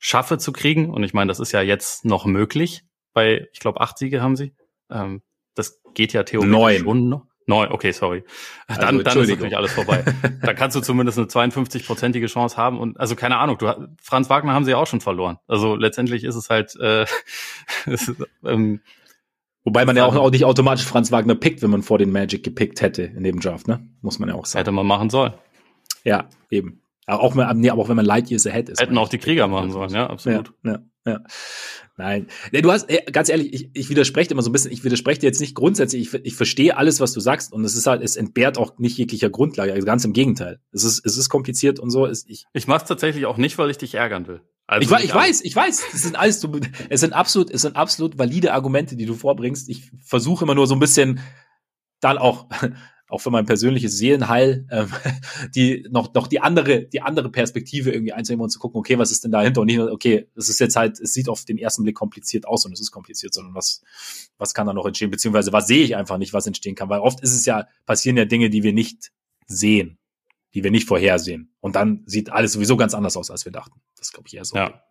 schaffe 0.00 0.38
zu 0.38 0.52
kriegen, 0.52 0.90
und 0.90 1.04
ich 1.04 1.14
meine, 1.14 1.28
das 1.28 1.38
ist 1.38 1.52
ja 1.52 1.62
jetzt 1.62 2.04
noch 2.04 2.24
möglich, 2.24 2.82
bei, 3.12 3.48
ich 3.52 3.60
glaube, 3.60 3.80
acht 3.80 3.98
Siege 3.98 4.20
haben 4.20 4.34
sie. 4.34 4.54
Ähm, 4.90 5.22
das 5.54 5.80
geht 5.94 6.12
ja 6.12 6.24
theoretisch 6.24 6.50
Neun. 6.50 6.78
schon 6.78 7.08
noch. 7.08 7.26
Neun, 7.46 7.72
okay, 7.72 7.90
sorry. 7.90 8.24
Also, 8.66 8.80
dann, 8.80 9.02
dann 9.02 9.18
ist 9.18 9.28
natürlich 9.28 9.56
alles 9.56 9.72
vorbei. 9.72 10.04
dann 10.42 10.56
kannst 10.56 10.76
du 10.76 10.80
zumindest 10.80 11.18
eine 11.18 11.26
52-prozentige 11.26 12.26
Chance 12.26 12.56
haben 12.56 12.78
und 12.78 12.98
also 12.98 13.16
keine 13.16 13.38
Ahnung, 13.38 13.58
du 13.58 13.88
Franz 14.00 14.30
Wagner 14.30 14.52
haben 14.52 14.64
sie 14.64 14.74
auch 14.74 14.86
schon 14.86 15.00
verloren. 15.00 15.38
Also 15.48 15.74
letztendlich 15.74 16.24
ist 16.24 16.36
es 16.36 16.48
halt 16.48 16.76
äh, 16.76 17.06
es 17.86 18.08
ist, 18.08 18.24
ähm, 18.44 18.80
Wobei 19.64 19.84
man 19.84 19.96
ja 19.96 20.06
auch, 20.06 20.16
auch 20.16 20.30
nicht 20.30 20.44
automatisch 20.46 20.86
Franz 20.86 21.12
Wagner 21.12 21.34
pickt, 21.34 21.60
wenn 21.60 21.70
man 21.70 21.82
vor 21.82 21.98
den 21.98 22.12
Magic 22.12 22.42
gepickt 22.42 22.80
hätte 22.80 23.02
in 23.02 23.24
dem 23.24 23.40
Draft, 23.40 23.68
ne? 23.68 23.86
Muss 24.00 24.18
man 24.18 24.30
ja 24.30 24.34
auch 24.34 24.46
sagen. 24.46 24.60
Hätte 24.60 24.72
man 24.72 24.86
machen 24.86 25.10
sollen. 25.10 25.34
Ja, 26.02 26.28
eben. 26.50 26.80
Auch, 27.10 27.34
nee, 27.54 27.70
aber 27.70 27.82
auch 27.82 27.88
wenn 27.88 27.96
man 27.96 28.04
Light 28.04 28.30
Years 28.30 28.46
ahead 28.46 28.68
ist. 28.68 28.80
Hätten 28.80 28.98
auch 28.98 29.08
die 29.08 29.18
Krieger 29.18 29.48
machen 29.48 29.70
sollen, 29.70 29.90
ja, 29.90 30.08
absolut. 30.08 30.52
Ja, 30.64 30.72
ja, 30.72 31.12
ja. 31.12 31.20
Nein. 32.00 32.28
Nee, 32.50 32.62
du 32.62 32.72
hast, 32.72 32.88
ganz 33.12 33.28
ehrlich, 33.28 33.52
ich, 33.52 33.70
ich 33.74 33.90
widerspreche 33.90 34.30
immer 34.30 34.40
so 34.40 34.48
ein 34.48 34.52
bisschen, 34.52 34.72
ich 34.72 34.84
widerspreche 34.84 35.20
dir 35.20 35.26
jetzt 35.26 35.40
nicht 35.40 35.54
grundsätzlich, 35.54 36.14
ich, 36.14 36.24
ich 36.24 36.34
verstehe 36.34 36.76
alles, 36.78 36.98
was 36.98 37.12
du 37.12 37.20
sagst 37.20 37.52
und 37.52 37.62
es 37.62 37.76
ist 37.76 37.86
halt, 37.86 38.02
es 38.02 38.16
entbehrt 38.16 38.56
auch 38.56 38.78
nicht 38.78 38.96
jeglicher 38.96 39.28
Grundlage, 39.28 39.74
also 39.74 39.84
ganz 39.84 40.04
im 40.06 40.14
Gegenteil. 40.14 40.60
Es 40.72 40.84
ist, 40.84 41.04
es 41.04 41.18
ist 41.18 41.28
kompliziert 41.28 41.78
und 41.78 41.90
so. 41.90 42.06
Es, 42.06 42.24
ich 42.26 42.46
ich 42.54 42.66
mach's 42.66 42.88
tatsächlich 42.88 43.26
auch 43.26 43.36
nicht, 43.36 43.58
weil 43.58 43.68
ich 43.70 43.76
dich 43.76 43.94
ärgern 43.94 44.26
will. 44.26 44.40
Also 44.66 44.96
ich, 44.96 45.04
ich 45.04 45.14
weiß, 45.14 45.42
ich 45.42 45.54
weiß, 45.54 45.82
es 45.92 46.02
sind 46.02 46.18
alles, 46.18 46.40
du, 46.40 46.58
es 46.88 47.00
sind 47.00 47.12
absolut, 47.12 47.50
es 47.50 47.62
sind 47.62 47.76
absolut 47.76 48.18
valide 48.18 48.54
Argumente, 48.54 48.96
die 48.96 49.04
du 49.04 49.14
vorbringst. 49.14 49.68
Ich 49.68 49.90
versuche 50.02 50.44
immer 50.44 50.54
nur 50.54 50.66
so 50.66 50.74
ein 50.74 50.80
bisschen 50.80 51.20
dann 52.00 52.16
auch 52.16 52.48
auch 53.10 53.20
für 53.20 53.30
mein 53.30 53.44
persönliches 53.44 53.98
Seelenheil, 53.98 54.66
ähm, 54.70 54.88
die 55.54 55.86
noch, 55.90 56.14
noch 56.14 56.26
die 56.26 56.40
andere, 56.40 56.82
die 56.84 57.02
andere 57.02 57.30
Perspektive 57.30 57.90
irgendwie 57.90 58.12
einzunehmen 58.12 58.44
und 58.44 58.50
zu 58.50 58.58
gucken, 58.58 58.78
okay, 58.78 58.98
was 58.98 59.10
ist 59.10 59.24
denn 59.24 59.32
dahinter? 59.32 59.60
Und 59.60 59.66
nicht 59.66 59.78
nur, 59.78 59.90
okay, 59.90 60.28
es 60.36 60.48
ist 60.48 60.60
jetzt 60.60 60.76
halt, 60.76 61.00
es 61.00 61.12
sieht 61.12 61.28
auf 61.28 61.44
den 61.44 61.58
ersten 61.58 61.82
Blick 61.82 61.96
kompliziert 61.96 62.46
aus 62.46 62.64
und 62.64 62.72
es 62.72 62.80
ist 62.80 62.90
kompliziert, 62.90 63.34
sondern 63.34 63.54
was, 63.54 63.82
was 64.38 64.54
kann 64.54 64.66
da 64.66 64.72
noch 64.72 64.86
entstehen? 64.86 65.10
Beziehungsweise 65.10 65.52
was 65.52 65.66
sehe 65.66 65.84
ich 65.84 65.96
einfach 65.96 66.18
nicht, 66.18 66.32
was 66.32 66.46
entstehen 66.46 66.74
kann? 66.74 66.88
Weil 66.88 67.00
oft 67.00 67.20
ist 67.20 67.34
es 67.34 67.44
ja, 67.44 67.66
passieren 67.86 68.16
ja 68.16 68.24
Dinge, 68.24 68.48
die 68.50 68.62
wir 68.62 68.72
nicht 68.72 69.10
sehen, 69.46 69.98
die 70.54 70.62
wir 70.62 70.70
nicht 70.70 70.86
vorhersehen. 70.86 71.52
Und 71.60 71.76
dann 71.76 72.02
sieht 72.06 72.30
alles 72.30 72.52
sowieso 72.52 72.76
ganz 72.76 72.94
anders 72.94 73.16
aus, 73.16 73.30
als 73.30 73.44
wir 73.44 73.52
dachten. 73.52 73.80
Das 73.98 74.12
glaube 74.12 74.28
ich 74.28 74.36
eher 74.36 74.44
so. 74.44 74.56
Ja. 74.56 74.82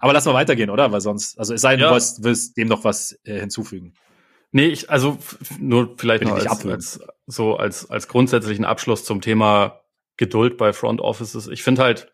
Aber 0.00 0.12
lass 0.12 0.24
mal 0.24 0.34
weitergehen, 0.34 0.70
oder? 0.70 0.92
Weil 0.92 1.00
sonst, 1.00 1.38
also 1.38 1.54
es 1.54 1.60
sei 1.60 1.72
denn, 1.72 1.80
ja. 1.80 1.88
du 1.88 1.94
willst, 1.94 2.24
willst 2.24 2.56
dem 2.56 2.68
noch 2.68 2.84
was 2.84 3.18
äh, 3.24 3.40
hinzufügen. 3.40 3.94
Nee, 4.52 4.66
ich, 4.66 4.90
also 4.90 5.18
nur 5.60 5.94
vielleicht 5.96 6.24
noch 6.24 6.32
als, 6.32 6.66
als, 6.66 7.00
so 7.30 7.56
als, 7.56 7.88
als 7.90 8.08
grundsätzlichen 8.08 8.64
Abschluss 8.64 9.04
zum 9.04 9.20
Thema 9.20 9.80
Geduld 10.16 10.56
bei 10.56 10.72
Front 10.72 11.00
Offices. 11.00 11.48
Ich 11.48 11.62
finde 11.62 11.82
halt, 11.82 12.12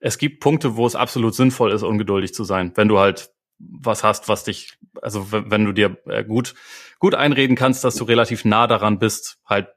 es 0.00 0.18
gibt 0.18 0.40
Punkte, 0.40 0.76
wo 0.76 0.86
es 0.86 0.94
absolut 0.94 1.34
sinnvoll 1.34 1.72
ist, 1.72 1.82
ungeduldig 1.82 2.34
zu 2.34 2.44
sein, 2.44 2.72
wenn 2.74 2.88
du 2.88 2.98
halt 2.98 3.30
was 3.58 4.04
hast, 4.04 4.28
was 4.28 4.44
dich, 4.44 4.78
also 5.02 5.32
wenn 5.32 5.64
du 5.64 5.72
dir 5.72 5.96
äh, 6.06 6.24
gut, 6.24 6.54
gut 7.00 7.14
einreden 7.14 7.56
kannst, 7.56 7.82
dass 7.82 7.96
du 7.96 8.04
relativ 8.04 8.44
nah 8.44 8.66
daran 8.66 8.98
bist, 8.98 9.40
halt 9.44 9.68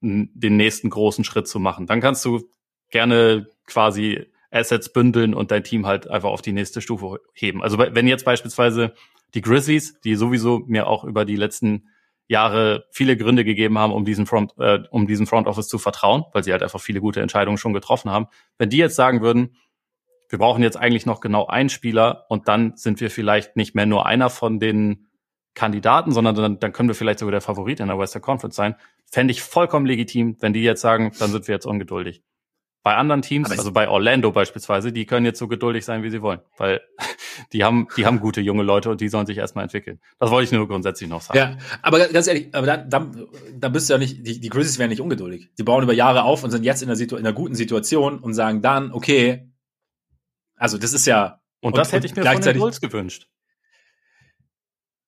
den 0.00 0.56
nächsten 0.56 0.90
großen 0.90 1.24
Schritt 1.24 1.46
zu 1.46 1.60
machen. 1.60 1.86
Dann 1.86 2.00
kannst 2.00 2.24
du 2.24 2.42
gerne 2.90 3.46
quasi 3.66 4.26
Assets 4.50 4.92
bündeln 4.92 5.34
und 5.34 5.50
dein 5.50 5.62
Team 5.62 5.86
halt 5.86 6.08
einfach 6.08 6.30
auf 6.30 6.42
die 6.42 6.52
nächste 6.52 6.80
Stufe 6.80 7.20
heben. 7.34 7.62
Also 7.62 7.78
wenn 7.78 8.08
jetzt 8.08 8.24
beispielsweise 8.24 8.94
die 9.34 9.42
Grizzlies, 9.42 10.00
die 10.00 10.16
sowieso 10.16 10.60
mir 10.66 10.86
auch 10.86 11.04
über 11.04 11.24
die 11.24 11.36
letzten 11.36 11.88
Jahre 12.30 12.86
viele 12.92 13.16
Gründe 13.16 13.44
gegeben 13.44 13.76
haben, 13.76 13.92
um 13.92 14.04
diesen 14.04 14.24
Front, 14.24 14.54
äh, 14.58 14.78
um 14.90 15.08
diesen 15.08 15.26
Front 15.26 15.48
Office 15.48 15.66
zu 15.66 15.78
vertrauen, 15.78 16.24
weil 16.32 16.44
sie 16.44 16.52
halt 16.52 16.62
einfach 16.62 16.80
viele 16.80 17.00
gute 17.00 17.20
Entscheidungen 17.20 17.58
schon 17.58 17.72
getroffen 17.72 18.10
haben. 18.10 18.26
Wenn 18.56 18.70
die 18.70 18.76
jetzt 18.76 18.94
sagen 18.94 19.20
würden, 19.20 19.56
wir 20.28 20.38
brauchen 20.38 20.62
jetzt 20.62 20.76
eigentlich 20.76 21.06
noch 21.06 21.20
genau 21.20 21.46
einen 21.46 21.70
Spieler 21.70 22.26
und 22.28 22.46
dann 22.46 22.76
sind 22.76 23.00
wir 23.00 23.10
vielleicht 23.10 23.56
nicht 23.56 23.74
mehr 23.74 23.84
nur 23.84 24.06
einer 24.06 24.30
von 24.30 24.60
den 24.60 25.08
Kandidaten, 25.54 26.12
sondern 26.12 26.36
dann, 26.36 26.58
dann 26.60 26.72
können 26.72 26.88
wir 26.88 26.94
vielleicht 26.94 27.18
sogar 27.18 27.32
der 27.32 27.40
Favorit 27.40 27.80
in 27.80 27.88
der 27.88 27.98
Western 27.98 28.22
Conference 28.22 28.54
sein, 28.54 28.76
fände 29.10 29.32
ich 29.32 29.42
vollkommen 29.42 29.86
legitim, 29.86 30.36
wenn 30.38 30.52
die 30.52 30.62
jetzt 30.62 30.82
sagen, 30.82 31.10
dann 31.18 31.32
sind 31.32 31.48
wir 31.48 31.54
jetzt 31.56 31.66
ungeduldig. 31.66 32.22
Bei 32.82 32.96
anderen 32.96 33.20
Teams, 33.20 33.50
also 33.50 33.72
bei 33.72 33.88
Orlando 33.88 34.32
beispielsweise, 34.32 34.90
die 34.90 35.04
können 35.04 35.26
jetzt 35.26 35.38
so 35.38 35.48
geduldig 35.48 35.84
sein, 35.84 36.02
wie 36.02 36.08
sie 36.08 36.22
wollen, 36.22 36.40
weil 36.56 36.80
die 37.52 37.62
haben, 37.62 37.88
die 37.98 38.06
haben 38.06 38.20
gute 38.20 38.40
junge 38.40 38.62
Leute 38.62 38.88
und 38.88 39.02
die 39.02 39.08
sollen 39.10 39.26
sich 39.26 39.36
erstmal 39.36 39.64
entwickeln. 39.64 40.00
Das 40.18 40.30
wollte 40.30 40.44
ich 40.44 40.52
nur 40.52 40.66
grundsätzlich 40.66 41.10
noch 41.10 41.20
sagen. 41.20 41.38
Ja, 41.38 41.58
aber 41.82 42.08
ganz 42.08 42.26
ehrlich, 42.26 42.54
aber 42.54 42.66
dann, 42.66 42.88
dann, 42.88 43.26
dann 43.54 43.72
bist 43.72 43.90
du 43.90 43.94
ja 43.94 43.98
nicht, 43.98 44.26
die, 44.26 44.40
die 44.40 44.48
Grizzlies 44.48 44.78
werden 44.78 44.90
nicht 44.90 45.02
ungeduldig. 45.02 45.50
Die 45.58 45.62
bauen 45.62 45.82
über 45.82 45.92
Jahre 45.92 46.22
auf 46.22 46.42
und 46.42 46.50
sind 46.50 46.64
jetzt 46.64 46.82
in 46.82 46.88
einer, 46.88 46.96
Situ 46.96 47.16
in 47.16 47.26
einer 47.26 47.34
guten 47.34 47.54
Situation 47.54 48.18
und 48.18 48.32
sagen 48.32 48.62
dann, 48.62 48.92
okay, 48.92 49.52
also 50.56 50.78
das 50.78 50.94
ist 50.94 51.06
ja. 51.06 51.40
Und, 51.60 51.72
und 51.72 51.78
das 51.78 51.92
hätte 51.92 52.06
ich 52.06 52.16
mir 52.16 52.24
von 52.24 52.40
den 52.40 52.58
Bulls 52.58 52.80
gewünscht. 52.80 53.28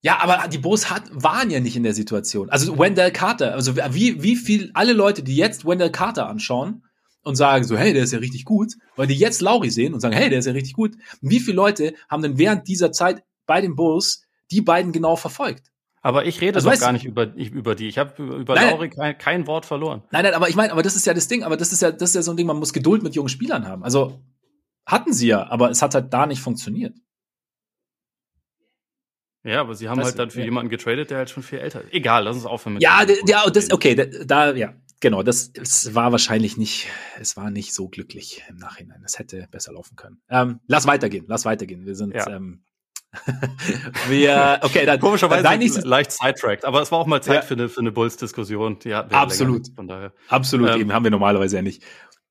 Ja, 0.03 0.18
aber 0.20 0.49
die 0.49 0.59
Bulls 0.59 0.91
hat, 0.91 1.05
waren 1.12 1.49
ja 1.49 1.61
nicht 1.61 1.77
in 1.77 1.85
der 1.85 1.95
Situation. 1.95 2.51
Also 2.51 2.79
Wendell 2.79 3.12
Carter, 3.12 3.55
also 3.55 3.77
wie, 3.77 4.23
wie 4.23 4.37
viel, 4.37 4.70
alle 4.75 4.93
Leute, 4.93 5.23
die 5.23 5.37
jetzt 5.37 5.64
Wendell 5.64 5.93
Carter 5.93 6.29
anschauen, 6.29 6.85
und 7.23 7.37
sagen 7.37 7.64
so, 7.64 7.77
hey, 7.77 7.93
der 7.93 8.03
ist 8.03 8.12
ja 8.12 8.18
richtig 8.18 8.45
gut, 8.45 8.75
weil 8.97 9.07
die 9.07 9.14
jetzt 9.14 9.41
Lauri 9.41 9.70
sehen 9.70 9.95
und 9.95 10.01
sagen, 10.01 10.14
hey, 10.14 10.29
der 10.29 10.41
ist 10.41 10.47
ja 10.47 10.53
richtig 10.53 10.75
gut. 10.75 10.95
Und 11.20 11.31
wie 11.31 11.41
viele 11.41 11.57
Leute 11.57 11.95
haben 12.09 12.23
denn 12.23 12.39
während 12.39 12.68
dieser 12.68 12.93
Zeit 12.93 13.23
bei 13.47 13.61
den 13.61 13.77
Bulls 13.77 14.27
die 14.51 14.61
beiden 14.61 14.93
genau 14.93 15.16
verfolgt? 15.16 15.73
Aber 16.05 16.27
ich 16.27 16.41
rede 16.41 16.57
also, 16.57 16.68
doch 16.68 16.81
gar 16.81 16.93
nicht 16.93 17.05
über, 17.05 17.33
über 17.35 17.77
die. 17.77 17.87
Ich 17.87 17.97
habe 17.97 18.20
über 18.20 18.57
nein, 18.57 18.70
Lauri 18.70 18.91
kein, 18.91 19.16
kein, 19.16 19.47
Wort 19.47 19.66
verloren. 19.66 20.03
Nein, 20.11 20.25
nein, 20.25 20.35
aber 20.35 20.49
ich 20.49 20.57
meine, 20.57 20.73
aber 20.73 20.83
das 20.83 20.97
ist 20.97 21.07
ja 21.07 21.14
das 21.14 21.29
Ding, 21.29 21.45
aber 21.45 21.57
das 21.57 21.73
ist 21.73 21.81
ja, 21.81 21.93
das 21.93 22.11
ist 22.11 22.16
ja 22.16 22.23
so 22.23 22.33
ein 22.33 22.37
Ding, 22.37 22.47
man 22.47 22.59
muss 22.59 22.73
Geduld 22.73 23.05
mit 23.05 23.14
jungen 23.14 23.29
Spielern 23.29 23.68
haben. 23.68 23.85
Also 23.85 24.20
hatten 24.85 25.12
sie 25.12 25.29
ja, 25.29 25.49
aber 25.49 25.70
es 25.70 25.81
hat 25.81 25.95
halt 25.95 26.12
da 26.12 26.27
nicht 26.27 26.41
funktioniert. 26.41 26.97
Ja, 29.45 29.61
aber 29.61 29.75
sie 29.75 29.89
haben 29.89 29.99
das, 29.99 30.09
halt 30.09 30.18
dann 30.18 30.31
für 30.31 30.39
ja. 30.39 30.45
jemanden 30.45 30.70
getradet, 30.70 31.11
der 31.11 31.18
halt 31.18 31.31
schon 31.31 31.43
viel 31.43 31.59
älter 31.59 31.83
ist. 31.83 31.93
Egal, 31.93 32.25
lass 32.25 32.37
uns 32.37 32.47
aufhören 32.47 32.75
mit 32.75 32.83
Ja, 32.83 33.05
ja, 33.27 33.49
das, 33.51 33.73
okay, 33.73 33.95
da, 33.95 34.05
da, 34.25 34.55
ja, 34.55 34.75
genau, 35.03 35.22
das, 35.22 35.53
das 35.53 35.94
war 35.94 36.12
wahrscheinlich 36.12 36.57
nicht, 36.57 36.88
es 37.20 37.36
war 37.36 37.50
nicht 37.50 37.74
so 37.74 37.88
glücklich 37.88 38.42
im 38.48 38.57
Nachhinein. 38.57 39.03
Es 39.05 39.18
hätte 39.18 39.46
besser 39.50 39.72
laufen 39.72 39.96
können. 39.96 40.22
Ähm, 40.30 40.61
lass 40.66 40.86
weitergehen, 40.86 41.26
lass 41.28 41.44
weitergehen. 41.44 41.84
Wir 41.84 41.94
sind, 41.94 42.14
ja. 42.14 42.26
ähm, 42.28 42.64
wir, 44.09 44.61
okay, 44.62 44.86
dann 44.86 44.98
komischerweise 44.98 45.42
dein 45.42 45.59
nächstes, 45.59 45.84
leicht 45.84 46.12
sidetracked, 46.12 46.64
aber 46.64 46.80
es 46.80 46.90
war 46.90 46.98
auch 46.98 47.07
mal 47.07 47.22
Zeit 47.22 47.34
ja. 47.34 47.42
für 47.42 47.55
eine 47.55 47.68
für 47.68 47.80
eine 47.80 47.92
Bulls-Diskussion. 47.92 48.78
Die 48.78 48.94
hatten 48.94 49.11
wir 49.11 49.18
absolut, 49.18 49.64
länger, 49.64 49.76
von 49.76 49.88
daher. 49.88 50.12
Absolut, 50.28 50.70
ähm, 50.70 50.80
eben 50.80 50.92
haben 50.94 51.05
wir 51.05 51.11
normalerweise 51.11 51.57
ja 51.57 51.62
nicht. 51.62 51.84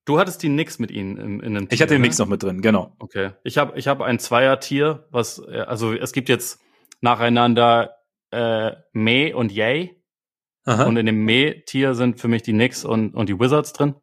Du 0.04 0.18
hattest 0.18 0.42
die 0.42 0.48
Nix 0.48 0.80
mit 0.80 0.90
ihnen 0.90 1.16
in, 1.16 1.40
in 1.40 1.56
einem 1.56 1.68
Tier, 1.68 1.76
Ich 1.76 1.82
hatte 1.82 1.94
den 1.94 2.02
Nix 2.02 2.18
noch 2.18 2.26
mit 2.26 2.42
drin, 2.42 2.60
genau. 2.60 2.96
Okay. 2.98 3.30
Ich 3.44 3.58
habe 3.58 3.78
ich 3.78 3.86
hab 3.86 4.00
ein 4.00 4.18
Zweier-Tier, 4.18 5.06
was, 5.12 5.38
äh, 5.38 5.60
also 5.60 5.92
es 5.92 6.12
gibt 6.12 6.28
jetzt 6.28 6.60
nacheinander 7.00 7.98
äh, 8.32 8.72
Me 8.92 9.36
und 9.36 9.52
Yay. 9.52 10.01
Aha. 10.64 10.84
Und 10.84 10.96
in 10.96 11.06
dem 11.06 11.24
Me-Tier 11.24 11.94
sind 11.94 12.20
für 12.20 12.28
mich 12.28 12.42
die 12.42 12.52
Knicks 12.52 12.84
und, 12.84 13.14
und 13.14 13.28
die 13.28 13.38
Wizards 13.38 13.72
drin, 13.72 13.94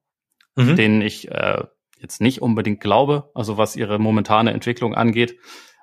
mhm. 0.56 0.76
denen 0.76 1.02
ich 1.02 1.30
äh, 1.30 1.64
jetzt 2.00 2.22
nicht 2.22 2.42
unbedingt 2.42 2.82
glaube, 2.82 3.30
also 3.34 3.58
was 3.58 3.76
ihre 3.76 4.00
momentane 4.00 4.52
Entwicklung 4.52 4.96
angeht. 4.96 5.38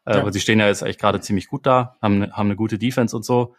Äh, 0.05 0.15
ja. 0.15 0.21
Aber 0.21 0.33
sie 0.33 0.41
stehen 0.41 0.61
ja 0.61 0.67
jetzt 0.67 0.83
eigentlich 0.83 0.99
gerade 0.99 1.21
ziemlich 1.21 1.49
gut 1.49 1.67
da, 1.67 1.97
haben, 2.03 2.33
haben 2.33 2.49
eine 2.49 2.57
gute 2.57 2.79
Defense 2.79 3.17
und 3.17 3.25
so. 3.25 3.55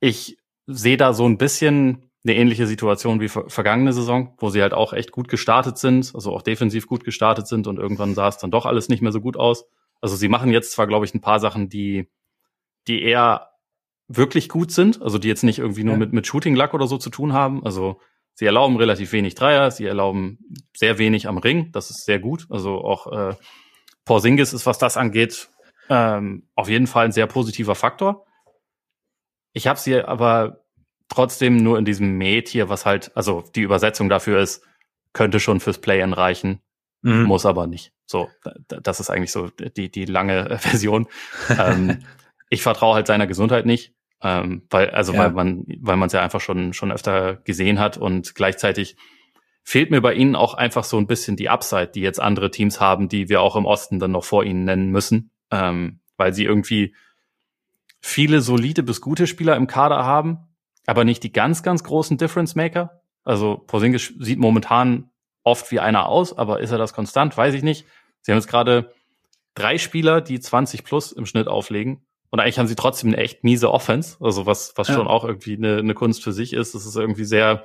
Ich 0.00 0.38
sehe 0.66 0.96
da 0.96 1.12
so 1.12 1.26
ein 1.26 1.38
bisschen 1.38 2.10
eine 2.24 2.36
ähnliche 2.36 2.66
Situation 2.66 3.20
wie 3.20 3.28
vergangene 3.28 3.92
Saison, 3.92 4.34
wo 4.38 4.50
sie 4.50 4.60
halt 4.60 4.74
auch 4.74 4.92
echt 4.92 5.10
gut 5.10 5.28
gestartet 5.28 5.78
sind, 5.78 6.12
also 6.14 6.34
auch 6.34 6.42
defensiv 6.42 6.86
gut 6.86 7.02
gestartet 7.02 7.46
sind 7.46 7.66
und 7.66 7.78
irgendwann 7.78 8.14
sah 8.14 8.28
es 8.28 8.36
dann 8.36 8.50
doch 8.50 8.66
alles 8.66 8.88
nicht 8.88 9.00
mehr 9.00 9.12
so 9.12 9.20
gut 9.20 9.38
aus. 9.38 9.64
Also 10.02 10.16
sie 10.16 10.28
machen 10.28 10.52
jetzt 10.52 10.72
zwar, 10.72 10.86
glaube 10.86 11.06
ich, 11.06 11.14
ein 11.14 11.22
paar 11.22 11.40
Sachen, 11.40 11.68
die, 11.68 12.10
die 12.88 13.02
eher 13.02 13.49
wirklich 14.12 14.48
gut 14.48 14.72
sind, 14.72 15.00
also 15.00 15.18
die 15.18 15.28
jetzt 15.28 15.44
nicht 15.44 15.60
irgendwie 15.60 15.84
nur 15.84 15.94
ja. 15.94 15.98
mit, 15.98 16.12
mit 16.12 16.26
Shooting 16.26 16.56
Luck 16.56 16.74
oder 16.74 16.88
so 16.88 16.98
zu 16.98 17.10
tun 17.10 17.32
haben. 17.32 17.64
Also 17.64 18.00
sie 18.34 18.44
erlauben 18.44 18.76
relativ 18.76 19.12
wenig 19.12 19.36
Dreier, 19.36 19.70
sie 19.70 19.86
erlauben 19.86 20.38
sehr 20.76 20.98
wenig 20.98 21.28
am 21.28 21.38
Ring, 21.38 21.70
das 21.72 21.90
ist 21.90 22.04
sehr 22.04 22.18
gut. 22.18 22.46
Also 22.50 22.82
auch 22.82 23.06
äh, 23.12 23.34
Porzingis 24.04 24.52
ist, 24.52 24.66
was 24.66 24.78
das 24.78 24.96
angeht, 24.96 25.48
ähm, 25.88 26.48
auf 26.56 26.68
jeden 26.68 26.88
Fall 26.88 27.04
ein 27.04 27.12
sehr 27.12 27.28
positiver 27.28 27.76
Faktor. 27.76 28.26
Ich 29.52 29.68
habe 29.68 29.78
sie 29.78 30.02
aber 30.02 30.64
trotzdem 31.08 31.56
nur 31.56 31.78
in 31.78 31.84
diesem 31.84 32.18
Met 32.18 32.48
hier, 32.48 32.68
was 32.68 32.84
halt, 32.86 33.16
also 33.16 33.44
die 33.54 33.62
Übersetzung 33.62 34.08
dafür 34.08 34.40
ist, 34.40 34.64
könnte 35.12 35.38
schon 35.38 35.60
fürs 35.60 35.78
Play-in 35.78 36.12
reichen, 36.12 36.60
mhm. 37.02 37.24
muss 37.24 37.46
aber 37.46 37.68
nicht. 37.68 37.92
So, 38.06 38.28
das 38.66 38.98
ist 38.98 39.10
eigentlich 39.10 39.32
so 39.32 39.50
die, 39.50 39.88
die 39.88 40.04
lange 40.04 40.58
Version. 40.58 41.06
ähm, 41.56 42.02
ich 42.50 42.62
vertraue 42.62 42.96
halt 42.96 43.06
seiner 43.06 43.28
Gesundheit 43.28 43.66
nicht. 43.66 43.94
Ähm, 44.22 44.62
weil, 44.68 44.90
also 44.90 45.12
ja. 45.12 45.20
weil 45.20 45.30
man, 45.30 45.64
weil 45.80 45.96
man 45.96 46.08
es 46.08 46.12
ja 46.12 46.20
einfach 46.20 46.40
schon, 46.40 46.72
schon 46.72 46.92
öfter 46.92 47.36
gesehen 47.36 47.78
hat 47.78 47.96
und 47.96 48.34
gleichzeitig 48.34 48.96
fehlt 49.62 49.90
mir 49.90 50.00
bei 50.00 50.14
ihnen 50.14 50.36
auch 50.36 50.54
einfach 50.54 50.84
so 50.84 50.98
ein 50.98 51.06
bisschen 51.06 51.36
die 51.36 51.48
Upside, 51.48 51.88
die 51.88 52.00
jetzt 52.00 52.20
andere 52.20 52.50
Teams 52.50 52.80
haben, 52.80 53.08
die 53.08 53.28
wir 53.28 53.40
auch 53.40 53.56
im 53.56 53.64
Osten 53.64 53.98
dann 53.98 54.12
noch 54.12 54.24
vor 54.24 54.44
ihnen 54.44 54.64
nennen 54.64 54.90
müssen, 54.90 55.30
ähm, 55.50 56.00
weil 56.16 56.34
sie 56.34 56.44
irgendwie 56.44 56.94
viele 58.00 58.40
solide 58.40 58.82
bis 58.82 59.00
gute 59.00 59.26
Spieler 59.26 59.56
im 59.56 59.66
Kader 59.66 60.04
haben, 60.04 60.38
aber 60.86 61.04
nicht 61.04 61.22
die 61.22 61.32
ganz, 61.32 61.62
ganz 61.62 61.84
großen 61.84 62.18
Difference 62.18 62.54
Maker. 62.54 63.02
Also 63.24 63.58
Porzingis 63.58 64.14
sieht 64.18 64.38
momentan 64.38 65.10
oft 65.44 65.70
wie 65.70 65.80
einer 65.80 66.06
aus, 66.06 66.36
aber 66.36 66.60
ist 66.60 66.70
er 66.70 66.78
das 66.78 66.92
konstant? 66.94 67.36
Weiß 67.36 67.54
ich 67.54 67.62
nicht. 67.62 67.86
Sie 68.22 68.32
haben 68.32 68.38
jetzt 68.38 68.48
gerade 68.48 68.92
drei 69.54 69.78
Spieler, 69.78 70.20
die 70.20 70.40
20 70.40 70.84
plus 70.84 71.12
im 71.12 71.26
Schnitt 71.26 71.48
auflegen 71.48 72.06
und 72.30 72.38
eigentlich 72.38 72.58
haben 72.58 72.68
sie 72.68 72.76
trotzdem 72.76 73.10
eine 73.10 73.18
echt 73.18 73.42
miese 73.42 73.72
Offense, 73.72 74.16
also 74.20 74.46
was, 74.46 74.72
was 74.76 74.88
ja. 74.88 74.94
schon 74.94 75.08
auch 75.08 75.24
irgendwie 75.24 75.56
eine, 75.56 75.78
eine 75.78 75.94
Kunst 75.94 76.22
für 76.22 76.32
sich 76.32 76.52
ist. 76.52 76.74
Das 76.74 76.86
ist 76.86 76.96
irgendwie 76.96 77.24
sehr, 77.24 77.64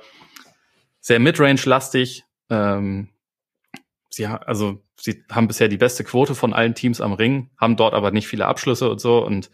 sehr 1.00 1.20
Midrange-lastig. 1.20 2.24
Ähm, 2.50 3.08
sie, 4.10 4.26
also, 4.26 4.82
sie 4.98 5.24
haben 5.30 5.46
bisher 5.46 5.68
die 5.68 5.76
beste 5.76 6.02
Quote 6.02 6.34
von 6.34 6.52
allen 6.52 6.74
Teams 6.74 7.00
am 7.00 7.12
Ring, 7.12 7.50
haben 7.56 7.76
dort 7.76 7.94
aber 7.94 8.10
nicht 8.10 8.26
viele 8.26 8.46
Abschlüsse 8.46 8.90
und 8.90 9.00
so. 9.00 9.24
Und 9.24 9.50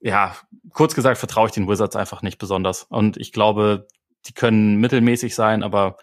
ja, 0.00 0.36
kurz 0.72 0.94
gesagt, 0.94 1.18
vertraue 1.18 1.48
ich 1.48 1.52
den 1.54 1.68
Wizards 1.68 1.96
einfach 1.96 2.22
nicht 2.22 2.38
besonders. 2.38 2.84
Und 2.84 3.16
ich 3.16 3.32
glaube, 3.32 3.88
die 4.26 4.32
können 4.32 4.76
mittelmäßig 4.76 5.34
sein, 5.34 5.64
aber 5.64 5.96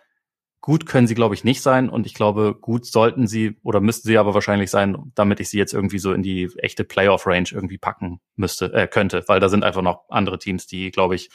Gut 0.66 0.88
können 0.88 1.06
sie, 1.06 1.14
glaube 1.14 1.36
ich, 1.36 1.44
nicht 1.44 1.62
sein 1.62 1.90
und 1.90 2.08
ich 2.08 2.16
glaube, 2.16 2.58
gut 2.60 2.88
sollten 2.88 3.28
sie 3.28 3.56
oder 3.62 3.82
müssten 3.82 4.08
sie 4.08 4.18
aber 4.18 4.34
wahrscheinlich 4.34 4.72
sein, 4.72 5.12
damit 5.14 5.40
ich 5.40 5.50
sie 5.50 5.60
jetzt 5.60 5.76
irgendwie 5.76 6.00
so 6.00 6.12
in 6.12 6.24
die 6.24 6.50
echte 6.58 6.84
Playoff-Range 6.84 7.50
irgendwie 7.52 7.78
packen 7.78 8.20
müsste, 8.36 8.74
äh, 8.74 8.88
könnte, 8.88 9.24
weil 9.28 9.40
da 9.40 9.48
sind 9.48 9.64
einfach 9.64 9.84
noch 9.84 10.10
andere 10.10 10.40
Teams, 10.40 10.66
die, 10.66 10.90
glaube 10.90 11.14
ich, 11.14 11.30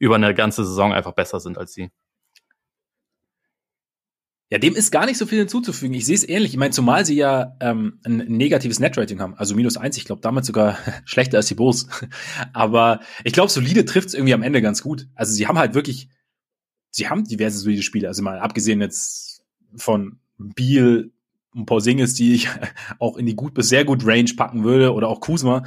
über 0.00 0.16
eine 0.16 0.34
ganze 0.34 0.64
Saison 0.64 0.92
einfach 0.92 1.12
besser 1.12 1.38
sind 1.38 1.58
als 1.58 1.74
sie. 1.74 1.92
Ja, 4.50 4.58
dem 4.58 4.74
ist 4.74 4.90
gar 4.90 5.06
nicht 5.06 5.16
so 5.16 5.26
viel 5.26 5.38
hinzuzufügen. 5.38 5.94
Ich 5.94 6.04
sehe 6.04 6.16
es 6.16 6.28
ähnlich. 6.28 6.50
Ich 6.50 6.58
meine, 6.58 6.72
zumal 6.72 7.06
sie 7.06 7.14
ja 7.14 7.56
ähm, 7.60 8.00
ein 8.04 8.16
negatives 8.16 8.80
Netrating 8.80 9.20
haben, 9.20 9.34
also 9.36 9.54
minus 9.54 9.76
eins. 9.76 9.96
Ich 9.96 10.06
glaube, 10.06 10.22
damals 10.22 10.48
sogar 10.48 10.76
schlechter 11.04 11.36
als 11.36 11.46
die 11.46 11.54
Bulls. 11.54 11.86
Aber 12.52 12.98
ich 13.22 13.32
glaube, 13.32 13.48
solide 13.48 13.84
trifft 13.84 14.08
es 14.08 14.14
irgendwie 14.14 14.34
am 14.34 14.42
Ende 14.42 14.60
ganz 14.60 14.82
gut. 14.82 15.06
Also 15.14 15.32
sie 15.32 15.46
haben 15.46 15.60
halt 15.60 15.74
wirklich 15.74 16.08
sie 16.92 17.08
haben 17.08 17.24
diverse 17.24 17.58
solide 17.58 17.82
Spiele. 17.82 18.06
Also 18.06 18.22
mal 18.22 18.38
abgesehen 18.38 18.80
jetzt 18.80 19.42
von 19.74 20.20
Beal 20.38 21.10
und 21.54 21.66
Porzingis, 21.66 22.14
die 22.14 22.34
ich 22.34 22.48
auch 23.00 23.16
in 23.16 23.26
die 23.26 23.34
gut 23.34 23.54
bis 23.54 23.68
sehr 23.68 23.84
gut 23.84 24.06
Range 24.06 24.30
packen 24.36 24.62
würde, 24.62 24.92
oder 24.92 25.08
auch 25.08 25.20
Kuzma. 25.20 25.64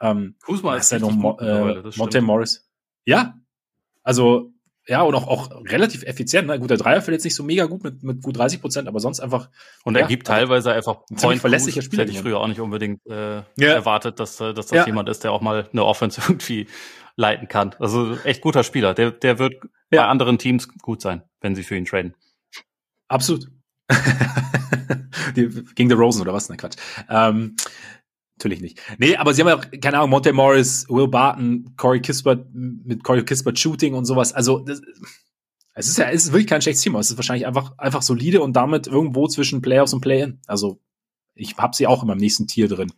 Ähm, 0.00 0.36
Kuzma 0.42 0.76
ist 0.76 0.90
ja 0.90 0.98
noch 0.98 1.12
Mo 1.12 1.38
äh, 1.38 1.82
Monte 1.96 2.22
Morris. 2.22 2.66
Ja, 3.04 3.34
also 4.02 4.52
ja, 4.86 5.02
und 5.02 5.14
auch, 5.14 5.28
auch 5.28 5.50
relativ 5.66 6.02
effizient. 6.04 6.48
Ne? 6.48 6.58
Gut, 6.58 6.70
der 6.70 6.78
Dreier 6.78 7.02
fällt 7.02 7.14
jetzt 7.14 7.24
nicht 7.24 7.34
so 7.34 7.42
mega 7.42 7.66
gut 7.66 7.84
mit, 7.84 8.02
mit 8.02 8.22
gut 8.22 8.38
30 8.38 8.62
Prozent, 8.62 8.88
aber 8.88 9.00
sonst 9.00 9.20
einfach. 9.20 9.50
Und 9.84 9.96
er 9.96 10.02
ja, 10.02 10.06
gibt 10.06 10.26
teilweise 10.26 10.72
einfach 10.72 11.00
Point 11.20 11.42
verlässlicher 11.42 11.82
Spieler. 11.82 12.04
Hätte 12.04 12.12
ich 12.12 12.20
früher 12.20 12.40
auch 12.40 12.48
nicht 12.48 12.60
unbedingt 12.60 13.04
äh, 13.06 13.36
ja. 13.36 13.44
erwartet, 13.58 14.18
dass, 14.18 14.40
äh, 14.40 14.54
dass 14.54 14.68
das 14.68 14.78
ja. 14.78 14.86
jemand 14.86 15.10
ist, 15.10 15.24
der 15.24 15.32
auch 15.32 15.42
mal 15.42 15.68
eine 15.70 15.84
Offense 15.84 16.22
irgendwie 16.28 16.68
leiten 17.16 17.48
kann. 17.48 17.74
Also 17.78 18.16
echt 18.24 18.40
guter 18.40 18.64
Spieler. 18.64 18.94
Der, 18.94 19.10
der 19.10 19.38
wird 19.38 19.56
ja. 19.90 20.02
bei 20.02 20.08
anderen 20.08 20.38
Teams 20.38 20.68
gut 20.68 21.00
sein, 21.00 21.22
wenn 21.40 21.54
sie 21.54 21.62
für 21.62 21.76
ihn 21.76 21.84
traden. 21.84 22.14
Absolut. 23.08 23.50
Gegen 25.34 25.88
The 25.88 25.94
Rosen 25.94 26.22
oder 26.22 26.32
was? 26.32 26.48
Nein, 26.48 26.58
Quatsch. 26.58 26.76
Ähm, 27.08 27.56
natürlich 28.36 28.60
nicht. 28.60 28.80
Nee, 28.98 29.16
aber 29.16 29.34
sie 29.34 29.42
haben 29.42 29.48
ja, 29.48 29.78
keine 29.78 29.98
Ahnung, 29.98 30.10
Monte 30.10 30.32
Morris, 30.32 30.86
Will 30.88 31.08
Barton, 31.08 31.74
Corey 31.76 32.00
Kispert 32.00 32.46
mit 32.52 33.02
Corey 33.02 33.24
Kispert 33.24 33.58
Shooting 33.58 33.94
und 33.94 34.04
sowas. 34.04 34.32
Also, 34.32 34.60
das, 34.60 34.80
es 35.74 35.88
ist 35.88 35.98
ja, 35.98 36.10
es 36.10 36.24
ist 36.24 36.32
wirklich 36.32 36.48
kein 36.48 36.60
schlechtes 36.60 36.82
Team. 36.82 36.96
Es 36.96 37.10
ist 37.10 37.16
wahrscheinlich 37.16 37.46
einfach, 37.46 37.76
einfach 37.78 38.02
solide 38.02 38.42
und 38.42 38.54
damit 38.54 38.86
irgendwo 38.86 39.28
zwischen 39.28 39.62
Playoffs 39.62 39.92
und 39.92 40.00
Play-In. 40.00 40.40
Also, 40.46 40.80
ich 41.34 41.56
habe 41.56 41.74
sie 41.74 41.86
auch 41.86 42.02
in 42.02 42.08
meinem 42.08 42.18
nächsten 42.18 42.46
Tier 42.46 42.68
drin. 42.68 42.92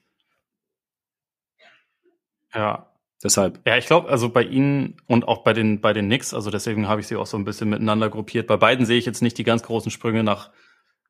Ja, 2.54 2.89
Deshalb. 3.22 3.60
Ja, 3.66 3.76
ich 3.76 3.86
glaube, 3.86 4.08
also 4.08 4.30
bei 4.30 4.42
ihnen 4.42 4.96
und 5.06 5.28
auch 5.28 5.42
bei 5.42 5.52
den, 5.52 5.80
bei 5.80 5.92
den 5.92 6.06
Knicks, 6.06 6.32
also 6.32 6.50
deswegen 6.50 6.88
habe 6.88 7.02
ich 7.02 7.06
sie 7.06 7.16
auch 7.16 7.26
so 7.26 7.36
ein 7.36 7.44
bisschen 7.44 7.68
miteinander 7.68 8.08
gruppiert. 8.08 8.46
Bei 8.46 8.56
beiden 8.56 8.86
sehe 8.86 8.96
ich 8.96 9.04
jetzt 9.04 9.20
nicht 9.20 9.36
die 9.36 9.44
ganz 9.44 9.62
großen 9.62 9.90
Sprünge 9.90 10.24
nach, 10.24 10.50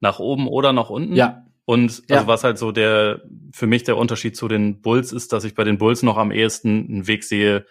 nach 0.01 0.19
oben 0.19 0.49
oder 0.49 0.73
nach 0.73 0.91
unten. 0.91 1.15
Ja. 1.15 1.45
Und 1.67 2.03
also 2.11 2.15
ja. 2.15 2.27
was 2.27 2.43
halt 2.43 2.59
so 2.59 2.73
der, 2.73 3.23
für 3.53 3.69
mich 3.69 3.85
der 3.85 3.97
Unterschied 3.97 4.37
zu 4.37 4.49
den 4.49 4.83
Bulls 4.83 5.13
ist, 5.13 5.33
dass 5.33 5.45
ich 5.45 5.55
bei 5.55 5.63
den 5.63 5.79
Bulls 5.79 6.03
noch 6.03 6.17
am 6.17 6.33
ehesten 6.33 6.89
einen 6.89 7.07
Weg 7.07 7.23
sehe, 7.23 7.65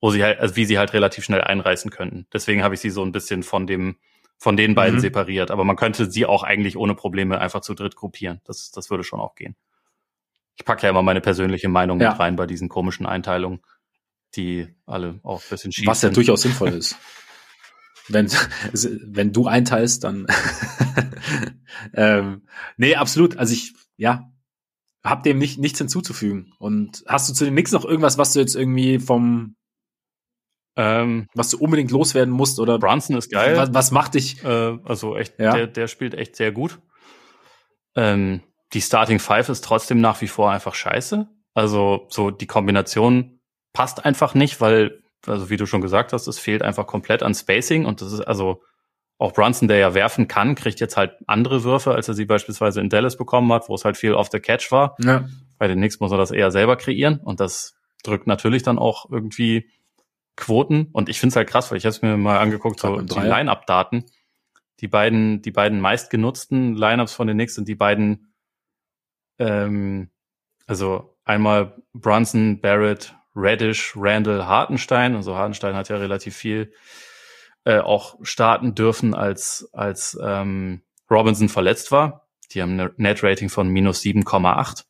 wo 0.00 0.10
sie 0.10 0.24
halt, 0.24 0.40
also 0.40 0.56
wie 0.56 0.64
sie 0.64 0.78
halt 0.78 0.94
relativ 0.94 1.24
schnell 1.24 1.42
einreißen 1.42 1.90
könnten. 1.90 2.26
Deswegen 2.32 2.62
habe 2.62 2.74
ich 2.74 2.80
sie 2.80 2.90
so 2.90 3.04
ein 3.04 3.12
bisschen 3.12 3.42
von 3.42 3.66
dem, 3.66 3.96
von 4.38 4.56
den 4.56 4.74
beiden 4.74 4.96
mhm. 4.96 5.00
separiert. 5.00 5.50
Aber 5.50 5.64
man 5.64 5.76
könnte 5.76 6.10
sie 6.10 6.24
auch 6.24 6.44
eigentlich 6.44 6.78
ohne 6.78 6.94
Probleme 6.94 7.38
einfach 7.42 7.60
zu 7.60 7.74
dritt 7.74 7.94
gruppieren. 7.94 8.40
Das, 8.44 8.70
das 8.70 8.88
würde 8.88 9.04
schon 9.04 9.20
auch 9.20 9.34
gehen. 9.34 9.54
Ich 10.56 10.64
packe 10.64 10.84
ja 10.84 10.90
immer 10.90 11.02
meine 11.02 11.20
persönliche 11.20 11.68
Meinung 11.68 12.00
ja. 12.00 12.10
mit 12.10 12.20
rein 12.20 12.36
bei 12.36 12.46
diesen 12.46 12.70
komischen 12.70 13.04
Einteilungen 13.04 13.60
die 14.36 14.68
alle 14.86 15.20
auch 15.22 15.40
ein 15.40 15.48
bisschen 15.50 15.72
schief 15.72 15.86
Was 15.86 16.02
ja 16.02 16.08
sind. 16.08 16.16
durchaus 16.16 16.42
sinnvoll 16.42 16.70
ist. 16.70 16.96
wenn, 18.08 18.30
wenn 18.72 19.32
du 19.32 19.46
einteilst, 19.46 20.04
dann 20.04 20.26
ähm, 21.94 22.46
nee, 22.76 22.94
absolut. 22.94 23.36
Also 23.36 23.52
ich, 23.52 23.74
ja, 23.96 24.30
hab 25.02 25.22
dem 25.22 25.38
nicht, 25.38 25.58
nichts 25.58 25.78
hinzuzufügen. 25.78 26.52
Und 26.58 27.04
hast 27.06 27.28
du 27.28 27.34
zu 27.34 27.44
den 27.44 27.54
Knicks 27.54 27.72
noch 27.72 27.84
irgendwas, 27.84 28.18
was 28.18 28.32
du 28.32 28.40
jetzt 28.40 28.54
irgendwie 28.54 28.98
vom 28.98 29.56
ähm, 30.74 31.28
was 31.34 31.50
du 31.50 31.58
unbedingt 31.58 31.90
loswerden 31.90 32.32
musst 32.32 32.58
oder 32.58 32.78
Brunson 32.78 33.16
ist 33.16 33.30
geil. 33.30 33.56
Was, 33.56 33.74
was 33.74 33.90
macht 33.90 34.14
dich? 34.14 34.42
Äh, 34.42 34.78
also 34.84 35.16
echt, 35.16 35.38
ja. 35.38 35.52
der, 35.52 35.66
der 35.66 35.86
spielt 35.86 36.14
echt 36.14 36.36
sehr 36.36 36.50
gut. 36.50 36.80
Ähm, 37.94 38.40
die 38.72 38.80
Starting 38.80 39.18
Five 39.18 39.50
ist 39.50 39.64
trotzdem 39.64 40.00
nach 40.00 40.22
wie 40.22 40.28
vor 40.28 40.50
einfach 40.50 40.74
scheiße. 40.74 41.28
Also 41.52 42.06
so 42.08 42.30
die 42.30 42.46
Kombination 42.46 43.31
passt 43.72 44.04
einfach 44.04 44.34
nicht, 44.34 44.60
weil, 44.60 45.02
also 45.26 45.50
wie 45.50 45.56
du 45.56 45.66
schon 45.66 45.80
gesagt 45.80 46.12
hast, 46.12 46.26
es 46.26 46.38
fehlt 46.38 46.62
einfach 46.62 46.86
komplett 46.86 47.22
an 47.22 47.34
Spacing 47.34 47.84
und 47.84 48.00
das 48.00 48.12
ist 48.12 48.20
also 48.20 48.62
auch 49.18 49.32
Brunson, 49.32 49.68
der 49.68 49.78
ja 49.78 49.94
werfen 49.94 50.26
kann, 50.26 50.56
kriegt 50.56 50.80
jetzt 50.80 50.96
halt 50.96 51.14
andere 51.26 51.62
Würfe, 51.62 51.94
als 51.94 52.08
er 52.08 52.14
sie 52.14 52.24
beispielsweise 52.24 52.80
in 52.80 52.88
Dallas 52.88 53.16
bekommen 53.16 53.52
hat, 53.52 53.68
wo 53.68 53.74
es 53.74 53.84
halt 53.84 53.96
viel 53.96 54.14
off 54.14 54.30
the 54.32 54.40
catch 54.40 54.72
war. 54.72 54.96
Ja. 55.00 55.28
Bei 55.58 55.68
den 55.68 55.78
Knicks 55.78 56.00
muss 56.00 56.10
er 56.10 56.18
das 56.18 56.32
eher 56.32 56.50
selber 56.50 56.76
kreieren 56.76 57.20
und 57.20 57.38
das 57.38 57.74
drückt 58.02 58.26
natürlich 58.26 58.64
dann 58.64 58.78
auch 58.78 59.10
irgendwie 59.10 59.70
Quoten 60.36 60.88
und 60.92 61.08
ich 61.08 61.20
finde 61.20 61.34
es 61.34 61.36
halt 61.36 61.48
krass, 61.48 61.70
weil 61.70 61.78
ich 61.78 61.84
habe 61.84 61.90
es 61.90 62.02
mir 62.02 62.16
mal 62.16 62.38
angeguckt, 62.38 62.80
so 62.80 63.00
die 63.00 63.20
Line-Up-Daten. 63.20 64.06
Die 64.80 64.88
beiden, 64.88 65.42
die 65.42 65.52
beiden 65.52 65.80
meistgenutzten 65.80 66.74
Lineups 66.74 67.12
von 67.12 67.28
den 67.28 67.36
Knicks 67.36 67.54
sind 67.54 67.68
die 67.68 67.76
beiden, 67.76 68.34
ähm, 69.38 70.10
also 70.66 71.16
einmal 71.24 71.80
Brunson, 71.92 72.60
Barrett, 72.60 73.14
Reddish, 73.34 73.94
Randall, 73.96 74.46
Hartenstein. 74.46 75.16
Also 75.16 75.36
Hartenstein 75.36 75.74
hat 75.74 75.88
ja 75.88 75.96
relativ 75.96 76.36
viel 76.36 76.72
äh, 77.64 77.78
auch 77.78 78.16
starten 78.22 78.74
dürfen, 78.74 79.14
als, 79.14 79.68
als 79.72 80.18
ähm, 80.22 80.82
Robinson 81.10 81.48
verletzt 81.48 81.92
war. 81.92 82.26
Die 82.52 82.62
haben 82.62 82.72
eine 82.72 82.92
Net-Rating 82.96 83.48
von 83.48 83.68
minus 83.68 84.02
7,8. 84.02 84.84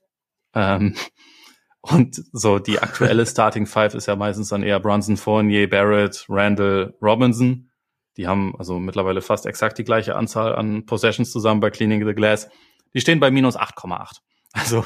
Ähm, 0.55 0.95
und 1.81 2.23
so 2.33 2.59
die 2.59 2.79
aktuelle 2.79 3.27
Starting 3.27 3.67
Five 3.67 3.95
ist 3.95 4.07
ja 4.07 4.17
meistens 4.17 4.49
dann 4.49 4.63
eher 4.63 4.81
Brunson, 4.81 5.17
Fournier, 5.17 5.69
Barrett, 5.69 6.25
Randall, 6.29 6.95
Robinson. 7.03 7.71
Die 8.17 8.27
haben 8.27 8.55
also 8.59 8.79
mittlerweile 8.79 9.23
fast 9.23 9.47
exakt 9.47 9.79
die 9.79 9.85
gleiche 9.85 10.17
Anzahl 10.17 10.55
an 10.55 10.85
Possessions 10.85 11.33
zusammen 11.33 11.61
bei 11.61 11.71
Cleaning 11.71 12.07
the 12.07 12.15
Glass. 12.15 12.49
Die 12.95 13.01
stehen 13.01 13.21
bei 13.21 13.31
minus 13.31 13.57
8,8. 13.57 14.19
Also 14.53 14.85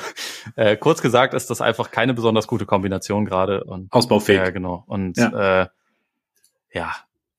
äh, 0.54 0.76
kurz 0.76 1.02
gesagt 1.02 1.34
ist 1.34 1.50
das 1.50 1.60
einfach 1.60 1.90
keine 1.90 2.14
besonders 2.14 2.46
gute 2.46 2.66
Kombination 2.66 3.24
gerade. 3.24 3.64
Und, 3.64 3.92
Ausbaufähig. 3.92 4.38
Ja, 4.38 4.50
genau. 4.50 4.84
Und 4.86 5.16
ja. 5.16 5.62
Äh, 5.62 5.68
ja, 6.72 6.94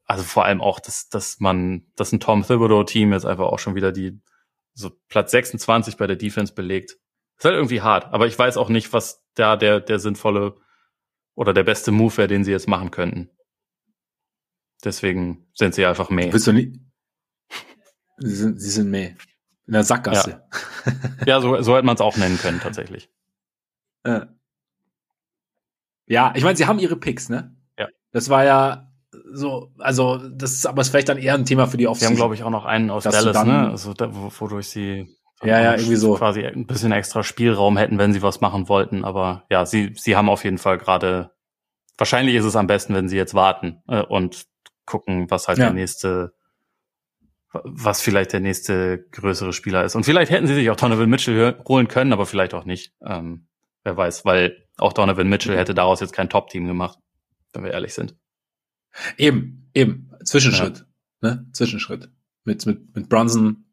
also 0.05 0.23
vor 0.23 0.45
allem 0.45 0.61
auch, 0.61 0.79
dass, 0.79 1.09
dass 1.09 1.39
man, 1.39 1.85
dass 1.95 2.11
ein 2.11 2.19
Tom 2.19 2.43
Thibodeau-Team 2.43 3.13
jetzt 3.13 3.25
einfach 3.25 3.45
auch 3.45 3.59
schon 3.59 3.75
wieder 3.75 3.91
die 3.91 4.19
so 4.73 4.91
Platz 5.09 5.31
26 5.31 5.97
bei 5.97 6.07
der 6.07 6.15
Defense 6.15 6.53
belegt. 6.53 6.97
Ist 7.37 7.45
halt 7.45 7.55
irgendwie 7.55 7.81
hart, 7.81 8.13
aber 8.13 8.27
ich 8.27 8.37
weiß 8.37 8.57
auch 8.57 8.69
nicht, 8.69 8.93
was 8.93 9.23
da 9.35 9.55
der, 9.55 9.79
der 9.79 9.99
sinnvolle 9.99 10.55
oder 11.35 11.53
der 11.53 11.63
beste 11.63 11.91
Move 11.91 12.17
wäre, 12.17 12.27
den 12.27 12.43
sie 12.43 12.51
jetzt 12.51 12.67
machen 12.67 12.89
könnten. 12.89 13.29
Deswegen 14.83 15.47
sind 15.53 15.75
sie 15.75 15.85
einfach 15.85 16.09
mehr. 16.09 16.31
Willst 16.33 16.47
du 16.47 16.53
nie? 16.53 16.79
Sie 18.17 18.35
sind, 18.35 18.59
sie 18.59 18.69
sind 18.69 18.89
mehr. 18.89 19.15
In 19.67 19.73
der 19.73 19.83
Sackgasse. 19.83 20.43
Ja, 21.19 21.25
ja 21.25 21.41
so, 21.41 21.61
so 21.61 21.75
hätte 21.75 21.85
man 21.85 21.95
es 21.95 22.01
auch 22.01 22.17
nennen 22.17 22.37
können, 22.37 22.59
tatsächlich. 22.59 23.09
Äh. 24.03 24.21
Ja, 26.05 26.33
ich 26.35 26.43
meine, 26.43 26.55
sie 26.55 26.65
haben 26.65 26.79
ihre 26.79 26.95
Picks, 26.95 27.27
ne? 27.27 27.55
Ja. 27.77 27.87
Das 28.11 28.29
war 28.29 28.45
ja 28.45 28.91
so, 29.33 29.73
also 29.77 30.17
das 30.17 30.53
ist 30.53 30.65
aber 30.65 30.81
ist 30.81 30.89
vielleicht 30.89 31.09
dann 31.09 31.17
eher 31.17 31.33
ein 31.33 31.45
Thema 31.45 31.67
für 31.67 31.77
die 31.77 31.87
Offseason. 31.87 32.07
Sie 32.07 32.13
haben, 32.13 32.17
glaube 32.17 32.35
ich, 32.35 32.43
auch 32.43 32.49
noch 32.49 32.65
einen 32.65 32.89
aus 32.89 33.03
Dallas, 33.03 33.33
dann, 33.33 33.47
ne? 33.47 33.69
Also 33.69 33.93
da, 33.93 34.09
wodurch 34.11 34.69
sie 34.69 35.17
ja, 35.43 35.61
ja, 35.61 35.75
irgendwie 35.75 35.95
so 35.95 36.15
quasi 36.15 36.45
ein 36.45 36.65
bisschen 36.65 36.91
extra 36.91 37.23
Spielraum 37.23 37.77
hätten, 37.77 37.99
wenn 37.99 38.13
sie 38.13 38.21
was 38.21 38.41
machen 38.41 38.69
wollten. 38.69 39.05
Aber 39.05 39.43
ja, 39.49 39.65
sie, 39.65 39.93
sie 39.95 40.15
haben 40.15 40.29
auf 40.29 40.43
jeden 40.43 40.57
Fall 40.57 40.77
gerade. 40.77 41.31
Wahrscheinlich 41.97 42.35
ist 42.35 42.45
es 42.45 42.55
am 42.55 42.67
besten, 42.67 42.93
wenn 42.93 43.09
sie 43.09 43.17
jetzt 43.17 43.33
warten 43.33 43.81
äh, 43.87 44.01
und 44.01 44.45
gucken, 44.85 45.29
was 45.29 45.47
halt 45.47 45.57
ja. 45.57 45.65
der 45.65 45.73
nächste, 45.73 46.33
was 47.53 48.01
vielleicht 48.01 48.33
der 48.33 48.39
nächste 48.39 49.05
größere 49.11 49.53
Spieler 49.53 49.83
ist. 49.83 49.95
Und 49.95 50.03
vielleicht 50.03 50.31
hätten 50.31 50.47
sie 50.47 50.55
sich 50.55 50.69
auch 50.69 50.75
Donovan 50.75 51.09
Mitchell 51.09 51.57
holen 51.67 51.87
können, 51.87 52.13
aber 52.13 52.25
vielleicht 52.25 52.53
auch 52.53 52.65
nicht. 52.65 52.93
Ähm, 53.05 53.47
wer 53.83 53.95
weiß, 53.95 54.25
weil 54.25 54.67
auch 54.77 54.93
Donovan 54.93 55.29
Mitchell 55.29 55.57
hätte 55.57 55.73
daraus 55.73 55.99
jetzt 55.99 56.13
kein 56.13 56.29
Top-Team 56.29 56.67
gemacht, 56.67 56.99
wenn 57.53 57.63
wir 57.63 57.71
ehrlich 57.71 57.93
sind. 57.93 58.15
Eben, 59.17 59.69
eben. 59.73 60.11
Zwischenschritt. 60.23 60.85
Ja. 61.21 61.35
Ne? 61.35 61.47
Zwischenschritt. 61.53 62.09
Mit, 62.43 62.65
mit, 62.65 62.95
mit 62.95 63.09
Brunson, 63.09 63.65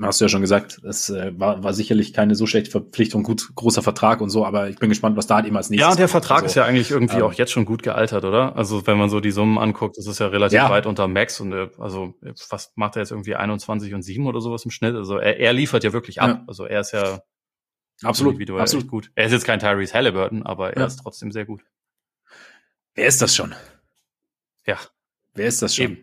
hast 0.00 0.20
du 0.20 0.24
ja 0.24 0.28
schon 0.28 0.40
gesagt, 0.40 0.80
es 0.84 1.08
äh, 1.10 1.32
war, 1.38 1.62
war 1.62 1.72
sicherlich 1.72 2.12
keine 2.12 2.34
so 2.34 2.46
schlechte 2.46 2.70
Verpflichtung, 2.70 3.22
gut, 3.22 3.54
großer 3.54 3.82
Vertrag 3.82 4.20
und 4.20 4.30
so, 4.30 4.44
aber 4.44 4.68
ich 4.68 4.76
bin 4.76 4.88
gespannt, 4.88 5.16
was 5.16 5.26
da 5.26 5.36
halt 5.36 5.46
eben 5.46 5.56
als 5.56 5.70
nächstes 5.70 5.88
Ja, 5.88 5.96
der 5.96 6.08
Vertrag 6.08 6.38
also, 6.38 6.46
ist 6.46 6.54
ja 6.54 6.64
eigentlich 6.64 6.90
irgendwie 6.90 7.16
ähm, 7.16 7.22
auch 7.22 7.32
jetzt 7.32 7.52
schon 7.52 7.64
gut 7.64 7.82
gealtert, 7.82 8.24
oder? 8.24 8.56
Also 8.56 8.86
wenn 8.86 8.98
man 8.98 9.08
so 9.08 9.20
die 9.20 9.30
Summen 9.30 9.58
anguckt, 9.58 9.96
das 9.96 10.06
ist 10.06 10.18
ja 10.18 10.26
relativ 10.26 10.56
ja. 10.56 10.70
weit 10.70 10.86
unter 10.86 11.08
Max 11.08 11.40
und 11.40 11.52
äh, 11.52 11.70
also 11.78 12.14
was 12.50 12.72
macht 12.74 12.96
er 12.96 13.02
jetzt 13.02 13.12
irgendwie 13.12 13.36
21 13.36 13.94
und 13.94 14.02
7 14.02 14.26
oder 14.26 14.40
sowas 14.40 14.64
im 14.64 14.70
Schnitt? 14.70 14.94
Also 14.94 15.18
er, 15.18 15.38
er 15.38 15.52
liefert 15.52 15.84
ja 15.84 15.92
wirklich 15.92 16.20
ab. 16.20 16.28
Ja. 16.28 16.44
Also 16.46 16.64
er 16.64 16.80
ist 16.80 16.92
ja 16.92 17.20
absolut, 18.02 18.50
absolut 18.50 18.88
gut. 18.88 19.10
Er 19.14 19.26
ist 19.26 19.32
jetzt 19.32 19.44
kein 19.44 19.60
Tyrese 19.60 19.94
Halliburton, 19.94 20.42
aber 20.44 20.72
er 20.74 20.80
ja. 20.80 20.86
ist 20.86 20.96
trotzdem 20.96 21.30
sehr 21.30 21.46
gut. 21.46 21.62
Wer 22.94 23.06
ist 23.06 23.22
das 23.22 23.34
schon? 23.34 23.54
Ja. 24.66 24.78
Wer 25.34 25.46
ist 25.46 25.62
das 25.62 25.74
schon? 25.74 25.98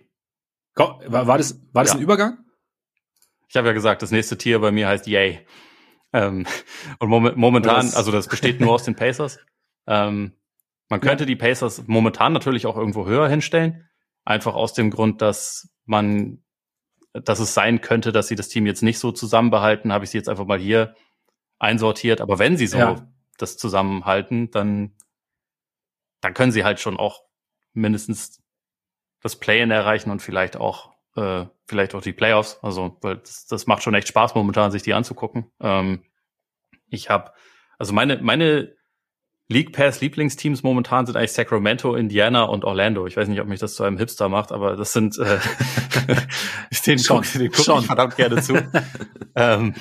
Komm, 0.74 1.00
war, 1.06 1.28
war 1.28 1.38
das, 1.38 1.60
war 1.74 1.84
das 1.84 1.94
ein 1.94 2.02
Übergang? 2.02 2.38
Ich 3.52 3.58
habe 3.58 3.68
ja 3.68 3.74
gesagt, 3.74 4.02
das 4.02 4.12
nächste 4.12 4.38
Tier 4.38 4.60
bei 4.60 4.72
mir 4.72 4.88
heißt 4.88 5.08
Yay. 5.08 5.46
Ähm, 6.14 6.48
und 7.00 7.10
mom 7.10 7.34
momentan, 7.36 7.86
das 7.86 7.96
also 7.96 8.10
das 8.10 8.30
besteht 8.30 8.62
nur 8.62 8.72
aus 8.72 8.84
den 8.84 8.96
Pacers. 8.96 9.40
Ähm, 9.88 10.38
man 10.88 11.02
könnte 11.02 11.26
ja. 11.26 11.28
die 11.28 11.36
Pacers 11.36 11.84
momentan 11.86 12.32
natürlich 12.32 12.66
auch 12.66 12.78
irgendwo 12.78 13.06
höher 13.06 13.28
hinstellen. 13.28 13.90
Einfach 14.24 14.56
aus 14.56 14.72
dem 14.72 14.90
Grund, 14.90 15.22
dass 15.22 15.70
man, 15.84 16.42
dass 17.12 17.40
es 17.40 17.54
sein 17.54 17.82
könnte, 17.82 18.14
dass 18.14 18.30
sie 18.30 18.36
das 18.36 18.48
Team 18.48 18.66
jetzt 18.66 18.84
nicht 18.84 19.00
so 19.00 19.12
zusammenbehalten, 19.12 19.92
habe 19.92 20.06
ich 20.06 20.12
sie 20.12 20.18
jetzt 20.18 20.30
einfach 20.30 20.46
mal 20.46 20.60
hier 20.60 20.96
einsortiert. 21.60 22.22
Aber 22.22 22.40
wenn 22.40 22.56
sie 22.56 22.68
so 22.68 22.78
ja. 22.78 23.06
das 23.38 23.58
zusammenhalten, 23.58 24.50
dann, 24.52 24.96
dann 26.22 26.34
können 26.34 26.54
sie 26.54 26.64
halt 26.64 26.80
schon 26.80 26.96
auch 26.96 27.26
mindestens 27.74 28.42
das 29.20 29.36
Play-in 29.36 29.72
erreichen 29.72 30.10
und 30.10 30.22
vielleicht 30.22 30.56
auch 30.56 30.94
äh, 31.16 31.46
vielleicht 31.68 31.96
auch 31.96 32.02
die 32.02 32.14
Playoffs. 32.14 32.60
Also 32.62 32.98
weil 33.02 33.18
das, 33.18 33.46
das 33.48 33.68
macht 33.68 33.84
schon 33.84 33.94
echt 33.94 34.08
Spaß 34.08 34.36
momentan, 34.36 34.72
sich 34.72 34.84
die 34.84 34.94
anzugucken. 34.94 35.52
Ähm, 35.60 36.04
ich 36.90 37.10
habe 37.10 37.32
also 37.78 37.94
meine 37.94 38.18
meine 38.22 38.76
League 39.52 39.74
Pass 39.74 40.00
Lieblingsteams 40.00 40.64
momentan 40.64 41.06
sind 41.06 41.18
eigentlich 41.18 41.34
Sacramento, 41.34 41.96
Indiana 41.96 42.44
und 42.44 42.64
Orlando. 42.64 43.06
Ich 43.06 43.18
weiß 43.18 43.28
nicht, 43.28 43.42
ob 43.42 43.48
mich 43.48 43.60
das 43.60 43.76
zu 43.76 43.84
einem 43.84 43.98
Hipster 43.98 44.30
macht, 44.30 44.54
aber 44.54 44.78
das 44.78 44.94
sind 44.94 45.18
äh, 45.18 45.40
den 46.86 47.00
schon, 47.00 47.24
den 47.36 47.52
gucke 47.52 47.80
ich 47.80 47.86
verdammt 47.86 48.16
gerne 48.16 48.42
zu. 48.42 48.56
ähm, 49.36 49.76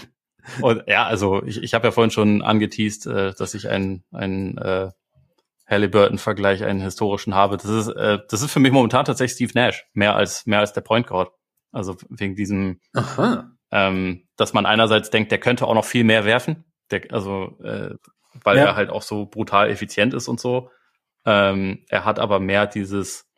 und 0.60 0.82
ja, 0.88 1.06
also 1.06 1.42
ich, 1.44 1.62
ich 1.62 1.74
habe 1.74 1.88
ja 1.88 1.92
vorhin 1.92 2.10
schon 2.10 2.42
angeteased, 2.42 3.06
äh, 3.06 3.32
dass 3.34 3.54
ich 3.54 3.68
ein 3.68 4.02
ein 4.10 4.58
äh, 4.58 4.90
Halliburton-Vergleich 5.70 6.64
einen 6.64 6.80
historischen 6.80 7.34
habe. 7.34 7.56
Das 7.56 7.66
ist, 7.66 7.88
äh, 7.88 8.18
das 8.28 8.42
ist 8.42 8.52
für 8.52 8.60
mich 8.60 8.72
momentan 8.72 9.04
tatsächlich 9.04 9.36
Steve 9.36 9.52
Nash, 9.54 9.86
mehr 9.94 10.16
als, 10.16 10.44
mehr 10.46 10.58
als 10.58 10.72
der 10.72 10.80
Point 10.80 11.06
Guard. 11.06 11.32
Also 11.72 11.96
wegen 12.08 12.34
diesem, 12.34 12.80
Aha. 12.94 13.52
Ähm, 13.70 14.26
dass 14.36 14.52
man 14.52 14.66
einerseits 14.66 15.10
denkt, 15.10 15.30
der 15.30 15.38
könnte 15.38 15.66
auch 15.66 15.74
noch 15.74 15.84
viel 15.84 16.02
mehr 16.02 16.24
werfen, 16.24 16.64
der, 16.90 17.02
also 17.10 17.56
äh, 17.62 17.94
weil 18.42 18.56
ja. 18.56 18.64
er 18.64 18.76
halt 18.76 18.90
auch 18.90 19.02
so 19.02 19.26
brutal 19.26 19.70
effizient 19.70 20.12
ist 20.12 20.26
und 20.26 20.40
so. 20.40 20.70
Ähm, 21.24 21.84
er 21.88 22.04
hat 22.04 22.18
aber 22.18 22.40
mehr 22.40 22.66
dieses, 22.66 23.28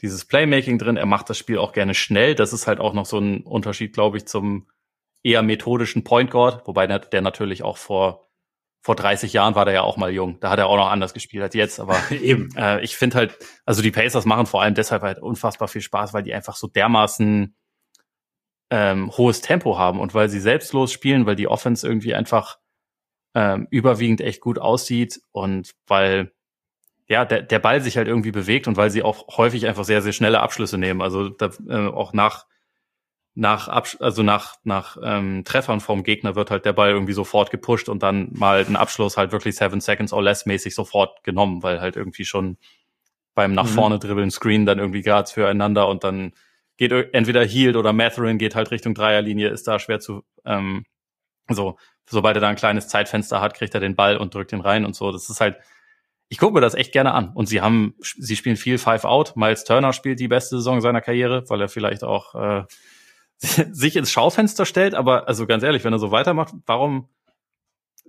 dieses 0.00 0.24
Playmaking 0.24 0.78
drin. 0.78 0.96
Er 0.96 1.06
macht 1.06 1.28
das 1.28 1.36
Spiel 1.36 1.58
auch 1.58 1.72
gerne 1.72 1.92
schnell. 1.94 2.34
Das 2.34 2.54
ist 2.54 2.66
halt 2.66 2.80
auch 2.80 2.94
noch 2.94 3.06
so 3.06 3.18
ein 3.18 3.42
Unterschied, 3.42 3.92
glaube 3.92 4.16
ich, 4.16 4.26
zum 4.26 4.66
eher 5.22 5.42
methodischen 5.42 6.04
Point 6.04 6.30
Guard, 6.30 6.66
wobei 6.66 6.86
der, 6.86 7.00
der 7.00 7.20
natürlich 7.20 7.62
auch 7.62 7.76
vor 7.76 8.29
vor 8.82 8.96
30 8.96 9.32
Jahren 9.32 9.54
war 9.54 9.66
der 9.66 9.74
ja 9.74 9.82
auch 9.82 9.96
mal 9.96 10.10
jung. 10.10 10.40
Da 10.40 10.50
hat 10.50 10.58
er 10.58 10.66
auch 10.66 10.76
noch 10.76 10.90
anders 10.90 11.12
gespielt 11.12 11.42
als 11.42 11.54
jetzt. 11.54 11.80
Aber 11.80 11.98
eben, 12.10 12.54
äh, 12.56 12.80
ich 12.80 12.96
finde 12.96 13.16
halt, 13.18 13.38
also 13.64 13.82
die 13.82 13.90
Pacers 13.90 14.24
machen 14.24 14.46
vor 14.46 14.62
allem 14.62 14.74
deshalb 14.74 15.02
halt 15.02 15.18
unfassbar 15.18 15.68
viel 15.68 15.82
Spaß, 15.82 16.14
weil 16.14 16.22
die 16.22 16.34
einfach 16.34 16.56
so 16.56 16.66
dermaßen 16.66 17.54
ähm, 18.70 19.10
hohes 19.16 19.40
Tempo 19.42 19.78
haben 19.78 20.00
und 20.00 20.14
weil 20.14 20.28
sie 20.28 20.40
selbstlos 20.40 20.92
spielen, 20.92 21.26
weil 21.26 21.36
die 21.36 21.48
Offense 21.48 21.86
irgendwie 21.86 22.14
einfach 22.14 22.58
ähm, 23.34 23.66
überwiegend 23.70 24.20
echt 24.20 24.40
gut 24.40 24.58
aussieht 24.58 25.20
und 25.32 25.72
weil 25.86 26.32
ja 27.08 27.24
der, 27.24 27.42
der 27.42 27.58
Ball 27.58 27.80
sich 27.80 27.96
halt 27.96 28.08
irgendwie 28.08 28.30
bewegt 28.30 28.68
und 28.68 28.76
weil 28.76 28.90
sie 28.90 29.02
auch 29.02 29.36
häufig 29.36 29.66
einfach 29.66 29.84
sehr 29.84 30.02
sehr 30.02 30.12
schnelle 30.12 30.40
Abschlüsse 30.40 30.78
nehmen. 30.78 31.02
Also 31.02 31.28
da, 31.28 31.50
äh, 31.68 31.88
auch 31.88 32.12
nach 32.12 32.46
nach 33.34 33.68
Absch 33.68 33.96
also 34.00 34.22
nach 34.22 34.56
nach 34.64 34.96
ähm, 35.02 35.44
Treffern 35.44 35.80
vom 35.80 36.02
Gegner 36.02 36.34
wird 36.34 36.50
halt 36.50 36.64
der 36.64 36.72
Ball 36.72 36.90
irgendwie 36.90 37.12
sofort 37.12 37.50
gepusht 37.50 37.88
und 37.88 38.02
dann 38.02 38.30
mal 38.32 38.64
ein 38.66 38.76
Abschluss 38.76 39.16
halt 39.16 39.32
wirklich 39.32 39.56
seven 39.56 39.80
seconds 39.80 40.12
or 40.12 40.22
less 40.22 40.46
mäßig 40.46 40.74
sofort 40.74 41.22
genommen, 41.22 41.62
weil 41.62 41.80
halt 41.80 41.96
irgendwie 41.96 42.24
schon 42.24 42.58
beim 43.34 43.54
nach 43.54 43.64
mhm. 43.64 43.74
vorne 43.74 43.98
dribbeln 43.98 44.30
Screen 44.30 44.66
dann 44.66 44.78
irgendwie 44.78 45.02
gerade 45.02 45.30
füreinander 45.30 45.88
und 45.88 46.02
dann 46.04 46.32
geht 46.76 46.92
entweder 46.92 47.44
Healed 47.44 47.76
oder 47.76 47.92
Matherin 47.92 48.38
geht 48.38 48.54
halt 48.54 48.70
Richtung 48.70 48.94
Dreierlinie, 48.94 49.48
ist 49.48 49.68
da 49.68 49.78
schwer 49.78 50.00
zu 50.00 50.24
ähm, 50.44 50.84
so 51.48 51.78
sobald 52.08 52.36
er 52.36 52.40
da 52.40 52.48
ein 52.48 52.56
kleines 52.56 52.88
Zeitfenster 52.88 53.40
hat, 53.40 53.54
kriegt 53.54 53.74
er 53.74 53.80
den 53.80 53.94
Ball 53.94 54.16
und 54.16 54.34
drückt 54.34 54.52
ihn 54.52 54.60
rein 54.60 54.84
und 54.84 54.96
so. 54.96 55.12
Das 55.12 55.30
ist 55.30 55.40
halt 55.40 55.56
ich 56.32 56.38
gucke 56.38 56.54
mir 56.54 56.60
das 56.60 56.74
echt 56.74 56.92
gerne 56.92 57.12
an. 57.12 57.30
Und 57.34 57.46
sie 57.46 57.60
haben, 57.60 57.96
sie 58.00 58.36
spielen 58.36 58.56
viel 58.56 58.78
Five 58.78 59.04
Out. 59.04 59.36
Miles 59.36 59.64
Turner 59.64 59.92
spielt 59.92 60.20
die 60.20 60.28
beste 60.28 60.56
Saison 60.56 60.80
seiner 60.80 61.00
Karriere, 61.00 61.44
weil 61.48 61.60
er 61.60 61.68
vielleicht 61.68 62.04
auch 62.04 62.36
äh, 62.36 62.64
sich 63.70 63.96
ins 63.96 64.10
Schaufenster 64.10 64.66
stellt, 64.66 64.94
aber 64.94 65.28
also 65.28 65.46
ganz 65.46 65.62
ehrlich, 65.62 65.84
wenn 65.84 65.92
er 65.92 65.98
so 65.98 66.10
weitermacht, 66.10 66.54
warum? 66.66 67.08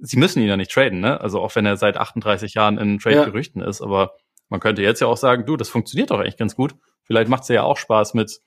Sie 0.03 0.17
müssen 0.17 0.41
ihn 0.41 0.47
ja 0.47 0.57
nicht 0.57 0.71
traden, 0.71 0.99
ne? 0.99 1.21
Also 1.21 1.41
auch 1.41 1.55
wenn 1.55 1.65
er 1.65 1.77
seit 1.77 1.97
38 1.97 2.55
Jahren 2.55 2.77
in 2.77 2.99
Trade-Gerüchten 2.99 3.61
ja. 3.61 3.67
ist, 3.67 3.81
aber 3.81 4.15
man 4.49 4.59
könnte 4.59 4.81
jetzt 4.81 4.99
ja 4.99 5.07
auch 5.07 5.17
sagen, 5.17 5.45
du, 5.45 5.57
das 5.57 5.69
funktioniert 5.69 6.11
doch 6.11 6.21
echt 6.21 6.37
ganz 6.37 6.55
gut. 6.55 6.75
Vielleicht 7.03 7.29
macht 7.29 7.43
es 7.43 7.49
ja 7.49 7.63
auch 7.63 7.77
Spaß 7.77 8.13
mit 8.13 8.41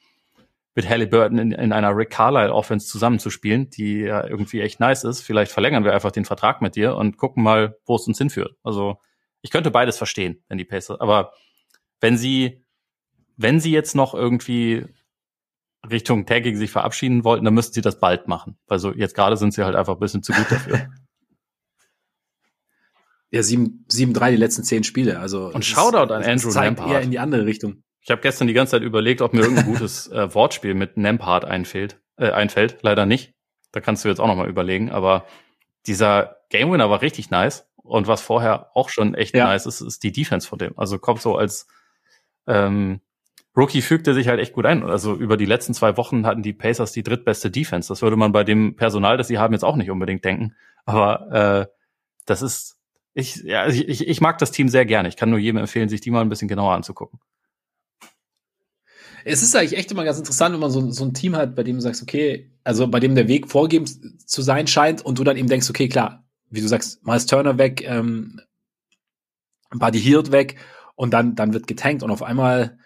mit 0.74 0.89
Halliburton 0.89 1.39
in, 1.39 1.53
in 1.53 1.72
einer 1.72 1.97
Rick 1.97 2.11
Carlisle 2.11 2.53
Offense 2.53 2.87
zusammenzuspielen, 2.89 3.70
die 3.70 4.01
ja 4.01 4.26
irgendwie 4.26 4.61
echt 4.61 4.80
nice 4.80 5.05
ist. 5.05 5.20
Vielleicht 5.20 5.53
verlängern 5.53 5.85
wir 5.85 5.95
einfach 5.95 6.11
den 6.11 6.24
Vertrag 6.24 6.61
mit 6.62 6.74
dir 6.74 6.97
und 6.97 7.16
gucken 7.16 7.43
mal, 7.43 7.78
wo 7.87 7.97
es 7.97 8.07
uns 8.09 8.18
hinführt. 8.18 8.57
Also 8.64 8.99
ich 9.41 9.51
könnte 9.51 9.70
beides 9.70 9.97
verstehen, 9.97 10.43
wenn 10.49 10.59
die 10.59 10.64
Pacer, 10.64 11.01
aber 11.01 11.32
wenn 12.01 12.16
sie, 12.16 12.64
wenn 13.37 13.61
sie 13.61 13.70
jetzt 13.70 13.95
noch 13.95 14.14
irgendwie 14.14 14.87
Richtung 15.91 16.26
Tagging 16.26 16.57
sich 16.57 16.70
verabschieden 16.70 17.24
wollten, 17.24 17.45
dann 17.45 17.55
müssten 17.55 17.74
sie 17.74 17.80
das 17.80 18.01
bald 18.01 18.28
machen. 18.28 18.57
Also 18.66 18.93
jetzt 18.93 19.14
gerade 19.14 19.37
sind 19.37 19.55
sie 19.55 19.64
halt 19.64 19.76
einfach 19.76 19.95
ein 19.95 20.01
bisschen 20.01 20.22
zu 20.22 20.32
gut 20.32 20.51
dafür. 20.51 20.89
Ja, 23.30 23.41
7-3 23.41 24.30
die 24.30 24.37
letzten 24.37 24.62
zehn 24.62 24.85
Spiele. 24.85 25.18
Also 25.18 25.51
Und 25.53 25.64
Shoutout 25.64 26.14
an 26.14 26.22
Andrew 26.22 26.51
zeigt 26.51 26.78
Lampard. 26.78 26.89
eher 26.89 27.01
in 27.01 27.11
die 27.11 27.18
andere 27.18 27.47
Richtung. 27.47 27.82
Ich 28.01 28.12
habe 28.12 28.20
gestern 28.20 28.47
die 28.47 28.55
ganze 28.55 28.72
Zeit 28.72 28.82
überlegt, 28.82 29.22
ob 29.22 29.32
mir 29.32 29.41
irgendein 29.41 29.64
gutes 29.64 30.07
äh, 30.12 30.32
Wortspiel 30.32 30.74
mit 30.74 30.97
Lampard 30.97 31.45
einfällt. 31.45 32.01
Äh, 32.16 32.30
einfällt. 32.30 32.78
Leider 32.82 33.07
nicht. 33.07 33.35
Da 33.72 33.80
kannst 33.80 34.05
du 34.05 34.09
jetzt 34.09 34.20
auch 34.20 34.28
noch 34.28 34.37
mal 34.37 34.49
überlegen. 34.49 34.93
Aber 34.93 35.26
dieser 35.89 36.37
Game 36.49 36.70
Winner 36.70 36.91
war 36.91 37.03
richtig 37.03 37.30
nice. 37.30 37.66
Und 37.76 38.07
was 38.07 38.20
vorher 38.20 38.70
auch 38.76 38.89
schon 38.89 39.14
echt 39.14 39.35
ja. 39.35 39.47
nice 39.47 39.66
ist, 39.66 39.80
ist 39.80 40.05
die 40.05 40.12
Defense 40.12 40.47
von 40.47 40.61
dem. 40.61 40.78
Also 40.78 41.01
kommt 41.01 41.20
so 41.20 41.37
als 41.37 41.66
ähm, 42.47 43.01
Rookie 43.57 43.82
fügte 43.82 44.14
sich 44.14 44.28
halt 44.28 44.40
echt 44.40 44.52
gut 44.52 44.66
ein. 44.66 44.82
Also 44.82 45.14
über 45.14 45.36
die 45.36 45.46
letzten 45.46 45.74
zwei 45.74 45.96
Wochen 45.96 46.26
hatten 46.26 46.42
die 46.42 46.52
Pacers 46.52 46.92
die 46.92 47.05
drittbeste 47.05 47.50
Defense. 47.50 47.88
Das 47.88 48.02
würde 48.02 48.16
man 48.16 48.32
bei 48.32 48.42
dem 48.42 48.74
Personal, 48.74 49.16
das 49.16 49.28
sie 49.28 49.38
haben, 49.38 49.52
jetzt 49.52 49.64
auch 49.64 49.76
nicht 49.76 49.90
unbedingt 49.90 50.24
denken. 50.24 50.55
Aber 50.84 51.30
äh, 51.32 51.66
das 52.26 52.42
ist 52.42 52.74
ich, 53.14 53.36
ja, 53.44 53.68
ich, 53.68 54.07
ich 54.07 54.20
mag 54.20 54.38
das 54.38 54.50
Team 54.50 54.68
sehr 54.68 54.84
gerne. 54.84 55.09
Ich 55.09 55.16
kann 55.16 55.30
nur 55.30 55.38
jedem 55.38 55.59
empfehlen, 55.59 55.88
sich 55.88 56.00
die 56.00 56.11
mal 56.11 56.20
ein 56.20 56.28
bisschen 56.28 56.48
genauer 56.48 56.74
anzugucken. 56.74 57.20
Es 59.24 59.42
ist 59.42 59.57
eigentlich 59.57 59.78
echt 59.78 59.90
immer 59.92 60.05
ganz 60.05 60.18
interessant, 60.18 60.52
wenn 60.52 60.61
man 60.61 60.70
so, 60.70 60.90
so 60.90 61.05
ein 61.05 61.14
Team 61.14 61.34
hat, 61.36 61.55
bei 61.55 61.62
dem 61.62 61.76
du 61.76 61.80
sagst, 61.80 62.02
okay, 62.02 62.50
also 62.64 62.88
bei 62.88 63.00
dem 63.00 63.14
der 63.14 63.28
Weg 63.28 63.48
vorgegeben 63.48 63.86
zu 63.86 64.42
sein 64.42 64.66
scheint 64.66 65.00
und 65.00 65.18
du 65.18 65.24
dann 65.24 65.36
eben 65.36 65.48
denkst, 65.48 65.70
okay, 65.70 65.88
klar, 65.88 66.24
wie 66.50 66.61
du 66.61 66.68
sagst, 66.68 67.07
Miles 67.07 67.24
Turner 67.26 67.57
weg, 67.57 67.82
ähm, 67.86 68.40
Buddy 69.70 70.00
Hield 70.00 70.30
weg 70.30 70.57
und 70.94 71.14
dann, 71.14 71.36
dann 71.36 71.55
wird 71.55 71.66
getankt 71.66 72.02
und 72.02 72.11
auf 72.11 72.22
einmal 72.22 72.78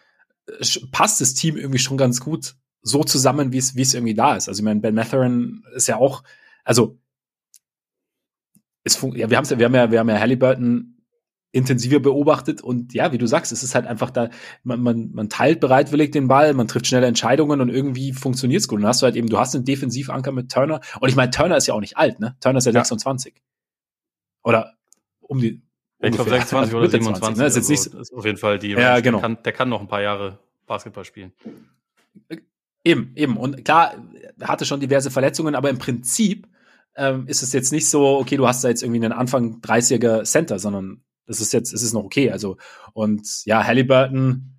passt 0.90 1.20
das 1.20 1.34
Team 1.34 1.56
irgendwie 1.56 1.78
schon 1.78 1.96
ganz 1.96 2.20
gut 2.20 2.56
so 2.82 3.04
zusammen, 3.04 3.52
wie 3.52 3.58
es, 3.58 3.74
wie 3.76 3.82
es 3.82 3.94
irgendwie 3.94 4.14
da 4.14 4.36
ist. 4.36 4.48
Also 4.48 4.60
ich 4.60 4.64
meine, 4.64 4.80
Ben 4.80 4.94
Matherin 4.94 5.62
ist 5.74 5.88
ja 5.88 5.96
auch, 5.96 6.22
also 6.64 6.98
es 8.84 9.00
ja, 9.14 9.30
wir 9.30 9.36
haben 9.36 9.44
ja, 9.44 9.58
wir 9.58 9.66
haben 9.66 9.74
ja, 9.74 9.90
wir 9.90 9.98
haben 10.00 10.08
ja 10.08 10.18
Halliburton 10.18 10.98
intensiver 11.50 12.00
beobachtet 12.00 12.60
und 12.60 12.92
ja, 12.92 13.10
wie 13.12 13.18
du 13.18 13.26
sagst, 13.26 13.52
es 13.52 13.62
ist 13.62 13.74
halt 13.74 13.86
einfach 13.86 14.10
da, 14.10 14.28
man, 14.64 14.80
man, 14.80 15.10
man 15.12 15.28
teilt 15.28 15.60
bereitwillig 15.60 16.10
den 16.10 16.28
Ball, 16.28 16.52
man 16.52 16.68
trifft 16.68 16.86
schnelle 16.86 17.06
Entscheidungen 17.06 17.60
und 17.60 17.70
irgendwie 17.70 18.12
funktioniert 18.12 18.60
es 18.60 18.68
gut. 18.68 18.76
Und 18.76 18.82
dann 18.82 18.90
hast 18.90 19.00
du 19.00 19.06
halt 19.06 19.16
eben, 19.16 19.28
du 19.28 19.38
hast 19.38 19.54
einen 19.54 19.64
Defensivanker 19.64 20.30
mit 20.32 20.52
Turner 20.52 20.80
und 21.00 21.08
ich 21.08 21.16
meine, 21.16 21.30
Turner 21.30 21.56
ist 21.56 21.66
ja 21.66 21.74
auch 21.74 21.80
nicht 21.80 21.96
alt, 21.96 22.20
ne? 22.20 22.36
Turner 22.40 22.58
ist 22.58 22.66
ja, 22.66 22.72
ja. 22.72 22.84
26. 22.84 23.42
Oder 24.44 24.74
um 25.20 25.40
die. 25.40 25.62
Ich 26.00 26.12
glaube 26.12 26.30
26 26.30 26.74
oder 26.74 26.88
27. 26.88 27.38
ne? 27.38 27.46
ist, 27.46 27.56
jetzt 27.56 27.68
nicht, 27.68 27.82
so, 27.82 27.98
ist 27.98 28.14
auf 28.14 28.24
jeden 28.24 28.38
Fall 28.38 28.58
die. 28.58 28.70
Ja, 28.70 29.00
genau. 29.00 29.18
Der 29.18 29.22
kann, 29.22 29.42
der 29.42 29.52
kann 29.52 29.68
noch 29.68 29.80
ein 29.80 29.88
paar 29.88 30.02
Jahre 30.02 30.38
Basketball 30.66 31.04
spielen. 31.04 31.32
Eben, 32.84 33.12
eben. 33.16 33.36
Und 33.36 33.64
klar, 33.64 33.94
er 34.38 34.48
hatte 34.48 34.64
schon 34.64 34.80
diverse 34.80 35.10
Verletzungen, 35.10 35.54
aber 35.54 35.70
im 35.70 35.78
Prinzip 35.78 36.46
ähm, 36.96 37.26
ist 37.26 37.42
es 37.42 37.52
jetzt 37.52 37.72
nicht 37.72 37.88
so, 37.88 38.18
okay, 38.18 38.36
du 38.36 38.46
hast 38.46 38.62
da 38.62 38.68
jetzt 38.68 38.82
irgendwie 38.82 39.04
einen 39.04 39.12
Anfang 39.12 39.60
30er 39.60 40.24
Center, 40.24 40.58
sondern 40.58 41.02
das 41.26 41.40
ist 41.40 41.52
jetzt, 41.52 41.72
es 41.72 41.82
ist 41.82 41.92
noch 41.92 42.04
okay. 42.04 42.30
Also, 42.30 42.56
und 42.92 43.44
ja, 43.44 43.64
Halliburton, 43.64 44.54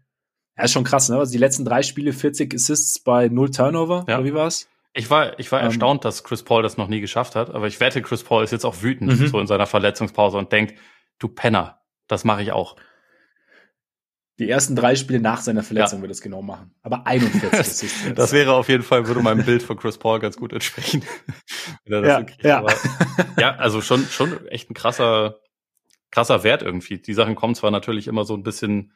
ja, 0.58 0.64
ist 0.66 0.72
schon 0.72 0.84
krass, 0.84 1.10
ne? 1.10 1.18
Also 1.18 1.32
die 1.32 1.38
letzten 1.38 1.66
drei 1.66 1.84
Spiele 1.84 2.14
40 2.14 2.54
Assists 2.54 3.00
bei 3.00 3.30
null 3.30 3.50
Turnover, 3.50 4.06
ja. 4.08 4.18
oder 4.18 4.26
wie 4.26 4.34
war's? 4.34 4.68
Ich 4.94 5.10
war, 5.10 5.40
ich 5.40 5.52
war 5.52 5.62
ähm, 5.62 5.68
erstaunt, 5.68 6.04
dass 6.04 6.24
Chris 6.24 6.44
Paul 6.44 6.64
das 6.64 6.78
noch 6.78 6.88
nie 6.88 7.00
geschafft 7.00 7.36
hat, 7.36 7.50
aber 7.50 7.68
ich 7.68 7.80
wette, 7.80 8.02
Chris 8.02 8.24
Paul 8.24 8.44
ist 8.44 8.52
jetzt 8.52 8.66
auch 8.66 8.82
wütend, 8.82 9.20
mhm. 9.20 9.28
so 9.28 9.40
in 9.40 9.48
seiner 9.48 9.66
Verletzungspause 9.66 10.38
und 10.38 10.52
denkt, 10.52 10.76
du 11.20 11.28
Penner, 11.28 11.82
das 12.07 12.24
mache 12.24 12.41
ich 12.41 12.51
auch. 12.51 12.76
Die 14.39 14.49
ersten 14.49 14.74
drei 14.74 14.95
Spiele 14.95 15.20
nach 15.20 15.41
seiner 15.41 15.63
Verletzung 15.63 15.99
ja. 15.99 16.03
wird 16.03 16.11
es 16.13 16.22
genau 16.22 16.41
machen. 16.41 16.74
Aber 16.82 17.05
41 17.05 17.59
Assists. 17.59 18.05
das 18.15 18.32
wäre 18.32 18.53
auf 18.53 18.70
jeden 18.70 18.84
Fall, 18.84 19.05
würde 19.05 19.22
meinem 19.22 19.43
Bild 19.45 19.61
von 19.61 19.78
Chris 19.78 19.97
Paul 19.97 20.20
ganz 20.20 20.38
gut 20.38 20.53
entsprechen. 20.53 21.03
wenn 21.86 21.93
er 21.93 22.01
das 22.01 22.09
ja, 22.09 22.20
so 22.41 22.47
ja. 22.47 22.57
Aber, 22.59 22.74
ja, 23.38 23.55
also 23.55 23.82
schon, 23.82 24.05
schon 24.05 24.47
echt 24.47 24.72
ein 24.72 24.74
krasser, 24.74 25.41
krasser 26.09 26.43
Wert 26.43 26.61
irgendwie. 26.61 26.99
Die 26.99 27.13
Sachen 27.13 27.36
kommen 27.36 27.53
zwar 27.53 27.70
natürlich 27.70 28.07
immer 28.07 28.24
so 28.24 28.34
ein 28.34 28.43
bisschen, 28.43 28.93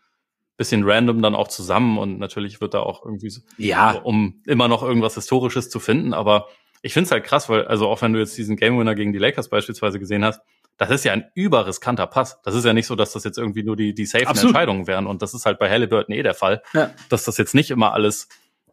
bisschen 0.55 0.83
random 0.85 1.21
dann 1.21 1.35
auch 1.35 1.49
zusammen 1.49 1.97
und 1.97 2.19
natürlich 2.19 2.61
wird 2.61 2.73
da 2.73 2.79
auch 2.79 3.03
irgendwie 3.03 3.29
so, 3.29 3.41
ja. 3.57 3.91
um 3.91 4.41
immer 4.45 4.69
noch 4.69 4.81
irgendwas 4.81 5.15
Historisches 5.15 5.69
zu 5.69 5.81
finden, 5.81 6.13
aber 6.13 6.47
ich 6.83 6.93
finde 6.93 7.05
es 7.05 7.11
halt 7.11 7.23
krass, 7.23 7.49
weil, 7.49 7.65
also 7.65 7.87
auch 7.87 8.01
wenn 8.01 8.13
du 8.13 8.19
jetzt 8.19 8.37
diesen 8.37 8.55
Game 8.55 8.77
Winner 8.77 8.93
gegen 8.93 9.13
die 9.13 9.19
Lakers 9.19 9.49
beispielsweise 9.49 9.99
gesehen 9.99 10.23
hast, 10.23 10.41
das 10.77 10.89
ist 10.89 11.05
ja 11.05 11.13
ein 11.13 11.25
überriskanter 11.35 12.07
Pass. 12.07 12.41
Das 12.43 12.55
ist 12.55 12.65
ja 12.65 12.73
nicht 12.73 12.87
so, 12.87 12.95
dass 12.95 13.13
das 13.13 13.23
jetzt 13.23 13.37
irgendwie 13.37 13.63
nur 13.63 13.75
die, 13.75 13.93
die 13.93 14.05
safe 14.05 14.25
Entscheidungen 14.25 14.87
wären. 14.87 15.07
Und 15.07 15.21
das 15.21 15.33
ist 15.33 15.45
halt 15.45 15.59
bei 15.59 15.69
Halliburton 15.69 16.15
eh 16.15 16.23
der 16.23 16.33
Fall. 16.33 16.63
Ja. 16.73 16.91
Dass 17.09 17.23
das 17.25 17.37
jetzt 17.37 17.53
nicht 17.53 17.71
immer 17.71 17.93
alles, 17.93 18.27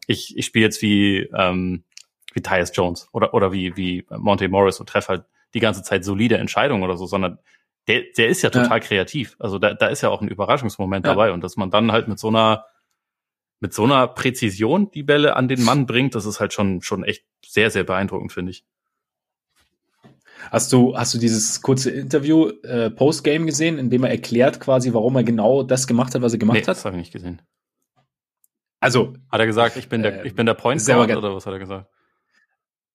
ich, 0.06 0.36
ich 0.36 0.46
spiele 0.46 0.64
jetzt 0.64 0.82
wie, 0.82 1.28
ähm, 1.36 1.84
wie 2.32 2.40
Tyus 2.40 2.72
Jones 2.74 3.08
oder, 3.12 3.34
oder 3.34 3.52
wie, 3.52 3.76
wie 3.76 4.06
Monte 4.10 4.48
Morris 4.48 4.80
und 4.80 4.88
treffe 4.88 5.08
halt 5.08 5.24
die 5.54 5.60
ganze 5.60 5.82
Zeit 5.82 6.04
solide 6.04 6.38
Entscheidungen 6.38 6.82
oder 6.82 6.96
so, 6.96 7.06
sondern 7.06 7.38
der, 7.88 8.04
der 8.16 8.28
ist 8.28 8.42
ja 8.42 8.50
total 8.50 8.78
ja. 8.78 8.80
kreativ. 8.80 9.36
Also 9.38 9.58
da, 9.58 9.74
da 9.74 9.88
ist 9.88 10.02
ja 10.02 10.08
auch 10.08 10.22
ein 10.22 10.28
Überraschungsmoment 10.28 11.04
ja. 11.04 11.12
dabei. 11.12 11.32
Und 11.32 11.42
dass 11.42 11.56
man 11.56 11.70
dann 11.70 11.92
halt 11.92 12.08
mit 12.08 12.18
so 12.18 12.28
einer, 12.28 12.64
mit 13.60 13.74
so 13.74 13.84
einer 13.84 14.08
Präzision 14.08 14.90
die 14.90 15.02
Bälle 15.02 15.36
an 15.36 15.48
den 15.48 15.62
Mann 15.64 15.86
bringt, 15.86 16.14
das 16.14 16.24
ist 16.24 16.40
halt 16.40 16.52
schon, 16.52 16.82
schon 16.82 17.04
echt 17.04 17.24
sehr, 17.44 17.70
sehr 17.70 17.84
beeindruckend, 17.84 18.32
finde 18.32 18.52
ich. 18.52 18.64
Hast 20.50 20.72
du, 20.72 20.96
hast 20.96 21.14
du 21.14 21.18
dieses 21.18 21.60
kurze 21.62 21.90
Interview 21.90 22.48
äh, 22.62 22.90
Postgame 22.90 23.46
gesehen, 23.46 23.78
in 23.78 23.90
dem 23.90 24.04
er 24.04 24.10
erklärt 24.10 24.60
quasi, 24.60 24.92
warum 24.92 25.16
er 25.16 25.24
genau 25.24 25.62
das 25.62 25.86
gemacht 25.86 26.14
hat, 26.14 26.22
was 26.22 26.32
er 26.32 26.38
gemacht 26.38 26.56
nee, 26.56 26.60
hat? 26.62 26.68
Das 26.68 26.84
habe 26.84 26.96
ich 26.96 27.00
nicht 27.00 27.12
gesehen. 27.12 27.42
Also 28.80 29.14
hat 29.30 29.40
er 29.40 29.46
gesagt, 29.46 29.76
ich 29.76 29.88
bin 29.88 30.02
der, 30.02 30.24
äh, 30.24 30.26
ich 30.26 30.34
bin 30.34 30.46
der 30.46 30.54
Point 30.54 30.84
Guard 30.84 31.14
oder 31.14 31.34
was 31.34 31.46
hat 31.46 31.52
er 31.52 31.58
gesagt? 31.58 31.88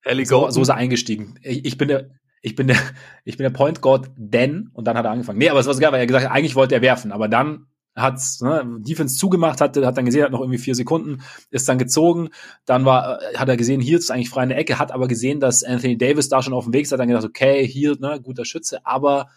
Ellie 0.03 0.25
so, 0.25 0.49
so 0.49 0.61
ist 0.61 0.69
er 0.69 0.75
eingestiegen. 0.75 1.39
Ich, 1.43 1.65
ich 1.65 1.77
bin 1.77 1.87
der, 1.87 2.09
ich 2.41 2.55
bin 2.55 2.67
der, 2.67 2.77
ich 3.23 3.37
bin 3.37 3.43
der 3.43 3.51
Point 3.51 3.81
Guard, 3.81 4.09
denn 4.15 4.69
und 4.73 4.85
dann 4.85 4.97
hat 4.97 5.05
er 5.05 5.11
angefangen. 5.11 5.39
Nee, 5.39 5.49
aber 5.49 5.59
es 5.59 5.67
war 5.67 5.73
so 5.73 5.81
geil, 5.81 5.91
weil 5.91 5.99
er 5.99 6.07
gesagt 6.07 6.25
hat, 6.25 6.31
eigentlich 6.31 6.55
wollte 6.55 6.75
er 6.75 6.81
werfen, 6.81 7.11
aber 7.11 7.27
dann 7.27 7.67
hat 7.95 8.19
ne, 8.41 8.79
Defense 8.79 9.17
zugemacht, 9.17 9.61
hat, 9.61 9.77
hat 9.77 9.97
dann 9.97 10.05
gesehen, 10.05 10.23
hat 10.23 10.31
noch 10.31 10.41
irgendwie 10.41 10.59
vier 10.59 10.75
Sekunden, 10.75 11.23
ist 11.49 11.67
dann 11.69 11.77
gezogen, 11.77 12.29
dann 12.65 12.83
war, 12.85 13.21
äh, 13.21 13.37
hat 13.37 13.47
er 13.47 13.57
gesehen, 13.57 13.79
hier 13.79 13.97
ist 13.97 14.11
eigentlich 14.11 14.29
frei 14.29 14.41
eine 14.41 14.55
Ecke, 14.55 14.79
hat 14.79 14.91
aber 14.91 15.07
gesehen, 15.07 15.39
dass 15.39 15.63
Anthony 15.63 15.97
Davis 15.97 16.27
da 16.27 16.41
schon 16.41 16.53
auf 16.53 16.65
dem 16.65 16.73
Weg 16.73 16.83
ist, 16.83 16.91
hat 16.91 16.99
dann 16.99 17.07
gedacht, 17.07 17.25
okay, 17.25 17.65
hier, 17.65 17.97
ne, 17.99 18.19
guter 18.21 18.45
Schütze, 18.45 18.85
aber 18.85 19.29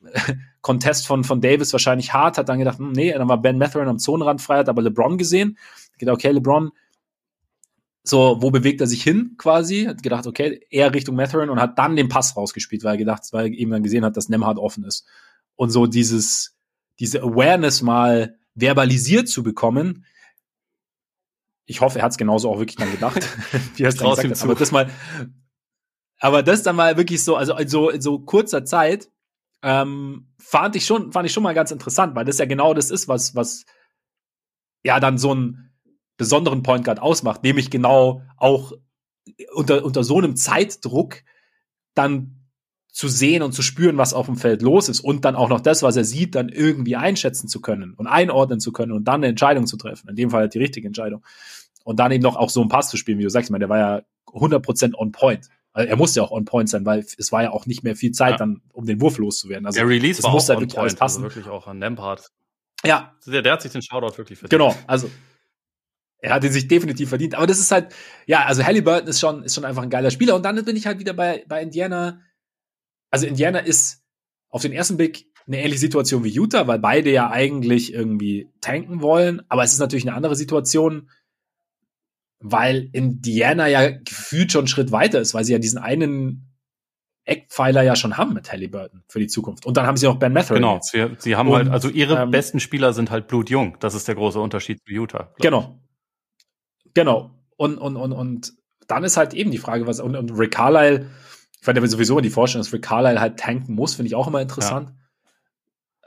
Contest 0.62 1.06
von, 1.06 1.22
von 1.22 1.40
Davis 1.40 1.72
wahrscheinlich 1.72 2.14
hart, 2.14 2.38
hat 2.38 2.48
dann 2.48 2.58
gedacht, 2.58 2.78
hm, 2.78 2.92
nee, 2.92 3.12
dann 3.12 3.28
war 3.28 3.40
Ben 3.40 3.58
Matherin 3.58 3.88
am 3.88 3.98
Zonenrand 3.98 4.40
frei, 4.40 4.58
hat 4.58 4.68
aber 4.68 4.82
LeBron 4.82 5.18
gesehen, 5.18 5.58
gedacht, 5.98 6.16
okay, 6.16 6.30
LeBron, 6.30 6.70
so, 8.04 8.38
wo 8.40 8.50
bewegt 8.50 8.80
er 8.80 8.88
sich 8.88 9.02
hin 9.02 9.36
quasi? 9.38 9.84
Hat 9.84 10.02
gedacht, 10.02 10.26
okay, 10.26 10.60
eher 10.70 10.92
Richtung 10.92 11.14
Matherin 11.14 11.50
und 11.50 11.60
hat 11.60 11.78
dann 11.78 11.94
den 11.94 12.08
Pass 12.08 12.36
rausgespielt, 12.36 12.82
weil 12.82 12.94
er 12.94 12.98
gedacht, 12.98 13.22
weil 13.30 13.46
er 13.46 13.52
eben 13.52 13.70
dann 13.70 13.84
gesehen 13.84 14.04
hat, 14.04 14.16
dass 14.16 14.28
Nemhard 14.28 14.58
offen 14.58 14.82
ist. 14.82 15.06
Und 15.54 15.70
so 15.70 15.86
dieses, 15.86 16.56
diese 16.98 17.22
Awareness 17.22 17.82
mal 17.82 18.38
verbalisiert 18.54 19.28
zu 19.28 19.42
bekommen. 19.42 20.06
Ich 21.64 21.80
hoffe, 21.80 21.98
er 21.98 22.04
hat 22.04 22.12
es 22.12 22.18
genauso 22.18 22.50
auch 22.50 22.58
wirklich 22.58 22.76
dann 22.76 22.90
gedacht, 22.90 23.26
wie 23.76 23.84
er 23.84 23.88
es 23.88 23.96
dann 23.96 24.10
gesagt 24.10 24.28
hat. 24.28 24.42
Aber 24.42 24.54
das 24.54 24.72
mal, 24.72 24.90
aber 26.18 26.42
das 26.42 26.62
dann 26.62 26.76
mal 26.76 26.96
wirklich 26.96 27.24
so, 27.24 27.36
also 27.36 27.56
in 27.56 27.68
so, 27.68 27.90
in 27.90 28.00
so 28.00 28.18
kurzer 28.18 28.64
Zeit, 28.64 29.10
ähm, 29.62 30.32
fand 30.38 30.76
ich 30.76 30.86
schon, 30.86 31.12
fand 31.12 31.26
ich 31.26 31.32
schon 31.32 31.42
mal 31.42 31.54
ganz 31.54 31.70
interessant, 31.70 32.14
weil 32.14 32.24
das 32.24 32.38
ja 32.38 32.46
genau 32.46 32.74
das 32.74 32.90
ist, 32.90 33.08
was, 33.08 33.34
was 33.34 33.64
ja 34.84 35.00
dann 35.00 35.18
so 35.18 35.30
einen 35.30 35.72
besonderen 36.16 36.62
Point 36.62 36.84
Guard 36.84 37.00
ausmacht, 37.00 37.42
nämlich 37.42 37.70
genau 37.70 38.22
auch 38.36 38.72
unter, 39.54 39.84
unter 39.84 40.04
so 40.04 40.18
einem 40.18 40.36
Zeitdruck 40.36 41.22
dann 41.94 42.41
zu 42.92 43.08
sehen 43.08 43.42
und 43.42 43.52
zu 43.52 43.62
spüren, 43.62 43.96
was 43.96 44.12
auf 44.12 44.26
dem 44.26 44.36
Feld 44.36 44.60
los 44.60 44.90
ist 44.90 45.00
und 45.00 45.24
dann 45.24 45.34
auch 45.34 45.48
noch 45.48 45.60
das, 45.60 45.82
was 45.82 45.96
er 45.96 46.04
sieht, 46.04 46.34
dann 46.34 46.50
irgendwie 46.50 46.94
einschätzen 46.94 47.48
zu 47.48 47.62
können 47.62 47.94
und 47.94 48.06
einordnen 48.06 48.60
zu 48.60 48.70
können 48.70 48.92
und 48.92 49.04
dann 49.04 49.16
eine 49.16 49.28
Entscheidung 49.28 49.66
zu 49.66 49.78
treffen. 49.78 50.10
In 50.10 50.16
dem 50.16 50.30
Fall 50.30 50.42
halt 50.42 50.54
die 50.54 50.58
richtige 50.58 50.86
Entscheidung. 50.86 51.24
Und 51.84 51.98
dann 51.98 52.12
eben 52.12 52.22
noch 52.22 52.36
auch 52.36 52.50
so 52.50 52.60
einen 52.60 52.68
Pass 52.68 52.90
zu 52.90 52.98
spielen, 52.98 53.18
wie 53.18 53.22
du 53.22 53.30
sagst, 53.30 53.48
ich 53.48 53.50
meine, 53.50 53.66
der 53.66 53.70
war 53.70 53.78
ja 53.78 54.02
100% 54.26 54.94
on 54.94 55.10
point. 55.10 55.48
Also 55.72 55.88
er 55.88 55.96
musste 55.96 56.20
ja 56.20 56.26
auch 56.26 56.30
on 56.30 56.44
point 56.44 56.68
sein, 56.68 56.84
weil 56.84 57.00
es 57.00 57.32
war 57.32 57.42
ja 57.42 57.50
auch 57.50 57.64
nicht 57.64 57.82
mehr 57.82 57.96
viel 57.96 58.12
Zeit, 58.12 58.32
ja. 58.32 58.36
dann 58.36 58.60
um 58.72 58.84
den 58.84 59.00
Wurf 59.00 59.16
loszuwerden. 59.16 59.64
Also 59.64 59.78
der 59.78 59.88
Release 59.88 60.22
war 60.22 60.34
auch 60.34 60.48
halt 60.48 60.58
on 60.58 60.68
point, 60.68 60.78
also 60.78 60.96
passen. 60.96 61.24
Also 61.24 61.34
wirklich 61.34 61.50
auch 61.50 61.66
an 61.66 61.80
Lampard. 61.80 62.30
Ja. 62.84 63.14
Der, 63.26 63.40
der 63.40 63.52
hat 63.54 63.62
sich 63.62 63.72
den 63.72 63.80
Shoutout 63.80 64.18
wirklich 64.18 64.38
verdient. 64.38 64.50
Genau, 64.50 64.76
also 64.86 65.10
er 66.18 66.34
hat 66.34 66.44
ihn 66.44 66.52
sich 66.52 66.68
definitiv 66.68 67.08
verdient. 67.08 67.34
Aber 67.34 67.46
das 67.46 67.58
ist 67.58 67.72
halt, 67.72 67.94
ja, 68.26 68.44
also 68.44 68.64
Halliburton 68.64 69.08
ist 69.08 69.18
schon, 69.18 69.44
ist 69.44 69.54
schon 69.54 69.64
einfach 69.64 69.82
ein 69.82 69.90
geiler 69.90 70.10
Spieler. 70.10 70.36
Und 70.36 70.44
dann 70.44 70.62
bin 70.62 70.76
ich 70.76 70.86
halt 70.86 70.98
wieder 70.98 71.14
bei, 71.14 71.42
bei 71.48 71.62
Indiana 71.62 72.20
also 73.12 73.26
Indiana 73.26 73.60
ist 73.60 74.02
auf 74.48 74.62
den 74.62 74.72
ersten 74.72 74.96
Blick 74.96 75.26
eine 75.46 75.58
ähnliche 75.58 75.78
Situation 75.78 76.24
wie 76.24 76.30
Utah, 76.30 76.66
weil 76.66 76.78
beide 76.78 77.10
ja 77.12 77.30
eigentlich 77.30 77.92
irgendwie 77.92 78.50
tanken 78.60 79.02
wollen. 79.02 79.42
Aber 79.48 79.62
es 79.62 79.72
ist 79.72 79.78
natürlich 79.78 80.06
eine 80.06 80.16
andere 80.16 80.34
Situation, 80.34 81.10
weil 82.40 82.88
Indiana 82.92 83.68
ja 83.68 83.90
gefühlt 83.90 84.50
schon 84.50 84.62
einen 84.62 84.68
Schritt 84.68 84.92
weiter 84.92 85.20
ist, 85.20 85.34
weil 85.34 85.44
sie 85.44 85.52
ja 85.52 85.58
diesen 85.58 85.78
einen 85.78 86.48
Eckpfeiler 87.24 87.82
ja 87.82 87.94
schon 87.94 88.16
haben 88.16 88.34
mit 88.34 88.50
Halliburton 88.50 89.04
für 89.08 89.20
die 89.20 89.28
Zukunft. 89.28 89.66
Und 89.66 89.76
dann 89.76 89.86
haben 89.86 89.96
sie 89.96 90.08
auch 90.08 90.16
Ben 90.16 90.32
Mathurin. 90.32 90.62
Genau, 90.62 90.80
sie, 90.82 91.06
sie 91.18 91.36
haben 91.36 91.50
halt, 91.50 91.66
Und, 91.66 91.72
halt, 91.72 91.84
also 91.84 91.88
ihre 91.88 92.20
ähm, 92.20 92.30
besten 92.30 92.58
Spieler 92.58 92.92
sind 92.92 93.10
halt 93.10 93.28
blutjung. 93.28 93.76
Das 93.78 93.94
ist 93.94 94.08
der 94.08 94.14
große 94.14 94.40
Unterschied 94.40 94.80
zu 94.84 94.92
Utah. 94.92 95.32
Genau. 95.40 95.78
Ich. 96.84 96.94
Genau. 96.94 97.30
Und, 97.56 97.78
und, 97.78 97.96
und, 97.96 98.12
und 98.12 98.52
dann 98.88 99.04
ist 99.04 99.16
halt 99.16 99.34
eben 99.34 99.50
die 99.50 99.58
Frage, 99.58 99.86
was, 99.86 100.00
und, 100.00 100.16
und 100.16 100.30
Rick 100.30 100.52
Carlisle, 100.52 101.06
ich 101.62 101.64
fand 101.64 101.78
ja 101.78 101.86
sowieso 101.86 102.18
die 102.18 102.28
Vorstellung, 102.28 102.64
dass 102.64 102.72
Rick 102.72 102.82
Carlisle 102.82 103.20
halt 103.20 103.38
tanken 103.38 103.76
muss, 103.76 103.94
finde 103.94 104.08
ich 104.08 104.16
auch 104.16 104.26
immer 104.26 104.40
interessant. 104.40 104.88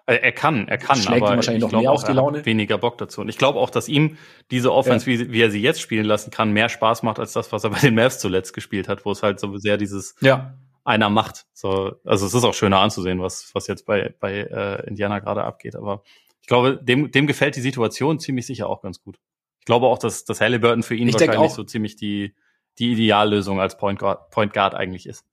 Ja. 0.05 0.15
Er 0.15 0.33
kann, 0.33 0.67
er 0.67 0.77
kann, 0.77 0.97
Schlägt 0.97 1.23
aber 1.23 1.37
wahrscheinlich 1.37 1.63
ich 1.63 1.71
noch 1.71 1.79
mehr 1.79 1.91
auf 1.93 2.03
die 2.03 2.11
Laune. 2.11 2.45
weniger 2.45 2.77
Bock 2.77 2.97
dazu. 2.97 3.21
Und 3.21 3.29
ich 3.29 3.37
glaube 3.37 3.59
auch, 3.59 3.69
dass 3.69 3.87
ihm 3.87 4.17
diese 4.51 4.73
Offense, 4.73 5.09
ja. 5.09 5.17
wie, 5.17 5.31
wie 5.31 5.41
er 5.41 5.49
sie 5.49 5.61
jetzt 5.61 5.79
spielen 5.79 6.05
lassen 6.05 6.29
kann, 6.29 6.51
mehr 6.51 6.67
Spaß 6.67 7.03
macht 7.03 7.19
als 7.19 7.31
das, 7.31 7.53
was 7.53 7.63
er 7.63 7.69
bei 7.69 7.79
den 7.79 7.95
Mavs 7.95 8.19
zuletzt 8.19 8.53
gespielt 8.53 8.89
hat, 8.89 9.05
wo 9.05 9.13
es 9.13 9.23
halt 9.23 9.39
so 9.39 9.55
sehr 9.55 9.77
dieses 9.77 10.17
ja. 10.19 10.57
einer 10.83 11.09
macht. 11.09 11.45
So, 11.53 11.95
also 12.03 12.25
es 12.25 12.33
ist 12.33 12.43
auch 12.43 12.53
schöner 12.53 12.81
anzusehen, 12.81 13.21
was 13.21 13.49
was 13.55 13.67
jetzt 13.67 13.85
bei 13.85 14.13
bei 14.19 14.41
äh, 14.41 14.85
Indiana 14.87 15.19
gerade 15.19 15.45
abgeht. 15.45 15.77
Aber 15.77 16.03
ich 16.41 16.47
glaube, 16.47 16.77
dem 16.83 17.11
dem 17.11 17.27
gefällt 17.27 17.55
die 17.55 17.61
Situation 17.61 18.19
ziemlich 18.19 18.45
sicher 18.45 18.67
auch 18.67 18.81
ganz 18.81 19.01
gut. 19.01 19.19
Ich 19.59 19.65
glaube 19.65 19.85
auch, 19.85 19.99
dass 19.99 20.25
dass 20.25 20.41
Halliburton 20.41 20.83
für 20.83 20.95
ihn 20.95 21.07
ich 21.07 21.13
wahrscheinlich 21.13 21.53
so 21.53 21.63
ziemlich 21.63 21.95
die 21.95 22.35
die 22.77 22.91
Ideallösung 22.91 23.61
als 23.61 23.77
Point 23.77 23.99
Guard, 23.99 24.29
Point 24.31 24.51
Guard 24.51 24.75
eigentlich 24.75 25.07
ist. 25.07 25.23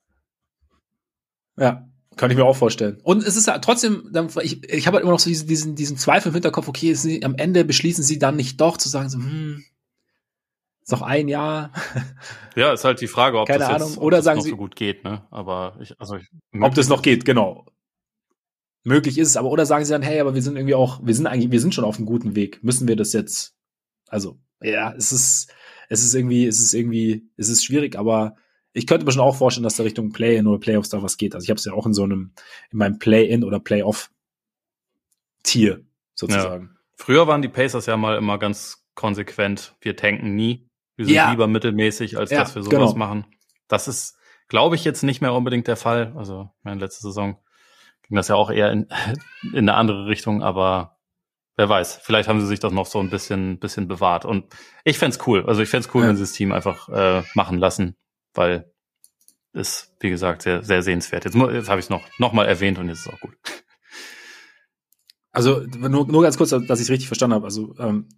Ja, 1.57 1.89
kann 2.16 2.31
ich 2.31 2.37
mir 2.37 2.45
auch 2.45 2.57
vorstellen. 2.57 2.99
Und 3.03 3.23
es 3.23 3.37
ist 3.37 3.47
ja 3.47 3.59
trotzdem, 3.59 4.12
ich, 4.43 4.70
ich 4.70 4.87
habe 4.87 4.97
halt 4.97 5.03
immer 5.03 5.12
noch 5.12 5.19
so 5.19 5.31
diesen, 5.31 5.49
diesen, 5.49 5.74
diesen 5.74 5.97
Zweifel 5.97 6.29
im 6.29 6.35
Hinterkopf, 6.35 6.69
okay, 6.69 6.95
sie, 6.95 7.24
am 7.24 7.35
Ende 7.37 7.65
beschließen 7.65 8.05
sie 8.05 8.19
dann 8.19 8.37
nicht 8.37 8.61
doch 8.61 8.77
zu 8.77 8.89
sagen, 8.89 9.09
so, 9.09 9.19
hm, 9.19 9.65
ist 10.83 10.93
noch 10.93 11.03
ein 11.03 11.29
Jahr. 11.29 11.73
Ja, 12.55 12.74
ist 12.74 12.85
halt 12.85 13.01
die 13.01 13.07
Frage, 13.07 13.41
ob 13.41 13.47
Keine 13.47 13.61
das, 13.61 13.69
Ahnung. 13.70 13.89
Jetzt, 13.89 13.97
ob 13.97 14.05
Oder 14.05 14.19
das 14.19 14.27
sagen 14.27 14.37
noch 14.37 14.45
sie, 14.45 14.51
so 14.51 14.59
gut 14.59 14.77
geht, 14.77 15.05
ne? 15.05 15.27
Aber 15.31 15.79
ich, 15.81 15.99
also 15.99 16.16
ich, 16.16 16.29
ob 16.61 16.74
das 16.74 16.91
noch 16.91 17.01
geht, 17.01 17.24
genau. 17.24 17.65
Möglich 18.85 19.16
ist 19.16 19.29
es, 19.29 19.39
aber 19.39 19.49
oder 19.49 19.65
sagen 19.65 19.87
sie 19.87 19.93
dann, 19.93 20.03
hey, 20.03 20.20
aber 20.20 20.35
wir 20.35 20.43
sind 20.43 20.57
irgendwie 20.57 20.74
auch, 20.74 21.01
wir 21.03 21.15
sind 21.15 21.27
eigentlich, 21.27 21.51
wir 21.51 21.61
sind 21.61 21.74
schon 21.74 21.85
auf 21.85 21.97
einem 21.97 22.05
guten 22.05 22.35
Weg. 22.35 22.62
Müssen 22.62 22.89
wir 22.89 22.97
das 22.97 23.15
jetzt? 23.15 23.55
Also, 24.09 24.39
ja, 24.61 24.93
es 24.93 25.12
ist, 25.12 25.51
es 25.89 26.05
ist 26.05 26.15
irgendwie, 26.15 26.47
es 26.47 26.61
ist 26.61 26.74
irgendwie, 26.74 27.27
es 27.39 27.49
ist 27.49 27.65
schwierig, 27.65 27.97
aber 27.97 28.37
ich 28.73 28.86
könnte 28.86 29.05
mir 29.05 29.12
schon 29.12 29.23
auch 29.23 29.36
vorstellen, 29.36 29.65
dass 29.65 29.77
da 29.77 29.82
Richtung 29.82 30.12
Play-In 30.12 30.47
oder 30.47 30.59
Playoffs 30.59 30.89
da 30.89 31.03
was 31.03 31.19
geht. 31.19 31.35
Also 31.35 31.44
ich 31.44 31.51
habe 31.51 31.59
es 31.59 31.65
ja 31.65 31.73
auch 31.73 31.86
in 31.86 31.94
so 31.94 32.05
einem, 32.05 32.32
in 32.70 32.78
meinem 32.78 32.99
Play-In 32.99 33.44
oder 33.44 33.61
Play-Off-Tier 33.61 34.11
sozusagen. 36.15 36.70
Ja. 36.73 36.78
Früher 36.97 37.27
waren 37.27 37.43
die 37.43 37.49
Pacers 37.49 37.86
ja 37.86 37.97
mal 37.97 38.16
immer 38.16 38.39
ganz 38.39 38.86
konsequent. 38.94 39.74
Wir 39.81 39.97
tanken 39.97 40.35
nie. 40.35 40.69
Wir 40.97 41.07
sind 41.07 41.15
ja. 41.15 41.31
lieber 41.31 41.47
mittelmäßig, 41.49 42.19
als 42.19 42.31
ja, 42.31 42.40
dass 42.40 42.55
wir 42.55 42.62
sowas 42.62 42.93
genau. 42.93 42.94
machen. 42.94 43.27
Das 43.69 43.89
ist, 43.89 44.16
glaube 44.49 44.77
ich, 44.77 44.85
jetzt 44.85 45.03
nicht 45.03 45.20
mehr 45.20 45.35
unbedingt 45.35 45.66
der 45.66 45.77
Fall. 45.77 46.12
Also, 46.16 46.51
meine 46.62 46.81
letzte 46.81 47.03
Saison 47.03 47.39
ging 48.03 48.16
das 48.16 48.28
ja 48.28 48.36
auch 48.36 48.51
eher 48.51 48.70
in, 48.70 48.89
in 49.53 49.69
eine 49.69 49.74
andere 49.74 50.07
Richtung, 50.07 50.43
aber 50.43 50.99
wer 51.57 51.69
weiß, 51.69 52.01
vielleicht 52.03 52.28
haben 52.28 52.40
sie 52.40 52.47
sich 52.47 52.61
das 52.61 52.73
noch 52.73 52.86
so 52.86 53.01
ein 53.01 53.11
bisschen, 53.11 53.59
bisschen 53.59 53.89
bewahrt. 53.89 54.24
Und 54.24 54.44
ich 54.85 54.99
fände 54.99 55.19
cool. 55.27 55.44
Also 55.47 55.62
ich 55.62 55.69
fände 55.69 55.89
cool, 55.94 56.03
ja. 56.03 56.09
wenn 56.09 56.16
sie 56.16 56.23
das 56.23 56.32
Team 56.32 56.53
einfach 56.53 56.89
äh, 56.89 57.23
machen 57.35 57.59
lassen 57.59 57.97
weil 58.34 58.72
ist, 59.52 59.94
wie 60.00 60.10
gesagt, 60.10 60.42
sehr, 60.42 60.62
sehr 60.62 60.82
sehenswert. 60.82 61.24
Jetzt, 61.24 61.34
jetzt 61.34 61.68
habe 61.68 61.78
ich 61.78 61.86
es 61.86 61.90
noch, 61.90 62.02
noch 62.18 62.32
mal 62.32 62.46
erwähnt 62.46 62.78
und 62.78 62.88
jetzt 62.88 63.00
ist 63.00 63.06
es 63.06 63.12
auch 63.12 63.20
gut. 63.20 63.36
Also 65.30 65.60
nur, 65.60 66.06
nur 66.06 66.22
ganz 66.22 66.36
kurz, 66.36 66.50
dass 66.50 66.80
ich 66.80 66.86
es 66.86 66.90
richtig 66.90 67.06
verstanden 67.06 67.34
habe. 67.34 67.44
Also 67.44 67.74
ähm, 67.78 68.09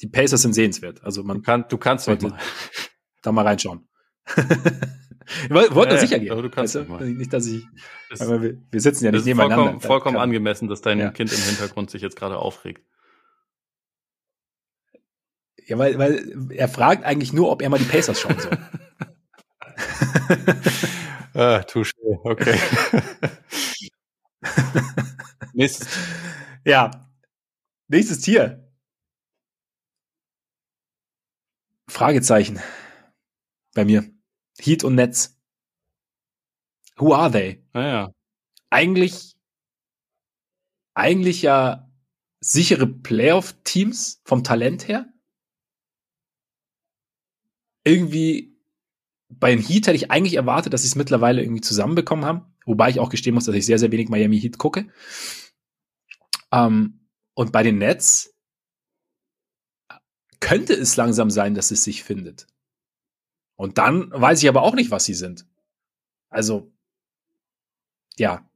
die 0.00 0.08
Pacers 0.08 0.42
sind 0.42 0.54
sehenswert. 0.54 1.02
Also 1.02 1.24
man 1.24 1.38
du, 1.38 1.42
kann, 1.42 1.64
du 1.68 1.78
kannst 1.78 2.04
sollte 2.04 2.28
mal. 2.28 2.38
da 3.22 3.32
mal 3.32 3.46
reinschauen. 3.46 3.88
ich 4.36 5.50
wollte 5.50 5.94
ja, 5.94 6.00
sicher 6.00 6.18
gehen. 6.18 6.42
Du 6.42 6.50
kannst 6.50 6.74
weißt 6.74 6.88
du? 6.88 7.04
Nicht, 7.04 7.32
dass 7.32 7.46
ich. 7.46 7.64
Wir, 8.10 8.58
wir, 8.70 8.80
sitzen 8.80 9.06
ja 9.06 9.12
nicht 9.12 9.24
nebeneinander. 9.24 9.56
Vollkommen, 9.56 9.80
vollkommen 9.80 10.16
angemessen, 10.18 10.68
dass 10.68 10.82
dein 10.82 10.98
ja. 10.98 11.10
Kind 11.10 11.32
im 11.32 11.40
Hintergrund 11.40 11.90
sich 11.90 12.02
jetzt 12.02 12.16
gerade 12.16 12.36
aufregt. 12.36 12.82
Ja, 15.66 15.78
weil, 15.78 15.98
weil 15.98 16.50
er 16.50 16.68
fragt 16.68 17.04
eigentlich 17.04 17.32
nur, 17.32 17.50
ob 17.50 17.60
er 17.60 17.68
mal 17.68 17.78
die 17.78 17.84
Pacers 17.84 18.20
schauen 18.20 18.38
soll. 18.38 18.58
ah, 21.34 21.62
touché, 21.64 21.94
okay. 22.24 22.58
Nächstes. 25.54 25.88
Ja. 26.64 26.90
Nächstes 27.88 28.20
Tier. 28.20 28.68
Fragezeichen. 31.88 32.60
Bei 33.74 33.84
mir. 33.84 34.04
Heat 34.60 34.84
und 34.84 34.94
Netz. 34.96 35.36
Who 36.96 37.14
are 37.14 37.30
they? 37.30 37.64
Ah, 37.72 37.80
ja. 37.82 38.12
Eigentlich, 38.70 39.36
eigentlich 40.94 41.42
ja 41.42 41.88
sichere 42.40 42.86
Playoff-Teams 42.86 44.20
vom 44.24 44.44
Talent 44.44 44.88
her. 44.88 45.06
Irgendwie 47.84 48.57
bei 49.28 49.54
den 49.54 49.62
Heat 49.62 49.86
hätte 49.86 49.96
ich 49.96 50.10
eigentlich 50.10 50.34
erwartet, 50.34 50.72
dass 50.72 50.82
sie 50.82 50.88
es 50.88 50.94
mittlerweile 50.94 51.42
irgendwie 51.42 51.60
zusammenbekommen 51.60 52.24
haben. 52.24 52.54
Wobei 52.64 52.90
ich 52.90 53.00
auch 53.00 53.10
gestehen 53.10 53.34
muss, 53.34 53.44
dass 53.44 53.54
ich 53.54 53.66
sehr, 53.66 53.78
sehr 53.78 53.92
wenig 53.92 54.08
Miami 54.08 54.40
Heat 54.40 54.58
gucke. 54.58 54.88
Ähm, 56.52 57.06
und 57.34 57.52
bei 57.52 57.62
den 57.62 57.78
Nets 57.78 58.34
könnte 60.40 60.74
es 60.74 60.96
langsam 60.96 61.30
sein, 61.30 61.54
dass 61.54 61.70
es 61.70 61.84
sich 61.84 62.04
findet. 62.04 62.46
Und 63.56 63.78
dann 63.78 64.10
weiß 64.10 64.42
ich 64.42 64.48
aber 64.48 64.62
auch 64.62 64.74
nicht, 64.74 64.90
was 64.90 65.04
sie 65.04 65.14
sind. 65.14 65.46
Also, 66.30 66.72
ja. 68.16 68.48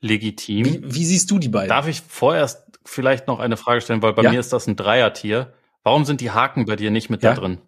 Legitim. 0.00 0.64
Wie, 0.64 0.94
wie 0.94 1.04
siehst 1.04 1.30
du 1.30 1.38
die 1.38 1.48
beiden? 1.48 1.68
Darf 1.68 1.88
ich 1.88 2.00
vorerst 2.00 2.78
vielleicht 2.84 3.26
noch 3.26 3.38
eine 3.38 3.56
Frage 3.56 3.80
stellen, 3.80 4.02
weil 4.02 4.12
bei 4.12 4.22
ja? 4.22 4.30
mir 4.30 4.40
ist 4.40 4.52
das 4.52 4.66
ein 4.66 4.76
Dreier-Tier. 4.76 5.52
Warum 5.82 6.04
sind 6.04 6.20
die 6.20 6.30
Haken 6.30 6.64
bei 6.64 6.76
dir 6.76 6.90
nicht 6.90 7.10
mit 7.10 7.22
ja? 7.22 7.34
da 7.34 7.40
drin? 7.40 7.60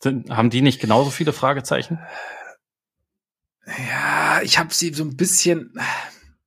Sind, 0.00 0.30
haben 0.30 0.50
die 0.50 0.62
nicht 0.62 0.80
genauso 0.80 1.10
viele 1.10 1.32
Fragezeichen? 1.32 1.98
Ja, 3.66 4.40
ich 4.42 4.58
habe 4.58 4.72
sie 4.72 4.94
so 4.94 5.04
ein 5.04 5.16
bisschen, 5.16 5.74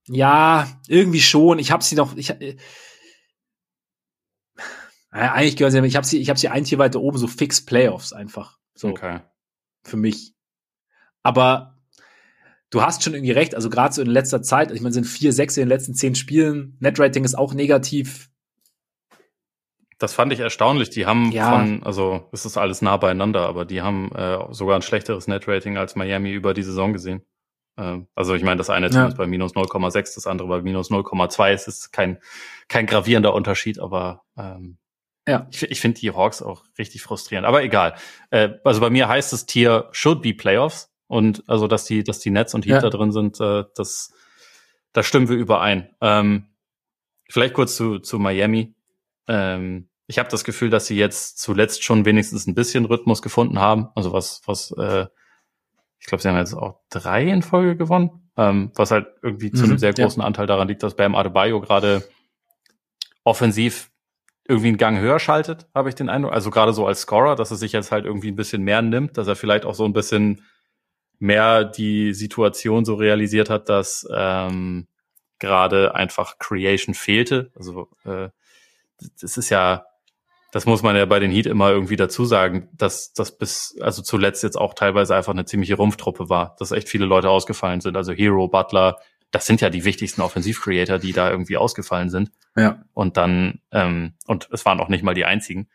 ja, 0.08 0.68
irgendwie 0.88 1.22
schon. 1.22 1.60
Ich 1.60 1.72
habe 1.72 1.84
sie 1.84 1.96
noch, 1.96 2.16
ich, 2.16 2.30
äh, 2.30 2.58
eigentlich 5.12 5.58
gehören 5.58 5.72
sie, 5.72 5.86
ich 5.86 5.96
habe 5.96 6.08
sie, 6.08 6.20
ich 6.20 6.30
habe 6.30 6.40
sie 6.40 6.50
ein 6.50 6.64
Tier 6.64 6.80
weiter 6.80 7.02
oben, 7.02 7.18
so 7.18 7.28
fix 7.28 7.64
Playoffs 7.64 8.14
einfach. 8.14 8.58
So. 8.74 8.90
Okay. 8.90 9.20
Für 9.84 9.98
mich. 9.98 10.34
Aber 11.22 11.78
du 12.70 12.82
hast 12.82 13.04
schon 13.04 13.14
irgendwie 13.14 13.34
recht, 13.34 13.54
also 13.54 13.70
gerade 13.70 13.94
so 13.94 14.02
in 14.02 14.08
letzter 14.08 14.42
Zeit, 14.42 14.72
ich 14.72 14.82
meine, 14.82 14.94
sind 14.94 15.06
vier, 15.06 15.34
sechs 15.34 15.58
in 15.58 15.64
den 15.64 15.70
letzten 15.70 15.94
zehn 15.94 16.16
Spielen, 16.16 16.78
Netrating 16.80 17.26
ist 17.26 17.38
auch 17.38 17.54
negativ. 17.54 18.31
Das 20.02 20.14
fand 20.14 20.34
ich 20.34 20.40
erstaunlich. 20.40 20.90
Die 20.90 21.06
haben 21.06 21.32
ja. 21.32 21.52
von, 21.52 21.84
also 21.84 22.28
es 22.32 22.44
ist 22.44 22.58
alles 22.58 22.82
nah 22.82 22.98
beieinander, 22.98 23.48
aber 23.48 23.66
die 23.66 23.84
haben 23.84 24.12
äh, 24.16 24.40
sogar 24.52 24.76
ein 24.76 24.82
schlechteres 24.82 25.28
Netrating 25.28 25.78
als 25.78 25.96
Miami 25.96 26.32
über 26.32 26.56
die 26.56 26.64
Saison 26.64 26.92
gesehen. 26.92 27.22
Äh, 27.78 28.00
also 28.16 28.34
ich 28.34 28.42
meine, 28.42 28.58
das 28.58 28.72
eine 28.72 28.90
Team 28.90 29.02
ja. 29.02 29.08
ist 29.10 29.18
bei 29.18 29.28
minus 29.28 29.54
0,6, 29.54 30.16
das 30.16 30.26
andere 30.26 30.48
bei 30.48 30.62
minus 30.64 30.90
0,2. 30.90 31.52
Es 31.52 31.68
ist 31.68 31.92
kein, 31.92 32.18
kein 32.68 32.88
gravierender 32.88 33.36
Unterschied, 33.36 33.78
aber 33.78 34.24
ähm, 34.36 34.80
ja. 35.28 35.48
ich, 35.52 35.62
ich 35.62 35.80
finde 35.80 36.00
die 36.00 36.10
Hawks 36.10 36.42
auch 36.42 36.64
richtig 36.80 37.04
frustrierend. 37.04 37.46
Aber 37.46 37.62
egal. 37.62 37.94
Äh, 38.32 38.50
also 38.64 38.82
bei 38.82 38.90
mir 38.90 39.08
heißt 39.08 39.34
es 39.34 39.46
Tier 39.46 39.88
should 39.92 40.24
be 40.24 40.34
Playoffs. 40.34 40.92
Und 41.06 41.44
also, 41.48 41.68
dass 41.68 41.86
die, 41.86 42.04
dass 42.04 42.18
die 42.18 42.32
Nets 42.32 42.56
und 42.56 42.66
Heat 42.66 42.72
ja. 42.76 42.80
da 42.80 42.90
drin 42.90 43.12
sind, 43.12 43.40
äh, 43.40 43.66
das, 43.76 44.14
da 44.94 45.04
stimmen 45.04 45.30
wir 45.30 45.36
überein. 45.36 45.94
Ähm, 46.02 46.48
vielleicht 47.30 47.54
kurz 47.54 47.76
zu, 47.76 48.00
zu 48.00 48.18
Miami. 48.18 48.74
Ähm, 49.28 49.90
ich 50.12 50.20
habe 50.20 50.28
das 50.28 50.44
Gefühl, 50.44 50.70
dass 50.70 50.88
sie 50.88 50.98
jetzt 50.98 51.40
zuletzt 51.40 51.86
schon 51.86 52.04
wenigstens 52.04 52.46
ein 52.46 52.54
bisschen 52.54 52.84
Rhythmus 52.84 53.22
gefunden 53.22 53.60
haben. 53.60 53.88
Also 53.96 54.12
was, 54.12 54.42
was, 54.46 54.72
äh, 54.78 55.06
ich 56.00 56.06
glaube, 56.06 56.22
sie 56.22 56.28
haben 56.28 56.36
jetzt 56.36 56.54
auch 56.54 56.82
drei 56.90 57.24
in 57.24 57.42
Folge 57.42 57.78
gewonnen, 57.78 58.30
ähm, 58.36 58.74
was 58.76 58.92
halt 58.92 59.08
irgendwie 59.22 59.52
mhm, 59.52 59.56
zu 59.56 59.64
einem 59.64 59.78
sehr 59.78 59.94
großen 59.94 60.20
ja. 60.22 60.28
Anteil 60.28 60.48
daran 60.48 60.68
liegt, 60.68 60.84
dass 60.84 60.98
Bam 60.98 61.16
Adebayo 61.16 61.62
gerade 61.62 62.04
offensiv 63.24 63.90
irgendwie 64.46 64.68
einen 64.68 64.78
Gang 64.78 65.00
höher 65.00 65.18
schaltet, 65.18 65.70
habe 65.74 65.88
ich 65.88 65.96
den 65.96 66.10
Eindruck. 66.10 66.34
Also 66.34 66.50
gerade 66.50 66.74
so 66.74 66.86
als 66.86 67.04
Scorer, 67.04 67.38
dass 67.38 67.52
er 67.52 67.58
sich 67.58 67.72
jetzt 67.72 67.94
halt 67.94 68.04
irgendwie 68.04 68.32
ein 68.32 68.36
bisschen 68.36 68.64
mehr 68.64 68.82
nimmt, 68.82 69.18
dass 69.18 69.28
er 69.28 69.38
vielleicht 69.38 69.64
auch 69.64 69.76
so 69.76 69.86
ein 69.86 69.94
bisschen 69.94 70.44
mehr 71.20 71.64
die 71.64 72.14
Situation 72.14 72.84
so 72.84 72.96
realisiert 72.96 73.50
hat, 73.50 73.70
dass 73.70 74.06
ähm, 74.14 74.88
gerade 75.40 75.96
einfach 75.96 76.38
Creation 76.38 76.96
fehlte. 76.96 77.54
Also 77.56 77.88
äh, 78.04 78.28
das 79.22 79.38
ist 79.38 79.50
ja 79.50 79.86
das 80.52 80.66
muss 80.66 80.84
man 80.84 80.98
ja 80.98 81.06
bei 81.06 81.20
den 81.20 81.32
Heat 81.32 81.46
immer 81.46 81.72
irgendwie 81.72 81.96
dazu 81.96 82.26
sagen, 82.26 82.70
dass 82.74 83.14
das 83.14 83.38
bis, 83.38 83.78
also 83.80 84.02
zuletzt 84.02 84.44
jetzt 84.44 84.58
auch 84.58 84.74
teilweise 84.74 85.16
einfach 85.16 85.32
eine 85.32 85.46
ziemliche 85.46 85.76
Rumpftruppe 85.76 86.30
war, 86.30 86.56
dass 86.60 86.72
echt 86.72 86.90
viele 86.90 87.06
Leute 87.06 87.30
ausgefallen 87.30 87.80
sind. 87.80 87.96
Also 87.96 88.12
Hero, 88.12 88.50
Butler, 88.50 88.98
das 89.32 89.46
sind 89.46 89.62
ja 89.62 89.70
die 89.70 89.86
wichtigsten 89.86 90.22
Offensiv-Creator, 90.22 91.00
die 91.00 91.14
da 91.14 91.32
irgendwie 91.32 91.56
ausgefallen 91.56 92.10
sind. 92.10 92.32
Ja. 92.58 92.84
Und 92.94 93.16
dann, 93.16 93.62
ähm, 93.72 94.14
und 94.28 94.50
es 94.52 94.66
waren 94.66 94.82
auch 94.82 94.90
nicht 94.90 95.04
mal 95.04 95.14
die 95.14 95.24
einzigen. 95.24 95.70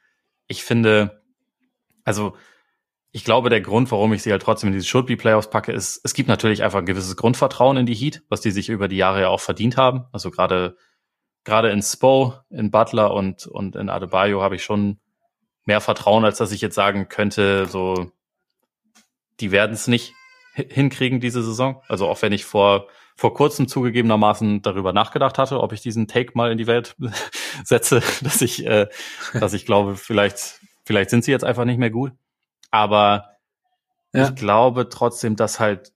Ich 0.47 0.63
finde, 0.63 1.23
also 2.05 2.37
ich 3.13 3.25
glaube, 3.25 3.49
der 3.49 3.63
Grund, 3.63 3.91
warum 3.91 4.13
ich 4.13 4.23
sie 4.23 4.31
halt 4.31 4.43
trotzdem 4.43 4.69
in 4.69 4.75
diese 4.75 4.87
Should-Be-Playoffs 4.87 5.49
packe, 5.49 5.73
ist, 5.73 6.03
es 6.05 6.13
gibt 6.13 6.29
natürlich 6.29 6.63
einfach 6.63 6.81
ein 6.81 6.87
gewisses 6.87 7.17
Grundvertrauen 7.17 7.79
in 7.79 7.87
die 7.87 7.95
Heat, 7.95 8.23
was 8.29 8.43
die 8.43 8.51
sich 8.51 8.69
über 8.69 8.89
die 8.89 8.99
Jahre 8.99 9.23
ja 9.23 9.29
auch 9.29 9.41
verdient 9.41 9.79
haben. 9.79 10.05
Also 10.13 10.31
gerade 10.31 10.77
gerade 11.47 11.71
in 11.71 11.81
Spo, 11.81 12.35
in 12.51 12.71
Butler 12.71 13.15
und, 13.15 13.47
und 13.47 13.77
in 13.77 13.89
Adebayo 13.89 14.43
habe 14.43 14.57
ich 14.57 14.65
schon 14.65 14.99
mehr 15.65 15.81
Vertrauen, 15.81 16.25
als 16.25 16.39
dass 16.39 16.53
ich 16.53 16.61
jetzt 16.61 16.75
sagen 16.75 17.09
könnte, 17.09 17.67
so, 17.67 18.11
die 19.41 19.53
werden 19.53 19.73
es 19.73 19.87
nicht 19.87 20.13
hinkriegen 20.55 21.21
diese 21.21 21.43
Saison. 21.43 21.83
Also 21.89 22.09
auch 22.09 22.21
wenn 22.21 22.33
ich 22.33 22.45
vor, 22.45 22.89
vor 23.15 23.33
kurzem 23.33 23.69
zugegebenermaßen 23.69 24.61
darüber 24.63 24.93
nachgedacht 24.93 25.39
hatte, 25.39 25.61
ob 25.61 25.73
ich 25.73 25.81
diesen 25.81 26.09
Take 26.09 26.33
mal 26.35 26.51
in 26.51 26.59
die 26.59 26.67
Welt 26.67 26.97
setze, 27.65 28.03
dass 28.23 28.43
ich, 28.43 28.67
äh, 28.67 28.89
dass 29.33 29.53
ich 29.53 29.65
glaube, 29.65 29.97
vielleicht, 29.97 30.61
vielleicht 30.85 31.11
sind 31.11 31.25
sie 31.25 31.31
jetzt 31.31 31.45
einfach 31.45 31.65
nicht 31.65 31.79
mehr 31.79 31.91
gut. 31.91 32.13
Aber 32.73 33.37
ja. 34.13 34.25
ich 34.25 34.35
glaube 34.35 34.89
trotzdem, 34.89 35.37
dass 35.37 35.61
halt 35.61 35.93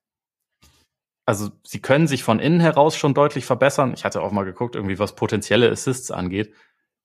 also 1.31 1.52
sie 1.62 1.81
können 1.81 2.09
sich 2.09 2.24
von 2.24 2.40
innen 2.40 2.59
heraus 2.59 2.97
schon 2.97 3.15
deutlich 3.15 3.44
verbessern. 3.44 3.94
Ich 3.94 4.05
hatte 4.05 4.20
auch 4.20 4.32
mal 4.32 4.44
geguckt, 4.44 4.74
irgendwie 4.74 4.98
was 4.98 5.15
potenzielle 5.15 5.70
Assists 5.70 6.11
angeht. 6.11 6.52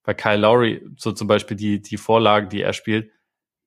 Bei 0.03 0.15
Kyle 0.15 0.37
Lowry, 0.37 0.83
so 0.97 1.11
zum 1.11 1.27
Beispiel 1.27 1.55
die, 1.55 1.79
die 1.79 1.97
Vorlagen, 1.97 2.49
die 2.49 2.63
er 2.63 2.73
spielt, 2.73 3.11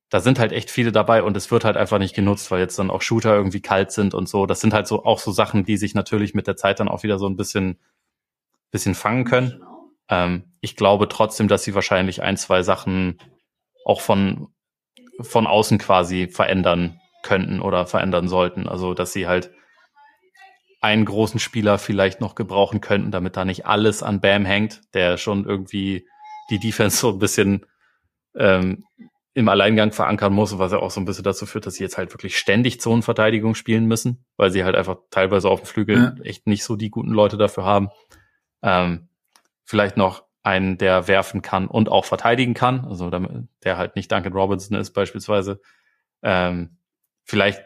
da 0.09 0.19
sind 0.19 0.37
halt 0.37 0.51
echt 0.51 0.69
viele 0.69 0.91
dabei 0.91 1.23
und 1.23 1.37
es 1.37 1.49
wird 1.49 1.63
halt 1.63 1.77
einfach 1.77 1.97
nicht 1.97 2.13
genutzt, 2.13 2.51
weil 2.51 2.59
jetzt 2.59 2.77
dann 2.77 2.91
auch 2.91 3.01
Shooter 3.01 3.33
irgendwie 3.33 3.61
kalt 3.61 3.93
sind 3.93 4.13
und 4.13 4.27
so. 4.27 4.45
Das 4.47 4.59
sind 4.59 4.73
halt 4.73 4.85
so 4.85 5.05
auch 5.05 5.19
so 5.19 5.31
Sachen, 5.31 5.63
die 5.63 5.77
sich 5.77 5.95
natürlich 5.95 6.33
mit 6.33 6.45
der 6.45 6.57
Zeit 6.57 6.81
dann 6.81 6.89
auch 6.89 7.03
wieder 7.03 7.19
so 7.19 7.27
ein 7.27 7.37
bisschen, 7.37 7.79
bisschen 8.69 8.95
fangen 8.95 9.23
können. 9.23 9.63
Ähm, 10.09 10.43
ich 10.59 10.75
glaube 10.75 11.07
trotzdem, 11.07 11.47
dass 11.47 11.63
sie 11.63 11.73
wahrscheinlich 11.73 12.21
ein, 12.21 12.35
zwei 12.35 12.63
Sachen 12.63 13.17
auch 13.85 14.01
von, 14.01 14.49
von 15.21 15.47
außen 15.47 15.77
quasi 15.77 16.27
verändern 16.27 16.99
könnten 17.23 17.61
oder 17.61 17.85
verändern 17.85 18.27
sollten. 18.27 18.67
Also, 18.67 18.93
dass 18.93 19.13
sie 19.13 19.25
halt 19.25 19.51
einen 20.81 21.05
großen 21.05 21.39
Spieler 21.39 21.77
vielleicht 21.77 22.21
noch 22.21 22.35
gebrauchen 22.35 22.81
könnten, 22.81 23.11
damit 23.11 23.35
da 23.35 23.45
nicht 23.45 23.65
alles 23.65 24.01
an 24.03 24.21
Bam 24.21 24.45
hängt, 24.45 24.81
der 24.93 25.17
schon 25.17 25.45
irgendwie 25.45 26.07
die 26.49 26.59
Defense 26.59 26.97
so 26.97 27.09
ein 27.09 27.19
bisschen 27.19 27.65
ähm, 28.35 28.85
im 29.33 29.47
Alleingang 29.47 29.91
verankern 29.91 30.33
muss, 30.33 30.57
was 30.57 30.71
ja 30.71 30.79
auch 30.79 30.91
so 30.91 30.99
ein 30.99 31.05
bisschen 31.05 31.23
dazu 31.23 31.45
führt, 31.45 31.65
dass 31.65 31.75
sie 31.75 31.83
jetzt 31.83 31.97
halt 31.97 32.13
wirklich 32.13 32.37
ständig 32.37 32.81
Zonenverteidigung 32.81 33.55
spielen 33.55 33.85
müssen, 33.85 34.25
weil 34.37 34.51
sie 34.51 34.63
halt 34.63 34.75
einfach 34.75 34.97
teilweise 35.11 35.49
auf 35.49 35.61
dem 35.61 35.67
Flügel 35.67 36.15
ja. 36.17 36.23
echt 36.23 36.47
nicht 36.47 36.63
so 36.63 36.75
die 36.75 36.89
guten 36.89 37.11
Leute 37.11 37.37
dafür 37.37 37.63
haben. 37.63 37.89
Ähm, 38.61 39.09
vielleicht 39.65 39.97
noch 39.97 40.23
einen, 40.41 40.77
der 40.77 41.07
werfen 41.07 41.41
kann 41.41 41.67
und 41.67 41.89
auch 41.89 42.05
verteidigen 42.05 42.53
kann, 42.53 42.85
also 42.85 43.09
damit, 43.09 43.47
der 43.63 43.77
halt 43.77 43.95
nicht 43.95 44.11
Duncan 44.11 44.33
Robinson 44.33 44.77
ist 44.77 44.91
beispielsweise. 44.91 45.61
Ähm, 46.23 46.77
vielleicht 47.23 47.61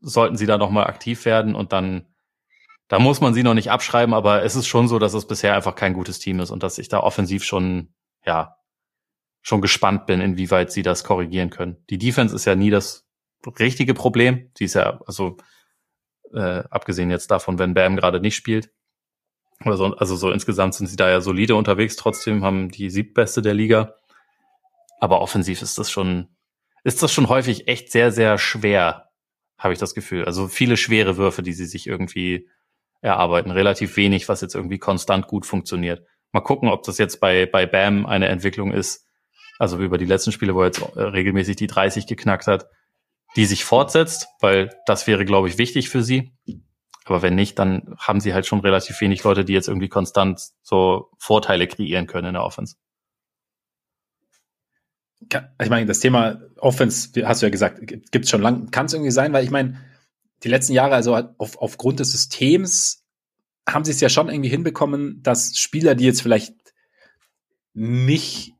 sollten 0.00 0.36
sie 0.36 0.46
da 0.46 0.58
noch 0.58 0.70
mal 0.70 0.84
aktiv 0.84 1.24
werden 1.26 1.54
und 1.54 1.72
dann 1.72 2.06
da 2.88 2.98
muss 2.98 3.20
man 3.20 3.34
sie 3.34 3.42
noch 3.42 3.54
nicht 3.54 3.70
abschreiben, 3.70 4.14
aber 4.14 4.42
es 4.42 4.56
ist 4.56 4.66
schon 4.66 4.88
so, 4.88 4.98
dass 4.98 5.14
es 5.14 5.26
bisher 5.26 5.54
einfach 5.54 5.74
kein 5.74 5.94
gutes 5.94 6.18
Team 6.18 6.40
ist 6.40 6.50
und 6.50 6.62
dass 6.62 6.78
ich 6.78 6.88
da 6.88 7.00
offensiv 7.00 7.44
schon, 7.44 7.94
ja, 8.24 8.56
schon 9.42 9.60
gespannt 9.60 10.06
bin, 10.06 10.20
inwieweit 10.20 10.72
sie 10.72 10.82
das 10.82 11.04
korrigieren 11.04 11.50
können. 11.50 11.76
Die 11.90 11.98
Defense 11.98 12.34
ist 12.34 12.44
ja 12.44 12.54
nie 12.54 12.70
das 12.70 13.06
richtige 13.58 13.94
Problem. 13.94 14.50
Sie 14.56 14.64
ist 14.64 14.74
ja, 14.74 15.00
also 15.06 15.36
äh, 16.32 16.64
abgesehen 16.70 17.10
jetzt 17.10 17.30
davon, 17.30 17.58
wenn 17.58 17.74
Bam 17.74 17.96
gerade 17.96 18.20
nicht 18.20 18.36
spielt. 18.36 18.70
Also, 19.60 19.96
also 19.96 20.16
so 20.16 20.30
insgesamt 20.30 20.74
sind 20.74 20.88
sie 20.88 20.96
da 20.96 21.08
ja 21.08 21.20
solide 21.20 21.54
unterwegs, 21.54 21.96
trotzdem 21.96 22.44
haben 22.44 22.70
die 22.70 22.90
siebtbeste 22.90 23.40
der 23.40 23.54
Liga. 23.54 23.94
Aber 24.98 25.20
offensiv 25.20 25.62
ist 25.62 25.78
das 25.78 25.90
schon, 25.90 26.28
ist 26.82 27.02
das 27.02 27.12
schon 27.12 27.28
häufig 27.28 27.68
echt 27.68 27.92
sehr, 27.92 28.12
sehr 28.12 28.38
schwer, 28.38 29.10
habe 29.58 29.72
ich 29.72 29.78
das 29.78 29.94
Gefühl. 29.94 30.24
Also 30.24 30.48
viele 30.48 30.76
schwere 30.76 31.16
Würfe, 31.16 31.42
die 31.42 31.52
sie 31.52 31.66
sich 31.66 31.86
irgendwie 31.86 32.48
erarbeiten. 33.04 33.50
Relativ 33.50 33.96
wenig, 33.96 34.28
was 34.28 34.40
jetzt 34.40 34.54
irgendwie 34.54 34.78
konstant 34.78 35.26
gut 35.26 35.46
funktioniert. 35.46 36.06
Mal 36.32 36.40
gucken, 36.40 36.68
ob 36.68 36.82
das 36.82 36.98
jetzt 36.98 37.20
bei, 37.20 37.46
bei 37.46 37.66
Bam 37.66 38.06
eine 38.06 38.28
Entwicklung 38.28 38.72
ist, 38.72 39.06
also 39.58 39.78
wie 39.78 39.84
über 39.84 39.98
die 39.98 40.06
letzten 40.06 40.32
Spiele, 40.32 40.54
wo 40.54 40.60
er 40.60 40.66
jetzt 40.66 40.80
äh, 40.80 41.02
regelmäßig 41.02 41.56
die 41.56 41.66
30 41.66 42.06
geknackt 42.06 42.46
hat, 42.46 42.66
die 43.36 43.46
sich 43.46 43.64
fortsetzt, 43.64 44.26
weil 44.40 44.70
das 44.86 45.06
wäre, 45.06 45.24
glaube 45.24 45.48
ich, 45.48 45.58
wichtig 45.58 45.90
für 45.90 46.02
sie. 46.02 46.32
Aber 47.04 47.20
wenn 47.20 47.34
nicht, 47.34 47.58
dann 47.58 47.94
haben 47.98 48.20
sie 48.20 48.32
halt 48.32 48.46
schon 48.46 48.60
relativ 48.60 49.00
wenig 49.00 49.22
Leute, 49.22 49.44
die 49.44 49.52
jetzt 49.52 49.68
irgendwie 49.68 49.88
konstant 49.88 50.40
so 50.62 51.10
Vorteile 51.18 51.66
kreieren 51.66 52.06
können 52.06 52.28
in 52.28 52.34
der 52.34 52.44
Offense. 52.44 52.76
Ich 55.62 55.70
meine, 55.70 55.86
das 55.86 56.00
Thema 56.00 56.40
Offense, 56.56 57.10
hast 57.26 57.42
du 57.42 57.46
ja 57.46 57.50
gesagt, 57.50 57.86
gibt 57.86 58.24
es 58.24 58.30
schon 58.30 58.42
lang. 58.42 58.70
Kann 58.70 58.86
es 58.86 58.94
irgendwie 58.94 59.10
sein, 59.10 59.32
weil 59.32 59.44
ich 59.44 59.50
meine, 59.50 59.80
die 60.44 60.48
letzten 60.48 60.74
Jahre, 60.74 60.94
also 60.94 61.14
auf, 61.14 61.58
aufgrund 61.58 62.00
des 62.00 62.12
Systems, 62.12 63.04
haben 63.68 63.84
sie 63.84 63.92
es 63.92 64.00
ja 64.00 64.08
schon 64.08 64.28
irgendwie 64.28 64.50
hinbekommen, 64.50 65.22
dass 65.22 65.58
Spieler, 65.58 65.94
die 65.94 66.04
jetzt 66.04 66.20
vielleicht 66.20 66.54
nicht 67.72 68.52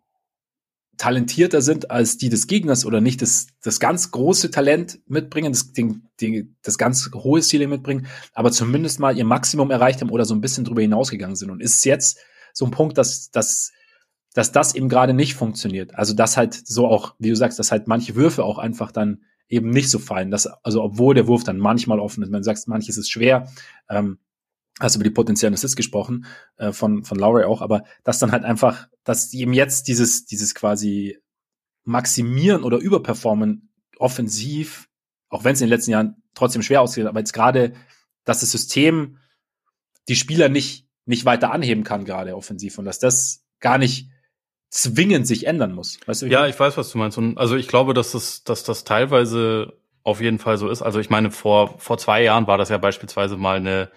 talentierter 0.96 1.60
sind 1.60 1.90
als 1.90 2.16
die 2.16 2.28
des 2.28 2.46
Gegners 2.46 2.86
oder 2.86 3.00
nicht 3.00 3.20
das, 3.20 3.48
das 3.62 3.80
ganz 3.80 4.10
große 4.12 4.50
Talent 4.50 5.00
mitbringen, 5.06 5.52
das, 5.52 5.72
den, 5.72 6.08
den, 6.20 6.56
das 6.62 6.78
ganz 6.78 7.10
hohe 7.12 7.40
Ziel 7.42 7.66
mitbringen, 7.66 8.06
aber 8.32 8.52
zumindest 8.52 9.00
mal 9.00 9.16
ihr 9.16 9.24
Maximum 9.24 9.70
erreicht 9.70 10.00
haben 10.00 10.10
oder 10.10 10.24
so 10.24 10.34
ein 10.34 10.40
bisschen 10.40 10.64
drüber 10.64 10.82
hinausgegangen 10.82 11.36
sind. 11.36 11.50
Und 11.50 11.60
ist 11.60 11.84
jetzt 11.84 12.18
so 12.52 12.64
ein 12.64 12.70
Punkt, 12.70 12.96
dass, 12.96 13.30
dass, 13.30 13.72
dass 14.34 14.52
das 14.52 14.74
eben 14.74 14.88
gerade 14.88 15.14
nicht 15.14 15.34
funktioniert. 15.34 15.94
Also 15.96 16.14
dass 16.14 16.36
halt 16.36 16.54
so 16.54 16.86
auch, 16.86 17.14
wie 17.18 17.30
du 17.30 17.36
sagst, 17.36 17.58
dass 17.58 17.72
halt 17.72 17.88
manche 17.88 18.14
Würfe 18.14 18.44
auch 18.44 18.58
einfach 18.58 18.92
dann 18.92 19.24
eben 19.48 19.70
nicht 19.70 19.90
so 19.90 19.98
fallen. 19.98 20.30
Dass, 20.30 20.46
also 20.46 20.82
obwohl 20.82 21.14
der 21.14 21.26
Wurf 21.26 21.44
dann 21.44 21.58
manchmal 21.58 22.00
offen 22.00 22.22
ist, 22.22 22.30
man 22.30 22.42
sagt, 22.42 22.66
manches 22.66 22.96
ist 22.96 23.10
schwer, 23.10 23.48
ähm, 23.88 24.18
hast 24.80 24.96
über 24.96 25.04
die 25.04 25.10
potenziellen 25.10 25.54
Assists 25.54 25.76
gesprochen, 25.76 26.26
äh, 26.56 26.72
von, 26.72 27.04
von 27.04 27.18
Lowry 27.18 27.44
auch, 27.44 27.62
aber 27.62 27.84
dass 28.02 28.18
dann 28.18 28.32
halt 28.32 28.44
einfach, 28.44 28.88
dass 29.04 29.32
eben 29.32 29.52
jetzt 29.52 29.86
dieses, 29.88 30.24
dieses 30.24 30.54
quasi 30.54 31.18
maximieren 31.84 32.64
oder 32.64 32.78
überperformen 32.78 33.70
offensiv, 33.98 34.88
auch 35.28 35.44
wenn 35.44 35.54
es 35.54 35.60
in 35.60 35.66
den 35.66 35.74
letzten 35.74 35.92
Jahren 35.92 36.22
trotzdem 36.34 36.62
schwer 36.62 36.80
aussieht, 36.80 37.06
aber 37.06 37.20
jetzt 37.20 37.32
gerade, 37.32 37.74
dass 38.24 38.40
das 38.40 38.50
System 38.50 39.18
die 40.08 40.16
Spieler 40.16 40.48
nicht, 40.48 40.88
nicht 41.06 41.24
weiter 41.24 41.52
anheben 41.52 41.84
kann, 41.84 42.04
gerade 42.04 42.36
offensiv, 42.36 42.78
und 42.78 42.84
dass 42.84 42.98
das 42.98 43.44
gar 43.60 43.78
nicht 43.78 44.08
zwingend 44.74 45.24
sich 45.24 45.46
ändern 45.46 45.72
muss. 45.72 46.00
Weißt 46.04 46.22
du, 46.22 46.26
ja, 46.26 46.48
ich 46.48 46.58
weiß, 46.58 46.76
was 46.76 46.90
du 46.90 46.98
meinst. 46.98 47.16
Und 47.16 47.38
also 47.38 47.54
ich 47.54 47.68
glaube, 47.68 47.94
dass 47.94 48.10
das, 48.10 48.42
dass 48.42 48.64
das 48.64 48.82
teilweise 48.82 49.78
auf 50.02 50.20
jeden 50.20 50.40
Fall 50.40 50.58
so 50.58 50.68
ist. 50.68 50.82
Also 50.82 50.98
ich 50.98 51.10
meine, 51.10 51.30
vor, 51.30 51.78
vor 51.78 51.96
zwei 51.96 52.24
Jahren 52.24 52.48
war 52.48 52.58
das 52.58 52.70
ja 52.70 52.78
beispielsweise 52.78 53.36
mal 53.36 53.56
eine 53.56 53.90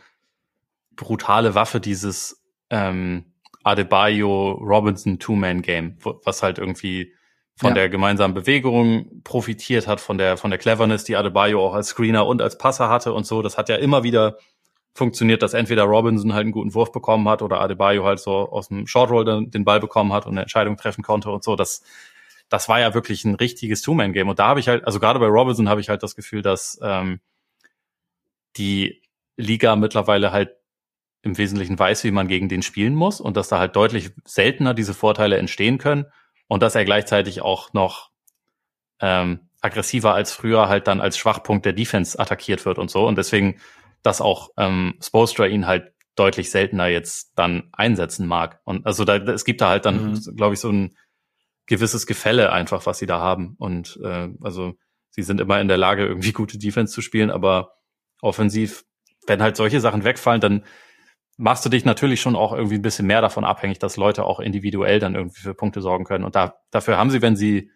brutale 0.95 1.55
Waffe, 1.55 1.79
dieses 1.79 2.45
ähm, 2.69 3.33
Adebayo 3.63 4.51
Robinson 4.51 5.17
Two-Man-Game, 5.17 5.97
was 6.23 6.43
halt 6.43 6.59
irgendwie 6.59 7.11
von 7.55 7.69
ja. 7.69 7.73
der 7.73 7.89
gemeinsamen 7.89 8.35
Bewegung 8.35 9.23
profitiert 9.23 9.87
hat, 9.87 9.99
von 9.99 10.19
der, 10.19 10.37
von 10.37 10.51
der 10.51 10.59
Cleverness, 10.59 11.05
die 11.05 11.15
Adebayo 11.15 11.65
auch 11.65 11.73
als 11.73 11.87
Screener 11.87 12.27
und 12.27 12.39
als 12.39 12.59
Passer 12.59 12.87
hatte 12.87 13.13
und 13.13 13.25
so. 13.25 13.41
Das 13.41 13.57
hat 13.57 13.67
ja 13.67 13.77
immer 13.77 14.03
wieder 14.03 14.37
funktioniert, 14.97 15.43
dass 15.43 15.53
entweder 15.53 15.83
Robinson 15.83 16.33
halt 16.33 16.43
einen 16.43 16.51
guten 16.51 16.73
Wurf 16.73 16.91
bekommen 16.91 17.29
hat 17.29 17.41
oder 17.41 17.61
Adebayo 17.61 18.03
halt 18.03 18.19
so 18.19 18.31
aus 18.31 18.69
dem 18.69 18.87
Short 18.87 19.11
Roll 19.11 19.47
den, 19.47 19.63
Ball 19.63 19.79
bekommen 19.79 20.11
hat 20.11 20.25
und 20.25 20.33
eine 20.33 20.41
Entscheidung 20.41 20.75
treffen 20.75 21.03
konnte 21.03 21.29
und 21.29 21.43
so. 21.43 21.55
Das, 21.55 21.83
das 22.49 22.67
war 22.67 22.79
ja 22.79 22.93
wirklich 22.93 23.23
ein 23.23 23.35
richtiges 23.35 23.81
Two-Man-Game. 23.81 24.27
Und 24.27 24.39
da 24.39 24.47
habe 24.47 24.59
ich 24.59 24.67
halt, 24.67 24.85
also 24.85 24.99
gerade 24.99 25.19
bei 25.19 25.27
Robinson 25.27 25.69
habe 25.69 25.81
ich 25.81 25.89
halt 25.89 26.01
das 26.01 26.15
Gefühl, 26.15 26.41
dass 26.41 26.79
ähm, 26.81 27.19
die 28.57 29.03
Liga 29.37 29.75
mittlerweile 29.75 30.31
halt 30.31 30.55
im 31.21 31.37
Wesentlichen 31.37 31.77
weiß, 31.77 32.03
wie 32.03 32.11
man 32.11 32.27
gegen 32.27 32.49
den 32.49 32.63
spielen 32.63 32.95
muss 32.95 33.21
und 33.21 33.37
dass 33.37 33.49
da 33.49 33.59
halt 33.59 33.75
deutlich 33.75 34.11
seltener 34.25 34.73
diese 34.73 34.93
Vorteile 34.93 35.37
entstehen 35.37 35.77
können 35.77 36.05
und 36.47 36.63
dass 36.63 36.75
er 36.75 36.85
gleichzeitig 36.85 37.41
auch 37.41 37.73
noch 37.73 38.09
ähm, 38.99 39.49
aggressiver 39.61 40.13
als 40.13 40.31
früher 40.31 40.69
halt 40.69 40.87
dann 40.87 41.01
als 41.01 41.17
Schwachpunkt 41.17 41.65
der 41.65 41.73
Defense 41.73 42.17
attackiert 42.17 42.65
wird 42.65 42.79
und 42.79 42.89
so. 42.89 43.07
Und 43.07 43.17
deswegen 43.17 43.59
dass 44.03 44.21
auch 44.21 44.49
ähm, 44.57 44.95
Spolstra 45.01 45.47
ihn 45.47 45.67
halt 45.67 45.93
deutlich 46.15 46.49
seltener 46.49 46.87
jetzt 46.87 47.33
dann 47.35 47.69
einsetzen 47.71 48.27
mag. 48.27 48.59
Und 48.63 48.85
also 48.85 49.05
da, 49.05 49.17
es 49.17 49.45
gibt 49.45 49.61
da 49.61 49.69
halt 49.69 49.85
dann, 49.85 50.11
mhm. 50.11 50.35
glaube 50.35 50.55
ich, 50.55 50.59
so 50.59 50.71
ein 50.71 50.97
gewisses 51.67 52.07
Gefälle 52.07 52.51
einfach, 52.51 52.85
was 52.85 52.97
sie 52.97 53.05
da 53.05 53.19
haben. 53.19 53.55
Und 53.59 53.99
äh, 54.03 54.29
also 54.41 54.73
sie 55.11 55.23
sind 55.23 55.39
immer 55.39 55.61
in 55.61 55.67
der 55.67 55.77
Lage, 55.77 56.05
irgendwie 56.05 56.31
gute 56.31 56.57
Defense 56.57 56.93
zu 56.93 57.01
spielen, 57.01 57.29
aber 57.29 57.75
offensiv, 58.21 58.83
wenn 59.27 59.41
halt 59.41 59.57
solche 59.57 59.79
Sachen 59.79 60.03
wegfallen, 60.03 60.41
dann 60.41 60.65
machst 61.37 61.63
du 61.65 61.69
dich 61.69 61.85
natürlich 61.85 62.19
schon 62.19 62.35
auch 62.35 62.53
irgendwie 62.53 62.75
ein 62.75 62.81
bisschen 62.81 63.05
mehr 63.05 63.21
davon 63.21 63.43
abhängig, 63.43 63.77
dass 63.77 63.97
Leute 63.97 64.23
auch 64.23 64.39
individuell 64.39 64.99
dann 64.99 65.13
irgendwie 65.13 65.41
für 65.41 65.53
Punkte 65.53 65.81
sorgen 65.81 66.05
können. 66.05 66.23
Und 66.23 66.35
da, 66.35 66.55
dafür 66.71 66.97
haben 66.97 67.11
sie, 67.11 67.21
wenn 67.21 67.35
sie 67.35 67.69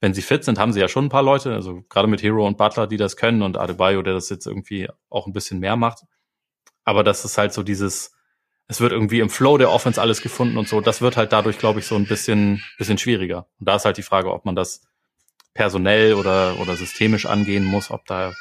wenn 0.00 0.14
sie 0.14 0.22
fit 0.22 0.44
sind, 0.44 0.58
haben 0.58 0.72
sie 0.72 0.80
ja 0.80 0.88
schon 0.88 1.06
ein 1.06 1.10
paar 1.10 1.22
Leute, 1.22 1.54
also 1.54 1.82
gerade 1.88 2.08
mit 2.08 2.22
Hero 2.22 2.46
und 2.46 2.56
Butler, 2.56 2.86
die 2.86 2.96
das 2.96 3.16
können 3.16 3.42
und 3.42 3.56
Adebayo, 3.56 4.02
der 4.02 4.14
das 4.14 4.28
jetzt 4.28 4.46
irgendwie 4.46 4.88
auch 5.10 5.26
ein 5.26 5.32
bisschen 5.32 5.58
mehr 5.58 5.76
macht. 5.76 6.04
Aber 6.84 7.02
das 7.02 7.24
ist 7.24 7.36
halt 7.36 7.52
so 7.52 7.62
dieses, 7.62 8.12
es 8.68 8.80
wird 8.80 8.92
irgendwie 8.92 9.20
im 9.20 9.30
Flow 9.30 9.58
der 9.58 9.70
Offense 9.70 10.00
alles 10.00 10.22
gefunden 10.22 10.56
und 10.56 10.68
so. 10.68 10.80
Das 10.80 11.00
wird 11.00 11.16
halt 11.16 11.32
dadurch, 11.32 11.58
glaube 11.58 11.80
ich, 11.80 11.86
so 11.86 11.96
ein 11.96 12.06
bisschen, 12.06 12.62
bisschen 12.78 12.98
schwieriger. 12.98 13.48
Und 13.58 13.68
da 13.68 13.76
ist 13.76 13.84
halt 13.84 13.96
die 13.96 14.02
Frage, 14.02 14.32
ob 14.32 14.44
man 14.44 14.54
das 14.54 14.86
personell 15.52 16.14
oder, 16.14 16.58
oder 16.60 16.76
systemisch 16.76 17.26
angehen 17.26 17.64
muss, 17.64 17.90
ob 17.90 18.06
da, 18.06 18.32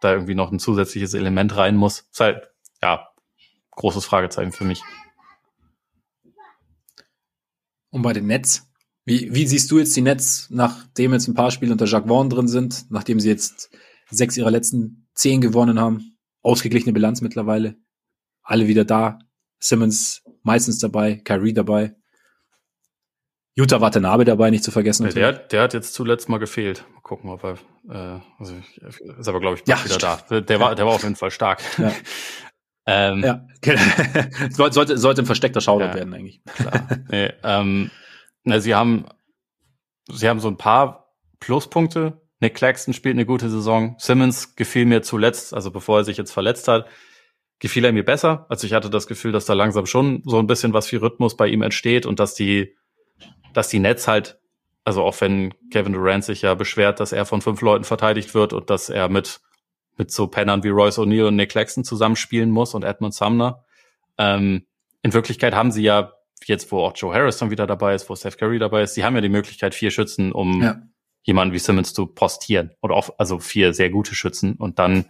da 0.00 0.12
irgendwie 0.12 0.34
noch 0.34 0.50
ein 0.50 0.58
zusätzliches 0.58 1.14
Element 1.14 1.56
rein 1.56 1.76
muss. 1.76 2.08
Ist 2.10 2.20
halt, 2.20 2.50
ja, 2.82 3.08
großes 3.72 4.04
Fragezeichen 4.04 4.52
für 4.52 4.64
mich. 4.64 4.82
Und 7.90 8.02
bei 8.02 8.12
den 8.12 8.26
Nets? 8.26 8.67
Wie, 9.08 9.34
wie 9.34 9.46
siehst 9.46 9.70
du 9.70 9.78
jetzt 9.78 9.96
die 9.96 10.02
Nets, 10.02 10.48
nachdem 10.50 11.14
jetzt 11.14 11.28
ein 11.28 11.34
paar 11.34 11.50
Spiele 11.50 11.72
unter 11.72 11.86
Jacques 11.86 12.08
Vaughn 12.08 12.28
drin 12.28 12.46
sind, 12.46 12.90
nachdem 12.90 13.20
sie 13.20 13.30
jetzt 13.30 13.70
sechs 14.10 14.36
ihrer 14.36 14.50
letzten 14.50 15.08
zehn 15.14 15.40
gewonnen 15.40 15.80
haben? 15.80 16.18
Ausgeglichene 16.42 16.92
Bilanz 16.92 17.22
mittlerweile. 17.22 17.76
Alle 18.42 18.68
wieder 18.68 18.84
da. 18.84 19.18
Simmons 19.60 20.22
meistens 20.42 20.78
dabei, 20.78 21.16
Kyrie 21.24 21.54
dabei. 21.54 21.94
Jutta 23.54 23.80
Watanabe 23.80 24.26
dabei, 24.26 24.50
nicht 24.50 24.62
zu 24.62 24.70
vergessen. 24.70 25.06
Ja, 25.06 25.12
der, 25.12 25.32
der 25.32 25.62
hat 25.62 25.72
jetzt 25.72 25.94
zuletzt 25.94 26.28
mal 26.28 26.36
gefehlt. 26.36 26.84
Mal 26.92 27.00
gucken, 27.00 27.30
ob 27.30 27.42
er, 27.44 27.54
äh, 27.88 28.20
also 28.38 28.54
ist 29.18 29.26
aber 29.26 29.40
glaube 29.40 29.56
ich 29.56 29.62
ja, 29.66 29.82
wieder 29.82 29.96
da. 29.96 30.40
Der 30.40 30.60
war, 30.60 30.74
der 30.74 30.84
war 30.84 30.92
auf 30.92 31.02
jeden 31.02 31.16
Fall 31.16 31.30
stark. 31.30 31.62
Ja. 31.78 31.92
ähm, 32.86 33.24
ja. 33.24 33.46
sollte, 34.50 34.98
sollte 34.98 35.22
ein 35.22 35.26
versteckter 35.26 35.62
Shoutout 35.62 35.86
ja, 35.86 35.94
werden 35.94 36.12
eigentlich. 36.12 36.42
Klar. 36.44 36.88
Nee, 37.10 37.32
ähm, 37.42 37.90
na, 38.48 38.60
sie 38.60 38.74
haben, 38.74 39.04
sie 40.10 40.28
haben 40.28 40.40
so 40.40 40.48
ein 40.48 40.56
paar 40.56 41.14
Pluspunkte. 41.40 42.20
Nick 42.40 42.54
Claxton 42.54 42.94
spielt 42.94 43.14
eine 43.14 43.26
gute 43.26 43.50
Saison. 43.50 43.96
Simmons 43.98 44.56
gefiel 44.56 44.86
mir 44.86 45.02
zuletzt, 45.02 45.54
also 45.54 45.70
bevor 45.70 45.98
er 45.98 46.04
sich 46.04 46.16
jetzt 46.16 46.32
verletzt 46.32 46.68
hat, 46.68 46.86
gefiel 47.58 47.84
er 47.84 47.92
mir 47.92 48.04
besser. 48.04 48.46
Also 48.48 48.66
ich 48.66 48.72
hatte 48.72 48.90
das 48.90 49.06
Gefühl, 49.06 49.32
dass 49.32 49.44
da 49.44 49.54
langsam 49.54 49.86
schon 49.86 50.22
so 50.24 50.38
ein 50.38 50.46
bisschen 50.46 50.72
was 50.72 50.86
für 50.86 51.02
Rhythmus 51.02 51.36
bei 51.36 51.48
ihm 51.48 51.62
entsteht 51.62 52.06
und 52.06 52.20
dass 52.20 52.34
die, 52.34 52.76
dass 53.52 53.68
die 53.68 53.80
Nets 53.80 54.08
halt, 54.08 54.38
also 54.84 55.02
auch 55.02 55.20
wenn 55.20 55.52
Kevin 55.70 55.92
Durant 55.92 56.24
sich 56.24 56.42
ja 56.42 56.54
beschwert, 56.54 57.00
dass 57.00 57.12
er 57.12 57.26
von 57.26 57.42
fünf 57.42 57.60
Leuten 57.60 57.84
verteidigt 57.84 58.34
wird 58.34 58.52
und 58.52 58.70
dass 58.70 58.88
er 58.88 59.08
mit, 59.08 59.40
mit 59.96 60.10
so 60.12 60.28
Pennern 60.28 60.62
wie 60.62 60.68
Royce 60.68 61.00
O'Neal 61.00 61.28
und 61.28 61.36
Nick 61.36 61.50
Claxton 61.50 61.84
zusammenspielen 61.84 62.50
muss 62.50 62.74
und 62.74 62.84
Edmund 62.84 63.14
Sumner. 63.14 63.64
Ähm, 64.16 64.66
in 65.02 65.12
Wirklichkeit 65.12 65.54
haben 65.54 65.72
sie 65.72 65.82
ja 65.82 66.12
jetzt, 66.46 66.70
wo 66.72 66.80
auch 66.80 66.92
Joe 66.94 67.14
Harris 67.14 67.38
dann 67.38 67.50
wieder 67.50 67.66
dabei 67.66 67.94
ist, 67.94 68.08
wo 68.08 68.16
Steph 68.16 68.36
Curry 68.36 68.58
dabei 68.58 68.82
ist, 68.82 68.94
sie 68.94 69.04
haben 69.04 69.14
ja 69.14 69.20
die 69.20 69.28
Möglichkeit, 69.28 69.74
vier 69.74 69.90
Schützen, 69.90 70.32
um 70.32 70.62
ja. 70.62 70.82
jemanden 71.22 71.54
wie 71.54 71.58
Simmons 71.58 71.94
zu 71.94 72.06
postieren. 72.06 72.72
Oder 72.80 72.94
auch, 72.94 73.10
also 73.18 73.38
vier 73.38 73.74
sehr 73.74 73.90
gute 73.90 74.14
Schützen 74.14 74.54
und 74.54 74.78
dann 74.78 75.06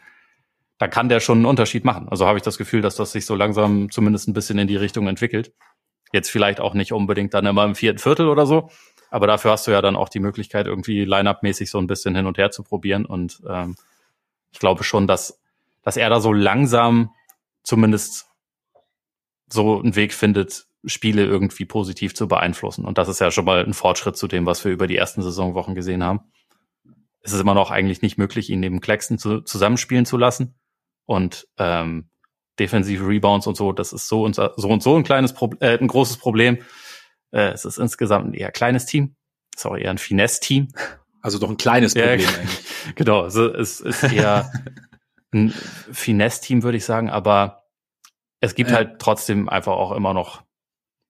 da 0.78 0.86
kann 0.86 1.08
der 1.08 1.20
schon 1.20 1.38
einen 1.38 1.46
Unterschied 1.46 1.84
machen. 1.84 2.08
Also 2.08 2.26
habe 2.26 2.38
ich 2.38 2.44
das 2.44 2.56
Gefühl, 2.56 2.82
dass 2.82 2.94
das 2.94 3.12
sich 3.12 3.26
so 3.26 3.34
langsam 3.34 3.90
zumindest 3.90 4.28
ein 4.28 4.32
bisschen 4.32 4.58
in 4.58 4.68
die 4.68 4.76
Richtung 4.76 5.08
entwickelt. 5.08 5.52
Jetzt 6.12 6.30
vielleicht 6.30 6.60
auch 6.60 6.72
nicht 6.72 6.92
unbedingt 6.92 7.34
dann 7.34 7.46
immer 7.46 7.64
im 7.64 7.74
vierten 7.74 7.98
Viertel 7.98 8.28
oder 8.28 8.46
so, 8.46 8.70
aber 9.10 9.26
dafür 9.26 9.50
hast 9.50 9.66
du 9.66 9.72
ja 9.72 9.82
dann 9.82 9.96
auch 9.96 10.08
die 10.08 10.20
Möglichkeit, 10.20 10.66
irgendwie 10.66 11.04
Line-Up-mäßig 11.04 11.70
so 11.70 11.78
ein 11.78 11.88
bisschen 11.88 12.14
hin 12.14 12.26
und 12.26 12.38
her 12.38 12.50
zu 12.50 12.62
probieren. 12.62 13.04
Und 13.04 13.42
ähm, 13.48 13.76
ich 14.52 14.60
glaube 14.60 14.84
schon, 14.84 15.06
dass, 15.06 15.40
dass 15.82 15.96
er 15.96 16.08
da 16.08 16.20
so 16.20 16.32
langsam 16.32 17.10
zumindest 17.64 18.26
so 19.50 19.80
einen 19.80 19.96
Weg 19.96 20.14
findet, 20.14 20.67
Spiele 20.84 21.24
irgendwie 21.24 21.64
positiv 21.64 22.14
zu 22.14 22.28
beeinflussen. 22.28 22.84
Und 22.84 22.98
das 22.98 23.08
ist 23.08 23.20
ja 23.20 23.30
schon 23.30 23.44
mal 23.44 23.64
ein 23.64 23.74
Fortschritt 23.74 24.16
zu 24.16 24.28
dem, 24.28 24.46
was 24.46 24.64
wir 24.64 24.72
über 24.72 24.86
die 24.86 24.96
ersten 24.96 25.22
Saisonwochen 25.22 25.74
gesehen 25.74 26.04
haben. 26.04 26.20
Es 27.20 27.32
ist 27.32 27.40
immer 27.40 27.54
noch 27.54 27.70
eigentlich 27.70 28.00
nicht 28.00 28.16
möglich, 28.16 28.48
ihn 28.48 28.60
neben 28.60 28.80
Claxton 28.80 29.18
zu, 29.18 29.40
zusammenspielen 29.40 30.06
zu 30.06 30.16
lassen 30.16 30.54
und 31.04 31.48
ähm, 31.58 32.10
defensive 32.58 33.06
Rebounds 33.06 33.46
und 33.46 33.56
so, 33.56 33.72
das 33.72 33.92
ist 33.92 34.08
so 34.08 34.22
und 34.22 34.34
so 34.34 34.68
und 34.68 34.82
so 34.82 34.96
ein 34.96 35.04
kleines 35.04 35.32
Pro 35.32 35.50
äh, 35.60 35.78
ein 35.78 35.88
großes 35.88 36.18
Problem. 36.18 36.58
Äh, 37.32 37.50
es 37.50 37.64
ist 37.64 37.78
insgesamt 37.78 38.28
ein 38.28 38.34
eher 38.34 38.52
kleines 38.52 38.86
Team, 38.86 39.16
ist 39.54 39.66
auch 39.66 39.76
eher 39.76 39.90
ein 39.90 39.98
Finesse-Team. 39.98 40.68
Also 41.20 41.38
doch 41.38 41.50
ein 41.50 41.56
kleines 41.56 41.94
Problem 41.94 42.20
ja, 42.20 42.28
eigentlich. 42.38 42.94
Genau, 42.94 43.22
also 43.22 43.52
es 43.52 43.80
ist 43.80 44.04
eher 44.04 44.50
ein 45.32 45.50
Finesse-Team, 45.92 46.62
würde 46.62 46.78
ich 46.78 46.84
sagen, 46.84 47.10
aber 47.10 47.64
es 48.40 48.54
gibt 48.54 48.70
ja. 48.70 48.76
halt 48.76 49.00
trotzdem 49.00 49.48
einfach 49.48 49.72
auch 49.72 49.92
immer 49.92 50.14
noch 50.14 50.42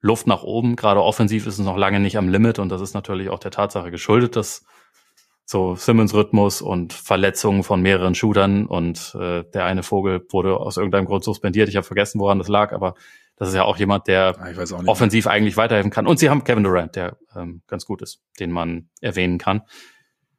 Luft 0.00 0.26
nach 0.26 0.42
oben. 0.42 0.76
Gerade 0.76 1.02
offensiv 1.02 1.46
ist 1.46 1.58
es 1.58 1.64
noch 1.64 1.76
lange 1.76 2.00
nicht 2.00 2.16
am 2.18 2.28
Limit 2.28 2.58
und 2.58 2.68
das 2.68 2.80
ist 2.80 2.94
natürlich 2.94 3.30
auch 3.30 3.38
der 3.38 3.50
Tatsache 3.50 3.90
geschuldet, 3.90 4.36
dass 4.36 4.64
so 5.44 5.74
Simmons-Rhythmus 5.74 6.60
und 6.60 6.92
Verletzungen 6.92 7.62
von 7.62 7.80
mehreren 7.80 8.14
Shootern 8.14 8.66
und 8.66 9.16
äh, 9.18 9.44
der 9.54 9.64
eine 9.64 9.82
Vogel 9.82 10.26
wurde 10.30 10.58
aus 10.58 10.76
irgendeinem 10.76 11.06
Grund 11.06 11.24
suspendiert. 11.24 11.70
Ich 11.70 11.76
habe 11.76 11.86
vergessen, 11.86 12.20
woran 12.20 12.38
das 12.38 12.48
lag, 12.48 12.72
aber 12.72 12.94
das 13.36 13.48
ist 13.48 13.54
ja 13.54 13.64
auch 13.64 13.78
jemand, 13.78 14.08
der 14.08 14.36
auch 14.36 14.86
offensiv 14.86 15.26
eigentlich 15.26 15.56
weiterhelfen 15.56 15.90
kann. 15.90 16.06
Und 16.06 16.18
sie 16.18 16.28
haben 16.28 16.44
Kevin 16.44 16.64
Durant, 16.64 16.96
der 16.96 17.16
ähm, 17.34 17.62
ganz 17.66 17.86
gut 17.86 18.02
ist, 18.02 18.20
den 18.40 18.50
man 18.50 18.90
erwähnen 19.00 19.38
kann. 19.38 19.62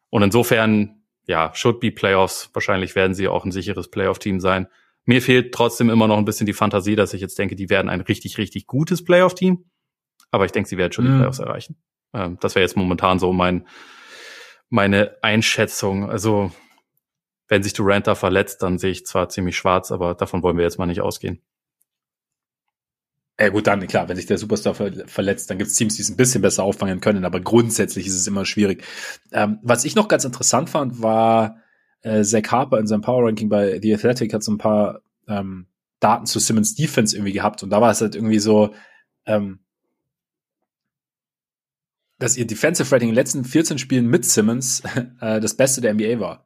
Und 0.10 0.22
insofern, 0.22 1.02
ja, 1.26 1.52
should 1.56 1.80
be 1.80 1.92
Playoffs. 1.92 2.50
Wahrscheinlich 2.54 2.96
werden 2.96 3.14
sie 3.14 3.28
auch 3.28 3.46
ein 3.46 3.52
sicheres 3.52 3.90
Playoff-Team 3.90 4.40
sein. 4.40 4.68
Mir 5.10 5.24
fehlt 5.24 5.56
trotzdem 5.56 5.90
immer 5.90 6.08
noch 6.08 6.20
ein 6.20 6.26
bisschen 6.26 6.46
die 6.46 6.54
Fantasie, 6.54 6.96
dass 6.96 7.16
ich 7.16 7.22
jetzt 7.22 7.40
denke, 7.40 7.56
die 7.56 7.72
werden 7.72 7.90
ein 7.90 8.02
richtig, 8.02 8.38
richtig 8.38 8.68
gutes 8.68 9.04
Playoff-Team. 9.04 9.66
Aber 10.30 10.46
ich 10.46 10.52
denke, 10.52 10.70
sie 10.70 10.78
werden 10.78 10.92
schon 10.92 11.06
mm. 11.06 11.08
die 11.08 11.18
Playoffs 11.18 11.40
erreichen. 11.40 11.82
Ähm, 12.14 12.38
das 12.42 12.54
wäre 12.54 12.62
jetzt 12.62 12.78
momentan 12.78 13.18
so 13.18 13.34
mein 13.34 13.68
meine 14.70 15.18
Einschätzung. 15.24 16.12
Also, 16.12 16.52
wenn 17.48 17.64
sich 17.64 17.74
Durant 17.74 18.06
da 18.06 18.14
verletzt, 18.14 18.62
dann 18.62 18.78
sehe 18.78 18.92
ich 18.92 19.08
zwar 19.08 19.30
ziemlich 19.30 19.58
schwarz, 19.58 19.92
aber 19.92 20.14
davon 20.14 20.44
wollen 20.44 20.58
wir 20.58 20.64
jetzt 20.64 20.78
mal 20.78 20.86
nicht 20.86 21.02
ausgehen. 21.02 21.42
Ja 23.40 23.50
gut, 23.50 23.66
dann 23.66 23.88
klar, 23.88 24.08
wenn 24.10 24.16
sich 24.16 24.28
der 24.28 24.38
Superstar 24.38 24.76
ver 24.76 24.92
verletzt, 25.08 25.50
dann 25.50 25.58
gibt 25.58 25.72
es 25.72 25.76
Teams, 25.76 25.96
die 25.96 26.04
es 26.04 26.10
ein 26.12 26.18
bisschen 26.18 26.44
besser 26.44 26.64
auffangen 26.64 27.02
können, 27.02 27.26
aber 27.26 27.40
grundsätzlich 27.40 28.06
ist 28.06 28.14
es 28.14 28.28
immer 28.28 28.46
schwierig. 28.46 28.84
Ähm, 29.32 29.58
was 29.64 29.86
ich 29.86 29.96
noch 29.96 30.08
ganz 30.08 30.24
interessant 30.24 30.70
fand, 30.70 31.02
war 31.02 31.64
äh, 32.02 32.24
Zach 32.24 32.52
Harper 32.52 32.80
in 32.80 32.88
seinem 32.88 33.02
Power 33.02 33.26
Ranking 33.28 33.50
bei 33.50 33.80
The 33.82 33.94
Athletic 33.94 34.34
hat 34.34 34.44
so 34.44 34.52
ein 34.52 34.58
paar 34.58 35.02
ähm, 35.28 35.68
Daten 36.00 36.26
zu 36.26 36.40
Simmons 36.40 36.76
Defense 36.76 37.16
irgendwie 37.16 37.34
gehabt 37.34 37.64
und 37.64 37.70
da 37.70 37.82
war 37.82 37.92
es 37.92 38.02
halt 38.02 38.16
irgendwie 38.16 38.40
so, 38.40 38.74
ähm, 39.26 39.60
dass 42.20 42.38
ihr 42.38 42.46
Defensive 42.46 42.92
Rating 42.92 43.10
in 43.10 43.14
den 43.14 43.22
letzten 43.22 43.46
14 43.46 43.78
Spielen 43.78 44.08
mit 44.08 44.26
Simmons 44.26 44.84
äh, 45.22 45.40
das 45.40 45.56
Beste 45.56 45.82
der 45.82 45.94
NBA 45.94 46.20
war. 46.20 46.46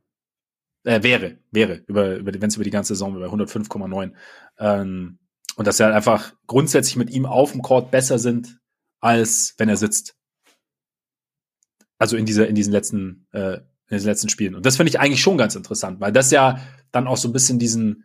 Äh, 0.86 1.02
wäre, 1.02 1.38
wäre, 1.52 1.84
über, 1.88 2.18
über, 2.18 2.34
wenn 2.34 2.50
es 2.50 2.56
über 2.56 2.66
die 2.66 2.70
ganze 2.70 2.94
Saison 2.94 3.16
wäre, 3.16 3.30
bei 3.30 3.36
105,9. 3.36 4.12
Ähm, 4.60 5.20
und 5.56 5.68
dass 5.68 5.78
sie 5.78 5.84
halt 5.84 5.96
einfach 5.96 6.34
grundsätzlich 6.48 6.96
mit 6.96 7.10
ihm 7.10 7.26
auf 7.26 7.52
dem 7.52 7.62
Court 7.62 7.92
besser 7.92 8.20
sind, 8.20 8.60
als 9.00 9.56
wenn 9.58 9.70
er 9.70 9.78
sitzt. 9.78 10.16
Also 11.98 12.18
in 12.18 12.26
dieser, 12.26 12.48
in 12.48 12.56
diesen 12.56 12.74
letzten, 12.74 13.28
äh, 13.32 13.62
in 13.90 13.98
diesen 13.98 14.10
letzten 14.10 14.30
Spielen. 14.30 14.56
Und 14.56 14.66
das 14.66 14.78
finde 14.78 14.90
ich 14.90 15.00
eigentlich 15.00 15.22
schon 15.22 15.38
ganz 15.38 15.56
interessant, 15.56 16.00
weil 16.00 16.12
das 16.12 16.32
ja 16.32 16.60
dann 16.92 17.08
auch 17.08 17.18
so 17.18 17.28
ein 17.28 17.34
bisschen 17.34 17.60
diesen, 17.60 18.04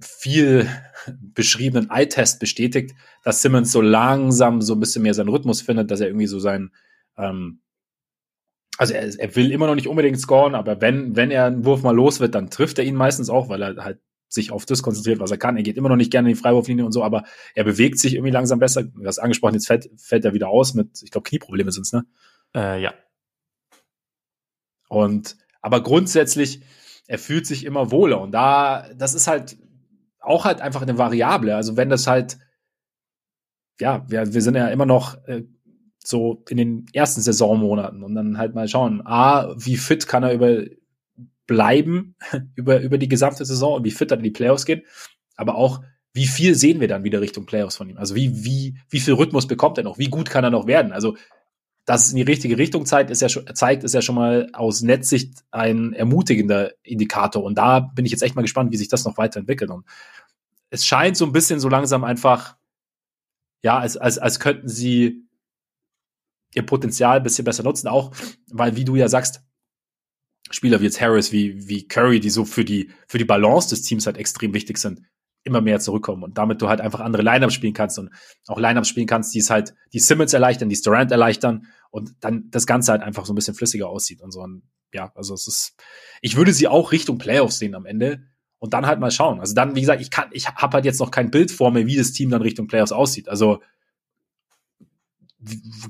viel 0.00 0.68
beschriebenen 1.34 1.90
Eye-Test 1.90 2.40
bestätigt, 2.40 2.94
dass 3.22 3.42
Simmons 3.42 3.72
so 3.72 3.80
langsam 3.80 4.60
so 4.60 4.74
ein 4.74 4.80
bisschen 4.80 5.02
mehr 5.02 5.14
seinen 5.14 5.28
Rhythmus 5.28 5.62
findet, 5.62 5.90
dass 5.90 6.00
er 6.00 6.08
irgendwie 6.08 6.26
so 6.26 6.38
sein, 6.38 6.72
ähm, 7.16 7.60
also 8.78 8.92
er, 8.92 9.08
er 9.18 9.36
will 9.36 9.52
immer 9.52 9.66
noch 9.66 9.74
nicht 9.74 9.88
unbedingt 9.88 10.20
scoren, 10.20 10.54
aber 10.54 10.80
wenn, 10.80 11.16
wenn 11.16 11.30
er 11.30 11.46
einen 11.46 11.64
Wurf 11.64 11.82
mal 11.82 11.94
los 11.94 12.20
wird, 12.20 12.34
dann 12.34 12.50
trifft 12.50 12.78
er 12.78 12.84
ihn 12.84 12.94
meistens 12.94 13.30
auch, 13.30 13.48
weil 13.48 13.62
er 13.62 13.76
halt 13.84 14.00
sich 14.28 14.50
auf 14.50 14.66
das 14.66 14.82
konzentriert, 14.82 15.20
was 15.20 15.30
er 15.30 15.38
kann. 15.38 15.56
Er 15.56 15.62
geht 15.62 15.76
immer 15.76 15.88
noch 15.88 15.96
nicht 15.96 16.10
gerne 16.10 16.28
in 16.28 16.34
die 16.34 16.40
Freiwurflinie 16.40 16.84
und 16.84 16.92
so, 16.92 17.04
aber 17.04 17.24
er 17.54 17.64
bewegt 17.64 17.98
sich 17.98 18.14
irgendwie 18.14 18.32
langsam 18.32 18.58
besser. 18.58 18.82
Du 18.82 19.06
hast 19.06 19.20
angesprochen, 19.20 19.54
jetzt 19.54 19.68
fällt, 19.68 19.88
fällt 19.96 20.24
er 20.24 20.34
wieder 20.34 20.48
aus 20.48 20.74
mit, 20.74 21.00
ich 21.02 21.12
glaube, 21.12 21.28
Knieprobleme 21.28 21.70
sind's, 21.70 21.92
ne? 21.92 22.04
Äh, 22.54 22.82
ja. 22.82 22.92
Und 24.88 25.36
aber 25.60 25.82
grundsätzlich 25.82 26.62
er 27.06 27.18
fühlt 27.18 27.46
sich 27.46 27.64
immer 27.64 27.90
wohler. 27.90 28.20
Und 28.20 28.32
da, 28.32 28.88
das 28.96 29.14
ist 29.14 29.26
halt 29.26 29.56
auch 30.20 30.44
halt 30.44 30.60
einfach 30.60 30.82
eine 30.82 30.98
Variable. 30.98 31.54
Also 31.54 31.76
wenn 31.76 31.88
das 31.88 32.06
halt, 32.06 32.38
ja, 33.80 34.04
wir, 34.08 34.34
wir 34.34 34.42
sind 34.42 34.56
ja 34.56 34.68
immer 34.68 34.86
noch 34.86 35.16
äh, 35.26 35.44
so 36.02 36.42
in 36.48 36.56
den 36.56 36.86
ersten 36.92 37.20
Saisonmonaten 37.20 38.02
und 38.02 38.14
dann 38.14 38.38
halt 38.38 38.54
mal 38.54 38.68
schauen, 38.68 39.06
A, 39.06 39.54
wie 39.56 39.76
fit 39.76 40.08
kann 40.08 40.22
er 40.22 40.32
über 40.32 40.64
bleiben 41.46 42.16
über, 42.56 42.80
über 42.80 42.98
die 42.98 43.08
gesamte 43.08 43.44
Saison 43.44 43.74
und 43.74 43.84
wie 43.84 43.92
fit 43.92 44.10
er 44.10 44.16
in 44.16 44.24
die 44.24 44.30
Playoffs 44.30 44.66
geht, 44.66 44.84
aber 45.36 45.54
auch, 45.54 45.80
wie 46.12 46.26
viel 46.26 46.54
sehen 46.54 46.80
wir 46.80 46.88
dann 46.88 47.04
wieder 47.04 47.20
Richtung 47.20 47.44
Playoffs 47.44 47.76
von 47.76 47.90
ihm? 47.90 47.98
Also 47.98 48.14
wie, 48.14 48.44
wie, 48.44 48.78
wie 48.88 49.00
viel 49.00 49.14
Rhythmus 49.14 49.46
bekommt 49.46 49.76
er 49.78 49.84
noch? 49.84 49.98
Wie 49.98 50.08
gut 50.08 50.30
kann 50.30 50.44
er 50.44 50.50
noch 50.50 50.66
werden? 50.66 50.92
Also 50.92 51.16
dass 51.86 52.04
es 52.04 52.10
in 52.10 52.16
die 52.16 52.22
richtige 52.22 52.58
Richtung 52.58 52.84
zeigt, 52.84 53.10
ist 53.10 53.22
ja 53.22 53.28
schon, 53.28 53.46
zeigt, 53.54 53.84
ist 53.84 53.94
ja 53.94 54.02
schon 54.02 54.16
mal 54.16 54.50
aus 54.52 54.82
Netzsicht 54.82 55.44
ein 55.52 55.92
ermutigender 55.92 56.72
Indikator. 56.82 57.44
Und 57.44 57.56
da 57.56 57.78
bin 57.78 58.04
ich 58.04 58.10
jetzt 58.10 58.22
echt 58.22 58.34
mal 58.34 58.42
gespannt, 58.42 58.72
wie 58.72 58.76
sich 58.76 58.88
das 58.88 59.04
noch 59.04 59.16
weiterentwickelt. 59.16 59.70
Und 59.70 59.86
es 60.68 60.84
scheint 60.84 61.16
so 61.16 61.24
ein 61.24 61.32
bisschen 61.32 61.60
so 61.60 61.68
langsam 61.68 62.02
einfach, 62.02 62.56
ja, 63.62 63.78
als, 63.78 63.96
als, 63.96 64.18
als 64.18 64.40
könnten 64.40 64.68
sie 64.68 65.22
ihr 66.54 66.66
Potenzial 66.66 67.18
ein 67.18 67.22
bisschen 67.22 67.44
besser 67.44 67.62
nutzen, 67.62 67.86
auch 67.86 68.12
weil, 68.50 68.74
wie 68.74 68.84
du 68.84 68.96
ja 68.96 69.08
sagst, 69.08 69.42
Spieler 70.50 70.80
wie 70.80 70.84
jetzt 70.84 71.00
Harris, 71.00 71.30
wie, 71.30 71.68
wie 71.68 71.86
Curry, 71.86 72.18
die 72.18 72.30
so 72.30 72.44
für 72.44 72.64
die, 72.64 72.90
für 73.06 73.18
die 73.18 73.24
Balance 73.24 73.70
des 73.70 73.82
Teams 73.82 74.06
halt 74.06 74.16
extrem 74.16 74.54
wichtig 74.54 74.78
sind, 74.78 75.02
immer 75.46 75.60
mehr 75.60 75.80
zurückkommen 75.80 76.22
und 76.24 76.38
damit 76.38 76.60
du 76.60 76.68
halt 76.68 76.80
einfach 76.80 77.00
andere 77.00 77.22
Lineups 77.22 77.54
spielen 77.54 77.72
kannst 77.72 77.98
und 77.98 78.10
auch 78.46 78.58
Lineups 78.58 78.88
spielen 78.88 79.06
kannst, 79.06 79.34
die 79.34 79.38
es 79.38 79.48
halt 79.48 79.74
die 79.92 80.00
Simmons 80.00 80.32
erleichtern, 80.32 80.68
die 80.68 80.80
Durant 80.80 81.10
erleichtern 81.10 81.66
und 81.90 82.12
dann 82.20 82.50
das 82.50 82.66
Ganze 82.66 82.92
halt 82.92 83.02
einfach 83.02 83.24
so 83.24 83.32
ein 83.32 83.36
bisschen 83.36 83.54
flüssiger 83.54 83.88
aussieht 83.88 84.20
und 84.22 84.32
so. 84.32 84.40
Und 84.40 84.62
ja, 84.92 85.12
also 85.14 85.34
es 85.34 85.46
ist, 85.46 85.76
ich 86.20 86.36
würde 86.36 86.52
sie 86.52 86.68
auch 86.68 86.92
Richtung 86.92 87.18
Playoffs 87.18 87.58
sehen 87.58 87.74
am 87.74 87.86
Ende 87.86 88.24
und 88.58 88.74
dann 88.74 88.86
halt 88.86 88.98
mal 88.98 89.10
schauen. 89.10 89.40
Also 89.40 89.54
dann, 89.54 89.76
wie 89.76 89.80
gesagt, 89.80 90.02
ich 90.02 90.10
kann, 90.10 90.28
ich 90.32 90.48
habe 90.48 90.74
halt 90.74 90.84
jetzt 90.84 91.00
noch 91.00 91.10
kein 91.10 91.30
Bild 91.30 91.50
vor 91.50 91.70
mir, 91.70 91.86
wie 91.86 91.96
das 91.96 92.12
Team 92.12 92.30
dann 92.30 92.42
Richtung 92.42 92.66
Playoffs 92.66 92.92
aussieht. 92.92 93.28
Also 93.28 93.62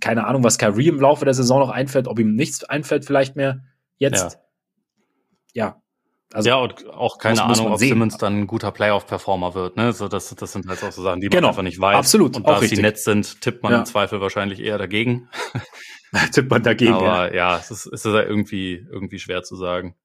keine 0.00 0.26
Ahnung, 0.26 0.44
was 0.44 0.58
Kyrie 0.58 0.88
im 0.88 1.00
Laufe 1.00 1.24
der 1.24 1.32
Saison 1.32 1.60
noch 1.60 1.70
einfällt, 1.70 2.08
ob 2.08 2.18
ihm 2.18 2.34
nichts 2.34 2.62
einfällt 2.64 3.06
vielleicht 3.06 3.36
mehr 3.36 3.64
jetzt. 3.96 4.38
Ja, 5.54 5.66
ja 5.66 5.82
also 6.36 6.50
ja, 6.50 6.56
und 6.56 6.86
auch 6.88 7.16
keine 7.16 7.40
muss, 7.40 7.58
Ahnung, 7.58 7.70
muss 7.70 7.76
ob 7.76 7.78
sehen. 7.78 7.88
Simmons 7.88 8.18
dann 8.18 8.40
ein 8.40 8.46
guter 8.46 8.70
Playoff-Performer 8.70 9.54
wird. 9.54 9.76
Ne? 9.76 9.94
So, 9.94 10.06
das, 10.06 10.34
das 10.34 10.52
sind 10.52 10.68
halt 10.68 10.84
auch 10.84 10.92
so 10.92 11.02
Sachen, 11.02 11.22
die 11.22 11.28
man 11.28 11.38
genau. 11.38 11.48
einfach 11.48 11.62
nicht 11.62 11.80
weiß. 11.80 11.96
Absolut. 11.96 12.36
Und 12.36 12.46
da 12.46 12.60
sie 12.60 12.76
nett 12.76 12.98
sind, 12.98 13.40
tippt 13.40 13.62
man 13.62 13.72
ja. 13.72 13.78
im 13.78 13.86
Zweifel 13.86 14.20
wahrscheinlich 14.20 14.60
eher 14.60 14.76
dagegen. 14.76 15.30
tippt 16.32 16.50
man 16.50 16.62
dagegen. 16.62 16.92
Aber 16.92 17.34
ja, 17.34 17.54
ja 17.54 17.56
es, 17.56 17.70
ist, 17.70 17.86
es 17.86 18.04
ist 18.04 18.12
ja 18.12 18.22
irgendwie, 18.22 18.86
irgendwie 18.90 19.18
schwer 19.18 19.44
zu 19.44 19.56
sagen. 19.56 19.96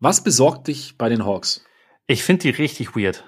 Was 0.00 0.24
besorgt 0.24 0.68
dich 0.68 0.96
bei 0.96 1.10
den 1.10 1.26
Hawks? 1.26 1.62
Ich 2.06 2.24
finde 2.24 2.44
die 2.44 2.50
richtig 2.50 2.96
weird. 2.96 3.24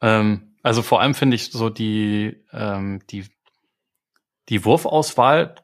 Ähm, 0.00 0.56
also 0.62 0.80
vor 0.80 1.02
allem 1.02 1.14
finde 1.14 1.34
ich 1.34 1.52
so 1.52 1.68
die, 1.68 2.42
ähm, 2.54 3.02
die, 3.10 3.26
die 4.48 4.64
Wurfauswahl 4.64 5.56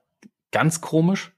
ganz 0.50 0.82
komisch. 0.82 1.32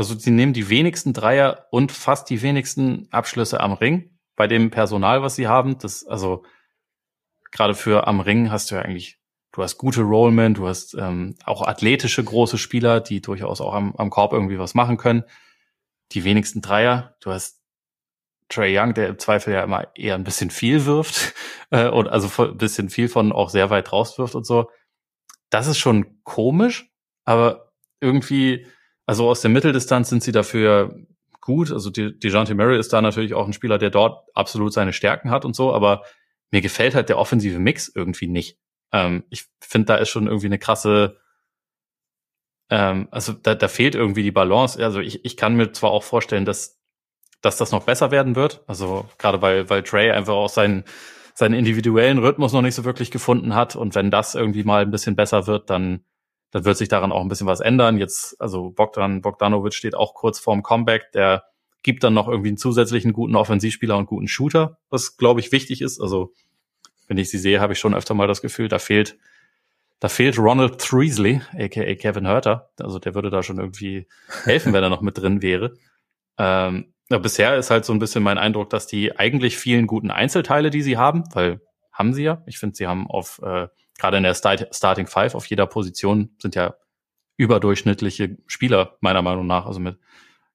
Also 0.00 0.18
sie 0.18 0.30
nehmen 0.30 0.54
die 0.54 0.70
wenigsten 0.70 1.12
Dreier 1.12 1.66
und 1.70 1.92
fast 1.92 2.30
die 2.30 2.40
wenigsten 2.40 3.06
Abschlüsse 3.10 3.60
am 3.60 3.74
Ring 3.74 4.18
bei 4.34 4.46
dem 4.46 4.70
Personal, 4.70 5.20
was 5.20 5.34
sie 5.34 5.46
haben. 5.46 5.76
Das, 5.76 6.06
also 6.06 6.42
gerade 7.50 7.74
für 7.74 8.06
am 8.06 8.20
Ring 8.20 8.50
hast 8.50 8.70
du 8.70 8.76
ja 8.76 8.80
eigentlich, 8.80 9.18
du 9.52 9.62
hast 9.62 9.76
gute 9.76 10.00
Rollmen, 10.00 10.54
du 10.54 10.66
hast 10.66 10.94
ähm, 10.94 11.34
auch 11.44 11.60
athletische 11.60 12.24
große 12.24 12.56
Spieler, 12.56 13.02
die 13.02 13.20
durchaus 13.20 13.60
auch 13.60 13.74
am, 13.74 13.94
am 13.94 14.08
Korb 14.08 14.32
irgendwie 14.32 14.58
was 14.58 14.72
machen 14.72 14.96
können. 14.96 15.22
Die 16.12 16.24
wenigsten 16.24 16.62
Dreier, 16.62 17.14
du 17.20 17.32
hast 17.32 17.60
Trey 18.48 18.74
Young, 18.74 18.94
der 18.94 19.08
im 19.08 19.18
Zweifel 19.18 19.52
ja 19.52 19.62
immer 19.62 19.94
eher 19.94 20.14
ein 20.14 20.24
bisschen 20.24 20.48
viel 20.48 20.86
wirft 20.86 21.34
äh, 21.70 21.90
und 21.90 22.08
also 22.08 22.42
ein 22.42 22.56
bisschen 22.56 22.88
viel 22.88 23.10
von 23.10 23.32
auch 23.32 23.50
sehr 23.50 23.68
weit 23.68 23.92
rauswirft 23.92 24.34
und 24.34 24.46
so. 24.46 24.70
Das 25.50 25.66
ist 25.66 25.76
schon 25.76 26.22
komisch, 26.22 26.90
aber 27.26 27.74
irgendwie 28.00 28.66
also 29.10 29.28
aus 29.28 29.40
der 29.40 29.50
Mitteldistanz 29.50 30.08
sind 30.08 30.22
sie 30.22 30.30
dafür 30.30 30.94
gut. 31.40 31.72
Also 31.72 31.90
DeJounte 31.90 32.54
Murray 32.54 32.78
ist 32.78 32.92
da 32.92 33.02
natürlich 33.02 33.34
auch 33.34 33.44
ein 33.44 33.52
Spieler, 33.52 33.76
der 33.76 33.90
dort 33.90 34.24
absolut 34.34 34.72
seine 34.72 34.92
Stärken 34.92 35.32
hat 35.32 35.44
und 35.44 35.56
so, 35.56 35.74
aber 35.74 36.04
mir 36.52 36.60
gefällt 36.60 36.94
halt 36.94 37.08
der 37.08 37.18
offensive 37.18 37.58
Mix 37.58 37.90
irgendwie 37.92 38.28
nicht. 38.28 38.56
Ähm, 38.92 39.24
ich 39.28 39.46
finde, 39.60 39.86
da 39.86 39.96
ist 39.96 40.10
schon 40.10 40.28
irgendwie 40.28 40.46
eine 40.46 40.60
krasse, 40.60 41.16
ähm, 42.70 43.08
also 43.10 43.32
da, 43.32 43.56
da 43.56 43.66
fehlt 43.66 43.96
irgendwie 43.96 44.22
die 44.22 44.30
Balance. 44.30 44.80
Also 44.80 45.00
ich, 45.00 45.24
ich 45.24 45.36
kann 45.36 45.56
mir 45.56 45.72
zwar 45.72 45.90
auch 45.90 46.04
vorstellen, 46.04 46.44
dass, 46.44 46.80
dass 47.40 47.56
das 47.56 47.72
noch 47.72 47.82
besser 47.82 48.12
werden 48.12 48.36
wird. 48.36 48.62
Also 48.68 49.08
gerade 49.18 49.42
weil, 49.42 49.68
weil 49.68 49.82
Trey 49.82 50.12
einfach 50.12 50.34
auch 50.34 50.48
seinen, 50.48 50.84
seinen 51.34 51.54
individuellen 51.54 52.18
Rhythmus 52.18 52.52
noch 52.52 52.62
nicht 52.62 52.76
so 52.76 52.84
wirklich 52.84 53.10
gefunden 53.10 53.56
hat. 53.56 53.74
Und 53.74 53.96
wenn 53.96 54.12
das 54.12 54.36
irgendwie 54.36 54.62
mal 54.62 54.82
ein 54.82 54.92
bisschen 54.92 55.16
besser 55.16 55.48
wird, 55.48 55.68
dann 55.68 56.04
dann 56.50 56.64
wird 56.64 56.76
sich 56.76 56.88
daran 56.88 57.12
auch 57.12 57.20
ein 57.20 57.28
bisschen 57.28 57.46
was 57.46 57.60
ändern. 57.60 57.98
Jetzt, 57.98 58.40
also 58.40 58.70
Bogdan 58.70 59.20
Bogdanovic 59.20 59.74
steht 59.74 59.94
auch 59.94 60.14
kurz 60.14 60.38
vorm 60.38 60.62
Comeback, 60.62 61.12
der 61.12 61.44
gibt 61.82 62.04
dann 62.04 62.14
noch 62.14 62.28
irgendwie 62.28 62.48
einen 62.48 62.56
zusätzlichen 62.56 63.12
guten 63.12 63.36
Offensivspieler 63.36 63.96
und 63.96 64.06
guten 64.06 64.28
Shooter, 64.28 64.78
was 64.90 65.16
glaube 65.16 65.40
ich 65.40 65.52
wichtig 65.52 65.80
ist. 65.80 66.00
Also 66.00 66.32
wenn 67.08 67.18
ich 67.18 67.30
sie 67.30 67.38
sehe, 67.38 67.60
habe 67.60 67.72
ich 67.72 67.78
schon 67.78 67.94
öfter 67.94 68.14
mal 68.14 68.28
das 68.28 68.42
Gefühl, 68.42 68.68
da 68.68 68.78
fehlt, 68.78 69.16
da 69.98 70.08
fehlt 70.08 70.38
Ronald 70.38 70.78
Threasley, 70.78 71.40
aka 71.54 71.94
Kevin 71.94 72.28
Hurter. 72.28 72.70
Also 72.78 72.98
der 72.98 73.14
würde 73.14 73.30
da 73.30 73.42
schon 73.42 73.58
irgendwie 73.58 74.06
helfen, 74.44 74.72
wenn 74.72 74.82
er 74.82 74.90
noch 74.90 75.00
mit 75.00 75.18
drin 75.18 75.42
wäre. 75.42 75.74
Ähm, 76.38 76.92
ja, 77.10 77.18
bisher 77.18 77.56
ist 77.56 77.70
halt 77.70 77.84
so 77.84 77.92
ein 77.92 77.98
bisschen 77.98 78.22
mein 78.22 78.38
Eindruck, 78.38 78.70
dass 78.70 78.86
die 78.86 79.16
eigentlich 79.18 79.56
vielen 79.56 79.86
guten 79.86 80.10
Einzelteile, 80.10 80.70
die 80.70 80.82
sie 80.82 80.96
haben, 80.96 81.24
weil 81.32 81.60
haben 81.92 82.14
sie 82.14 82.22
ja. 82.22 82.42
Ich 82.46 82.58
finde, 82.58 82.76
sie 82.76 82.86
haben 82.86 83.08
auf 83.08 83.40
äh, 83.42 83.66
gerade 84.00 84.16
in 84.16 84.22
der 84.22 84.34
Start 84.34 84.74
Starting 84.74 85.06
Five 85.06 85.34
auf 85.34 85.46
jeder 85.46 85.66
Position 85.66 86.34
sind 86.40 86.54
ja 86.54 86.74
überdurchschnittliche 87.36 88.38
Spieler, 88.46 88.96
meiner 89.00 89.22
Meinung 89.22 89.46
nach. 89.46 89.66
Also 89.66 89.78
mit 89.78 89.98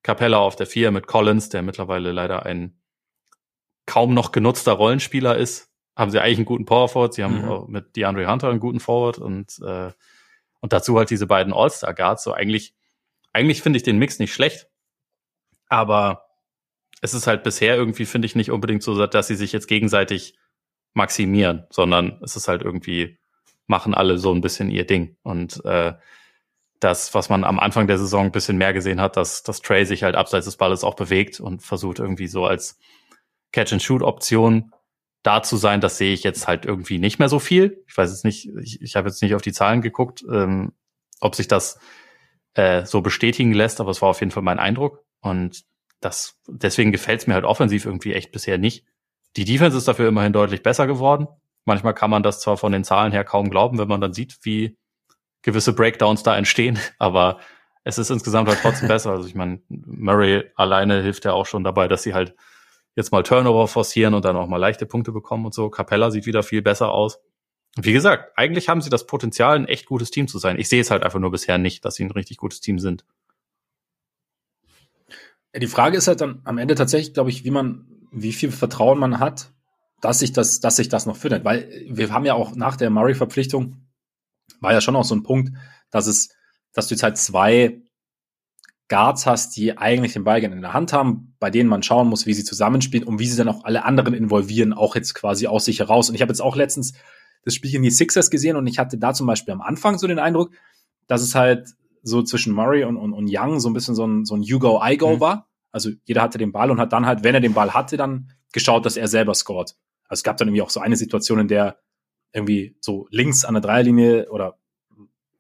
Capella 0.04 0.38
auf 0.38 0.56
der 0.56 0.68
Vier, 0.68 0.92
mit 0.92 1.08
Collins, 1.08 1.50
der 1.50 1.62
mittlerweile 1.62 2.12
leider 2.12 2.46
ein 2.46 2.80
kaum 3.86 4.14
noch 4.14 4.32
genutzter 4.32 4.74
Rollenspieler 4.74 5.38
ist, 5.38 5.72
haben 5.96 6.12
sie 6.12 6.20
eigentlich 6.20 6.40
einen 6.40 6.46
guten 6.46 6.66
Power 6.66 6.90
Forward. 6.90 7.14
Sie 7.14 7.24
haben 7.24 7.42
mhm. 7.42 7.72
mit 7.72 7.96
DeAndre 7.96 8.30
Hunter 8.30 8.50
einen 8.50 8.60
guten 8.60 8.80
Forward 8.80 9.20
und, 9.20 9.60
äh, 9.64 9.92
und 10.60 10.74
dazu 10.74 10.98
halt 10.98 11.10
diese 11.12 11.28
beiden 11.28 11.54
All-Star 11.54 11.94
Guards. 11.94 12.24
So 12.24 12.34
eigentlich, 12.34 12.76
eigentlich 13.32 13.62
finde 13.62 13.78
ich 13.78 13.84
den 13.84 13.98
Mix 14.00 14.20
nicht 14.20 14.34
schlecht, 14.34 14.68
aber 15.68 16.26
es 17.02 17.14
ist 17.14 17.28
halt 17.28 17.44
bisher 17.44 17.76
irgendwie, 17.76 18.06
finde 18.06 18.26
ich, 18.26 18.36
nicht 18.36 18.52
unbedingt 18.52 18.82
so, 18.82 19.06
dass 19.06 19.28
sie 19.28 19.36
sich 19.36 19.52
jetzt 19.52 19.68
gegenseitig 19.68 20.38
maximieren, 20.94 21.68
sondern 21.70 22.20
es 22.24 22.36
ist 22.36 22.48
halt 22.48 22.64
irgendwie 22.64 23.20
machen 23.68 23.94
alle 23.94 24.18
so 24.18 24.34
ein 24.34 24.42
bisschen 24.42 24.70
ihr 24.70 24.86
Ding. 24.86 25.18
Und 25.24 25.64
äh, 25.66 25.94
das, 26.80 27.14
was 27.14 27.30
man 27.30 27.44
am 27.44 27.60
Anfang 27.60 27.88
der 27.88 27.98
Saison 27.98 28.26
ein 28.26 28.32
bisschen 28.32 28.58
mehr 28.58 28.74
gesehen 28.74 29.02
hat, 29.02 29.18
dass, 29.18 29.44
dass 29.44 29.62
Trey 29.62 29.86
sich 29.86 30.04
halt 30.04 30.16
abseits 30.16 30.46
des 30.46 30.58
Balles 30.58 30.84
auch 30.84 30.96
bewegt 30.96 31.40
und 31.40 31.64
versucht 31.64 32.00
irgendwie 32.00 32.28
so 32.28 32.46
als 32.46 32.78
Catch-and-Shoot-Option 33.52 34.72
da 35.24 35.42
zu 35.42 35.58
sein, 35.58 35.82
das 35.82 35.98
sehe 35.98 36.14
ich 36.14 36.24
jetzt 36.24 36.48
halt 36.48 36.66
irgendwie 36.66 37.00
nicht 37.00 37.18
mehr 37.18 37.30
so 37.30 37.40
viel. 37.40 37.84
Ich 37.88 37.98
weiß 37.98 38.12
jetzt 38.12 38.26
nicht, 38.26 38.48
ich, 38.62 38.82
ich 38.82 38.96
habe 38.96 39.08
jetzt 39.08 39.24
nicht 39.24 39.34
auf 39.34 39.42
die 39.42 39.54
Zahlen 39.54 39.82
geguckt, 39.82 40.24
ähm, 40.32 40.74
ob 41.20 41.34
sich 41.34 41.48
das 41.48 41.80
äh, 42.54 42.86
so 42.86 43.02
bestätigen 43.02 43.52
lässt, 43.52 43.80
aber 43.82 43.90
es 43.90 44.02
war 44.02 44.10
auf 44.10 44.20
jeden 44.20 44.32
Fall 44.32 44.44
mein 44.44 44.60
Eindruck. 44.60 45.04
Und 45.22 45.64
das, 46.00 46.38
deswegen 46.48 46.92
gefällt 46.92 47.22
es 47.22 47.28
mir 47.28 47.34
halt 47.34 47.46
offensiv 47.46 47.86
irgendwie 47.86 48.14
echt 48.14 48.32
bisher 48.32 48.60
nicht. 48.60 48.86
Die 49.36 49.46
Defense 49.46 49.78
ist 49.78 49.88
dafür 49.88 50.10
immerhin 50.10 50.34
deutlich 50.34 50.62
besser 50.62 50.86
geworden. 50.86 51.28
Manchmal 51.66 51.94
kann 51.94 52.12
man 52.12 52.24
das 52.24 52.40
zwar 52.40 52.58
von 52.58 52.72
den 52.72 52.84
Zahlen 52.84 53.12
her 53.12 53.24
kaum 53.24 53.50
glauben, 53.50 53.78
wenn 53.78 53.88
man 53.88 54.02
dann 54.02 54.14
sieht, 54.14 54.38
wie 54.44 54.78
gewisse 55.42 55.74
Breakdowns 55.74 56.24
da 56.24 56.38
entstehen, 56.38 56.80
aber 57.00 57.40
es 57.84 57.98
ist 57.98 58.10
insgesamt 58.10 58.50
halt 58.50 58.60
trotzdem 58.62 58.88
besser. 58.88 59.12
Also 59.12 59.28
ich 59.28 59.36
meine, 59.36 59.62
Murray 59.70 60.44
alleine 60.56 61.02
hilft 61.02 61.26
ja 61.26 61.34
auch 61.34 61.46
schon 61.46 61.64
dabei, 61.64 61.88
dass 61.88 62.04
sie 62.04 62.14
halt 62.14 62.36
jetzt 62.96 63.12
mal 63.12 63.24
Turnover 63.24 63.68
forcieren 63.68 64.14
und 64.14 64.26
dann 64.26 64.36
auch 64.38 64.48
mal 64.48 64.58
leichte 64.58 64.86
Punkte 64.86 65.12
bekommen 65.12 65.46
und 65.46 65.54
so. 65.54 65.70
Capella 65.70 66.10
sieht 66.12 66.26
wieder 66.26 66.44
viel 66.44 66.62
besser 66.62 66.92
aus. 66.92 67.20
Wie 67.78 67.94
gesagt, 67.94 68.32
eigentlich 68.38 68.70
haben 68.70 68.82
sie 68.82 68.90
das 68.90 69.06
Potenzial, 69.06 69.56
ein 69.56 69.68
echt 69.68 69.86
gutes 69.86 70.10
Team 70.10 70.28
zu 70.28 70.40
sein. 70.40 70.58
Ich 70.58 70.70
sehe 70.70 70.82
es 70.82 70.92
halt 70.92 71.04
einfach 71.04 71.20
nur 71.20 71.32
bisher 71.32 71.58
nicht, 71.58 71.84
dass 71.84 71.96
sie 71.96 72.06
ein 72.06 72.12
richtig 72.12 72.38
gutes 72.38 72.62
Team 72.62 72.80
sind. 72.80 73.06
Die 75.54 75.68
Frage 75.68 75.98
ist 75.98 76.08
halt 76.08 76.22
dann 76.22 76.42
am 76.46 76.58
Ende 76.58 76.76
tatsächlich, 76.76 77.14
glaube 77.14 77.30
ich, 77.30 77.44
wie 77.44 77.52
man, 77.52 77.86
wie 78.12 78.34
viel 78.34 78.52
Vertrauen 78.52 78.98
man 78.98 79.20
hat 79.20 79.54
dass 80.02 80.20
sich 80.20 80.34
das, 80.34 80.60
dass 80.60 80.76
sich 80.76 80.90
das 80.90 81.06
noch 81.06 81.18
findet. 81.18 81.46
Weil 81.46 81.70
wir 81.90 82.12
haben 82.12 82.26
ja 82.26 82.34
auch 82.34 82.56
nach 82.56 82.76
der 82.76 82.90
Murray-Verpflichtung 82.90 83.78
war 84.62 84.74
ja 84.74 84.82
schon 84.82 84.96
auch 84.96 85.04
so 85.04 85.16
ein 85.16 85.24
Punkt, 85.24 85.52
dass 85.90 86.08
es, 86.08 86.30
dass 86.74 86.88
du 86.88 86.96
jetzt 86.96 87.04
halt 87.04 87.18
zwei 87.18 87.82
Guards 88.88 89.26
hast, 89.26 89.56
die 89.58 89.78
eigentlich 89.78 90.14
den 90.14 90.24
Ball 90.24 90.42
gerne 90.42 90.56
in 90.56 90.62
der 90.62 90.74
Hand 90.74 90.94
haben, 90.94 91.36
bei 91.40 91.50
denen 91.50 91.70
man 91.70 91.82
schauen 91.82 92.08
muss, 92.08 92.26
wie 92.26 92.34
sie 92.34 92.44
zusammenspielen 92.44 93.08
und 93.08 93.20
wie 93.20 93.26
sie 93.26 93.38
dann 93.38 93.48
auch 93.48 93.64
alle 93.64 93.84
anderen 93.84 94.14
involvieren, 94.14 94.74
auch 94.74 94.96
jetzt 94.96 95.16
quasi 95.16 95.48
aus 95.48 95.66
sich 95.66 95.80
heraus. 95.80 96.10
Und 96.10 96.16
ich 96.16 96.22
habe 96.22 96.32
jetzt 96.32 96.42
auch 96.42 96.56
letztens 96.56 96.94
das 97.44 97.56
Spiel 97.56 97.74
in 97.74 97.84
die 97.84 97.92
Sixers 97.92 98.30
gesehen 98.30 98.58
und 98.58 98.68
ich 98.68 98.78
hatte 98.78 98.98
da 98.98 99.14
zum 99.14 99.28
Beispiel 99.28 99.54
am 99.54 99.62
Anfang 99.62 99.98
so 99.98 100.08
den 100.08 100.20
Eindruck, 100.20 100.52
dass 101.08 101.22
es 101.22 101.36
halt 101.36 101.70
so 102.04 102.22
zwischen 102.22 102.54
Murray 102.54 102.84
und, 102.84 102.98
und, 102.98 103.14
und 103.14 103.28
Young 103.30 103.60
so 103.60 103.70
ein 103.70 103.74
bisschen 103.74 103.96
so 103.96 104.06
ein, 104.06 104.26
so 104.26 104.36
ein 104.36 104.44
You-Go-I-Go 104.44 105.16
mhm. 105.16 105.20
war. 105.20 105.48
Also 105.72 105.90
jeder 106.06 106.22
hatte 106.22 106.38
den 106.38 106.52
Ball 106.52 106.70
und 106.70 106.80
hat 106.80 106.94
dann 106.94 107.06
halt, 107.06 107.24
wenn 107.24 107.36
er 107.36 107.42
den 107.42 107.54
Ball 107.54 107.74
hatte, 107.74 107.98
dann 107.98 108.32
geschaut, 108.54 108.86
dass 108.86 108.98
er 108.98 109.08
selber 109.08 109.34
scored. 109.34 109.76
Also 110.08 110.20
es 110.20 110.24
gab 110.24 110.38
dann 110.38 110.48
irgendwie 110.48 110.62
auch 110.62 110.70
so 110.70 110.80
eine 110.80 110.96
Situation, 110.96 111.40
in 111.40 111.48
der 111.48 111.80
irgendwie 112.34 112.76
so 112.82 113.08
links 113.12 113.46
an 113.46 113.54
der 113.54 113.62
Dreierlinie 113.62 114.30
oder 114.30 114.60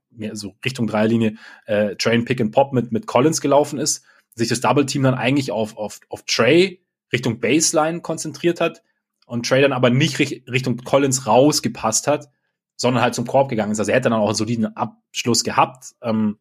mehr 0.10 0.36
so 0.36 0.56
Richtung 0.64 0.88
Dreierlinie 0.88 1.36
äh, 1.66 1.96
Train 1.96 2.26
Pick 2.26 2.40
and 2.40 2.52
Pop 2.52 2.74
mit, 2.74 2.92
mit 2.92 3.06
Collins 3.06 3.42
gelaufen 3.42 3.80
ist, 3.80 4.04
sich 4.36 4.48
das 4.48 4.62
Double 4.62 4.86
Team 4.86 5.04
dann 5.04 5.14
eigentlich 5.14 5.52
auf, 5.52 5.78
auf, 5.78 6.00
auf 6.10 6.24
Trey 6.24 6.82
Richtung 7.12 7.40
Baseline 7.40 8.02
konzentriert 8.02 8.62
hat 8.62 8.82
und 9.26 9.48
Trey 9.48 9.62
dann 9.62 9.74
aber 9.74 9.90
nicht 9.90 10.20
Richtung 10.20 10.78
Collins 10.78 11.28
rausgepasst 11.28 12.08
hat, 12.08 12.30
sondern 12.78 13.04
halt 13.04 13.16
zum 13.16 13.26
Korb 13.26 13.50
gegangen 13.50 13.72
ist. 13.72 13.80
Also 13.80 13.92
er 13.92 13.98
hätte 13.98 14.10
dann 14.10 14.20
auch 14.20 14.28
einen 14.28 14.36
soliden 14.36 14.76
Abschluss 14.76 15.44
gehabt. 15.44 15.96
Ähm, 16.02 16.38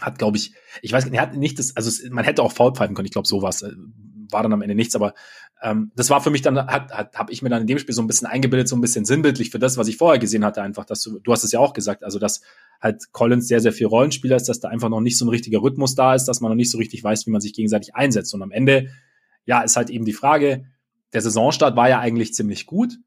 hat, 0.00 0.18
glaube 0.18 0.36
ich, 0.36 0.54
ich 0.80 0.92
weiß 0.92 1.04
nicht, 1.04 1.14
er 1.14 1.22
hat 1.22 1.36
nicht 1.36 1.58
das, 1.58 1.76
also 1.76 1.88
es, 1.88 2.08
man 2.10 2.24
hätte 2.24 2.42
auch 2.42 2.52
faul 2.52 2.74
pfeifen 2.74 2.94
können, 2.94 3.06
ich 3.06 3.12
glaube 3.12 3.28
sowas. 3.28 3.64
War 4.32 4.42
dann 4.42 4.52
am 4.52 4.62
Ende 4.62 4.74
nichts, 4.74 4.94
aber 4.96 5.14
ähm, 5.62 5.92
das 5.94 6.10
war 6.10 6.20
für 6.20 6.30
mich 6.30 6.42
dann, 6.42 6.58
hat, 6.66 6.92
hat, 6.92 7.14
habe 7.14 7.32
ich 7.32 7.42
mir 7.42 7.48
dann 7.48 7.62
in 7.62 7.66
dem 7.66 7.78
Spiel 7.78 7.94
so 7.94 8.02
ein 8.02 8.08
bisschen 8.08 8.26
eingebildet, 8.26 8.68
so 8.68 8.76
ein 8.76 8.80
bisschen 8.80 9.04
sinnbildlich 9.04 9.50
für 9.50 9.60
das, 9.60 9.76
was 9.76 9.86
ich 9.88 9.96
vorher 9.96 10.18
gesehen 10.18 10.44
hatte, 10.44 10.60
einfach, 10.60 10.84
dass 10.84 11.02
du, 11.02 11.20
du 11.20 11.32
hast 11.32 11.44
es 11.44 11.52
ja 11.52 11.60
auch 11.60 11.72
gesagt, 11.72 12.02
also 12.02 12.18
dass 12.18 12.42
halt 12.80 13.12
Collins 13.12 13.46
sehr, 13.46 13.60
sehr 13.60 13.72
viel 13.72 13.86
Rollenspieler 13.86 14.36
ist, 14.36 14.48
dass 14.48 14.58
da 14.58 14.68
einfach 14.68 14.88
noch 14.88 15.00
nicht 15.00 15.16
so 15.16 15.24
ein 15.24 15.28
richtiger 15.28 15.62
Rhythmus 15.62 15.94
da 15.94 16.14
ist, 16.14 16.24
dass 16.24 16.40
man 16.40 16.50
noch 16.50 16.56
nicht 16.56 16.70
so 16.70 16.78
richtig 16.78 17.04
weiß, 17.04 17.26
wie 17.26 17.30
man 17.30 17.40
sich 17.40 17.54
gegenseitig 17.54 17.94
einsetzt. 17.94 18.34
Und 18.34 18.42
am 18.42 18.50
Ende, 18.50 18.88
ja, 19.44 19.60
ist 19.62 19.76
halt 19.76 19.88
eben 19.88 20.04
die 20.04 20.12
Frage, 20.12 20.66
der 21.12 21.20
Saisonstart 21.20 21.76
war 21.76 21.88
ja 21.88 22.00
eigentlich 22.00 22.34
ziemlich 22.34 22.66
gut. 22.66 22.98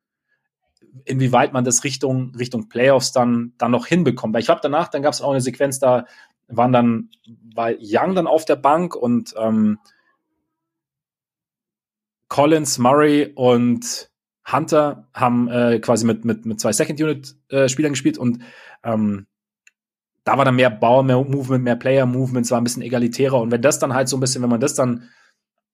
Inwieweit 1.03 1.51
man 1.51 1.65
das 1.65 1.83
Richtung, 1.83 2.33
Richtung 2.35 2.69
Playoffs 2.69 3.11
dann, 3.11 3.53
dann 3.57 3.71
noch 3.71 3.85
hinbekommt. 3.85 4.33
Weil 4.33 4.39
ich 4.39 4.45
glaube, 4.45 4.61
danach, 4.63 4.87
dann 4.87 5.01
gab 5.01 5.13
es 5.13 5.21
auch 5.21 5.31
eine 5.31 5.41
Sequenz, 5.41 5.79
da 5.79 6.05
waren 6.47 6.71
dann, 6.71 7.09
war 7.53 7.71
Young 7.77 8.15
dann 8.15 8.27
auf 8.27 8.45
der 8.45 8.55
Bank 8.55 8.95
und 8.95 9.33
ähm, 9.37 9.79
Collins, 12.27 12.77
Murray 12.77 13.31
und 13.35 14.09
Hunter 14.51 15.07
haben 15.13 15.47
äh, 15.47 15.79
quasi 15.79 16.05
mit, 16.05 16.25
mit, 16.25 16.45
mit 16.45 16.59
zwei 16.59 16.71
Second-Unit-Spielern 16.71 17.91
äh, 17.91 17.93
gespielt 17.93 18.17
und 18.17 18.41
ähm, 18.83 19.27
da 20.23 20.37
war 20.37 20.45
dann 20.45 20.55
mehr 20.55 20.71
Bauer, 20.71 21.03
mehr 21.03 21.23
Movement, 21.23 21.63
mehr 21.63 21.75
Player-Movement, 21.75 22.45
es 22.45 22.51
war 22.51 22.59
ein 22.59 22.63
bisschen 22.63 22.81
egalitärer. 22.81 23.39
Und 23.39 23.51
wenn 23.51 23.61
das 23.61 23.79
dann 23.79 23.93
halt 23.93 24.09
so 24.09 24.17
ein 24.17 24.19
bisschen, 24.19 24.41
wenn 24.41 24.49
man 24.49 24.59
das 24.59 24.73
dann 24.73 25.09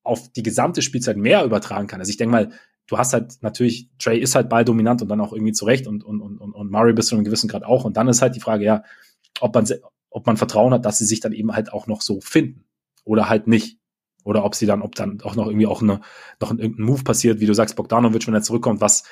auf 0.04 0.32
die 0.32 0.44
gesamte 0.44 0.82
Spielzeit 0.82 1.18
mehr 1.18 1.44
übertragen 1.46 1.88
kann. 1.88 2.00
Also 2.00 2.10
ich 2.10 2.18
denke 2.18 2.32
mal, 2.32 2.50
du 2.88 2.98
hast 2.98 3.14
halt 3.14 3.38
natürlich, 3.42 3.90
Trey 4.00 4.20
ist 4.20 4.36
halt 4.36 4.50
balldominant 4.50 5.02
und 5.02 5.08
dann 5.08 5.22
auch 5.22 5.32
irgendwie 5.32 5.54
zurecht 5.54 5.88
und, 5.88 6.04
und, 6.04 6.22
und, 6.22 6.40
und 6.40 6.72
Murray 6.72 6.94
bis 6.94 7.08
zu 7.08 7.16
einem 7.16 7.24
gewissen 7.24 7.48
Grad 7.48 7.64
auch. 7.64 7.86
Und 7.86 7.98
dann 7.98 8.08
ist 8.08 8.22
halt 8.22 8.36
die 8.36 8.42
Frage, 8.42 8.66
ja, 8.66 8.84
ob 9.40 9.54
man, 9.54 9.66
ob 10.10 10.26
man 10.26 10.38
Vertrauen 10.38 10.74
hat, 10.74 10.86
dass 10.86 10.98
sie 10.98 11.06
sich 11.06 11.20
dann 11.20 11.34
eben 11.34 11.54
halt 11.54 11.72
auch 11.72 11.88
noch 11.88 12.02
so 12.02 12.20
finden 12.20 12.66
oder 13.06 13.30
halt 13.30 13.48
nicht. 13.48 13.78
Oder 14.24 14.44
ob 14.46 14.56
sie 14.56 14.66
dann, 14.66 14.82
ob 14.82 14.96
dann 14.96 15.22
auch 15.22 15.36
noch 15.36 15.48
irgendwie 15.48 15.68
auch 15.68 15.82
eine, 15.82 16.02
noch 16.40 16.52
irgendein 16.52 16.86
Move 16.86 17.04
passiert, 17.04 17.40
wie 17.40 17.46
du 17.46 17.54
sagst, 17.54 17.76
Bogdanovic, 17.76 18.28
wenn 18.28 18.34
er 18.34 18.42
zurückkommt, 18.42 18.82
was, 18.82 19.04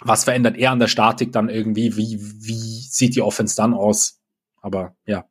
was 0.00 0.24
verändert 0.24 0.56
er 0.56 0.72
an 0.72 0.78
der 0.78 0.88
Statik 0.88 1.32
dann 1.32 1.48
irgendwie? 1.48 1.96
Wie, 1.96 2.20
wie 2.20 2.80
sieht 2.88 3.16
die 3.16 3.22
Offense 3.22 3.56
dann 3.56 3.74
aus? 3.74 4.20
Aber 4.60 4.94
ja. 5.06 5.24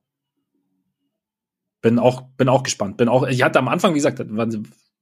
Bin 1.81 1.99
auch, 1.99 2.23
bin 2.37 2.49
auch 2.49 2.63
gespannt. 2.63 2.97
Bin 2.97 3.09
auch, 3.09 3.27
ich 3.27 3.43
hatte 3.43 3.59
am 3.59 3.67
Anfang, 3.67 3.91
wie 3.93 3.99
gesagt, 3.99 4.23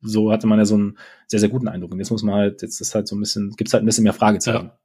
so 0.02 0.32
hatte 0.32 0.48
man 0.48 0.60
ja 0.60 0.66
so 0.66 0.76
einen 0.76 0.98
sehr, 1.28 1.40
sehr 1.40 1.48
guten 1.48 1.70
Eindruck. 1.70 1.94
Und 1.94 2.00
jetzt 2.00 2.12
muss 2.12 2.24
man 2.24 2.36
halt, 2.36 2.62
jetzt 2.62 2.82
ist 2.82 2.94
halt 2.94 3.08
so 3.08 3.16
ein 3.16 3.22
bisschen, 3.22 3.52
gibt's 3.52 3.74
halt 3.74 3.84
ein 3.84 3.86
bisschen 3.86 4.04
mehr 4.04 4.14
Fragezeichen. 4.14 4.66
Ja. 4.68 4.80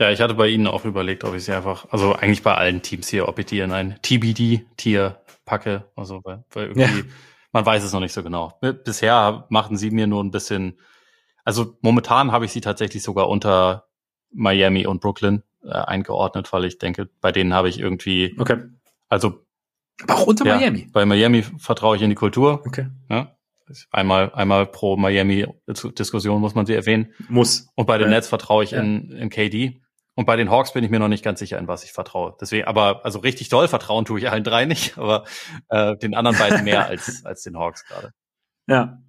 Ja, 0.00 0.10
ich 0.10 0.20
hatte 0.20 0.34
bei 0.34 0.48
Ihnen 0.48 0.66
auch 0.66 0.84
überlegt, 0.84 1.22
ob 1.22 1.36
ich 1.36 1.44
sie 1.44 1.52
einfach, 1.52 1.86
also 1.90 2.14
eigentlich 2.14 2.42
bei 2.42 2.52
allen 2.52 2.82
Teams 2.82 3.06
hier, 3.06 3.28
ob 3.28 3.38
ich 3.38 3.46
die 3.46 3.60
in 3.60 3.70
ein 3.70 3.94
TBD-Tier 4.02 5.20
packe. 5.44 5.84
Also, 5.94 6.20
weil, 6.24 6.42
weil 6.50 6.66
irgendwie, 6.66 6.98
ja 6.98 7.04
man 7.54 7.64
weiß 7.64 7.84
es 7.84 7.92
noch 7.92 8.00
nicht 8.00 8.12
so 8.12 8.22
genau. 8.22 8.58
Bisher 8.84 9.46
machten 9.48 9.76
sie 9.76 9.90
mir 9.90 10.08
nur 10.08 10.22
ein 10.22 10.32
bisschen, 10.32 10.78
also 11.44 11.78
momentan 11.80 12.32
habe 12.32 12.44
ich 12.44 12.52
sie 12.52 12.60
tatsächlich 12.60 13.02
sogar 13.02 13.28
unter 13.28 13.86
Miami 14.32 14.86
und 14.86 15.00
Brooklyn 15.00 15.44
äh, 15.62 15.70
eingeordnet, 15.70 16.52
weil 16.52 16.64
ich 16.64 16.78
denke, 16.78 17.08
bei 17.20 17.30
denen 17.30 17.54
habe 17.54 17.68
ich 17.68 17.78
irgendwie, 17.78 18.34
okay. 18.38 18.64
also 19.08 19.46
aber 20.02 20.16
auch 20.16 20.26
unter 20.26 20.44
ja, 20.44 20.56
Miami. 20.56 20.88
Bei 20.92 21.06
Miami 21.06 21.42
vertraue 21.42 21.94
ich 21.94 22.02
in 22.02 22.10
die 22.10 22.16
Kultur. 22.16 22.60
Okay. 22.66 22.88
Ja, 23.08 23.36
einmal, 23.92 24.32
einmal 24.34 24.66
pro 24.66 24.96
Miami 24.96 25.46
Diskussion 25.68 26.40
muss 26.40 26.56
man 26.56 26.66
sie 26.66 26.74
erwähnen. 26.74 27.14
Muss. 27.28 27.68
Und 27.76 27.86
bei 27.86 27.98
den 27.98 28.08
ja. 28.08 28.16
Nets 28.16 28.26
vertraue 28.26 28.64
ich 28.64 28.72
in, 28.72 29.12
in 29.12 29.30
KD. 29.30 29.80
Und 30.16 30.26
bei 30.26 30.36
den 30.36 30.50
Hawks 30.50 30.72
bin 30.72 30.84
ich 30.84 30.90
mir 30.90 31.00
noch 31.00 31.08
nicht 31.08 31.24
ganz 31.24 31.40
sicher, 31.40 31.58
in 31.58 31.66
was 31.66 31.82
ich 31.84 31.92
vertraue. 31.92 32.36
Deswegen, 32.40 32.66
aber 32.66 33.04
also 33.04 33.18
richtig 33.18 33.48
doll 33.48 33.66
vertrauen 33.66 34.04
tue 34.04 34.20
ich 34.20 34.30
allen 34.30 34.44
drei 34.44 34.64
nicht, 34.64 34.96
aber 34.98 35.24
äh, 35.68 35.96
den 35.96 36.14
anderen 36.14 36.38
beiden 36.38 36.64
mehr 36.64 36.86
als, 36.86 37.24
als 37.24 37.42
den 37.42 37.58
Hawks 37.58 37.84
gerade. 37.84 38.12
Ja. 38.66 39.02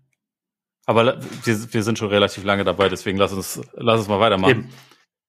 Aber 0.86 1.20
wir, 1.44 1.74
wir 1.74 1.84
sind 1.84 1.98
schon 1.98 2.10
relativ 2.10 2.44
lange 2.44 2.64
dabei, 2.64 2.90
deswegen 2.90 3.18
lass 3.18 3.34
uns, 3.34 3.62
lass 3.74 4.00
uns 4.00 4.08
mal 4.08 4.20
weitermachen. 4.20 4.52
Eben. 4.52 4.74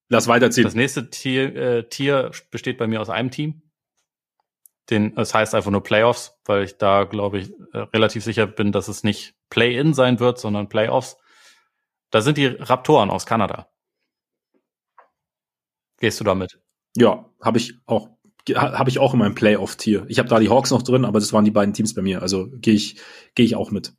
Lass 0.08 0.28
weiterziehen. 0.28 0.64
Das 0.64 0.74
nächste 0.74 1.10
Tier, 1.10 1.56
äh, 1.56 1.88
Tier 1.88 2.30
besteht 2.50 2.78
bei 2.78 2.86
mir 2.86 3.00
aus 3.00 3.10
einem 3.10 3.30
Team. 3.30 3.62
Den, 4.88 5.16
es 5.16 5.34
heißt 5.34 5.54
einfach 5.54 5.72
nur 5.72 5.82
Playoffs, 5.82 6.38
weil 6.44 6.62
ich 6.62 6.78
da, 6.78 7.04
glaube 7.04 7.38
ich, 7.38 7.50
äh, 7.72 7.78
relativ 7.78 8.22
sicher 8.22 8.46
bin, 8.46 8.70
dass 8.70 8.86
es 8.86 9.02
nicht 9.02 9.34
Play-In 9.50 9.94
sein 9.94 10.20
wird, 10.20 10.38
sondern 10.38 10.68
Playoffs. 10.68 11.16
Da 12.10 12.20
sind 12.20 12.38
die 12.38 12.46
Raptoren 12.46 13.10
aus 13.10 13.26
Kanada. 13.26 13.68
Gehst 15.98 16.20
du 16.20 16.24
damit? 16.24 16.60
Ja, 16.97 17.31
habe 17.40 17.59
ich 17.59 17.74
auch 17.86 18.10
habe 18.55 18.90
ich 18.90 19.01
auch 19.01 19.12
in 19.12 19.18
meinem 19.18 19.35
Playoff-Tier. 19.35 20.05
Ich 20.09 20.20
habe 20.20 20.28
da 20.28 20.39
die 20.39 20.48
Hawks 20.48 20.70
noch 20.70 20.82
drin, 20.82 21.05
aber 21.05 21.18
das 21.18 21.32
waren 21.32 21.44
die 21.44 21.51
beiden 21.51 21.74
Teams 21.74 21.94
bei 21.94 22.02
mir. 22.02 22.23
Also 22.23 22.48
gehe 22.48 22.74
ich 22.74 23.01
gehe 23.35 23.44
ich 23.44 23.56
auch 23.56 23.73
mit. 23.73 23.94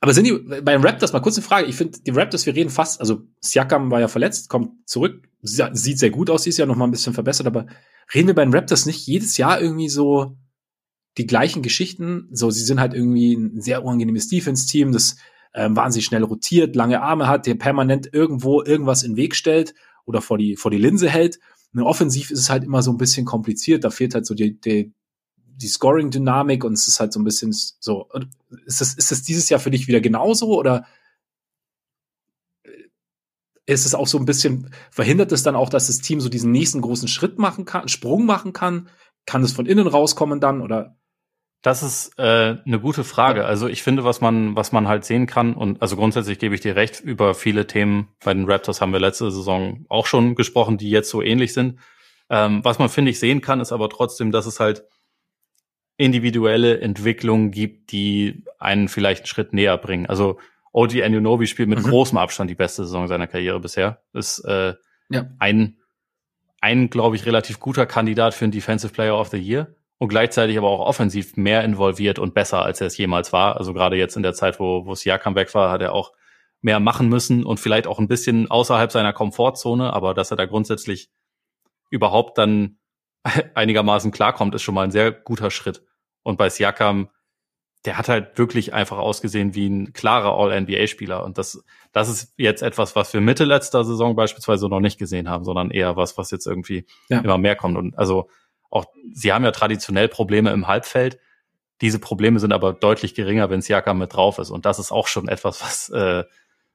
Aber 0.00 0.14
sind 0.14 0.26
die 0.26 0.60
beim 0.62 0.82
Raptors 0.82 1.12
mal 1.12 1.20
kurz 1.20 1.36
eine 1.36 1.46
Frage? 1.46 1.66
Ich 1.66 1.74
finde 1.74 1.98
die 2.00 2.10
Raptors, 2.10 2.46
wir 2.46 2.54
reden 2.54 2.70
fast, 2.70 3.00
also 3.00 3.22
Siakam 3.40 3.90
war 3.90 4.00
ja 4.00 4.08
verletzt, 4.08 4.48
kommt 4.48 4.88
zurück, 4.88 5.28
sieht 5.42 5.98
sehr 5.98 6.10
gut 6.10 6.30
aus 6.30 6.44
dieses 6.44 6.58
Jahr, 6.58 6.68
noch 6.68 6.76
mal 6.76 6.84
ein 6.84 6.92
bisschen 6.92 7.14
verbessert, 7.14 7.48
aber 7.48 7.66
reden 8.14 8.28
wir 8.28 8.34
bei 8.34 8.44
den 8.44 8.54
Raptors 8.54 8.86
nicht 8.86 9.06
jedes 9.06 9.36
Jahr 9.36 9.60
irgendwie 9.60 9.88
so 9.88 10.36
die 11.16 11.26
gleichen 11.26 11.62
Geschichten? 11.62 12.28
So, 12.30 12.50
sie 12.50 12.62
sind 12.62 12.78
halt 12.78 12.94
irgendwie 12.94 13.34
ein 13.34 13.60
sehr 13.60 13.84
unangenehmes 13.84 14.28
Defense-Team, 14.28 14.92
das 14.92 15.16
ähm, 15.58 15.74
wahnsinnig 15.76 16.06
schnell 16.06 16.22
rotiert, 16.22 16.76
lange 16.76 17.02
Arme 17.02 17.26
hat, 17.26 17.46
der 17.46 17.56
permanent 17.56 18.08
irgendwo 18.12 18.62
irgendwas 18.62 19.02
in 19.02 19.12
den 19.12 19.16
Weg 19.16 19.34
stellt 19.34 19.74
oder 20.04 20.22
vor 20.22 20.38
die, 20.38 20.56
vor 20.56 20.70
die 20.70 20.78
Linse 20.78 21.08
hält. 21.08 21.40
Eine 21.74 21.84
Offensiv 21.84 22.30
ist 22.30 22.38
es 22.38 22.50
halt 22.50 22.62
immer 22.62 22.80
so 22.80 22.92
ein 22.92 22.96
bisschen 22.96 23.26
kompliziert, 23.26 23.82
da 23.82 23.90
fehlt 23.90 24.14
halt 24.14 24.24
so 24.24 24.34
die, 24.34 24.60
die, 24.60 24.92
die 25.36 25.66
Scoring-Dynamik 25.66 26.62
und 26.64 26.74
es 26.74 26.86
ist 26.86 27.00
halt 27.00 27.12
so 27.12 27.18
ein 27.18 27.24
bisschen 27.24 27.52
so. 27.52 28.08
Ist 28.66 28.80
das, 28.80 28.94
ist 28.94 29.10
das 29.10 29.22
dieses 29.22 29.48
Jahr 29.48 29.58
für 29.58 29.72
dich 29.72 29.88
wieder 29.88 30.00
genauso 30.00 30.56
oder 30.56 30.86
ist 33.66 33.84
es 33.84 33.94
auch 33.94 34.06
so 34.06 34.16
ein 34.18 34.24
bisschen, 34.24 34.70
verhindert 34.90 35.32
es 35.32 35.42
dann 35.42 35.56
auch, 35.56 35.68
dass 35.68 35.88
das 35.88 35.98
Team 35.98 36.20
so 36.20 36.28
diesen 36.28 36.52
nächsten 36.52 36.80
großen 36.80 37.08
Schritt 37.08 37.38
machen 37.38 37.64
kann, 37.64 37.88
Sprung 37.88 38.24
machen 38.24 38.52
kann? 38.52 38.88
Kann 39.26 39.42
es 39.42 39.52
von 39.52 39.66
innen 39.66 39.88
rauskommen 39.88 40.40
dann 40.40 40.62
oder? 40.62 40.96
Das 41.62 41.82
ist 41.82 42.16
äh, 42.18 42.56
eine 42.64 42.80
gute 42.80 43.02
Frage. 43.02 43.44
Also 43.44 43.66
ich 43.66 43.82
finde, 43.82 44.04
was 44.04 44.20
man, 44.20 44.54
was 44.54 44.70
man 44.70 44.86
halt 44.86 45.04
sehen 45.04 45.26
kann, 45.26 45.54
und 45.54 45.82
also 45.82 45.96
grundsätzlich 45.96 46.38
gebe 46.38 46.54
ich 46.54 46.60
dir 46.60 46.76
recht, 46.76 47.00
über 47.00 47.34
viele 47.34 47.66
Themen 47.66 48.08
bei 48.24 48.32
den 48.32 48.48
Raptors 48.48 48.80
haben 48.80 48.92
wir 48.92 49.00
letzte 49.00 49.30
Saison 49.30 49.84
auch 49.88 50.06
schon 50.06 50.36
gesprochen, 50.36 50.78
die 50.78 50.90
jetzt 50.90 51.10
so 51.10 51.20
ähnlich 51.20 51.52
sind. 51.52 51.80
Ähm, 52.30 52.64
was 52.64 52.78
man, 52.78 52.88
finde 52.88 53.10
ich, 53.10 53.18
sehen 53.18 53.40
kann, 53.40 53.60
ist 53.60 53.72
aber 53.72 53.88
trotzdem, 53.88 54.30
dass 54.30 54.46
es 54.46 54.60
halt 54.60 54.84
individuelle 55.96 56.80
Entwicklungen 56.80 57.50
gibt, 57.50 57.90
die 57.90 58.44
einen 58.60 58.86
vielleicht 58.86 59.22
einen 59.22 59.26
Schritt 59.26 59.52
näher 59.52 59.76
bringen. 59.78 60.06
Also 60.06 60.38
OG 60.72 61.02
Anunobi 61.02 61.48
spielt 61.48 61.68
mit 61.68 61.80
mhm. 61.80 61.90
großem 61.90 62.18
Abstand 62.18 62.50
die 62.50 62.54
beste 62.54 62.84
Saison 62.84 63.08
seiner 63.08 63.26
Karriere 63.26 63.58
bisher. 63.58 64.02
Ist 64.12 64.38
äh, 64.44 64.74
ja. 65.08 65.26
ein, 65.40 65.78
ein 66.60 66.88
glaube 66.88 67.16
ich, 67.16 67.26
relativ 67.26 67.58
guter 67.58 67.84
Kandidat 67.84 68.34
für 68.34 68.44
einen 68.44 68.52
Defensive 68.52 68.92
Player 68.92 69.18
of 69.18 69.28
the 69.30 69.38
Year 69.38 69.74
und 69.98 70.08
gleichzeitig 70.08 70.56
aber 70.58 70.68
auch 70.68 70.86
offensiv 70.86 71.36
mehr 71.36 71.64
involviert 71.64 72.18
und 72.18 72.34
besser, 72.34 72.62
als 72.62 72.80
er 72.80 72.86
es 72.86 72.96
jemals 72.96 73.32
war. 73.32 73.56
Also 73.56 73.74
gerade 73.74 73.96
jetzt 73.96 74.16
in 74.16 74.22
der 74.22 74.32
Zeit, 74.32 74.60
wo, 74.60 74.86
wo 74.86 74.94
Siakam 74.94 75.34
weg 75.34 75.52
war, 75.54 75.70
hat 75.70 75.82
er 75.82 75.92
auch 75.92 76.12
mehr 76.60 76.80
machen 76.80 77.08
müssen 77.08 77.44
und 77.44 77.60
vielleicht 77.60 77.86
auch 77.86 77.98
ein 77.98 78.08
bisschen 78.08 78.50
außerhalb 78.50 78.90
seiner 78.90 79.12
Komfortzone, 79.12 79.92
aber 79.92 80.14
dass 80.14 80.30
er 80.30 80.36
da 80.36 80.46
grundsätzlich 80.46 81.10
überhaupt 81.90 82.38
dann 82.38 82.78
einigermaßen 83.54 84.12
klarkommt, 84.12 84.54
ist 84.54 84.62
schon 84.62 84.74
mal 84.74 84.84
ein 84.84 84.90
sehr 84.90 85.12
guter 85.12 85.50
Schritt. 85.50 85.82
Und 86.22 86.36
bei 86.36 86.48
Siakam, 86.48 87.10
der 87.84 87.96
hat 87.96 88.08
halt 88.08 88.38
wirklich 88.38 88.74
einfach 88.74 88.98
ausgesehen 88.98 89.54
wie 89.54 89.68
ein 89.68 89.92
klarer 89.92 90.36
All-NBA-Spieler. 90.36 91.24
Und 91.24 91.38
das, 91.38 91.64
das 91.92 92.08
ist 92.08 92.34
jetzt 92.36 92.62
etwas, 92.62 92.96
was 92.96 93.12
wir 93.14 93.20
Mitte 93.20 93.44
letzter 93.44 93.84
Saison 93.84 94.16
beispielsweise 94.16 94.68
noch 94.68 94.80
nicht 94.80 94.98
gesehen 94.98 95.28
haben, 95.28 95.44
sondern 95.44 95.70
eher 95.70 95.96
was, 95.96 96.18
was 96.18 96.30
jetzt 96.30 96.46
irgendwie 96.46 96.86
ja. 97.08 97.20
immer 97.20 97.38
mehr 97.38 97.54
kommt. 97.56 97.76
Und 97.76 97.96
also 97.96 98.28
auch, 98.70 98.86
sie 99.12 99.32
haben 99.32 99.44
ja 99.44 99.50
traditionell 99.50 100.08
Probleme 100.08 100.50
im 100.50 100.66
Halbfeld. 100.66 101.18
Diese 101.80 101.98
Probleme 101.98 102.40
sind 102.40 102.52
aber 102.52 102.72
deutlich 102.72 103.14
geringer, 103.14 103.50
wenn 103.50 103.62
Siakam 103.62 103.98
mit 103.98 104.14
drauf 104.14 104.38
ist. 104.38 104.50
Und 104.50 104.66
das 104.66 104.78
ist 104.78 104.92
auch 104.92 105.06
schon 105.06 105.28
etwas, 105.28 105.62
was 105.62 105.88
äh, 105.90 106.24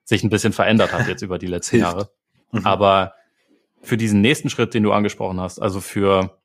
sich 0.03 0.23
ein 0.23 0.29
bisschen 0.29 0.53
verändert 0.53 0.93
hat 0.93 1.07
jetzt 1.07 1.21
über 1.21 1.37
die 1.37 1.47
letzten 1.55 1.77
Jahre. 1.77 2.09
Mhm. 2.51 2.65
Aber 2.65 3.13
für 3.81 3.97
diesen 3.97 4.21
nächsten 4.21 4.49
Schritt, 4.49 4.73
den 4.73 4.83
du 4.83 4.93
angesprochen 4.93 5.39
hast, 5.39 5.59
also 5.59 5.81
für 5.81 6.39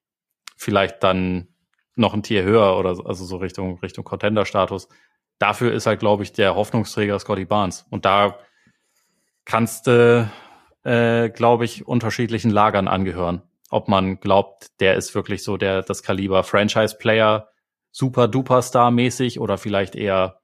vielleicht 0.56 1.02
dann 1.02 1.48
noch 1.94 2.14
ein 2.14 2.22
Tier 2.22 2.42
höher 2.42 2.76
oder 2.76 2.90
also 2.90 3.24
so 3.24 3.36
Richtung 3.36 3.78
Richtung 3.80 4.04
Contender-Status, 4.04 4.88
dafür 5.38 5.72
ist 5.72 5.86
halt, 5.86 6.00
glaube 6.00 6.24
ich, 6.24 6.32
der 6.32 6.56
Hoffnungsträger 6.56 7.18
Scotty 7.18 7.44
Barnes. 7.44 7.86
Und 7.90 8.04
da 8.04 8.38
kannst 9.44 9.86
du, 9.86 10.30
äh, 10.84 11.30
glaube 11.30 11.64
ich, 11.64 11.86
unterschiedlichen 11.86 12.50
Lagern 12.50 12.88
angehören 12.88 13.42
ob 13.70 13.88
man 13.88 14.20
glaubt, 14.20 14.68
der 14.80 14.96
ist 14.96 15.14
wirklich 15.14 15.42
so 15.42 15.56
der 15.56 15.82
das 15.82 16.02
Kaliber 16.02 16.44
Franchise-Player, 16.44 17.48
super 17.90 18.28
duper 18.28 18.62
Star 18.62 18.90
mäßig 18.90 19.40
oder 19.40 19.58
vielleicht 19.58 19.94
eher 19.94 20.40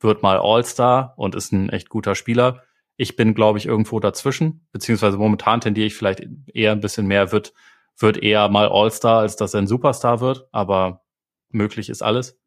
wird 0.00 0.22
mal 0.22 0.38
All-Star 0.38 1.14
und 1.16 1.34
ist 1.34 1.52
ein 1.52 1.68
echt 1.68 1.88
guter 1.88 2.14
Spieler. 2.14 2.64
Ich 2.96 3.16
bin, 3.16 3.34
glaube 3.34 3.58
ich, 3.58 3.66
irgendwo 3.66 4.00
dazwischen, 4.00 4.66
beziehungsweise 4.72 5.16
momentan 5.16 5.60
tendiere 5.60 5.86
ich 5.86 5.94
vielleicht 5.94 6.22
eher 6.52 6.72
ein 6.72 6.80
bisschen 6.80 7.06
mehr, 7.06 7.32
wird, 7.32 7.52
wird 7.98 8.18
eher 8.18 8.48
mal 8.48 8.68
All-Star, 8.68 9.20
als 9.20 9.36
dass 9.36 9.54
er 9.54 9.62
ein 9.62 9.66
Superstar 9.66 10.20
wird, 10.20 10.48
aber 10.52 11.02
möglich 11.50 11.88
ist 11.88 12.02
alles. 12.02 12.38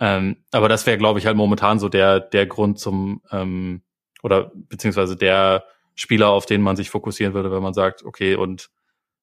Ähm, 0.00 0.44
aber 0.50 0.68
das 0.68 0.86
wäre, 0.86 0.98
glaube 0.98 1.18
ich, 1.18 1.26
halt 1.26 1.36
momentan 1.36 1.78
so 1.78 1.88
der, 1.88 2.20
der 2.20 2.46
Grund 2.46 2.78
zum, 2.78 3.22
ähm, 3.30 3.82
oder 4.22 4.52
beziehungsweise 4.54 5.16
der 5.16 5.64
Spieler, 5.94 6.30
auf 6.30 6.46
den 6.46 6.62
man 6.62 6.76
sich 6.76 6.90
fokussieren 6.90 7.34
würde, 7.34 7.52
wenn 7.52 7.62
man 7.62 7.74
sagt, 7.74 8.02
okay, 8.04 8.34
und 8.34 8.70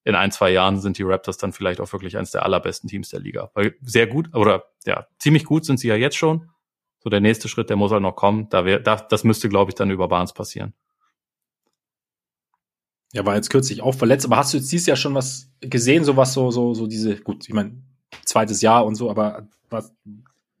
in 0.04 0.14
ein, 0.14 0.32
zwei 0.32 0.50
Jahren 0.50 0.80
sind 0.80 0.98
die 0.98 1.02
Raptors 1.02 1.36
dann 1.36 1.52
vielleicht 1.52 1.80
auch 1.80 1.92
wirklich 1.92 2.16
eines 2.16 2.30
der 2.30 2.44
allerbesten 2.44 2.88
Teams 2.88 3.10
der 3.10 3.20
Liga. 3.20 3.50
Weil 3.54 3.76
sehr 3.82 4.06
gut, 4.06 4.34
oder 4.34 4.64
ja, 4.86 5.06
ziemlich 5.18 5.44
gut 5.44 5.64
sind 5.64 5.78
sie 5.78 5.88
ja 5.88 5.96
jetzt 5.96 6.16
schon. 6.16 6.48
So 7.02 7.10
der 7.10 7.20
nächste 7.20 7.48
Schritt, 7.48 7.70
der 7.70 7.76
muss 7.76 7.92
halt 7.92 8.02
noch 8.02 8.16
kommen. 8.16 8.48
Da 8.50 8.64
wär, 8.64 8.80
das, 8.80 9.08
das 9.08 9.24
müsste, 9.24 9.48
glaube 9.48 9.70
ich, 9.70 9.74
dann 9.74 9.90
über 9.90 10.08
Barnes 10.08 10.32
passieren. 10.32 10.74
Ja, 13.12 13.26
war 13.26 13.34
jetzt 13.34 13.50
kürzlich 13.50 13.82
auch 13.82 13.94
verletzt, 13.94 14.24
aber 14.24 14.36
hast 14.36 14.52
du 14.52 14.58
jetzt 14.58 14.70
dieses 14.70 14.86
Jahr 14.86 14.96
schon 14.96 15.14
was 15.14 15.50
gesehen, 15.60 16.04
so 16.04 16.16
was 16.16 16.32
so, 16.32 16.50
so, 16.50 16.74
so 16.74 16.86
diese, 16.86 17.16
gut, 17.16 17.48
ich 17.48 17.54
meine, 17.54 17.82
zweites 18.24 18.60
Jahr 18.62 18.86
und 18.86 18.94
so, 18.94 19.10
aber 19.10 19.48
was, 19.68 19.92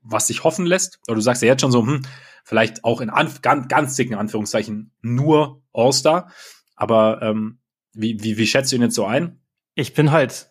was 0.02 0.26
sich 0.26 0.42
hoffen 0.42 0.66
lässt? 0.66 0.98
Oder 1.06 1.16
du 1.16 1.20
sagst 1.20 1.42
ja 1.42 1.48
jetzt 1.48 1.60
schon 1.60 1.70
so, 1.70 1.86
hm, 1.86 2.02
vielleicht 2.42 2.84
auch 2.84 3.00
in 3.00 3.10
Anf 3.10 3.42
ganz, 3.42 3.68
ganz 3.68 3.94
dicken 3.94 4.14
Anführungszeichen 4.14 4.90
nur 5.00 5.62
All-Star. 5.72 6.30
Aber 6.74 7.22
ähm, 7.22 7.59
wie, 7.92 8.22
wie, 8.22 8.36
wie 8.38 8.46
schätzt 8.46 8.72
du 8.72 8.76
ihn 8.76 8.82
jetzt 8.82 8.94
so 8.94 9.04
ein? 9.04 9.40
Ich 9.74 9.94
bin 9.94 10.10
halt, 10.10 10.50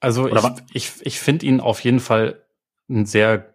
also 0.00 0.28
ich, 0.28 0.44
ich, 0.72 0.92
ich 1.02 1.20
finde 1.20 1.46
ihn 1.46 1.60
auf 1.60 1.80
jeden 1.80 2.00
Fall 2.00 2.44
einen 2.88 3.06
sehr, 3.06 3.54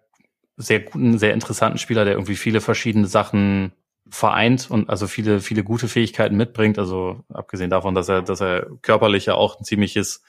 sehr 0.57 0.79
guten, 0.79 1.17
sehr 1.17 1.33
interessanten 1.33 1.77
Spieler, 1.77 2.05
der 2.05 2.13
irgendwie 2.13 2.35
viele 2.35 2.61
verschiedene 2.61 3.07
Sachen 3.07 3.73
vereint 4.09 4.69
und 4.69 4.89
also 4.89 5.07
viele, 5.07 5.39
viele 5.39 5.63
gute 5.63 5.87
Fähigkeiten 5.87 6.35
mitbringt. 6.35 6.77
Also 6.77 7.23
abgesehen 7.29 7.69
davon, 7.69 7.95
dass 7.95 8.09
er, 8.09 8.21
dass 8.21 8.41
er 8.41 8.67
körperlich 8.81 9.27
ja 9.27 9.35
auch 9.35 9.59
ein 9.59 9.63
ziemliches, 9.63 10.23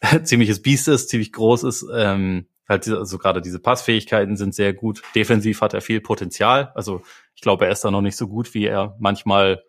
ziemliches 0.22 0.62
Biest 0.62 0.88
ist, 0.88 1.08
ziemlich 1.08 1.32
groß 1.32 1.64
ist. 1.64 1.86
Ähm, 1.92 2.46
halt 2.68 2.88
also 2.88 3.18
gerade 3.18 3.42
diese 3.42 3.58
Passfähigkeiten 3.58 4.36
sind 4.36 4.54
sehr 4.54 4.72
gut. 4.72 5.02
Defensiv 5.14 5.60
hat 5.60 5.74
er 5.74 5.80
viel 5.80 6.00
Potenzial. 6.00 6.72
Also 6.74 7.02
ich 7.34 7.42
glaube, 7.42 7.66
er 7.66 7.72
ist 7.72 7.84
da 7.84 7.90
noch 7.90 8.00
nicht 8.00 8.16
so 8.16 8.28
gut, 8.28 8.54
wie 8.54 8.66
er 8.66 8.96
manchmal 8.98 9.64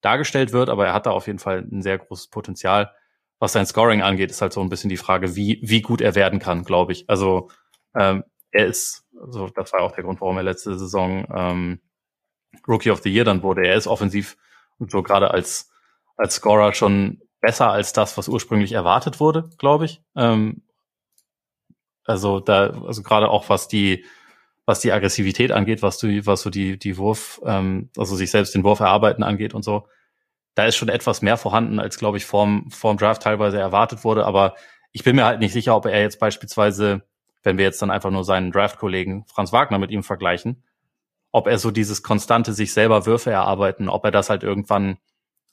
dargestellt 0.00 0.52
wird, 0.52 0.68
aber 0.68 0.86
er 0.86 0.94
hat 0.94 1.06
da 1.06 1.10
auf 1.10 1.26
jeden 1.26 1.38
Fall 1.38 1.66
ein 1.70 1.82
sehr 1.82 1.98
großes 1.98 2.28
Potenzial. 2.28 2.92
Was 3.38 3.52
sein 3.52 3.66
Scoring 3.66 4.02
angeht, 4.02 4.30
ist 4.30 4.42
halt 4.42 4.52
so 4.52 4.60
ein 4.60 4.68
bisschen 4.68 4.90
die 4.90 4.96
Frage, 4.96 5.34
wie, 5.36 5.60
wie 5.62 5.80
gut 5.80 6.00
er 6.00 6.14
werden 6.14 6.38
kann, 6.38 6.64
glaube 6.64 6.92
ich. 6.92 7.08
Also 7.08 7.50
ähm, 7.94 8.24
er 8.50 8.66
ist, 8.66 9.04
also 9.20 9.48
das 9.48 9.72
war 9.72 9.80
auch 9.80 9.92
der 9.92 10.04
Grund, 10.04 10.20
warum 10.20 10.36
er 10.36 10.42
letzte 10.42 10.78
Saison 10.78 11.26
ähm, 11.34 11.80
Rookie 12.66 12.90
of 12.90 13.00
the 13.02 13.12
Year 13.12 13.24
dann 13.24 13.42
wurde. 13.42 13.66
Er 13.66 13.76
ist 13.76 13.86
offensiv 13.86 14.36
und 14.78 14.90
so 14.90 15.02
gerade 15.02 15.30
als, 15.30 15.70
als 16.16 16.34
Scorer 16.34 16.74
schon 16.74 17.22
besser 17.40 17.70
als 17.70 17.92
das, 17.92 18.18
was 18.18 18.28
ursprünglich 18.28 18.72
erwartet 18.72 19.20
wurde, 19.20 19.50
glaube 19.58 19.86
ich. 19.86 20.02
Ähm, 20.16 20.62
also 22.04 22.40
da, 22.40 22.70
also 22.86 23.02
gerade 23.02 23.28
auch 23.28 23.48
was 23.48 23.68
die, 23.68 24.04
was 24.70 24.78
die 24.78 24.92
Aggressivität 24.92 25.50
angeht, 25.50 25.82
was 25.82 25.98
du, 25.98 26.24
was 26.26 26.42
so 26.42 26.48
die, 26.48 26.78
die 26.78 26.96
Wurf, 26.96 27.40
ähm, 27.44 27.90
also 27.96 28.14
sich 28.14 28.30
selbst 28.30 28.54
den 28.54 28.62
Wurf 28.62 28.78
erarbeiten 28.78 29.24
angeht 29.24 29.52
und 29.52 29.64
so, 29.64 29.88
da 30.54 30.64
ist 30.64 30.76
schon 30.76 30.88
etwas 30.88 31.22
mehr 31.22 31.36
vorhanden, 31.36 31.80
als 31.80 31.98
glaube 31.98 32.18
ich 32.18 32.24
vorm, 32.24 32.70
vorm 32.70 32.96
Draft 32.96 33.22
teilweise 33.22 33.58
erwartet 33.58 34.04
wurde. 34.04 34.24
Aber 34.26 34.54
ich 34.92 35.02
bin 35.02 35.16
mir 35.16 35.24
halt 35.24 35.40
nicht 35.40 35.52
sicher, 35.52 35.74
ob 35.74 35.86
er 35.86 36.00
jetzt 36.00 36.20
beispielsweise, 36.20 37.02
wenn 37.42 37.58
wir 37.58 37.64
jetzt 37.64 37.82
dann 37.82 37.90
einfach 37.90 38.12
nur 38.12 38.22
seinen 38.22 38.52
Draft-Kollegen 38.52 39.24
Franz 39.26 39.52
Wagner 39.52 39.80
mit 39.80 39.90
ihm 39.90 40.04
vergleichen, 40.04 40.62
ob 41.32 41.48
er 41.48 41.58
so 41.58 41.72
dieses 41.72 42.04
konstante 42.04 42.52
sich 42.52 42.72
selber 42.72 43.06
Würfe 43.06 43.32
erarbeiten, 43.32 43.88
ob 43.88 44.04
er 44.04 44.12
das 44.12 44.30
halt 44.30 44.44
irgendwann 44.44 44.98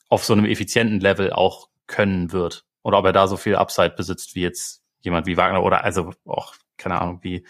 auf 0.08 0.24
so 0.24 0.32
einem 0.32 0.44
effizienten 0.44 1.00
Level 1.00 1.32
auch 1.32 1.70
können 1.88 2.30
wird. 2.30 2.66
Oder 2.84 2.98
ob 2.98 3.04
er 3.04 3.12
da 3.12 3.26
so 3.26 3.36
viel 3.36 3.56
Upside 3.56 3.94
besitzt 3.96 4.36
wie 4.36 4.42
jetzt 4.42 4.84
jemand 5.00 5.26
wie 5.26 5.36
Wagner 5.36 5.64
oder 5.64 5.82
also 5.82 6.12
auch, 6.24 6.54
keine 6.76 7.00
Ahnung, 7.00 7.18
wie, 7.22 7.44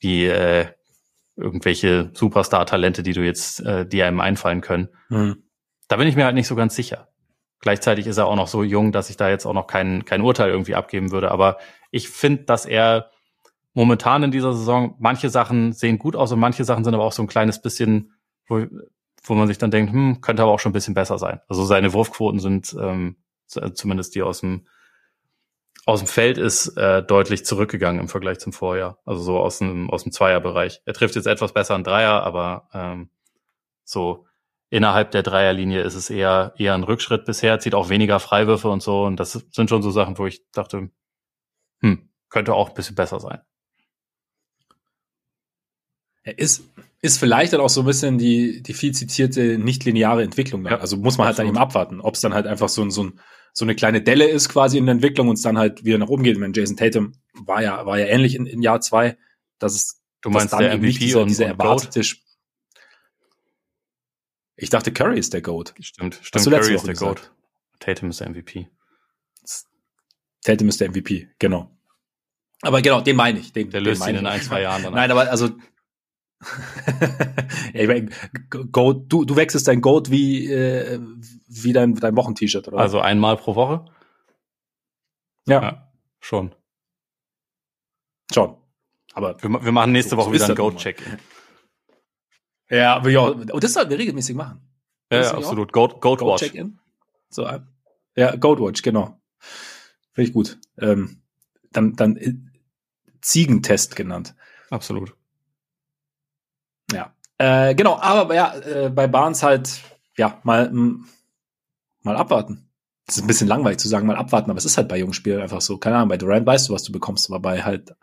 wie 0.00 0.26
äh, 0.26 0.66
irgendwelche 1.36 2.10
Superstar-Talente, 2.14 3.02
die 3.02 3.12
du 3.12 3.24
jetzt, 3.24 3.60
äh, 3.60 3.86
die 3.86 4.02
einem 4.02 4.20
einfallen 4.20 4.60
können. 4.60 4.88
Mhm. 5.08 5.42
Da 5.88 5.96
bin 5.96 6.08
ich 6.08 6.16
mir 6.16 6.24
halt 6.24 6.34
nicht 6.34 6.48
so 6.48 6.56
ganz 6.56 6.74
sicher. 6.74 7.08
Gleichzeitig 7.60 8.06
ist 8.06 8.16
er 8.16 8.26
auch 8.26 8.36
noch 8.36 8.48
so 8.48 8.62
jung, 8.62 8.92
dass 8.92 9.10
ich 9.10 9.16
da 9.16 9.28
jetzt 9.28 9.46
auch 9.46 9.52
noch 9.52 9.66
kein, 9.66 10.04
kein 10.04 10.22
Urteil 10.22 10.50
irgendwie 10.50 10.74
abgeben 10.74 11.10
würde. 11.10 11.30
Aber 11.30 11.58
ich 11.90 12.08
finde, 12.08 12.44
dass 12.44 12.66
er 12.66 13.10
momentan 13.74 14.22
in 14.22 14.30
dieser 14.30 14.52
Saison, 14.52 14.96
manche 14.98 15.30
Sachen 15.30 15.72
sehen 15.72 15.98
gut 15.98 16.16
aus 16.16 16.32
und 16.32 16.40
manche 16.40 16.64
Sachen 16.64 16.84
sind 16.84 16.94
aber 16.94 17.04
auch 17.04 17.12
so 17.12 17.22
ein 17.22 17.28
kleines 17.28 17.60
bisschen, 17.60 18.12
wo, 18.46 18.64
wo 19.22 19.34
man 19.34 19.48
sich 19.48 19.58
dann 19.58 19.70
denkt, 19.70 19.92
hm, 19.92 20.20
könnte 20.20 20.42
aber 20.42 20.52
auch 20.52 20.60
schon 20.60 20.70
ein 20.70 20.74
bisschen 20.74 20.94
besser 20.94 21.18
sein. 21.18 21.40
Also 21.48 21.64
seine 21.64 21.92
Wurfquoten 21.92 22.40
sind 22.40 22.74
ähm, 22.80 23.16
zumindest 23.46 24.14
die 24.14 24.22
aus 24.22 24.40
dem 24.40 24.66
aus 25.86 26.00
dem 26.00 26.08
Feld 26.08 26.36
ist 26.36 26.76
äh, 26.76 27.02
deutlich 27.02 27.46
zurückgegangen 27.46 28.00
im 28.00 28.08
Vergleich 28.08 28.40
zum 28.40 28.52
Vorjahr. 28.52 28.98
Also 29.04 29.22
so 29.22 29.38
aus 29.38 29.58
dem, 29.58 29.88
aus 29.88 30.02
dem 30.02 30.10
Zweierbereich. 30.10 30.82
Er 30.84 30.94
trifft 30.94 31.14
jetzt 31.14 31.28
etwas 31.28 31.52
besser 31.52 31.76
einen 31.76 31.84
Dreier, 31.84 32.24
aber 32.24 32.68
ähm, 32.74 33.08
so 33.84 34.26
innerhalb 34.68 35.12
der 35.12 35.22
Dreierlinie 35.22 35.82
ist 35.82 35.94
es 35.94 36.10
eher, 36.10 36.54
eher 36.58 36.74
ein 36.74 36.82
Rückschritt 36.82 37.24
bisher, 37.24 37.60
zieht 37.60 37.76
auch 37.76 37.88
weniger 37.88 38.18
Freiwürfe 38.18 38.68
und 38.68 38.82
so. 38.82 39.04
Und 39.04 39.20
das 39.20 39.32
sind 39.52 39.70
schon 39.70 39.80
so 39.80 39.92
Sachen, 39.92 40.18
wo 40.18 40.26
ich 40.26 40.42
dachte, 40.50 40.90
hm, 41.78 42.08
könnte 42.30 42.52
auch 42.54 42.70
ein 42.70 42.74
bisschen 42.74 42.96
besser 42.96 43.20
sein. 43.20 43.40
Er 46.24 46.36
ist, 46.36 46.64
ist 47.00 47.18
vielleicht 47.18 47.52
dann 47.52 47.60
auch 47.60 47.68
so 47.68 47.82
ein 47.82 47.86
bisschen 47.86 48.18
die, 48.18 48.60
die 48.60 48.74
viel 48.74 48.90
zitierte 48.90 49.56
nicht-lineare 49.56 50.24
Entwicklung. 50.24 50.64
Dann. 50.64 50.72
Ja, 50.72 50.80
also 50.80 50.96
muss 50.96 51.16
man 51.16 51.28
halt 51.28 51.38
dann 51.38 51.46
eben 51.46 51.58
abwarten, 51.58 52.00
ob 52.00 52.16
es 52.16 52.20
dann 52.22 52.34
halt 52.34 52.48
einfach 52.48 52.68
so 52.68 52.82
ein, 52.82 52.90
so 52.90 53.04
ein 53.04 53.20
so 53.58 53.64
eine 53.64 53.74
kleine 53.74 54.02
Delle 54.02 54.28
ist 54.28 54.50
quasi 54.50 54.76
in 54.76 54.84
der 54.84 54.92
Entwicklung 54.92 55.28
und 55.28 55.36
es 55.36 55.42
dann 55.42 55.56
halt 55.56 55.82
wieder 55.82 55.96
nach 55.96 56.08
oben 56.08 56.22
geht. 56.22 56.34
Ich 56.34 56.38
meine, 56.38 56.52
Jason 56.54 56.76
Tatum 56.76 57.14
war 57.32 57.62
ja, 57.62 57.86
war 57.86 57.98
ja 57.98 58.04
ähnlich 58.04 58.34
in, 58.34 58.44
in 58.44 58.60
Jahr 58.60 58.82
zwei, 58.82 59.16
dass 59.58 59.74
es 59.74 60.02
Du 60.20 60.28
meinst 60.28 60.52
dann 60.52 60.60
der 60.60 60.76
MVP 60.76 60.98
dieser, 60.98 61.22
und, 61.22 61.28
dieser 61.28 61.46
erwartete 61.46 62.00
Goat? 62.00 62.16
Ich 64.56 64.70
dachte, 64.70 64.92
Curry 64.92 65.18
ist 65.18 65.32
der 65.32 65.40
Goat. 65.40 65.72
Stimmt, 65.80 66.18
stimmt. 66.22 66.44
Curry 66.44 66.74
ist 66.74 66.86
der 66.86 66.94
gesagt? 66.94 67.20
Goat. 67.20 67.32
Tatum 67.78 68.10
ist 68.10 68.20
der 68.20 68.28
MVP. 68.28 68.68
Tatum 70.42 70.68
ist 70.68 70.80
der 70.80 70.90
MVP, 70.90 71.28
genau. 71.38 71.70
Aber 72.60 72.82
genau, 72.82 73.00
den 73.00 73.16
meine 73.16 73.38
ich. 73.38 73.52
Den, 73.52 73.70
der 73.70 73.80
löst 73.80 74.06
ihn 74.06 74.16
in 74.16 74.26
ein, 74.26 74.42
zwei 74.42 74.62
Jahren 74.62 74.82
dann 74.82 74.92
Nein, 74.94 75.10
aber 75.10 75.30
also 75.30 75.50
ja, 77.74 77.80
ich 77.80 77.88
mein, 77.88 78.12
Goat, 78.72 79.04
du, 79.08 79.24
du 79.24 79.36
wechselst 79.36 79.68
dein 79.68 79.80
Goat 79.80 80.10
wie, 80.10 80.50
äh, 80.50 81.00
wie 81.48 81.72
dein, 81.72 81.94
dein 81.94 82.16
Wochen-T-Shirt, 82.16 82.68
oder? 82.68 82.78
Also 82.78 83.00
einmal 83.00 83.36
pro 83.36 83.54
Woche? 83.54 83.84
Ja. 85.46 85.62
ja 85.62 85.92
schon. 86.20 86.54
Schon. 88.32 88.56
Aber 89.14 89.40
wir, 89.42 89.64
wir 89.64 89.72
machen 89.72 89.92
nächste 89.92 90.16
Woche 90.16 90.32
wieder 90.32 90.48
ein 90.48 90.54
Goat-Check. 90.54 91.02
Ja, 92.68 92.96
aber 92.96 93.10
ja, 93.10 93.20
und 93.20 93.64
das 93.64 93.72
sollten 93.72 93.90
wir 93.90 93.98
regelmäßig 93.98 94.34
machen. 94.34 94.60
Ja, 95.10 95.22
ja 95.22 95.34
absolut. 95.34 95.72
Goat, 95.72 96.00
Goat, 96.00 96.18
Goat 96.18 96.28
Watch. 96.28 96.42
Check-in. 96.42 96.78
So, 97.28 97.44
äh, 97.44 97.60
ja, 98.16 98.34
Goat 98.36 98.60
Watch, 98.60 98.82
genau. 98.82 99.20
Finde 100.12 100.28
ich 100.28 100.34
gut. 100.34 100.58
Ähm, 100.78 101.22
dann, 101.72 101.94
dann 101.94 102.16
äh, 102.16 102.34
Ziegentest 103.20 103.96
genannt. 103.96 104.34
Absolut. 104.70 105.15
Äh, 107.38 107.74
genau, 107.74 107.98
aber 107.98 108.34
ja, 108.34 108.54
äh, 108.56 108.90
bei 108.90 109.06
Barnes 109.06 109.42
halt, 109.42 109.80
ja, 110.16 110.40
mal, 110.42 110.66
m, 110.66 111.06
mal 112.02 112.16
abwarten. 112.16 112.68
Das 113.06 113.16
ist 113.16 113.22
ein 113.22 113.26
bisschen 113.28 113.48
langweilig 113.48 113.78
zu 113.78 113.88
sagen, 113.88 114.06
mal 114.06 114.16
abwarten, 114.16 114.50
aber 114.50 114.58
es 114.58 114.64
ist 114.64 114.76
halt 114.78 114.88
bei 114.88 114.98
jungen 114.98 115.12
Spielern 115.12 115.42
einfach 115.42 115.60
so. 115.60 115.78
Keine 115.78 115.96
Ahnung, 115.96 116.08
bei 116.08 116.16
Durant 116.16 116.46
weißt 116.46 116.68
du, 116.68 116.72
was 116.72 116.82
du 116.82 116.92
bekommst, 116.92 117.30
aber 117.30 117.40
bei 117.40 117.62
halt 117.62 117.94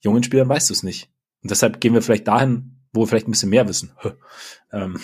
jungen 0.00 0.22
Spielern 0.22 0.48
weißt 0.48 0.68
du 0.68 0.74
es 0.74 0.82
nicht. 0.82 1.10
Und 1.42 1.50
deshalb 1.50 1.80
gehen 1.80 1.94
wir 1.94 2.02
vielleicht 2.02 2.28
dahin, 2.28 2.78
wo 2.92 3.02
wir 3.02 3.06
vielleicht 3.06 3.28
ein 3.28 3.32
bisschen 3.32 3.50
mehr 3.50 3.68
wissen. 3.68 3.92
ähm. 4.72 5.00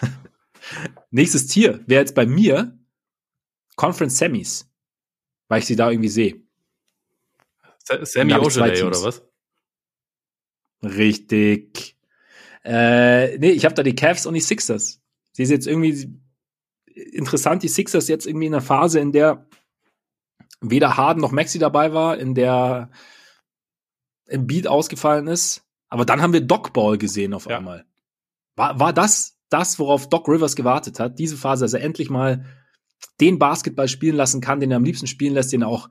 Nächstes 1.10 1.46
Tier 1.46 1.84
wäre 1.86 2.00
jetzt 2.00 2.14
bei 2.14 2.26
mir 2.26 2.76
Conference 3.76 4.18
Semis, 4.18 4.68
weil 5.48 5.60
ich 5.60 5.66
sie 5.66 5.76
da 5.76 5.90
irgendwie 5.90 6.08
sehe. 6.08 6.42
Sammy 7.84 8.34
Ojeley 8.34 8.82
oder 8.82 9.02
was? 9.02 9.22
Richtig. 10.82 11.96
Äh, 12.64 13.38
nee, 13.38 13.50
ich 13.50 13.64
habe 13.64 13.74
da 13.74 13.82
die 13.82 13.94
Cavs 13.94 14.26
und 14.26 14.34
die 14.34 14.40
Sixers. 14.40 15.00
Sie 15.32 15.42
ist 15.42 15.50
jetzt 15.50 15.66
irgendwie 15.66 16.20
interessant, 16.94 17.62
die 17.62 17.68
Sixers 17.68 18.08
jetzt 18.08 18.26
irgendwie 18.26 18.46
in 18.46 18.54
einer 18.54 18.62
Phase, 18.62 19.00
in 19.00 19.12
der 19.12 19.46
weder 20.60 20.96
Harden 20.96 21.20
noch 21.20 21.32
Maxi 21.32 21.58
dabei 21.58 21.92
war, 21.92 22.18
in 22.18 22.34
der 22.34 22.90
im 24.26 24.46
Beat 24.46 24.66
ausgefallen 24.66 25.26
ist. 25.26 25.62
Aber 25.88 26.04
dann 26.04 26.22
haben 26.22 26.32
wir 26.32 26.40
Doc 26.40 26.72
Ball 26.72 26.96
gesehen 26.96 27.34
auf 27.34 27.46
ja. 27.46 27.58
einmal. 27.58 27.84
War, 28.56 28.80
war 28.80 28.92
das 28.92 29.38
das, 29.50 29.78
worauf 29.78 30.08
Doc 30.08 30.28
Rivers 30.28 30.56
gewartet 30.56 30.98
hat? 30.98 31.18
Diese 31.18 31.36
Phase, 31.36 31.64
dass 31.64 31.74
er 31.74 31.82
endlich 31.82 32.10
mal 32.10 32.46
den 33.20 33.38
Basketball 33.38 33.88
spielen 33.88 34.16
lassen 34.16 34.40
kann, 34.40 34.60
den 34.60 34.70
er 34.70 34.78
am 34.78 34.84
liebsten 34.84 35.06
spielen 35.06 35.34
lässt, 35.34 35.52
den 35.52 35.62
er 35.62 35.68
auch 35.68 35.90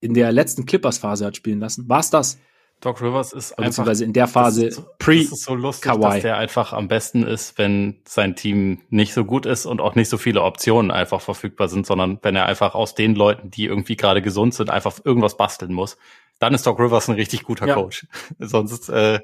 in 0.00 0.14
der 0.14 0.30
letzten 0.30 0.66
Clippers-Phase 0.66 1.26
hat 1.26 1.36
spielen 1.36 1.58
lassen. 1.58 1.88
War 1.88 2.00
es 2.00 2.10
das? 2.10 2.38
Doc 2.80 3.02
Rivers 3.02 3.32
ist 3.32 3.58
einfach 3.58 3.88
in 3.88 4.12
der 4.12 4.28
Phase 4.28 4.70
so, 4.70 4.84
pre 4.98 5.16
das 5.16 5.32
ist 5.32 5.44
so 5.44 5.54
lustig, 5.54 5.90
Kawhi. 5.90 6.00
dass 6.02 6.20
der 6.22 6.36
einfach 6.36 6.72
am 6.72 6.86
besten 6.86 7.24
ist, 7.24 7.58
wenn 7.58 8.00
sein 8.06 8.36
Team 8.36 8.82
nicht 8.88 9.14
so 9.14 9.24
gut 9.24 9.46
ist 9.46 9.66
und 9.66 9.80
auch 9.80 9.96
nicht 9.96 10.08
so 10.08 10.16
viele 10.16 10.42
Optionen 10.42 10.92
einfach 10.92 11.20
verfügbar 11.20 11.68
sind, 11.68 11.86
sondern 11.86 12.18
wenn 12.22 12.36
er 12.36 12.46
einfach 12.46 12.74
aus 12.76 12.94
den 12.94 13.16
Leuten, 13.16 13.50
die 13.50 13.64
irgendwie 13.64 13.96
gerade 13.96 14.22
gesund 14.22 14.54
sind, 14.54 14.70
einfach 14.70 15.00
irgendwas 15.04 15.36
basteln 15.36 15.72
muss. 15.72 15.96
Dann 16.38 16.54
ist 16.54 16.64
Doc 16.66 16.78
Rivers 16.78 17.08
ein 17.08 17.16
richtig 17.16 17.42
guter 17.42 17.66
ja. 17.66 17.74
Coach. 17.74 18.06
sonst, 18.38 18.88
äh, 18.90 19.18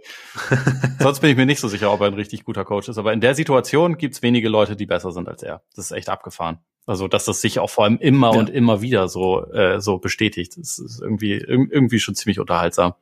sonst 0.98 1.20
bin 1.20 1.30
ich 1.30 1.36
mir 1.36 1.46
nicht 1.46 1.60
so 1.60 1.68
sicher, 1.68 1.92
ob 1.92 2.00
er 2.00 2.08
ein 2.08 2.14
richtig 2.14 2.44
guter 2.44 2.64
Coach 2.64 2.88
ist. 2.88 2.98
Aber 2.98 3.12
in 3.12 3.20
der 3.20 3.36
Situation 3.36 3.98
gibt's 3.98 4.20
wenige 4.22 4.48
Leute, 4.48 4.74
die 4.74 4.86
besser 4.86 5.12
sind 5.12 5.28
als 5.28 5.44
er. 5.44 5.62
Das 5.76 5.84
ist 5.84 5.92
echt 5.92 6.08
abgefahren. 6.08 6.58
Also, 6.86 7.06
dass 7.06 7.24
das 7.24 7.40
sich 7.40 7.60
auch 7.60 7.70
vor 7.70 7.84
allem 7.84 7.98
immer 7.98 8.32
ja. 8.32 8.38
und 8.38 8.50
immer 8.50 8.82
wieder 8.82 9.08
so, 9.08 9.46
äh, 9.52 9.80
so 9.80 9.98
bestätigt. 9.98 10.56
Das 10.58 10.78
ist 10.78 11.00
irgendwie, 11.00 11.34
irgendwie 11.34 12.00
schon 12.00 12.16
ziemlich 12.16 12.40
unterhaltsam. 12.40 12.94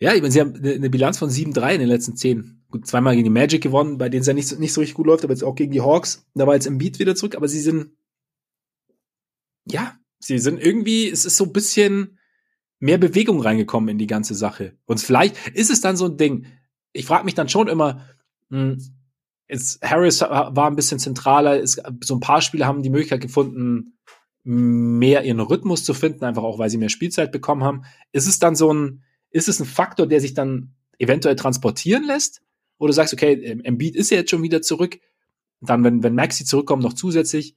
Ja, 0.00 0.14
ich 0.14 0.20
meine, 0.20 0.30
sie 0.30 0.40
haben 0.40 0.54
eine 0.54 0.90
Bilanz 0.90 1.18
von 1.18 1.28
7-3 1.28 1.74
in 1.74 1.80
den 1.80 1.88
letzten 1.88 2.16
zehn. 2.16 2.62
Gut, 2.70 2.86
zweimal 2.86 3.14
gegen 3.14 3.24
die 3.24 3.30
Magic 3.30 3.62
gewonnen, 3.62 3.98
bei 3.98 4.08
denen 4.08 4.20
es 4.20 4.26
ja 4.26 4.34
nicht, 4.34 4.58
nicht 4.58 4.72
so 4.72 4.80
richtig 4.80 4.94
gut 4.94 5.06
läuft, 5.06 5.24
aber 5.24 5.32
jetzt 5.32 5.42
auch 5.42 5.54
gegen 5.54 5.72
die 5.72 5.80
Hawks. 5.80 6.26
Da 6.34 6.46
war 6.46 6.54
jetzt 6.54 6.66
im 6.66 6.78
Beat 6.78 6.98
wieder 6.98 7.16
zurück, 7.16 7.34
aber 7.34 7.48
sie 7.48 7.60
sind, 7.60 7.92
ja, 9.64 9.98
sie 10.20 10.38
sind 10.38 10.60
irgendwie, 10.60 11.08
es 11.08 11.24
ist 11.24 11.36
so 11.36 11.44
ein 11.44 11.52
bisschen 11.52 12.18
mehr 12.78 12.98
Bewegung 12.98 13.40
reingekommen 13.40 13.88
in 13.88 13.98
die 13.98 14.06
ganze 14.06 14.34
Sache. 14.34 14.76
Und 14.86 15.00
vielleicht 15.00 15.48
ist 15.48 15.70
es 15.70 15.80
dann 15.80 15.96
so 15.96 16.04
ein 16.04 16.16
Ding. 16.16 16.46
Ich 16.92 17.06
frage 17.06 17.24
mich 17.24 17.34
dann 17.34 17.48
schon 17.48 17.66
immer, 17.66 18.06
hm, 18.50 18.78
jetzt 19.48 19.82
Harris 19.82 20.20
war 20.20 20.66
ein 20.66 20.76
bisschen 20.76 21.00
zentraler, 21.00 21.60
es, 21.60 21.80
so 22.04 22.14
ein 22.14 22.20
paar 22.20 22.42
Spieler 22.42 22.66
haben 22.66 22.82
die 22.82 22.90
Möglichkeit 22.90 23.20
gefunden, 23.20 23.98
mehr 24.44 25.24
ihren 25.24 25.40
Rhythmus 25.40 25.84
zu 25.84 25.92
finden, 25.92 26.24
einfach 26.24 26.44
auch, 26.44 26.58
weil 26.58 26.70
sie 26.70 26.78
mehr 26.78 26.88
Spielzeit 26.88 27.32
bekommen 27.32 27.64
haben. 27.64 27.84
Ist 28.12 28.28
es 28.28 28.38
dann 28.38 28.54
so 28.54 28.72
ein, 28.72 29.02
ist 29.30 29.48
es 29.48 29.60
ein 29.60 29.66
Faktor, 29.66 30.06
der 30.06 30.20
sich 30.20 30.34
dann 30.34 30.74
eventuell 30.98 31.36
transportieren 31.36 32.04
lässt? 32.04 32.42
Oder 32.78 32.88
du 32.88 32.94
sagst, 32.94 33.12
okay, 33.12 33.60
Embiid 33.64 33.96
ist 33.96 34.10
ja 34.10 34.18
jetzt 34.18 34.30
schon 34.30 34.42
wieder 34.42 34.62
zurück. 34.62 34.98
Dann, 35.60 35.82
wenn, 35.84 36.02
wenn 36.02 36.14
Maxi 36.14 36.44
zurückkommt, 36.44 36.82
noch 36.82 36.92
zusätzlich. 36.92 37.56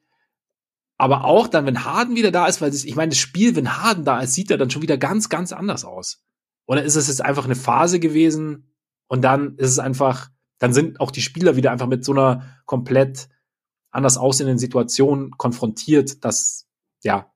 Aber 0.98 1.26
auch 1.26 1.48
dann, 1.48 1.66
wenn 1.66 1.84
Harden 1.84 2.16
wieder 2.16 2.32
da 2.32 2.48
ist, 2.48 2.62
weil 2.62 2.72
das, 2.72 2.84
ich 2.84 2.96
meine, 2.96 3.10
das 3.10 3.18
Spiel, 3.18 3.56
wenn 3.56 3.78
Harden 3.78 4.06
da 4.06 4.20
ist, 4.22 4.34
sieht 4.34 4.52
er 4.52 4.58
dann 4.58 4.70
schon 4.70 4.82
wieder 4.82 4.98
ganz, 4.98 5.30
ganz 5.30 5.52
anders 5.52 5.86
aus. 5.86 6.24
Oder 6.66 6.84
ist 6.84 6.96
es 6.96 7.08
jetzt 7.08 7.24
einfach 7.24 7.46
eine 7.46 7.56
Phase 7.56 8.00
gewesen 8.00 8.72
und 9.08 9.24
dann 9.24 9.56
ist 9.58 9.70
es 9.72 9.80
einfach, 9.80 10.30
dann 10.60 10.74
sind 10.74 11.00
auch 11.00 11.12
die 11.12 11.22
Spieler 11.22 11.56
wieder 11.56 11.72
einfach 11.72 11.88
mit 11.88 12.06
so 12.06 12.12
einer 12.12 12.62
komplett 12.66 13.30
anders 13.90 14.18
aussehenden 14.18 14.58
Situation 14.58 15.32
konfrontiert, 15.38 16.24
dass, 16.24 16.68
ja, 17.04 17.32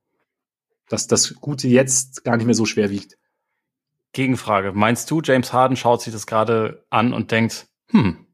dass 0.87 1.07
das 1.07 1.33
Gute 1.35 1.67
jetzt 1.67 2.23
gar 2.23 2.37
nicht 2.37 2.45
mehr 2.45 2.55
so 2.55 2.65
schwer 2.65 2.89
wiegt. 2.91 3.17
Gegenfrage. 4.15 4.71
Meinst 4.71 5.11
du, 5.11 5.21
James 5.21 5.53
Harden 5.53 5.77
schaut 5.77 6.01
sich 6.01 6.13
das 6.13 6.25
gerade 6.25 6.85
an 6.89 7.13
und 7.13 7.31
denkt, 7.31 7.67
hm, 7.91 8.25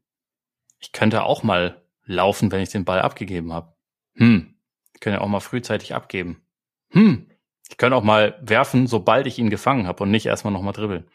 ich 0.78 0.92
könnte 0.92 1.24
auch 1.24 1.42
mal 1.42 1.82
laufen, 2.04 2.50
wenn 2.52 2.62
ich 2.62 2.70
den 2.70 2.84
Ball 2.84 3.02
abgegeben 3.02 3.52
habe. 3.52 3.74
Hm, 4.14 4.54
ich 4.94 5.00
könnte 5.00 5.20
auch 5.20 5.28
mal 5.28 5.40
frühzeitig 5.40 5.94
abgeben. 5.94 6.40
Hm, 6.90 7.28
ich 7.68 7.76
könnte 7.76 7.96
auch 7.96 8.04
mal 8.04 8.38
werfen, 8.42 8.86
sobald 8.86 9.26
ich 9.26 9.38
ihn 9.38 9.50
gefangen 9.50 9.86
habe 9.86 10.04
und 10.04 10.10
nicht 10.10 10.26
erstmal 10.26 10.52
nochmal 10.52 10.72
dribbeln. 10.72 11.08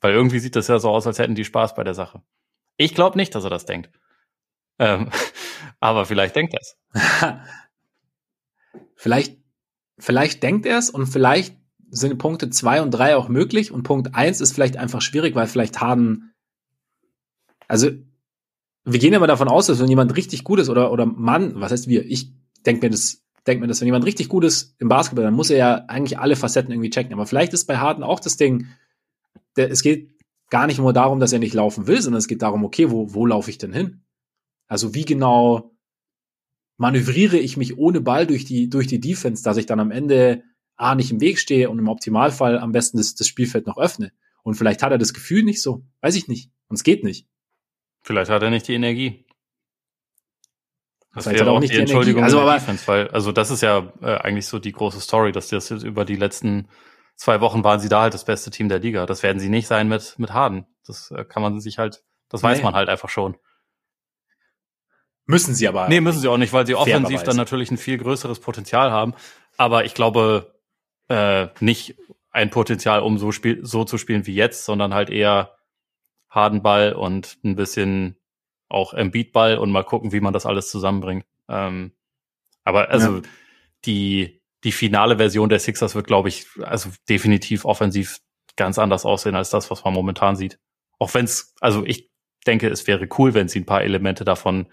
Weil 0.00 0.12
irgendwie 0.12 0.40
sieht 0.40 0.56
das 0.56 0.68
ja 0.68 0.80
so 0.80 0.90
aus, 0.90 1.06
als 1.06 1.18
hätten 1.18 1.36
die 1.36 1.44
Spaß 1.44 1.76
bei 1.76 1.84
der 1.84 1.94
Sache. 1.94 2.20
Ich 2.76 2.94
glaube 2.94 3.16
nicht, 3.16 3.34
dass 3.34 3.44
er 3.44 3.50
das 3.50 3.64
denkt. 3.64 3.90
Ähm, 4.80 5.10
aber 5.80 6.04
vielleicht 6.04 6.34
denkt 6.34 6.54
er 6.54 6.60
es. 6.60 6.76
vielleicht, 8.96 9.38
vielleicht 9.98 10.42
denkt 10.42 10.66
er 10.66 10.78
es 10.78 10.90
und 10.90 11.06
vielleicht 11.06 11.59
sind 11.90 12.18
Punkte 12.18 12.50
zwei 12.50 12.82
und 12.82 12.90
drei 12.92 13.16
auch 13.16 13.28
möglich 13.28 13.72
und 13.72 13.82
Punkt 13.82 14.14
eins 14.14 14.40
ist 14.40 14.52
vielleicht 14.52 14.76
einfach 14.76 15.02
schwierig, 15.02 15.34
weil 15.34 15.46
vielleicht 15.46 15.80
Harden, 15.80 16.32
also 17.68 17.90
wir 18.84 18.98
gehen 18.98 19.18
mal 19.18 19.26
davon 19.26 19.48
aus, 19.48 19.66
dass 19.66 19.80
wenn 19.80 19.88
jemand 19.88 20.16
richtig 20.16 20.44
gut 20.44 20.58
ist 20.58 20.68
oder, 20.68 20.92
oder 20.92 21.06
Mann, 21.06 21.60
was 21.60 21.72
heißt 21.72 21.88
wir, 21.88 22.04
ich 22.06 22.32
denke 22.64 22.86
mir 22.86 22.90
das, 22.90 23.22
denke 23.46 23.62
mir 23.62 23.68
das, 23.68 23.80
wenn 23.80 23.86
jemand 23.86 24.06
richtig 24.06 24.28
gut 24.28 24.44
ist 24.44 24.74
im 24.78 24.88
Basketball, 24.88 25.24
dann 25.24 25.34
muss 25.34 25.50
er 25.50 25.58
ja 25.58 25.84
eigentlich 25.88 26.18
alle 26.18 26.36
Facetten 26.36 26.72
irgendwie 26.72 26.90
checken. 26.90 27.12
Aber 27.12 27.26
vielleicht 27.26 27.52
ist 27.52 27.66
bei 27.66 27.78
Harden 27.78 28.02
auch 28.02 28.20
das 28.20 28.36
Ding, 28.36 28.66
der, 29.56 29.70
es 29.70 29.82
geht 29.82 30.18
gar 30.50 30.66
nicht 30.66 30.78
nur 30.78 30.92
darum, 30.92 31.20
dass 31.20 31.32
er 31.32 31.38
nicht 31.38 31.54
laufen 31.54 31.86
will, 31.86 32.00
sondern 32.00 32.18
es 32.18 32.28
geht 32.28 32.42
darum, 32.42 32.64
okay, 32.64 32.90
wo, 32.90 33.14
wo 33.14 33.26
laufe 33.26 33.50
ich 33.50 33.58
denn 33.58 33.72
hin? 33.72 34.02
Also 34.66 34.94
wie 34.94 35.04
genau 35.04 35.76
manövriere 36.76 37.36
ich 37.36 37.56
mich 37.56 37.76
ohne 37.76 38.00
Ball 38.00 38.26
durch 38.26 38.44
die, 38.44 38.70
durch 38.70 38.86
die 38.86 39.00
Defense, 39.00 39.42
dass 39.42 39.56
ich 39.56 39.66
dann 39.66 39.80
am 39.80 39.90
Ende 39.90 40.42
A, 40.80 40.94
nicht 40.94 41.10
im 41.10 41.20
Weg 41.20 41.38
stehe 41.38 41.70
und 41.70 41.78
im 41.78 41.88
Optimalfall 41.88 42.58
am 42.58 42.72
besten 42.72 42.98
das, 42.98 43.14
das 43.14 43.28
Spielfeld 43.28 43.66
noch 43.66 43.78
öffne. 43.78 44.12
Und 44.42 44.54
vielleicht 44.54 44.82
hat 44.82 44.92
er 44.92 44.98
das 44.98 45.12
Gefühl 45.12 45.42
nicht 45.42 45.62
so. 45.62 45.84
Weiß 46.00 46.14
ich 46.14 46.28
nicht. 46.28 46.50
Und 46.68 46.76
es 46.76 46.82
geht 46.82 47.04
nicht. 47.04 47.26
Vielleicht 48.02 48.30
hat 48.30 48.42
er 48.42 48.50
nicht 48.50 48.66
die 48.66 48.74
Energie. 48.74 49.26
Das 51.12 51.24
vielleicht 51.24 51.40
wäre 51.40 51.50
auch 51.50 51.60
nicht 51.60 51.74
die, 51.74 51.78
Entschuldigung 51.78 52.22
also, 52.22 52.40
aber, 52.40 52.54
Defense, 52.54 52.86
weil, 52.86 53.08
also 53.08 53.32
das 53.32 53.50
ist 53.50 53.62
ja 53.62 53.92
äh, 54.00 54.14
eigentlich 54.14 54.46
so 54.46 54.58
die 54.60 54.72
große 54.72 55.00
Story, 55.00 55.32
dass 55.32 55.48
das 55.48 55.68
jetzt 55.68 55.82
über 55.82 56.04
die 56.04 56.14
letzten 56.14 56.68
zwei 57.16 57.40
Wochen 57.40 57.64
waren 57.64 57.80
sie 57.80 57.88
da 57.88 58.02
halt 58.02 58.14
das 58.14 58.24
beste 58.24 58.50
Team 58.50 58.68
der 58.68 58.78
Liga. 58.78 59.06
Das 59.06 59.22
werden 59.22 59.40
sie 59.40 59.48
nicht 59.48 59.66
sein 59.66 59.88
mit, 59.88 60.18
mit 60.18 60.32
Harden. 60.32 60.66
Das 60.86 61.10
äh, 61.10 61.24
kann 61.24 61.42
man 61.42 61.60
sich 61.60 61.78
halt, 61.78 62.02
das 62.28 62.42
weiß 62.42 62.58
nee. 62.58 62.64
man 62.64 62.74
halt 62.74 62.88
einfach 62.88 63.08
schon. 63.08 63.36
Müssen 65.26 65.54
sie 65.54 65.68
aber. 65.68 65.88
Nee, 65.88 66.00
müssen 66.00 66.20
sie 66.20 66.28
auch 66.28 66.38
nicht, 66.38 66.52
weil 66.52 66.66
sie 66.66 66.74
offensiv 66.74 67.22
dann 67.22 67.36
natürlich 67.36 67.70
ein 67.70 67.76
viel 67.76 67.98
größeres 67.98 68.40
Potenzial 68.40 68.90
haben. 68.90 69.14
Aber 69.58 69.84
ich 69.84 69.94
glaube, 69.94 70.59
äh, 71.10 71.48
nicht 71.60 71.96
ein 72.30 72.50
Potenzial, 72.50 73.00
um 73.00 73.18
so, 73.18 73.32
spiel 73.32 73.60
so 73.62 73.84
zu 73.84 73.98
spielen 73.98 74.26
wie 74.26 74.34
jetzt, 74.34 74.64
sondern 74.64 74.94
halt 74.94 75.10
eher 75.10 75.56
Hardenball 76.30 76.92
und 76.92 77.38
ein 77.44 77.56
bisschen 77.56 78.16
auch 78.68 78.94
Embiid-Ball 78.94 79.58
und 79.58 79.72
mal 79.72 79.82
gucken, 79.82 80.12
wie 80.12 80.20
man 80.20 80.32
das 80.32 80.46
alles 80.46 80.70
zusammenbringt. 80.70 81.26
Ähm, 81.48 81.92
aber 82.62 82.90
also 82.90 83.16
ja. 83.16 83.22
die, 83.84 84.40
die 84.62 84.70
finale 84.70 85.16
Version 85.16 85.48
der 85.48 85.58
Sixers 85.58 85.96
wird, 85.96 86.06
glaube 86.06 86.28
ich, 86.28 86.46
also 86.62 86.90
definitiv 87.08 87.64
offensiv 87.64 88.20
ganz 88.54 88.78
anders 88.78 89.04
aussehen 89.04 89.34
als 89.34 89.50
das, 89.50 89.70
was 89.70 89.84
man 89.84 89.92
momentan 89.92 90.36
sieht. 90.36 90.60
Auch 91.00 91.12
wenn 91.14 91.24
es, 91.24 91.54
also 91.60 91.84
ich 91.84 92.10
denke, 92.46 92.68
es 92.68 92.86
wäre 92.86 93.08
cool, 93.18 93.34
wenn 93.34 93.48
sie 93.48 93.58
ein 93.58 93.66
paar 93.66 93.82
Elemente 93.82 94.24
davon 94.24 94.68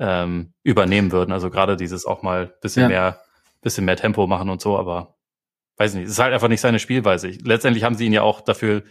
ähm, 0.00 0.54
übernehmen 0.64 1.12
würden. 1.12 1.30
Also 1.30 1.50
gerade 1.50 1.76
dieses 1.76 2.06
auch 2.06 2.22
mal 2.22 2.46
bisschen 2.60 2.82
ja. 2.82 2.88
mehr, 2.88 3.20
bisschen 3.60 3.84
mehr 3.84 3.96
Tempo 3.96 4.26
machen 4.26 4.50
und 4.50 4.60
so, 4.60 4.76
aber 4.76 5.19
weiß 5.80 5.94
nicht, 5.94 6.04
es 6.04 6.10
ist 6.10 6.18
halt 6.18 6.34
einfach 6.34 6.48
nicht 6.48 6.60
seine 6.60 6.78
Spielweise. 6.78 7.28
Letztendlich 7.42 7.84
haben 7.84 7.94
sie 7.94 8.04
ihn 8.04 8.12
ja 8.12 8.22
auch 8.22 8.42
dafür 8.42 8.84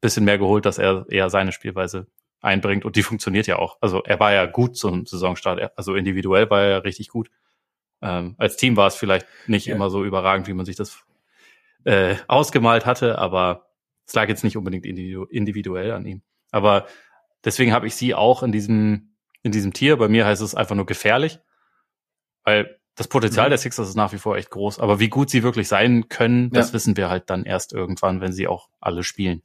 bisschen 0.00 0.24
mehr 0.24 0.38
geholt, 0.38 0.64
dass 0.64 0.78
er 0.78 1.04
eher 1.08 1.28
seine 1.28 1.50
Spielweise 1.50 2.06
einbringt 2.40 2.84
und 2.84 2.94
die 2.94 3.02
funktioniert 3.02 3.48
ja 3.48 3.58
auch. 3.58 3.78
Also 3.80 4.02
er 4.04 4.20
war 4.20 4.32
ja 4.32 4.46
gut 4.46 4.76
zum 4.76 5.06
Saisonstart, 5.06 5.76
also 5.76 5.96
individuell 5.96 6.48
war 6.48 6.62
er 6.62 6.84
richtig 6.84 7.08
gut. 7.08 7.30
Ähm, 8.00 8.36
als 8.38 8.56
Team 8.56 8.76
war 8.76 8.86
es 8.86 8.94
vielleicht 8.94 9.26
nicht 9.48 9.66
ja. 9.66 9.74
immer 9.74 9.90
so 9.90 10.04
überragend, 10.04 10.46
wie 10.46 10.52
man 10.52 10.66
sich 10.66 10.76
das 10.76 11.04
äh, 11.84 12.14
ausgemalt 12.28 12.86
hatte, 12.86 13.18
aber 13.18 13.70
es 14.06 14.14
lag 14.14 14.28
jetzt 14.28 14.44
nicht 14.44 14.56
unbedingt 14.56 14.86
individuell 14.86 15.90
an 15.90 16.06
ihm. 16.06 16.22
Aber 16.52 16.86
deswegen 17.44 17.72
habe 17.72 17.88
ich 17.88 17.96
sie 17.96 18.14
auch 18.14 18.44
in 18.44 18.52
diesem 18.52 19.16
in 19.42 19.50
diesem 19.50 19.72
Tier. 19.72 19.96
Bei 19.96 20.08
mir 20.08 20.26
heißt 20.26 20.42
es 20.42 20.54
einfach 20.54 20.76
nur 20.76 20.86
gefährlich, 20.86 21.40
weil 22.44 22.78
das 22.96 23.08
Potenzial 23.08 23.46
mhm. 23.46 23.50
der 23.50 23.58
Sixers 23.58 23.90
ist 23.90 23.94
nach 23.94 24.12
wie 24.12 24.18
vor 24.18 24.36
echt 24.36 24.50
groß. 24.50 24.80
Aber 24.80 24.98
wie 24.98 25.08
gut 25.08 25.30
sie 25.30 25.42
wirklich 25.42 25.68
sein 25.68 26.08
können, 26.08 26.50
das 26.50 26.68
ja. 26.68 26.74
wissen 26.74 26.96
wir 26.96 27.10
halt 27.10 27.28
dann 27.30 27.44
erst 27.44 27.72
irgendwann, 27.72 28.20
wenn 28.20 28.32
sie 28.32 28.48
auch 28.48 28.70
alle 28.80 29.02
spielen. 29.02 29.42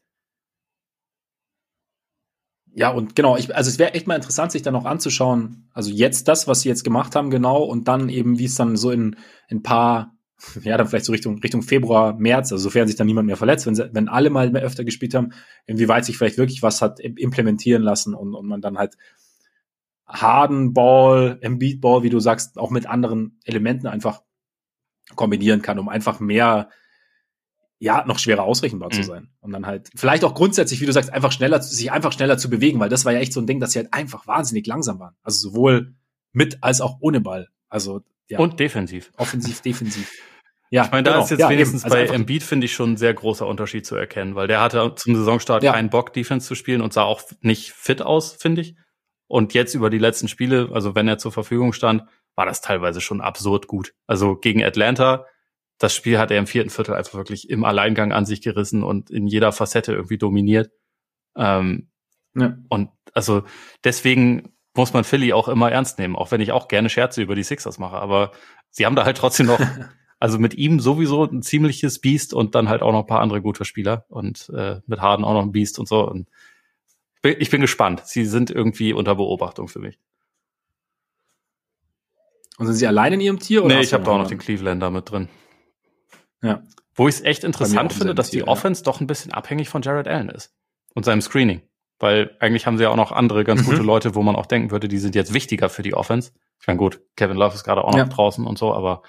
Ja, 2.73 2.89
und 2.89 3.17
genau, 3.17 3.35
ich, 3.35 3.53
also 3.53 3.69
es 3.69 3.79
wäre 3.79 3.93
echt 3.93 4.07
mal 4.07 4.15
interessant, 4.15 4.53
sich 4.53 4.61
dann 4.61 4.73
noch 4.73 4.85
anzuschauen, 4.85 5.69
also 5.73 5.91
jetzt 5.91 6.29
das, 6.29 6.47
was 6.47 6.61
sie 6.61 6.69
jetzt 6.69 6.85
gemacht 6.85 7.17
haben, 7.17 7.29
genau, 7.29 7.61
und 7.63 7.89
dann 7.89 8.07
eben, 8.07 8.39
wie 8.39 8.45
es 8.45 8.55
dann 8.55 8.77
so 8.77 8.91
in 8.91 9.17
ein 9.49 9.61
paar, 9.61 10.15
ja, 10.63 10.77
dann 10.77 10.87
vielleicht 10.87 11.03
so 11.03 11.11
Richtung, 11.11 11.39
Richtung 11.39 11.63
Februar, 11.63 12.13
März, 12.17 12.53
also 12.53 12.63
sofern 12.63 12.87
sich 12.87 12.95
dann 12.95 13.07
niemand 13.07 13.27
mehr 13.27 13.35
verletzt, 13.35 13.67
wenn, 13.67 13.77
wenn 13.93 14.07
alle 14.07 14.29
mal 14.29 14.49
mehr 14.51 14.61
öfter 14.61 14.85
gespielt 14.85 15.13
haben, 15.13 15.33
inwieweit 15.65 16.05
sich 16.05 16.17
vielleicht 16.17 16.37
wirklich 16.37 16.63
was 16.63 16.81
hat 16.81 17.01
implementieren 17.01 17.83
lassen 17.83 18.15
und, 18.15 18.33
und 18.33 18.47
man 18.47 18.61
dann 18.61 18.77
halt 18.77 18.95
Harden 20.11 20.73
Ball, 20.73 21.37
Embiid 21.41 21.81
Ball, 21.81 22.03
wie 22.03 22.09
du 22.09 22.19
sagst, 22.19 22.57
auch 22.57 22.69
mit 22.69 22.85
anderen 22.85 23.39
Elementen 23.45 23.87
einfach 23.87 24.21
kombinieren 25.15 25.61
kann, 25.61 25.79
um 25.79 25.89
einfach 25.89 26.19
mehr, 26.19 26.69
ja, 27.79 28.05
noch 28.05 28.19
schwerer 28.19 28.43
ausrechenbar 28.43 28.89
mhm. 28.91 28.95
zu 28.95 29.03
sein. 29.03 29.29
Und 29.39 29.51
dann 29.51 29.65
halt 29.65 29.89
vielleicht 29.95 30.23
auch 30.23 30.33
grundsätzlich, 30.33 30.81
wie 30.81 30.85
du 30.85 30.93
sagst, 30.93 31.11
einfach 31.11 31.31
schneller, 31.31 31.61
sich 31.61 31.91
einfach 31.91 32.11
schneller 32.11 32.37
zu 32.37 32.49
bewegen, 32.49 32.79
weil 32.79 32.89
das 32.89 33.05
war 33.05 33.13
ja 33.13 33.19
echt 33.19 33.33
so 33.33 33.41
ein 33.41 33.47
Ding, 33.47 33.59
dass 33.59 33.71
sie 33.71 33.79
halt 33.79 33.93
einfach 33.93 34.27
wahnsinnig 34.27 34.67
langsam 34.67 34.99
waren. 34.99 35.15
Also 35.23 35.49
sowohl 35.49 35.95
mit 36.33 36.59
als 36.61 36.81
auch 36.81 36.97
ohne 36.99 37.21
Ball. 37.21 37.47
Also, 37.69 38.01
ja. 38.27 38.39
Und 38.39 38.59
defensiv. 38.59 39.11
Offensiv, 39.17 39.61
defensiv. 39.65 40.11
Ja, 40.69 40.85
ich 40.85 40.91
meine, 40.91 41.03
da 41.03 41.11
genau. 41.11 41.23
ist 41.25 41.31
jetzt 41.31 41.39
ja, 41.41 41.49
wenigstens 41.49 41.83
also 41.83 41.95
bei 41.95 42.05
Embiid, 42.05 42.43
finde 42.43 42.63
ich, 42.63 42.73
schon 42.73 42.93
ein 42.93 42.97
sehr 42.97 43.13
großer 43.13 43.45
Unterschied 43.45 43.85
zu 43.85 43.97
erkennen, 43.97 44.35
weil 44.35 44.47
der 44.47 44.61
hatte 44.61 44.93
zum 44.95 45.15
Saisonstart 45.17 45.63
ja. 45.63 45.73
keinen 45.73 45.89
Bock, 45.89 46.13
Defense 46.13 46.47
zu 46.47 46.55
spielen 46.55 46.81
und 46.81 46.93
sah 46.93 47.03
auch 47.03 47.23
nicht 47.41 47.73
fit 47.73 48.01
aus, 48.01 48.33
finde 48.33 48.61
ich. 48.61 48.75
Und 49.31 49.53
jetzt 49.53 49.75
über 49.75 49.89
die 49.89 49.97
letzten 49.97 50.27
Spiele, 50.27 50.67
also 50.73 50.93
wenn 50.93 51.07
er 51.07 51.17
zur 51.17 51.31
Verfügung 51.31 51.71
stand, 51.71 52.03
war 52.35 52.45
das 52.45 52.59
teilweise 52.59 52.99
schon 52.99 53.21
absurd 53.21 53.65
gut. 53.65 53.93
Also 54.05 54.35
gegen 54.35 54.61
Atlanta, 54.61 55.25
das 55.77 55.95
Spiel 55.95 56.19
hat 56.19 56.31
er 56.31 56.37
im 56.37 56.47
vierten 56.47 56.69
Viertel 56.69 56.95
einfach 56.95 57.13
wirklich 57.13 57.49
im 57.49 57.63
Alleingang 57.63 58.11
an 58.11 58.25
sich 58.25 58.41
gerissen 58.41 58.83
und 58.83 59.09
in 59.09 59.27
jeder 59.27 59.53
Facette 59.53 59.93
irgendwie 59.93 60.17
dominiert. 60.17 60.69
Ähm, 61.37 61.87
ja. 62.35 62.57
Und 62.67 62.89
also 63.13 63.43
deswegen 63.85 64.51
muss 64.75 64.91
man 64.91 65.05
Philly 65.05 65.31
auch 65.31 65.47
immer 65.47 65.71
ernst 65.71 65.97
nehmen, 65.97 66.17
auch 66.17 66.31
wenn 66.31 66.41
ich 66.41 66.51
auch 66.51 66.67
gerne 66.67 66.89
Scherze 66.89 67.21
über 67.21 67.35
die 67.35 67.43
Sixers 67.43 67.79
mache. 67.79 67.95
Aber 67.95 68.33
sie 68.69 68.85
haben 68.85 68.97
da 68.97 69.05
halt 69.05 69.15
trotzdem 69.15 69.45
noch, 69.45 69.61
also 70.19 70.39
mit 70.39 70.55
ihm 70.55 70.81
sowieso 70.81 71.23
ein 71.23 71.41
ziemliches 71.41 72.01
Biest 72.01 72.33
und 72.33 72.53
dann 72.53 72.67
halt 72.67 72.81
auch 72.81 72.91
noch 72.91 73.03
ein 73.03 73.07
paar 73.07 73.21
andere 73.21 73.41
gute 73.41 73.63
Spieler 73.63 74.03
und 74.09 74.51
äh, 74.53 74.81
mit 74.87 74.99
Harden 74.99 75.23
auch 75.23 75.35
noch 75.35 75.43
ein 75.43 75.53
Biest 75.53 75.79
und 75.79 75.87
so. 75.87 76.05
Und 76.05 76.27
ich 77.23 77.49
bin 77.49 77.61
gespannt. 77.61 78.03
Sie 78.05 78.25
sind 78.25 78.49
irgendwie 78.49 78.93
unter 78.93 79.15
Beobachtung 79.15 79.67
für 79.67 79.79
mich. 79.79 79.99
Und 82.57 82.67
sind 82.67 82.75
sie 82.75 82.87
allein 82.87 83.13
in 83.13 83.21
ihrem 83.21 83.39
Tier? 83.39 83.63
Oder 83.63 83.75
nee, 83.75 83.81
ich 83.81 83.93
habe 83.93 84.03
da 84.03 84.11
auch 84.11 84.17
noch 84.17 84.27
den 84.27 84.37
Clevelander 84.37 84.91
mit 84.91 85.09
drin. 85.09 85.29
Ja. 86.41 86.63
Wo 86.93 87.07
ich 87.07 87.15
es 87.15 87.21
echt 87.21 87.43
interessant 87.43 87.93
finde, 87.93 88.13
dass 88.13 88.29
die 88.29 88.37
Tier, 88.37 88.47
Offense 88.47 88.81
ja. 88.81 88.85
doch 88.85 89.01
ein 89.01 89.07
bisschen 89.07 89.31
abhängig 89.31 89.69
von 89.69 89.81
Jared 89.81 90.07
Allen 90.07 90.29
ist. 90.29 90.53
und 90.93 91.05
seinem 91.05 91.21
Screening. 91.21 91.61
Weil 91.99 92.35
eigentlich 92.39 92.65
haben 92.65 92.77
sie 92.77 92.83
ja 92.83 92.89
auch 92.89 92.95
noch 92.95 93.11
andere 93.11 93.43
ganz 93.43 93.61
mhm. 93.61 93.65
gute 93.65 93.83
Leute, 93.83 94.15
wo 94.15 94.23
man 94.23 94.35
auch 94.35 94.47
denken 94.47 94.71
würde, 94.71 94.87
die 94.87 94.97
sind 94.97 95.15
jetzt 95.15 95.33
wichtiger 95.33 95.69
für 95.69 95.83
die 95.83 95.93
Offense. 95.93 96.31
Ich 96.59 96.67
meine, 96.67 96.77
gut, 96.77 97.01
Kevin 97.15 97.37
Love 97.37 97.55
ist 97.55 97.63
gerade 97.63 97.83
auch 97.83 97.91
noch 97.91 97.97
ja. 97.97 98.05
draußen 98.05 98.45
und 98.45 98.57
so, 98.57 98.73
aber 98.73 99.03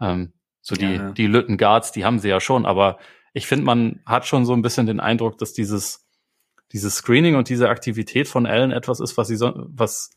ähm, 0.00 0.32
so 0.60 0.74
die, 0.74 0.94
ja. 0.94 1.10
die 1.10 1.26
Lütten 1.26 1.58
Guards, 1.58 1.92
die 1.92 2.04
haben 2.04 2.18
sie 2.18 2.28
ja 2.28 2.40
schon, 2.40 2.66
aber 2.66 2.98
ich 3.32 3.46
finde, 3.46 3.64
man 3.64 4.00
hat 4.06 4.26
schon 4.26 4.44
so 4.44 4.52
ein 4.52 4.62
bisschen 4.62 4.86
den 4.86 5.00
Eindruck, 5.00 5.38
dass 5.38 5.52
dieses, 5.52 6.08
dieses 6.72 6.96
Screening 6.96 7.34
und 7.34 7.48
diese 7.48 7.68
Aktivität 7.68 8.28
von 8.28 8.46
Allen 8.46 8.70
etwas 8.70 9.00
ist, 9.00 9.16
was 9.16 9.28
sie 9.28 9.36
so, 9.36 9.52
was 9.68 10.10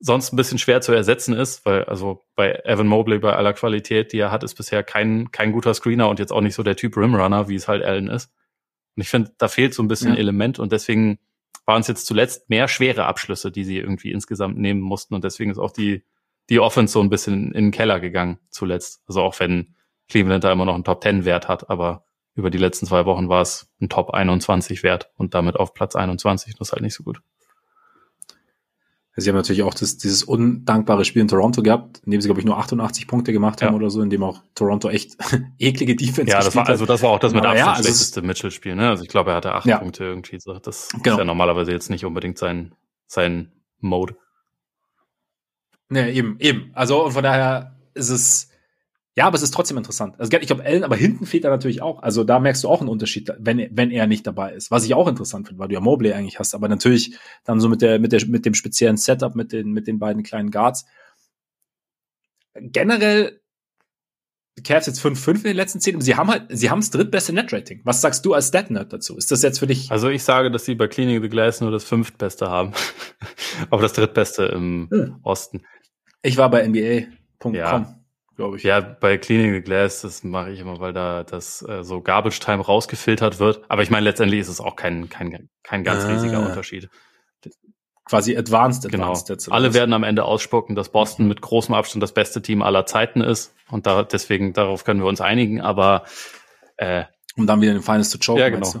sonst 0.00 0.32
ein 0.32 0.36
bisschen 0.36 0.58
schwer 0.58 0.80
zu 0.80 0.92
ersetzen 0.92 1.34
ist, 1.34 1.64
weil 1.64 1.84
also 1.84 2.24
bei 2.34 2.60
Evan 2.64 2.86
Mobley 2.86 3.18
bei 3.18 3.32
aller 3.32 3.54
Qualität, 3.54 4.12
die 4.12 4.18
er 4.18 4.30
hat, 4.30 4.42
ist 4.42 4.54
bisher 4.54 4.82
kein, 4.82 5.30
kein 5.30 5.52
guter 5.52 5.72
Screener 5.72 6.08
und 6.08 6.18
jetzt 6.18 6.32
auch 6.32 6.42
nicht 6.42 6.54
so 6.54 6.62
der 6.62 6.76
Typ 6.76 6.96
Rimrunner, 6.96 7.48
wie 7.48 7.54
es 7.54 7.68
halt 7.68 7.82
Allen 7.82 8.08
ist. 8.08 8.30
Und 8.96 9.02
ich 9.02 9.08
finde, 9.08 9.32
da 9.38 9.48
fehlt 9.48 9.72
so 9.74 9.82
ein 9.82 9.88
bisschen 9.88 10.12
ja. 10.12 10.18
Element 10.18 10.58
und 10.58 10.72
deswegen 10.72 11.18
waren 11.64 11.80
es 11.80 11.88
jetzt 11.88 12.06
zuletzt 12.06 12.50
mehr 12.50 12.68
schwere 12.68 13.06
Abschlüsse, 13.06 13.50
die 13.50 13.64
sie 13.64 13.78
irgendwie 13.78 14.12
insgesamt 14.12 14.58
nehmen 14.58 14.80
mussten 14.80 15.14
und 15.14 15.24
deswegen 15.24 15.50
ist 15.50 15.58
auch 15.58 15.72
die, 15.72 16.04
die 16.50 16.60
Offense 16.60 16.92
so 16.92 17.00
ein 17.00 17.08
bisschen 17.08 17.52
in 17.52 17.66
den 17.66 17.70
Keller 17.70 18.00
gegangen 18.00 18.38
zuletzt. 18.50 19.02
Also 19.06 19.22
auch 19.22 19.40
wenn 19.40 19.74
Cleveland 20.08 20.44
da 20.44 20.52
immer 20.52 20.66
noch 20.66 20.74
einen 20.74 20.84
Top 20.84 21.02
10 21.02 21.24
Wert 21.24 21.48
hat, 21.48 21.70
aber 21.70 22.04
über 22.34 22.50
die 22.50 22.58
letzten 22.58 22.86
zwei 22.86 23.06
Wochen 23.06 23.28
war 23.28 23.42
es 23.42 23.68
ein 23.80 23.88
Top 23.88 24.10
21 24.10 24.82
Wert 24.82 25.10
und 25.16 25.34
damit 25.34 25.56
auf 25.56 25.74
Platz 25.74 25.94
21. 25.96 26.56
Das 26.56 26.68
ist 26.68 26.72
halt 26.72 26.82
nicht 26.82 26.94
so 26.94 27.04
gut. 27.04 27.20
Sie 29.16 29.28
haben 29.28 29.36
natürlich 29.36 29.62
auch 29.62 29.74
das, 29.74 29.96
dieses 29.96 30.24
undankbare 30.24 31.04
Spiel 31.04 31.22
in 31.22 31.28
Toronto 31.28 31.62
gehabt, 31.62 32.00
in 32.04 32.10
dem 32.10 32.20
sie, 32.20 32.26
glaube 32.26 32.40
ich, 32.40 32.46
nur 32.46 32.58
88 32.58 33.06
Punkte 33.06 33.32
gemacht 33.32 33.62
haben 33.62 33.74
ja. 33.74 33.76
oder 33.76 33.88
so, 33.88 34.02
in 34.02 34.10
dem 34.10 34.24
auch 34.24 34.42
Toronto 34.56 34.88
echt 34.88 35.16
eklige 35.58 35.94
Defense 35.94 36.32
Ja, 36.32 36.42
das 36.42 36.56
war, 36.56 36.68
also 36.68 36.84
das 36.84 37.00
war 37.02 37.10
auch 37.10 37.20
das 37.20 37.32
mit 37.32 37.44
Abstand 37.44 37.58
ja, 37.58 37.70
also 37.70 37.82
schlechteste 37.84 38.22
Mitchell-Spiel, 38.22 38.74
ne? 38.74 38.88
Also 38.88 39.04
ich 39.04 39.08
glaube, 39.08 39.30
er 39.30 39.36
hatte 39.36 39.52
acht 39.52 39.66
ja. 39.66 39.78
Punkte 39.78 40.02
irgendwie. 40.02 40.40
So. 40.40 40.58
Das 40.58 40.88
genau. 40.88 41.14
ist 41.14 41.18
ja 41.18 41.24
normalerweise 41.24 41.70
jetzt 41.70 41.90
nicht 41.90 42.04
unbedingt 42.04 42.38
sein, 42.38 42.74
sein 43.06 43.52
Mode. 43.78 44.16
Ne, 45.90 46.10
eben, 46.10 46.36
eben. 46.40 46.72
Also, 46.74 47.04
und 47.04 47.12
von 47.12 47.22
daher 47.22 47.76
ist 47.94 48.08
es, 48.08 48.48
ja, 49.16 49.26
aber 49.26 49.36
es 49.36 49.42
ist 49.42 49.54
trotzdem 49.54 49.76
interessant. 49.76 50.16
Also 50.18 50.36
ich 50.36 50.46
glaube, 50.48 50.64
Allen, 50.64 50.82
aber 50.82 50.96
hinten 50.96 51.24
fehlt 51.24 51.44
er 51.44 51.50
natürlich 51.50 51.82
auch. 51.82 52.02
Also 52.02 52.24
da 52.24 52.40
merkst 52.40 52.64
du 52.64 52.68
auch 52.68 52.80
einen 52.80 52.90
Unterschied, 52.90 53.32
wenn, 53.38 53.68
wenn 53.70 53.92
er 53.92 54.08
nicht 54.08 54.26
dabei 54.26 54.52
ist. 54.52 54.72
Was 54.72 54.84
ich 54.84 54.94
auch 54.94 55.06
interessant 55.06 55.46
finde, 55.46 55.60
weil 55.60 55.68
du 55.68 55.74
ja 55.74 55.80
Mobley 55.80 56.12
eigentlich 56.12 56.40
hast, 56.40 56.52
aber 56.54 56.68
natürlich 56.68 57.16
dann 57.44 57.60
so 57.60 57.68
mit 57.68 57.80
der, 57.80 58.00
mit 58.00 58.10
der, 58.10 58.26
mit 58.26 58.44
dem 58.44 58.54
speziellen 58.54 58.96
Setup, 58.96 59.36
mit 59.36 59.52
den, 59.52 59.70
mit 59.70 59.86
den 59.86 60.00
beiden 60.00 60.24
kleinen 60.24 60.50
Guards. 60.50 60.84
Generell, 62.54 63.40
Cavs 64.64 64.86
jetzt 64.86 65.00
5-5 65.00 65.36
in 65.36 65.42
den 65.42 65.56
letzten 65.56 65.80
10, 65.80 66.00
sie 66.00 66.16
haben 66.16 66.28
halt, 66.28 66.46
sie 66.48 66.70
haben 66.70 66.80
das 66.80 66.90
drittbeste 66.90 67.32
Netrating. 67.32 67.82
Was 67.84 68.00
sagst 68.00 68.24
du 68.26 68.34
als 68.34 68.48
Stat-Nerd 68.48 68.92
dazu? 68.92 69.16
Ist 69.16 69.30
das 69.30 69.42
jetzt 69.42 69.60
für 69.60 69.68
dich? 69.68 69.92
Also 69.92 70.08
ich 70.08 70.24
sage, 70.24 70.50
dass 70.50 70.64
sie 70.64 70.74
bei 70.74 70.88
Cleaning 70.88 71.22
the 71.22 71.28
Glass 71.28 71.60
nur 71.60 71.70
das 71.70 71.84
fünftbeste 71.84 72.50
haben. 72.50 72.72
aber 73.70 73.82
das 73.82 73.92
drittbeste 73.92 74.46
im 74.46 74.88
hm. 74.90 75.16
Osten. 75.22 75.62
Ich 76.22 76.36
war 76.36 76.50
bei 76.50 76.66
NBA.com. 76.66 77.54
Ja 77.54 78.00
glaube 78.36 78.56
ich. 78.56 78.62
Ja, 78.62 78.80
bei 78.80 79.18
Cleaning 79.18 79.52
the 79.52 79.60
Glass, 79.60 80.02
das 80.02 80.24
mache 80.24 80.50
ich 80.50 80.60
immer, 80.60 80.80
weil 80.80 80.92
da 80.92 81.24
das 81.24 81.62
äh, 81.68 81.82
so 81.82 82.00
Garbage 82.00 82.38
Time 82.40 82.62
rausgefiltert 82.62 83.38
wird. 83.38 83.62
Aber 83.68 83.82
ich 83.82 83.90
meine, 83.90 84.04
letztendlich 84.04 84.40
ist 84.40 84.48
es 84.48 84.60
auch 84.60 84.76
kein, 84.76 85.08
kein, 85.08 85.48
kein 85.62 85.84
ganz 85.84 86.04
ah. 86.04 86.08
riesiger 86.08 86.40
Unterschied. 86.40 86.88
Quasi 88.06 88.36
Advanced, 88.36 88.90
genau. 88.90 89.12
Advanced 89.12 89.50
Alle 89.50 89.72
werden 89.72 89.94
am 89.94 90.04
Ende 90.04 90.24
ausspucken, 90.24 90.76
dass 90.76 90.90
Boston 90.90 91.26
mit 91.26 91.40
großem 91.40 91.74
Abstand 91.74 92.02
das 92.02 92.12
beste 92.12 92.42
Team 92.42 92.60
aller 92.60 92.84
Zeiten 92.84 93.22
ist. 93.22 93.54
Und 93.70 93.86
da, 93.86 94.02
deswegen, 94.02 94.52
darauf 94.52 94.84
können 94.84 95.00
wir 95.00 95.06
uns 95.06 95.22
einigen, 95.22 95.62
aber 95.62 96.04
äh, 96.76 97.04
um 97.36 97.46
dann 97.46 97.60
wieder 97.60 97.72
den 97.72 97.82
Finals 97.82 98.10
zu 98.10 98.18
choken. 98.18 98.40
Ja, 98.40 98.48
genau. 98.48 98.72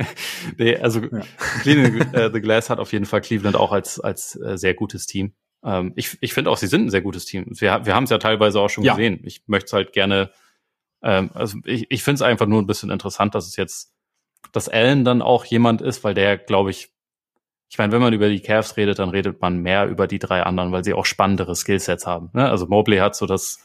nee, 0.56 0.76
also 0.76 1.00
ja. 1.00 1.20
Cleaning 1.60 2.00
uh, 2.14 2.30
the 2.32 2.40
Glass 2.40 2.70
hat 2.70 2.78
auf 2.78 2.92
jeden 2.92 3.04
Fall 3.04 3.20
Cleveland 3.20 3.56
auch 3.56 3.72
als, 3.72 4.00
als 4.00 4.36
äh, 4.40 4.56
sehr 4.56 4.74
gutes 4.74 5.06
Team. 5.06 5.34
Ähm, 5.64 5.92
ich 5.96 6.18
ich 6.20 6.34
finde 6.34 6.50
auch, 6.50 6.56
sie 6.56 6.66
sind 6.66 6.86
ein 6.86 6.90
sehr 6.90 7.02
gutes 7.02 7.24
Team. 7.24 7.46
Wir, 7.48 7.84
wir 7.84 7.94
haben 7.94 8.04
es 8.04 8.10
ja 8.10 8.18
teilweise 8.18 8.60
auch 8.60 8.70
schon 8.70 8.84
ja. 8.84 8.94
gesehen. 8.94 9.20
Ich 9.24 9.42
möchte 9.46 9.66
es 9.66 9.72
halt 9.72 9.92
gerne, 9.92 10.30
ähm, 11.02 11.30
also 11.34 11.58
ich, 11.64 11.90
ich 11.90 12.02
finde 12.02 12.16
es 12.16 12.22
einfach 12.22 12.46
nur 12.46 12.62
ein 12.62 12.66
bisschen 12.66 12.90
interessant, 12.90 13.34
dass 13.34 13.46
es 13.46 13.56
jetzt, 13.56 13.94
dass 14.52 14.68
Allen 14.68 15.04
dann 15.04 15.22
auch 15.22 15.44
jemand 15.44 15.82
ist, 15.82 16.04
weil 16.04 16.14
der, 16.14 16.38
glaube 16.38 16.70
ich, 16.70 16.90
ich 17.70 17.76
meine, 17.76 17.92
wenn 17.92 18.00
man 18.00 18.14
über 18.14 18.28
die 18.28 18.40
Cavs 18.40 18.76
redet, 18.76 18.98
dann 18.98 19.10
redet 19.10 19.40
man 19.42 19.58
mehr 19.58 19.86
über 19.86 20.06
die 20.06 20.18
drei 20.18 20.42
anderen, 20.42 20.72
weil 20.72 20.84
sie 20.84 20.94
auch 20.94 21.04
spannendere 21.04 21.54
Skillsets 21.54 22.06
haben. 22.06 22.30
Ne? 22.32 22.48
Also 22.48 22.66
Mobley 22.66 22.98
hat 22.98 23.14
so 23.14 23.26
das, 23.26 23.58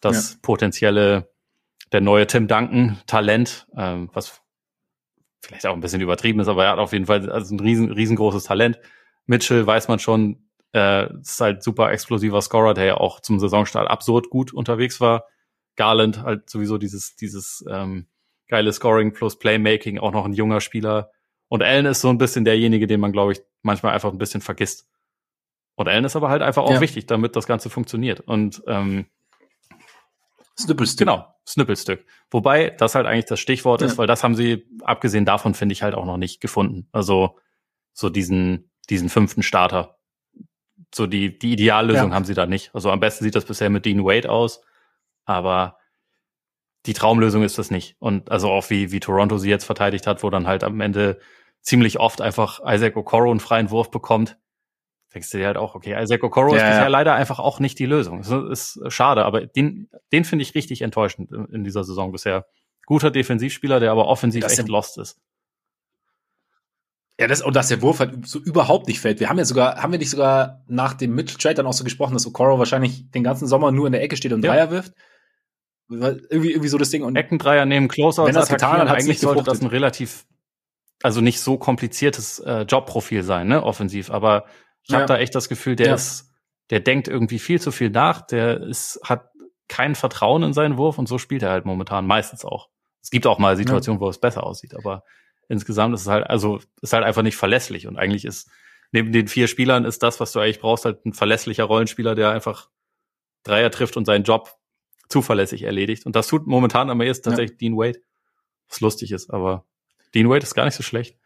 das 0.00 0.32
ja. 0.32 0.38
potenzielle, 0.42 1.30
der 1.92 2.00
neue 2.00 2.26
Tim 2.26 2.48
Duncan 2.48 2.98
Talent, 3.06 3.68
ähm, 3.76 4.10
was 4.12 4.42
vielleicht 5.40 5.66
auch 5.66 5.74
ein 5.74 5.80
bisschen 5.80 6.00
übertrieben 6.00 6.40
ist, 6.40 6.48
aber 6.48 6.64
er 6.64 6.72
hat 6.72 6.78
auf 6.78 6.92
jeden 6.92 7.06
Fall 7.06 7.30
also 7.30 7.54
ein 7.54 7.60
riesen, 7.60 7.92
riesengroßes 7.92 8.44
Talent. 8.44 8.80
Mitchell 9.26 9.64
weiß 9.64 9.86
man 9.86 10.00
schon, 10.00 10.47
äh, 10.74 11.12
ist 11.20 11.40
halt 11.40 11.62
super 11.62 11.90
explosiver 11.92 12.40
Scorer, 12.42 12.74
der 12.74 12.84
ja 12.84 12.96
auch 12.96 13.20
zum 13.20 13.38
Saisonstart 13.38 13.88
absurd 13.88 14.30
gut 14.30 14.52
unterwegs 14.52 15.00
war. 15.00 15.24
Garland 15.76 16.22
halt 16.22 16.50
sowieso 16.50 16.78
dieses, 16.78 17.16
dieses 17.16 17.64
ähm, 17.68 18.06
geile 18.48 18.72
Scoring 18.72 19.12
plus 19.12 19.38
Playmaking, 19.38 19.98
auch 19.98 20.12
noch 20.12 20.24
ein 20.24 20.32
junger 20.32 20.60
Spieler. 20.60 21.10
Und 21.48 21.62
Allen 21.62 21.86
ist 21.86 22.00
so 22.00 22.10
ein 22.10 22.18
bisschen 22.18 22.44
derjenige, 22.44 22.86
den 22.86 23.00
man, 23.00 23.12
glaube 23.12 23.32
ich, 23.32 23.40
manchmal 23.62 23.94
einfach 23.94 24.12
ein 24.12 24.18
bisschen 24.18 24.40
vergisst. 24.40 24.88
Und 25.76 25.88
Allen 25.88 26.04
ist 26.04 26.16
aber 26.16 26.28
halt 26.28 26.42
einfach 26.42 26.64
auch 26.64 26.72
ja. 26.72 26.80
wichtig, 26.80 27.06
damit 27.06 27.36
das 27.36 27.46
Ganze 27.46 27.70
funktioniert. 27.70 28.20
Und 28.20 28.62
ähm, 28.66 29.06
Snippelstück. 30.58 31.06
Genau, 31.06 31.26
Snippelstück. 31.46 32.04
Wobei 32.30 32.70
das 32.70 32.94
halt 32.94 33.06
eigentlich 33.06 33.26
das 33.26 33.38
Stichwort 33.38 33.80
ja. 33.80 33.86
ist, 33.86 33.96
weil 33.96 34.08
das 34.08 34.24
haben 34.24 34.34
sie, 34.34 34.66
abgesehen 34.82 35.24
davon, 35.24 35.54
finde 35.54 35.72
ich 35.72 35.82
halt 35.82 35.94
auch 35.94 36.04
noch 36.04 36.16
nicht 36.16 36.40
gefunden. 36.40 36.88
Also 36.90 37.38
so 37.92 38.10
diesen, 38.10 38.70
diesen 38.90 39.08
fünften 39.08 39.42
Starter, 39.42 39.97
so 40.94 41.06
die, 41.06 41.38
die 41.38 41.52
Ideallösung 41.52 42.10
ja. 42.10 42.14
haben 42.14 42.24
sie 42.24 42.34
da 42.34 42.46
nicht. 42.46 42.74
Also 42.74 42.90
am 42.90 43.00
besten 43.00 43.24
sieht 43.24 43.34
das 43.34 43.44
bisher 43.44 43.70
mit 43.70 43.84
Dean 43.84 44.04
Wade 44.04 44.30
aus, 44.30 44.62
aber 45.24 45.78
die 46.86 46.94
Traumlösung 46.94 47.42
ist 47.42 47.58
das 47.58 47.70
nicht. 47.70 47.96
Und 47.98 48.30
also 48.30 48.50
auch 48.50 48.70
wie, 48.70 48.92
wie 48.92 49.00
Toronto 49.00 49.38
sie 49.38 49.50
jetzt 49.50 49.64
verteidigt 49.64 50.06
hat, 50.06 50.22
wo 50.22 50.30
dann 50.30 50.46
halt 50.46 50.64
am 50.64 50.80
Ende 50.80 51.18
ziemlich 51.60 51.98
oft 52.00 52.20
einfach 52.20 52.60
Isaac 52.64 52.96
Okoro 52.96 53.30
einen 53.30 53.40
freien 53.40 53.70
Wurf 53.70 53.90
bekommt, 53.90 54.38
denkst 55.12 55.30
du 55.30 55.38
dir 55.38 55.46
halt 55.46 55.56
auch, 55.56 55.74
okay, 55.74 56.00
Isaac 56.00 56.22
Okoro 56.22 56.50
ja, 56.50 56.56
ist 56.56 56.62
bisher 56.62 56.82
ja. 56.82 56.88
leider 56.88 57.14
einfach 57.14 57.38
auch 57.38 57.60
nicht 57.60 57.78
die 57.78 57.86
Lösung. 57.86 58.22
Das 58.22 58.30
ist 58.30 58.92
schade, 58.92 59.24
aber 59.24 59.46
den, 59.46 59.90
den 60.12 60.24
finde 60.24 60.42
ich 60.42 60.54
richtig 60.54 60.82
enttäuschend 60.82 61.30
in 61.32 61.64
dieser 61.64 61.84
Saison 61.84 62.12
bisher. 62.12 62.46
Guter 62.86 63.10
Defensivspieler, 63.10 63.80
der 63.80 63.92
aber 63.92 64.06
offensiv 64.06 64.42
das 64.42 64.58
echt 64.58 64.68
lost 64.68 64.96
ist. 64.98 65.20
Ja, 67.20 67.26
das, 67.26 67.42
und 67.42 67.56
dass 67.56 67.68
der 67.68 67.82
Wurf 67.82 67.98
halt 67.98 68.28
so 68.28 68.38
überhaupt 68.38 68.86
nicht 68.86 69.00
fällt. 69.00 69.18
Wir 69.18 69.28
haben 69.28 69.38
ja 69.38 69.44
sogar, 69.44 69.82
haben 69.82 69.90
wir 69.90 69.98
nicht 69.98 70.10
sogar 70.10 70.62
nach 70.68 70.94
dem 70.94 71.14
Mitchell-Trade 71.16 71.56
dann 71.56 71.66
auch 71.66 71.72
so 71.72 71.82
gesprochen, 71.82 72.14
dass 72.14 72.26
Okoro 72.26 72.58
wahrscheinlich 72.60 73.10
den 73.10 73.24
ganzen 73.24 73.48
Sommer 73.48 73.72
nur 73.72 73.86
in 73.86 73.92
der 73.92 74.02
Ecke 74.02 74.16
steht 74.16 74.32
und 74.32 74.44
ja. 74.44 74.52
Dreier 74.52 74.70
wirft? 74.70 74.92
Irgendwie, 75.90 76.50
irgendwie 76.50 76.68
so 76.68 76.78
das 76.78 76.90
Ding. 76.90 77.02
Und 77.02 77.16
Eckendreier 77.16 77.64
nehmen 77.64 77.88
Closeouts 77.88 78.28
Wenn 78.28 78.34
das 78.34 78.48
getan 78.48 78.78
hat, 78.78 78.88
eigentlich 78.88 79.18
sollte 79.18 79.42
das 79.42 79.60
ein 79.62 79.66
relativ, 79.66 80.26
also 81.02 81.20
nicht 81.20 81.40
so 81.40 81.58
kompliziertes 81.58 82.38
äh, 82.40 82.62
Jobprofil 82.62 83.24
sein, 83.24 83.48
ne, 83.48 83.64
offensiv. 83.64 84.10
Aber 84.10 84.44
ich 84.82 84.90
ja. 84.90 84.98
habe 84.98 85.06
da 85.06 85.18
echt 85.18 85.34
das 85.34 85.48
Gefühl, 85.48 85.74
der 85.74 85.88
ja. 85.88 85.94
ist, 85.94 86.30
der 86.70 86.80
denkt 86.80 87.08
irgendwie 87.08 87.40
viel 87.40 87.60
zu 87.60 87.72
viel 87.72 87.90
nach, 87.90 88.20
der 88.20 88.60
ist, 88.60 89.00
hat 89.02 89.30
kein 89.66 89.94
Vertrauen 89.96 90.42
in 90.44 90.52
seinen 90.52 90.76
Wurf 90.76 90.98
und 90.98 91.08
so 91.08 91.18
spielt 91.18 91.42
er 91.42 91.50
halt 91.50 91.64
momentan 91.64 92.06
meistens 92.06 92.44
auch. 92.44 92.68
Es 93.02 93.10
gibt 93.10 93.26
auch 93.26 93.38
mal 93.38 93.56
Situationen, 93.56 94.00
wo 94.00 94.08
es 94.08 94.18
besser 94.18 94.44
aussieht, 94.44 94.74
aber 94.76 95.02
insgesamt 95.48 95.94
ist 95.94 96.02
es 96.02 96.06
halt, 96.06 96.28
also 96.28 96.60
ist 96.82 96.92
halt 96.92 97.04
einfach 97.04 97.22
nicht 97.22 97.36
verlässlich. 97.36 97.86
Und 97.86 97.96
eigentlich 97.96 98.24
ist 98.24 98.50
neben 98.92 99.12
den 99.12 99.28
vier 99.28 99.48
Spielern 99.48 99.84
ist 99.84 100.02
das, 100.02 100.20
was 100.20 100.32
du 100.32 100.40
eigentlich 100.40 100.60
brauchst, 100.60 100.84
halt 100.84 101.04
ein 101.04 101.12
verlässlicher 101.12 101.64
Rollenspieler, 101.64 102.14
der 102.14 102.30
einfach 102.30 102.70
Dreier 103.42 103.70
trifft 103.70 103.96
und 103.96 104.04
seinen 104.04 104.24
Job 104.24 104.56
zuverlässig 105.08 105.62
erledigt. 105.62 106.06
Und 106.06 106.16
das 106.16 106.28
tut 106.28 106.46
momentan 106.46 106.90
am 106.90 107.00
ehesten 107.00 107.24
tatsächlich 107.24 107.52
ja. 107.52 107.68
Dean 107.68 107.76
Wade. 107.76 108.00
Was 108.68 108.80
lustig 108.80 109.12
ist, 109.12 109.30
aber 109.30 109.64
Dean 110.14 110.28
Wade 110.28 110.42
ist 110.42 110.54
gar 110.54 110.66
nicht 110.66 110.74
so 110.74 110.82
schlecht. 110.82 111.16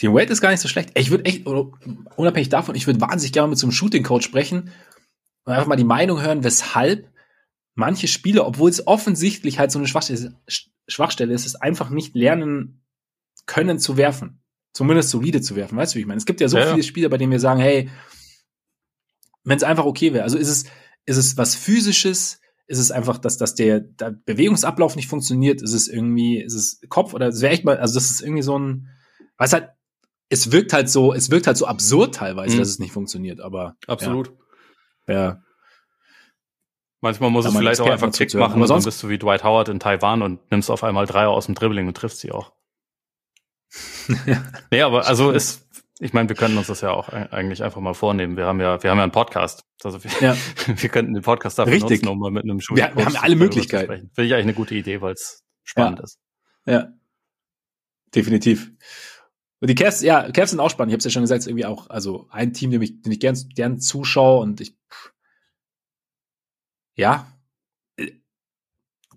Dean 0.00 0.14
Wade 0.14 0.32
ist 0.32 0.40
gar 0.40 0.50
nicht 0.50 0.60
so 0.60 0.68
schlecht. 0.68 0.90
Ich 0.94 1.10
würde 1.10 1.24
echt, 1.24 1.46
unabhängig 1.46 2.50
davon, 2.50 2.74
ich 2.74 2.86
würde 2.86 3.00
wahnsinnig 3.00 3.32
gerne 3.32 3.48
mit 3.48 3.58
so 3.58 3.66
einem 3.66 3.72
Shooting-Coach 3.72 4.24
sprechen 4.24 4.70
und 5.44 5.52
einfach 5.52 5.66
mal 5.66 5.76
die 5.76 5.84
Meinung 5.84 6.20
hören, 6.20 6.44
weshalb 6.44 7.10
manche 7.74 8.06
Spieler, 8.06 8.46
obwohl 8.46 8.70
es 8.70 8.86
offensichtlich 8.86 9.58
halt 9.58 9.72
so 9.72 9.78
eine 9.78 9.88
Schwachstelle, 9.88 10.34
Schwachstelle 10.88 11.34
ist, 11.34 11.46
es 11.46 11.56
einfach 11.56 11.90
nicht 11.90 12.14
lernen 12.14 12.82
können 13.46 13.78
zu 13.78 13.96
werfen. 13.96 14.42
Zumindest 14.72 15.10
solide 15.10 15.40
zu 15.40 15.56
werfen. 15.56 15.78
Weißt 15.78 15.94
du, 15.94 15.96
wie 15.96 16.00
ich 16.00 16.06
meine? 16.06 16.18
Es 16.18 16.26
gibt 16.26 16.40
ja 16.40 16.48
so 16.48 16.58
ja, 16.58 16.70
viele 16.70 16.82
Spieler, 16.82 17.08
bei 17.08 17.16
denen 17.16 17.32
wir 17.32 17.40
sagen, 17.40 17.60
hey, 17.60 17.90
wenn 19.44 19.56
es 19.56 19.62
einfach 19.62 19.86
okay 19.86 20.12
wäre. 20.12 20.24
Also 20.24 20.36
ist 20.36 20.48
es, 20.48 20.64
ist 21.06 21.16
es 21.16 21.36
was 21.36 21.54
physisches? 21.54 22.40
Ist 22.66 22.78
es 22.78 22.90
einfach, 22.90 23.18
dass, 23.18 23.38
dass 23.38 23.54
der, 23.54 23.80
der 23.80 24.10
Bewegungsablauf 24.10 24.96
nicht 24.96 25.08
funktioniert? 25.08 25.62
Ist 25.62 25.72
es 25.72 25.88
irgendwie, 25.88 26.42
ist 26.42 26.54
es 26.54 26.80
Kopf 26.88 27.14
oder 27.14 27.28
es 27.28 27.40
wäre 27.40 27.52
echt 27.52 27.64
mal, 27.64 27.78
also 27.78 27.94
das 27.94 28.10
ist 28.10 28.20
irgendwie 28.20 28.42
so 28.42 28.58
ein, 28.58 28.88
was 29.38 29.52
halt, 29.52 29.70
es 30.28 30.50
wirkt 30.50 30.72
halt 30.72 30.90
so, 30.90 31.14
es 31.14 31.30
wirkt 31.30 31.46
halt 31.46 31.56
so 31.56 31.66
absurd 31.66 32.16
teilweise, 32.16 32.56
mhm. 32.56 32.58
dass 32.58 32.68
es 32.68 32.80
nicht 32.80 32.92
funktioniert, 32.92 33.40
aber. 33.40 33.76
Absolut. 33.86 34.32
Ja. 35.06 35.14
ja. 35.14 35.42
Manchmal 37.06 37.30
muss 37.30 37.46
es 37.46 37.56
vielleicht 37.56 37.80
auch 37.80 37.88
einfach 37.88 38.10
Tick 38.10 38.34
machen, 38.34 38.54
aber 38.54 38.66
sonst 38.66 38.84
bist 38.84 39.00
du 39.00 39.08
wie 39.08 39.16
Dwight 39.16 39.44
Howard 39.44 39.68
in 39.68 39.78
Taiwan 39.78 40.22
und 40.22 40.50
nimmst 40.50 40.72
auf 40.72 40.82
einmal 40.82 41.06
Dreier 41.06 41.30
aus 41.30 41.46
dem 41.46 41.54
Dribbling 41.54 41.86
und 41.86 41.96
triffst 41.96 42.18
sie 42.18 42.32
auch. 42.32 42.50
nee, 44.72 44.82
aber 44.82 45.06
also 45.06 45.30
ist, 45.30 45.68
ich 46.00 46.12
meine, 46.12 46.28
wir 46.28 46.34
könnten 46.34 46.58
uns 46.58 46.66
das 46.66 46.80
ja 46.80 46.90
auch 46.90 47.08
eigentlich 47.10 47.62
einfach 47.62 47.80
mal 47.80 47.94
vornehmen. 47.94 48.36
Wir 48.36 48.46
haben 48.46 48.60
ja, 48.60 48.82
wir 48.82 48.90
haben 48.90 48.98
ja 48.98 49.04
einen 49.04 49.12
Podcast. 49.12 49.64
Also 49.84 50.02
wir, 50.02 50.10
ja. 50.20 50.36
wir 50.66 50.88
könnten 50.88 51.14
den 51.14 51.22
Podcast 51.22 51.60
dafür 51.60 51.74
Richtig. 51.74 52.02
nutzen, 52.02 52.08
um 52.08 52.18
mal 52.18 52.32
mit 52.32 52.42
einem 52.42 52.60
Schuh. 52.60 52.74
Wir, 52.74 52.90
wir 52.96 53.04
haben 53.04 53.16
alle 53.16 53.36
Möglichkeiten. 53.36 54.10
Finde 54.12 54.26
ich 54.26 54.34
eigentlich 54.34 54.46
eine 54.46 54.54
gute 54.54 54.74
Idee, 54.74 55.00
weil 55.00 55.12
es 55.12 55.44
spannend 55.62 56.00
ja. 56.00 56.04
ist. 56.04 56.18
Ja. 56.66 56.88
Definitiv. 58.16 58.72
Und 59.60 59.70
die 59.70 59.76
Cavs, 59.76 60.02
ja, 60.02 60.28
Cavs 60.32 60.50
sind 60.50 60.58
auch 60.58 60.70
spannend. 60.70 60.90
Ich 60.90 60.94
habe 60.94 60.98
es 60.98 61.04
ja 61.04 61.10
schon 61.12 61.22
gesagt, 61.22 61.46
irgendwie 61.46 61.66
auch, 61.66 61.88
also 61.88 62.26
ein 62.30 62.52
Team, 62.52 62.72
dem 62.72 62.82
ich, 62.82 63.02
dem 63.02 63.12
ich 63.12 63.20
gern, 63.20 63.38
gern 63.54 63.78
zuschaue 63.78 64.40
und 64.40 64.60
ich, 64.60 64.76
ja, 66.96 67.26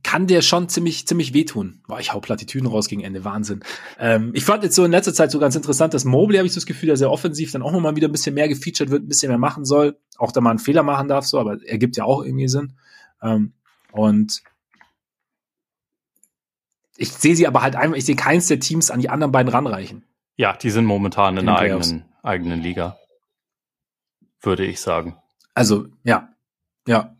kann 0.04 0.28
der 0.28 0.42
schon 0.42 0.70
ziemlich, 0.70 1.08
ziemlich 1.08 1.34
wehtun. 1.34 1.82
Boah, 1.88 2.00
ich 2.00 2.14
hau 2.14 2.20
Plattitüden 2.20 2.68
raus 2.68 2.88
gegen 2.88 3.02
Ende. 3.02 3.26
Wahnsinn. 3.26 3.62
Ähm, 4.00 4.32
ich 4.34 4.46
fand 4.46 4.64
jetzt 4.64 4.76
so 4.76 4.86
in 4.86 4.92
letzter 4.92 5.14
Zeit 5.14 5.32
so 5.32 5.40
ganz 5.40 5.56
interessant, 5.56 5.94
dass 5.94 6.06
Mobley, 6.06 6.38
habe 6.38 6.48
ich 6.48 6.54
so 6.54 6.60
das 6.60 6.66
Gefühl, 6.66 6.90
dass 6.90 7.02
er 7.02 7.12
offensiv 7.12 7.52
dann 7.52 7.62
auch 7.62 7.72
nochmal 7.72 7.96
wieder 7.96 8.08
ein 8.08 8.12
bisschen 8.12 8.34
mehr 8.34 8.48
gefeatured 8.48 8.90
wird, 8.90 9.04
ein 9.04 9.08
bisschen 9.08 9.30
mehr 9.30 9.38
machen 9.38 9.66
soll. 9.66 10.00
Auch 10.18 10.32
da 10.32 10.42
mal 10.42 10.52
einen 10.52 10.60
Fehler 10.60 10.84
machen 10.84 11.08
darf, 11.08 11.26
so, 11.26 11.40
aber 11.40 11.62
er 11.64 11.78
gibt 11.78 11.98
ja 11.98 12.06
auch 12.06 12.24
irgendwie 12.24 12.48
Sinn. 12.48 12.74
Ähm, 13.22 13.54
und 13.92 14.42
ich 16.98 17.12
sehe 17.12 17.36
sie 17.36 17.48
aber 17.48 17.62
halt 17.62 17.76
einfach, 17.76 17.98
ich 17.98 18.06
sehe 18.06 18.16
keins 18.16 18.48
der 18.48 18.60
Teams 18.60 18.92
an 18.92 19.02
die 19.02 19.10
anderen 19.10 19.32
beiden 19.32 19.52
ranreichen. 19.52 20.06
Ja, 20.38 20.56
die 20.56 20.70
sind 20.70 20.86
momentan 20.86 21.36
in, 21.38 21.44
in 21.44 21.50
einer 21.50 21.60
eigenen, 21.60 22.06
eigenen 22.24 22.62
Liga. 22.62 22.98
Würde 24.42 24.66
ich 24.66 24.80
sagen. 24.80 25.18
Also, 25.54 25.88
ja. 26.04 26.30
Ja. 26.88 27.16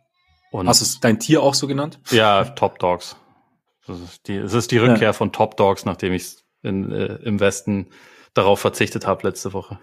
Und 0.52 0.68
Hast 0.68 0.82
du 0.82 1.00
dein 1.02 1.20
Tier 1.20 1.44
auch 1.44 1.54
so 1.54 1.68
genannt? 1.68 2.00
Ja, 2.10 2.44
Top 2.44 2.80
Dogs. 2.80 3.16
Das 3.86 4.00
ist 4.00 4.28
die, 4.28 4.36
es 4.36 4.54
ist 4.54 4.72
die 4.72 4.78
Rückkehr 4.78 5.10
ja. 5.10 5.14
von 5.14 5.32
Top 5.32 5.58
Dogs, 5.58 5.86
nachdem 5.86 6.14
ich 6.14 6.38
in, 6.62 6.92
äh, 6.92 7.16
im 7.24 7.40
Westen 7.40 7.90
darauf 8.34 8.60
verzichtet 8.60 9.08
habe 9.08 9.28
letzte 9.28 9.54
Woche. 9.54 9.80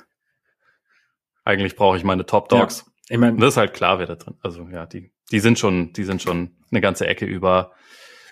Eigentlich 1.44 1.76
brauche 1.76 1.96
ich 1.96 2.04
meine 2.04 2.26
Top 2.26 2.48
Dogs. 2.48 2.84
Ja, 2.86 3.14
ich 3.14 3.18
mein, 3.18 3.38
das 3.38 3.50
ist 3.50 3.56
halt 3.56 3.74
klar, 3.74 3.98
wer 3.98 4.06
da 4.06 4.16
drin. 4.16 4.36
Also 4.42 4.68
ja, 4.68 4.86
die, 4.86 5.12
die 5.30 5.40
sind 5.40 5.58
schon, 5.58 5.92
die 5.92 6.04
sind 6.04 6.22
schon 6.22 6.56
eine 6.70 6.80
ganze 6.80 7.06
Ecke 7.06 7.24
über, 7.24 7.72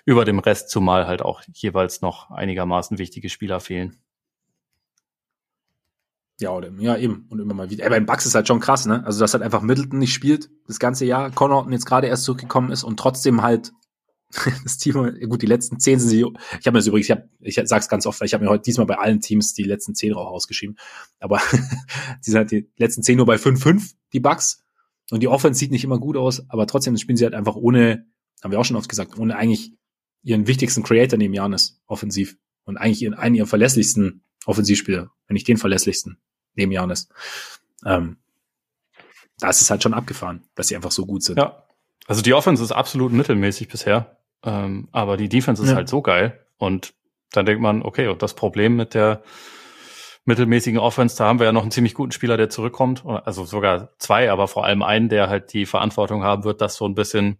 über 0.05 0.25
dem 0.25 0.39
Rest, 0.39 0.69
zumal 0.69 1.07
halt 1.07 1.21
auch 1.21 1.41
jeweils 1.53 2.01
noch 2.01 2.31
einigermaßen 2.31 2.97
wichtige 2.97 3.29
Spieler 3.29 3.59
fehlen. 3.59 4.01
Ja, 6.39 6.51
oder, 6.51 6.69
ja, 6.79 6.97
eben. 6.97 7.27
Und 7.29 7.39
immer 7.39 7.53
mal 7.53 7.69
wieder. 7.69 7.85
Aber 7.85 7.95
beim 7.95 8.05
Bucks 8.05 8.25
ist 8.25 8.35
halt 8.35 8.47
schon 8.47 8.59
krass, 8.59 8.85
ne? 8.85 9.05
Also, 9.05 9.19
dass 9.19 9.33
halt 9.33 9.43
einfach 9.43 9.61
Middleton 9.61 9.99
nicht 9.99 10.13
spielt, 10.13 10.49
das 10.67 10.79
ganze 10.79 11.05
Jahr. 11.05 11.31
Connaughton 11.31 11.71
jetzt 11.71 11.85
gerade 11.85 12.07
erst 12.07 12.25
zurückgekommen 12.25 12.71
ist 12.71 12.83
und 12.83 12.99
trotzdem 12.99 13.41
halt 13.41 13.71
das 14.63 14.77
Team, 14.77 15.17
gut, 15.29 15.41
die 15.41 15.47
letzten 15.47 15.79
zehn 15.79 15.99
sind 15.99 16.09
sie, 16.09 16.19
ich 16.19 16.67
habe 16.67 16.71
mir 16.71 16.79
das 16.79 16.87
übrigens, 16.87 17.07
ich, 17.07 17.11
hab, 17.11 17.29
ich 17.39 17.61
sag's 17.65 17.87
ganz 17.87 18.05
oft, 18.05 18.19
weil 18.19 18.25
ich 18.25 18.33
habe 18.33 18.43
mir 18.43 18.49
heute 18.49 18.63
diesmal 18.63 18.87
bei 18.87 18.97
allen 18.97 19.21
Teams 19.21 19.53
die 19.53 19.63
letzten 19.63 19.95
zehn 19.95 20.13
auch 20.13 20.27
ausgeschrieben, 20.27 20.77
aber 21.19 21.41
die 22.25 22.31
sind 22.31 22.37
halt 22.37 22.51
die 22.51 22.69
letzten 22.77 23.03
zehn 23.03 23.17
nur 23.17 23.25
bei 23.25 23.35
5-5, 23.35 23.93
die 24.13 24.19
Bucks 24.19 24.63
und 25.11 25.21
die 25.21 25.27
Offense 25.27 25.59
sieht 25.59 25.71
nicht 25.71 25.83
immer 25.83 25.99
gut 25.99 26.17
aus, 26.17 26.49
aber 26.49 26.67
trotzdem 26.67 26.97
spielen 26.97 27.17
sie 27.17 27.23
halt 27.23 27.35
einfach 27.35 27.55
ohne, 27.55 28.05
haben 28.43 28.51
wir 28.51 28.59
auch 28.59 28.65
schon 28.65 28.77
oft 28.77 28.89
gesagt, 28.89 29.17
ohne 29.17 29.35
eigentlich 29.35 29.73
ihren 30.23 30.47
wichtigsten 30.47 30.83
Creator 30.83 31.17
neben 31.17 31.33
Janis 31.33 31.79
offensiv 31.85 32.37
und 32.63 32.77
eigentlich 32.77 33.03
ihren, 33.03 33.13
einen 33.13 33.35
ihrer 33.35 33.47
verlässlichsten 33.47 34.23
Offensivspieler, 34.45 35.11
wenn 35.27 35.33
nicht 35.35 35.47
den 35.47 35.57
verlässlichsten 35.57 36.17
neben 36.55 36.71
Janis. 36.71 37.09
Ähm, 37.85 38.17
da 39.39 39.49
ist 39.49 39.61
es 39.61 39.69
halt 39.69 39.83
schon 39.83 39.93
abgefahren, 39.93 40.43
dass 40.55 40.67
sie 40.67 40.75
einfach 40.75 40.91
so 40.91 41.05
gut 41.05 41.23
sind. 41.23 41.37
Ja. 41.37 41.63
Also 42.07 42.21
die 42.21 42.33
Offense 42.33 42.63
ist 42.63 42.71
absolut 42.71 43.11
mittelmäßig 43.11 43.67
bisher, 43.67 44.17
ähm, 44.43 44.87
aber 44.91 45.17
die 45.17 45.29
Defense 45.29 45.63
ist 45.63 45.69
ja. 45.69 45.75
halt 45.75 45.89
so 45.89 46.01
geil. 46.01 46.45
Und 46.57 46.93
dann 47.31 47.45
denkt 47.45 47.61
man, 47.61 47.81
okay, 47.81 48.07
und 48.07 48.21
das 48.21 48.33
Problem 48.33 48.75
mit 48.75 48.93
der 48.93 49.23
mittelmäßigen 50.25 50.79
Offense, 50.79 51.17
da 51.17 51.25
haben 51.25 51.39
wir 51.39 51.45
ja 51.45 51.51
noch 51.51 51.61
einen 51.61 51.71
ziemlich 51.71 51.93
guten 51.93 52.11
Spieler, 52.11 52.37
der 52.37 52.49
zurückkommt. 52.49 53.05
Also 53.05 53.45
sogar 53.45 53.89
zwei, 53.99 54.31
aber 54.31 54.47
vor 54.47 54.65
allem 54.65 54.81
einen, 54.81 55.09
der 55.09 55.29
halt 55.29 55.53
die 55.53 55.65
Verantwortung 55.65 56.23
haben 56.23 56.43
wird, 56.43 56.61
das 56.61 56.75
so 56.75 56.85
ein 56.85 56.95
bisschen 56.95 57.37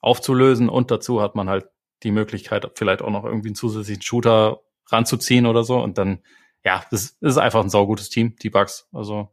aufzulösen. 0.00 0.68
Und 0.68 0.90
dazu 0.90 1.20
hat 1.20 1.34
man 1.34 1.48
halt 1.48 1.66
die 2.02 2.10
Möglichkeit, 2.10 2.68
vielleicht 2.74 3.02
auch 3.02 3.10
noch 3.10 3.24
irgendwie 3.24 3.48
einen 3.48 3.54
zusätzlichen 3.54 4.02
Shooter 4.02 4.60
ranzuziehen 4.86 5.46
oder 5.46 5.62
so. 5.64 5.80
Und 5.80 5.98
dann, 5.98 6.20
ja, 6.68 6.84
das 6.90 7.16
ist 7.22 7.38
einfach 7.38 7.62
ein 7.62 7.70
saugutes 7.70 8.10
Team, 8.10 8.36
die 8.42 8.50
Bugs. 8.50 8.90
Also 8.92 9.32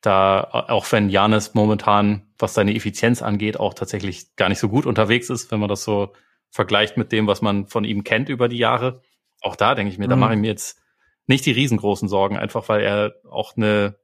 da, 0.00 0.44
auch 0.68 0.90
wenn 0.92 1.10
Janis 1.10 1.54
momentan, 1.54 2.32
was 2.38 2.54
seine 2.54 2.72
Effizienz 2.72 3.20
angeht, 3.20 3.58
auch 3.58 3.74
tatsächlich 3.74 4.36
gar 4.36 4.48
nicht 4.48 4.60
so 4.60 4.68
gut 4.68 4.86
unterwegs 4.86 5.28
ist, 5.28 5.50
wenn 5.50 5.58
man 5.58 5.68
das 5.68 5.82
so 5.82 6.12
vergleicht 6.50 6.96
mit 6.96 7.10
dem, 7.10 7.26
was 7.26 7.42
man 7.42 7.66
von 7.66 7.82
ihm 7.82 8.04
kennt 8.04 8.28
über 8.28 8.48
die 8.48 8.58
Jahre. 8.58 9.02
Auch 9.40 9.56
da 9.56 9.74
denke 9.74 9.92
ich 9.92 9.98
mir, 9.98 10.06
mhm. 10.06 10.10
da 10.10 10.16
mache 10.16 10.34
ich 10.34 10.40
mir 10.40 10.46
jetzt 10.46 10.80
nicht 11.26 11.46
die 11.46 11.50
riesengroßen 11.50 12.08
Sorgen, 12.08 12.38
einfach 12.38 12.68
weil 12.68 12.82
er 12.82 13.16
auch 13.28 13.56
eine 13.56 13.96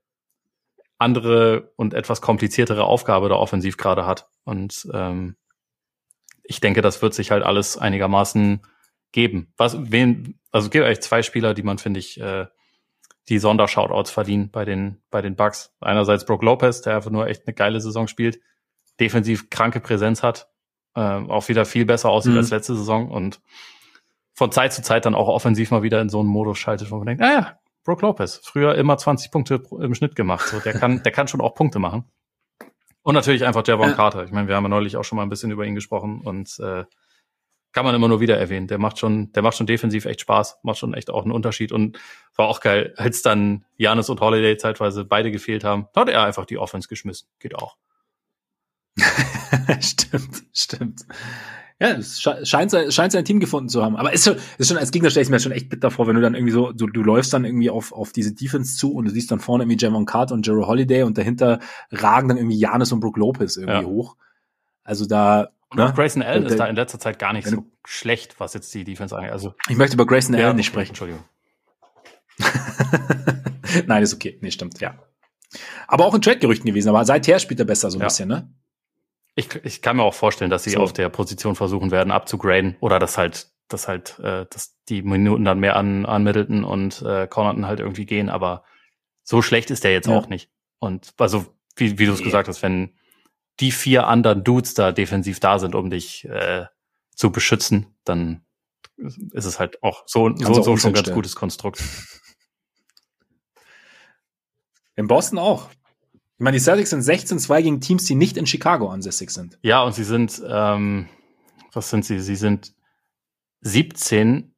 andere 0.99 1.73
und 1.77 1.95
etwas 1.95 2.21
kompliziertere 2.21 2.83
Aufgabe 2.83 3.29
da 3.29 3.37
offensiv 3.37 3.77
gerade 3.77 4.05
hat. 4.05 4.29
Und 4.43 4.89
ähm, 4.93 5.37
ich 6.43 6.59
denke, 6.59 6.83
das 6.83 7.03
wird 7.03 7.15
sich 7.15 7.31
halt 7.31 7.45
alles 7.45 7.79
einigermaßen 7.79 8.63
geben. 9.13 9.53
Was, 9.57 9.77
wen, 9.91 10.39
also 10.51 10.67
es 10.67 10.71
gibt 10.71 10.85
eigentlich 10.85 11.01
zwei 11.01 11.23
Spieler, 11.23 11.55
die 11.55 11.63
man, 11.63 11.79
finde 11.79 12.01
ich, 12.01 12.21
äh, 12.21 12.47
die 13.29 13.39
Sondershoutouts 13.39 14.11
verdienen 14.11 14.51
bei 14.51 14.65
den, 14.65 15.01
bei 15.11 15.23
den 15.23 15.37
Bucks. 15.37 15.73
Einerseits 15.81 16.27
Brook 16.27 16.43
Lopez, 16.43 16.83
der 16.83 16.97
einfach 16.97 17.11
nur 17.11 17.29
echt 17.29 17.47
eine 17.47 17.55
geile 17.55 17.81
Saison 17.81 18.09
spielt, 18.09 18.41
defensiv 18.99 19.51
kranke 19.51 19.81
Präsenz 19.81 20.23
hat, 20.23 20.49
äh, 20.95 21.01
auch 21.01 21.49
wieder 21.49 21.65
viel 21.65 21.85
besser 21.85 22.11
aussieht 22.11 22.33
mhm. 22.33 22.39
als 22.39 22.51
letzte 22.51 22.75
Saison 22.75 23.11
und 23.11 23.41
von 24.35 24.51
Zeit 24.53 24.73
zu 24.73 24.83
Zeit 24.83 25.05
dann 25.05 25.15
auch 25.15 25.29
offensiv 25.29 25.71
mal 25.71 25.83
wieder 25.83 26.01
in 26.01 26.09
so 26.09 26.21
einen 26.21 26.29
Modus 26.29 26.59
schaltet, 26.59 26.91
wo 26.91 26.97
man 26.97 27.07
denkt, 27.07 27.21
naja, 27.21 27.59
Brook 27.85 28.03
Lopez, 28.03 28.41
früher 28.45 28.75
immer 28.75 28.97
20 28.97 29.31
Punkte 29.31 29.63
im 29.81 29.95
Schnitt 29.95 30.17
gemacht. 30.17 30.47
So, 30.49 30.61
der 30.61 30.73
kann, 30.73 31.03
der 31.03 31.13
kann 31.13 31.29
schon 31.29 31.41
auch 31.41 31.55
Punkte 31.55 31.79
machen. 31.79 32.05
Und 33.03 33.15
natürlich 33.15 33.47
einfach 33.47 33.67
Javon 33.67 33.95
Carter. 33.95 34.25
Ich 34.25 34.31
meine, 34.31 34.49
wir 34.49 34.57
haben 34.57 34.65
ja 34.65 34.69
neulich 34.69 34.97
auch 34.97 35.05
schon 35.05 35.17
mal 35.17 35.23
ein 35.23 35.31
bisschen 35.31 35.51
über 35.51 35.65
ihn 35.65 35.75
gesprochen 35.75 36.21
und 36.21 36.59
äh, 36.59 36.85
kann 37.73 37.85
man 37.85 37.95
immer 37.95 38.09
nur 38.09 38.21
wieder 38.21 38.37
erwähnen. 38.37 38.67
Der 38.67 38.79
macht 38.79 38.99
schon, 38.99 39.33
der 39.33 39.43
macht 39.43 39.57
schon 39.57 39.67
defensiv 39.67 40.05
echt 40.05 40.21
Spaß, 40.21 40.59
macht 40.63 40.79
schon 40.79 40.95
echt 40.95 41.11
auch 41.11 41.23
einen 41.23 41.33
Unterschied 41.33 41.73
und 41.73 41.99
war 42.37 42.49
auch 42.49 42.61
geil, 42.61 42.95
als 42.97 43.23
dann 43.23 43.65
Janis 43.77 44.09
und 44.09 44.21
Holiday 44.21 44.57
zeitweise 44.57 45.05
beide 45.05 45.31
gefehlt 45.31 45.65
haben, 45.65 45.87
hat 45.95 46.09
er 46.09 46.25
einfach 46.25 46.47
die 46.47 46.59
Offense 46.59 46.89
geschmissen. 46.89 47.29
Geht 47.39 47.55
auch. 47.55 47.77
stimmt, 49.81 50.43
stimmt. 50.53 51.03
Ja, 51.83 51.93
es 51.93 52.21
scheint, 52.21 52.73
scheint 52.93 53.13
sein 53.13 53.25
Team 53.25 53.41
gefunden 53.41 53.71
zu 53.71 53.83
haben. 53.83 53.97
Aber 53.97 54.13
ist 54.13 54.25
schon, 54.25 54.37
ist 54.59 54.69
schon 54.69 54.77
als 54.77 54.91
Gegner 54.91 55.09
stelle 55.09 55.25
ich 55.25 55.31
mir 55.31 55.41
schon 55.41 55.53
echt 55.53 55.71
bitter 55.71 55.91
vor, 55.91 56.07
wenn 56.07 56.15
du 56.15 56.21
dann 56.21 56.35
irgendwie 56.35 56.53
so, 56.53 56.73
du, 56.73 56.87
du 56.87 57.03
läufst 57.03 57.33
dann 57.33 57.47
irgendwie 57.47 57.71
auf, 57.71 57.93
auf 57.93 58.13
diese 58.13 58.35
Defense 58.35 58.77
zu 58.77 58.93
und 58.93 59.07
du 59.07 59.11
siehst 59.11 59.31
dann 59.31 59.41
vorne 59.41 59.65
irgendwie 59.65 59.83
Javon 59.83 60.05
Carter 60.05 60.35
und 60.35 60.47
Jero 60.47 60.67
Holiday 60.67 61.05
und 61.05 61.17
dahinter 61.17 61.59
ragen 61.91 62.29
dann 62.29 62.37
irgendwie 62.37 62.59
Janis 62.59 62.93
und 62.93 63.01
Brook 63.01 63.17
Lopez 63.17 63.57
irgendwie 63.57 63.81
ja. 63.81 63.87
hoch. 63.87 64.17
Also 64.85 65.07
da, 65.07 65.53
und 65.71 65.79
ne? 65.79 65.93
Grayson 65.95 66.23
Allen 66.23 66.47
ist 66.47 66.59
da 66.59 66.67
in 66.67 66.75
letzter 66.75 66.99
Zeit 66.99 67.19
gar 67.19 67.33
nicht 67.33 67.47
so 67.47 67.65
schlecht, 67.85 68.41
was 68.41 68.55
jetzt 68.55 68.75
die 68.75 68.85
Defense 68.85 69.17
angeht. 69.17 69.31
Also, 69.31 69.55
ich 69.69 69.77
möchte 69.77 69.95
über 69.95 70.07
Grayson 70.07 70.35
Allen 70.35 70.57
nicht 70.57 70.67
sprechen. 70.67 70.91
Entschuldigung. 70.91 71.25
Nein, 73.87 74.03
ist 74.03 74.15
okay. 74.15 74.39
Nee, 74.41 74.51
stimmt, 74.51 74.81
ja. 74.81 74.99
Aber 75.87 76.07
auch 76.07 76.15
in 76.15 76.23
Trade-Gerüchten 76.23 76.67
gewesen. 76.67 76.89
Aber 76.89 77.05
seither 77.05 77.39
spielt 77.39 77.61
er 77.61 77.67
besser 77.67 77.91
so 77.91 77.99
ein 77.99 78.01
ja. 78.01 78.07
bisschen, 78.07 78.29
ne? 78.29 78.53
Ich, 79.37 79.55
ich 79.65 79.81
kann 79.81 79.97
mir 79.97 80.03
auch 80.03 80.15
vorstellen, 80.15 80.51
dass 80.51 80.65
sie 80.65 80.71
so. 80.71 80.81
auf 80.81 80.93
der 80.93 81.09
Position 81.09 81.55
versuchen 81.55 81.93
werden, 81.93 82.11
abzugraden 82.11 82.77
oder 82.81 82.99
dass 82.99 83.17
halt, 83.17 83.53
dass 83.69 83.87
halt, 83.87 84.19
äh, 84.19 84.47
dass 84.51 84.77
die 84.89 85.03
Minuten 85.03 85.45
dann 85.45 85.61
mehr 85.61 85.77
an, 85.77 86.05
an 86.05 86.25
Middleton 86.25 86.65
und 86.65 87.03
äh, 87.03 87.29
Connaughton 87.29 87.67
halt 87.67 87.79
irgendwie 87.79 88.07
gehen. 88.07 88.29
Aber 88.29 88.65
so 89.23 89.41
schlecht 89.41 89.71
ist 89.71 89.85
der 89.85 89.93
jetzt 89.93 90.09
ja. 90.09 90.19
auch 90.19 90.29
nicht. 90.29 90.51
Und 90.81 91.15
also, 91.19 91.47
wie, 91.77 91.99
wie 91.99 92.07
du 92.07 92.13
es 92.13 92.19
nee. 92.19 92.25
gesagt 92.25 92.49
hast, 92.49 92.63
wenn 92.63 92.95
die 93.61 93.73
vier 93.73 94.07
anderen 94.07 94.43
Dudes 94.45 94.75
da 94.75 94.93
defensiv 94.93 95.41
da 95.41 95.59
sind, 95.59 95.75
um 95.75 95.91
dich 95.91 96.25
äh, 96.25 96.67
zu 97.15 97.31
beschützen, 97.31 97.87
dann 98.05 98.43
ist 99.33 99.45
es 99.45 99.59
halt 99.59 99.83
auch 99.83 100.05
so, 100.07 100.35
so, 100.37 100.63
so 100.63 100.77
schon 100.77 100.91
ein 100.91 100.95
ganz 100.95 101.11
gutes 101.13 101.35
Konstrukt. 101.37 101.83
In 104.97 105.07
Boston 105.07 105.39
auch. 105.39 105.71
Ich 106.13 106.45
meine, 106.45 106.57
die 106.57 106.63
Celtics 106.63 106.91
sind 106.91 107.03
16-2 107.03 107.63
gegen 107.63 107.81
Teams, 107.81 108.05
die 108.05 108.15
nicht 108.15 108.37
in 108.37 108.47
Chicago 108.47 108.91
ansässig 108.91 109.31
sind. 109.31 109.59
Ja, 109.63 109.83
und 109.83 109.95
sie 109.95 110.05
sind, 110.05 110.43
ähm, 110.47 111.09
was 111.73 111.91
sind 111.91 112.05
sie? 112.05 112.21
Sie 112.21 112.37
sind 112.37 112.75
17-2 113.65 114.51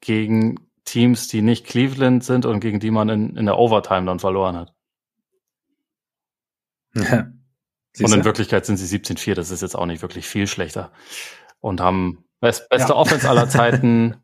gegen 0.00 0.56
Teams, 0.84 1.28
die 1.28 1.42
nicht 1.42 1.66
Cleveland 1.66 2.24
sind 2.24 2.46
und 2.46 2.60
gegen 2.60 2.80
die 2.80 2.90
man 2.90 3.08
in, 3.10 3.36
in 3.36 3.46
der 3.46 3.58
Overtime 3.58 4.06
dann 4.06 4.18
verloren 4.18 4.56
hat. 4.56 4.74
Ja. 6.94 7.30
Und 7.98 8.12
in 8.12 8.24
Wirklichkeit 8.24 8.66
sind 8.66 8.76
sie 8.76 8.98
17-4, 8.98 9.34
das 9.34 9.50
ist 9.50 9.62
jetzt 9.62 9.74
auch 9.74 9.86
nicht 9.86 10.02
wirklich 10.02 10.26
viel 10.26 10.46
schlechter. 10.46 10.92
Und 11.60 11.80
haben 11.80 12.24
best, 12.40 12.68
beste 12.68 12.90
ja. 12.90 12.94
Offense 12.94 13.28
aller 13.28 13.48
Zeiten, 13.48 14.16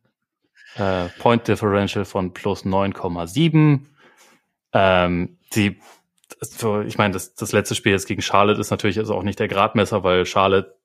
äh, 0.76 1.08
Point 1.18 1.48
Differential 1.48 2.04
von 2.04 2.32
plus 2.32 2.64
9,7. 2.64 3.80
Ähm, 4.72 5.38
die, 5.54 5.80
so, 6.40 6.80
ich 6.80 6.98
meine, 6.98 7.14
das, 7.14 7.34
das 7.34 7.52
letzte 7.52 7.74
Spiel 7.74 7.92
jetzt 7.92 8.06
gegen 8.06 8.22
Charlotte 8.22 8.60
ist 8.60 8.70
natürlich 8.70 8.98
also 8.98 9.14
auch 9.14 9.22
nicht 9.22 9.38
der 9.38 9.48
Gradmesser, 9.48 10.04
weil 10.04 10.26
Charlotte 10.26 10.76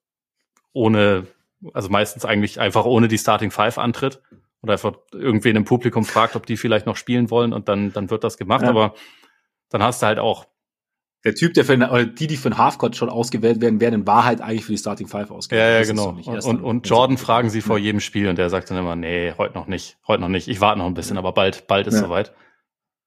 ohne, 0.72 1.26
also 1.72 1.88
meistens 1.88 2.24
eigentlich 2.24 2.60
einfach 2.60 2.84
ohne 2.84 3.08
die 3.08 3.18
Starting 3.18 3.50
Five 3.50 3.78
antritt 3.78 4.22
oder 4.62 4.72
einfach 4.74 4.94
irgendwen 5.12 5.56
im 5.56 5.64
Publikum 5.64 6.04
fragt, 6.04 6.36
ob 6.36 6.46
die 6.46 6.56
vielleicht 6.56 6.86
noch 6.86 6.96
spielen 6.96 7.30
wollen 7.30 7.52
und 7.52 7.68
dann, 7.68 7.92
dann 7.92 8.10
wird 8.10 8.24
das 8.24 8.38
gemacht. 8.38 8.62
Ja. 8.62 8.70
Aber 8.70 8.94
dann 9.68 9.82
hast 9.82 10.02
du 10.02 10.06
halt 10.06 10.18
auch 10.18 10.46
der 11.24 11.34
Typ, 11.34 11.54
der 11.54 11.64
für 11.64 11.76
den, 11.76 11.88
oder 11.88 12.04
die, 12.04 12.26
die 12.26 12.36
für 12.36 12.50
den 12.50 12.58
Halfcourt 12.58 12.96
schon 12.96 13.08
ausgewählt 13.08 13.60
werden, 13.60 13.80
werden 13.80 14.00
in 14.00 14.06
Wahrheit 14.06 14.40
eigentlich 14.40 14.64
für 14.64 14.72
die 14.72 14.78
Starting 14.78 15.06
Five 15.06 15.30
ausgewählt. 15.30 15.62
Ja, 15.62 15.78
ja, 15.78 15.84
genau. 15.84 16.08
Und, 16.08 16.44
und, 16.44 16.62
und 16.62 16.88
Jordan 16.88 17.16
fragen 17.16 17.48
sie 17.48 17.60
vor 17.60 17.78
jedem 17.78 18.00
Spiel 18.00 18.28
und 18.28 18.36
der 18.36 18.50
sagt 18.50 18.70
dann 18.70 18.78
immer, 18.78 18.96
nee, 18.96 19.32
heute 19.38 19.54
noch 19.54 19.68
nicht, 19.68 19.98
heute 20.06 20.20
noch 20.20 20.28
nicht. 20.28 20.48
Ich 20.48 20.60
warte 20.60 20.78
noch 20.78 20.86
ein 20.86 20.94
bisschen, 20.94 21.18
aber 21.18 21.32
bald, 21.32 21.66
bald 21.68 21.86
ist 21.86 21.94
ja. 21.94 22.00
soweit. 22.00 22.34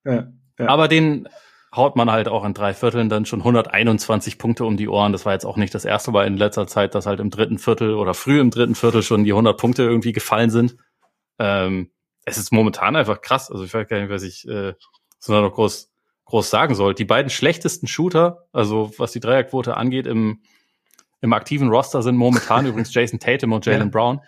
Ja, 0.06 0.28
ja. 0.58 0.68
Aber 0.68 0.88
den 0.88 1.28
haut 1.76 1.98
man 1.98 2.10
halt 2.10 2.30
auch 2.30 2.46
in 2.46 2.54
drei 2.54 2.74
Vierteln 2.74 3.10
dann 3.10 3.26
schon 3.26 3.40
121 3.40 4.38
Punkte 4.38 4.64
um 4.64 4.78
die 4.78 4.88
Ohren. 4.88 5.12
Das 5.12 5.26
war 5.26 5.34
jetzt 5.34 5.46
auch 5.46 5.58
nicht 5.58 5.76
das 5.76 5.84
erste 5.84 6.12
Mal 6.12 6.26
in 6.26 6.38
letzter 6.38 6.68
Zeit, 6.68 6.96
dass 6.96 7.06
halt 7.06 7.20
im 7.20 7.30
dritten 7.30 7.58
Viertel 7.58 7.96
oder 7.96 8.14
früh 8.14 8.40
im 8.40 8.50
dritten 8.50 8.76
Viertel 8.76 9.04
schon 9.04 9.26
die 9.26 9.34
100 9.34 9.58
Punkte 9.58 9.84
irgendwie 9.84 10.14
gefallen 10.14 10.50
sind. 10.50 10.78
Ähm, 11.38 11.92
es 12.24 12.38
ist 12.38 12.54
momentan 12.54 12.96
einfach 12.96 13.20
krass. 13.22 13.52
Also 13.52 13.66
ich 13.66 13.74
weiß 13.74 13.88
gar 13.90 14.00
nicht, 14.00 14.10
was 14.10 14.24
ich 14.24 14.48
äh, 14.48 14.74
so 15.20 15.34
noch 15.34 15.52
groß 15.52 15.92
groß 16.26 16.50
sagen 16.50 16.76
soll. 16.76 16.94
Die 16.94 17.06
beiden 17.06 17.30
schlechtesten 17.30 17.88
Shooter, 17.88 18.48
also 18.52 18.92
was 18.98 19.12
die 19.12 19.20
Dreierquote 19.20 19.78
angeht, 19.78 20.08
im, 20.08 20.42
im 21.22 21.34
aktiven 21.34 21.70
Roster 21.70 22.04
sind 22.04 22.18
momentan 22.18 22.66
übrigens 22.68 22.94
Jason 22.94 23.20
Tatum 23.20 23.54
und 23.54 23.66
Jalen 23.66 23.88
ja. 23.88 23.90
Brown, 23.90 24.22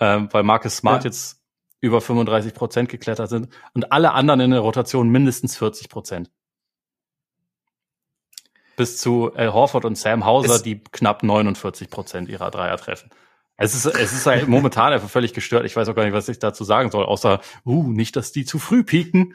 ähm, 0.00 0.28
weil 0.32 0.42
Marcus 0.42 0.76
Smart 0.76 1.04
ja. 1.04 1.10
jetzt 1.10 1.40
über 1.80 2.00
35 2.00 2.54
Prozent 2.54 2.88
geklettert 2.88 3.30
sind 3.30 3.48
und 3.72 3.92
alle 3.92 4.12
anderen 4.12 4.40
in 4.40 4.50
der 4.50 4.60
Rotation 4.60 5.08
mindestens 5.08 5.56
40 5.56 5.88
Prozent. 5.88 6.30
Bis 8.76 8.98
zu 8.98 9.32
Al 9.34 9.52
Horford 9.52 9.84
und 9.84 9.96
Sam 9.96 10.24
Hauser, 10.24 10.56
es 10.56 10.62
die 10.62 10.82
knapp 10.82 11.22
49 11.22 11.90
Prozent 11.90 12.28
ihrer 12.28 12.50
Dreier 12.50 12.76
treffen. 12.76 13.10
Es 13.56 13.74
ist, 13.74 13.86
es 13.86 14.12
ist 14.12 14.26
halt 14.26 14.48
momentan 14.48 14.92
einfach 14.92 15.08
völlig 15.08 15.34
gestört. 15.34 15.64
Ich 15.64 15.74
weiß 15.74 15.88
auch 15.88 15.94
gar 15.94 16.04
nicht, 16.04 16.12
was 16.12 16.28
ich 16.28 16.38
dazu 16.38 16.64
sagen 16.64 16.90
soll, 16.90 17.04
außer, 17.04 17.40
uh, 17.66 17.92
nicht, 17.92 18.14
dass 18.16 18.32
die 18.32 18.44
zu 18.44 18.58
früh 18.58 18.84
pieken. 18.84 19.34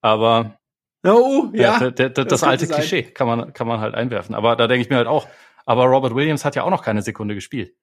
Aber 0.00 0.58
Oh, 1.04 1.50
ja. 1.52 1.78
Der, 1.78 1.90
der, 1.90 2.10
der, 2.10 2.24
das, 2.24 2.40
das 2.40 2.48
alte 2.48 2.66
Klischee 2.66 3.02
kann 3.02 3.26
man, 3.26 3.52
kann 3.52 3.66
man 3.66 3.80
halt 3.80 3.94
einwerfen. 3.94 4.34
Aber 4.34 4.56
da 4.56 4.66
denke 4.68 4.82
ich 4.82 4.90
mir 4.90 4.96
halt 4.96 5.08
auch, 5.08 5.26
aber 5.66 5.84
Robert 5.84 6.14
Williams 6.14 6.44
hat 6.44 6.54
ja 6.54 6.62
auch 6.62 6.70
noch 6.70 6.82
keine 6.82 7.02
Sekunde 7.02 7.34
gespielt. 7.34 7.74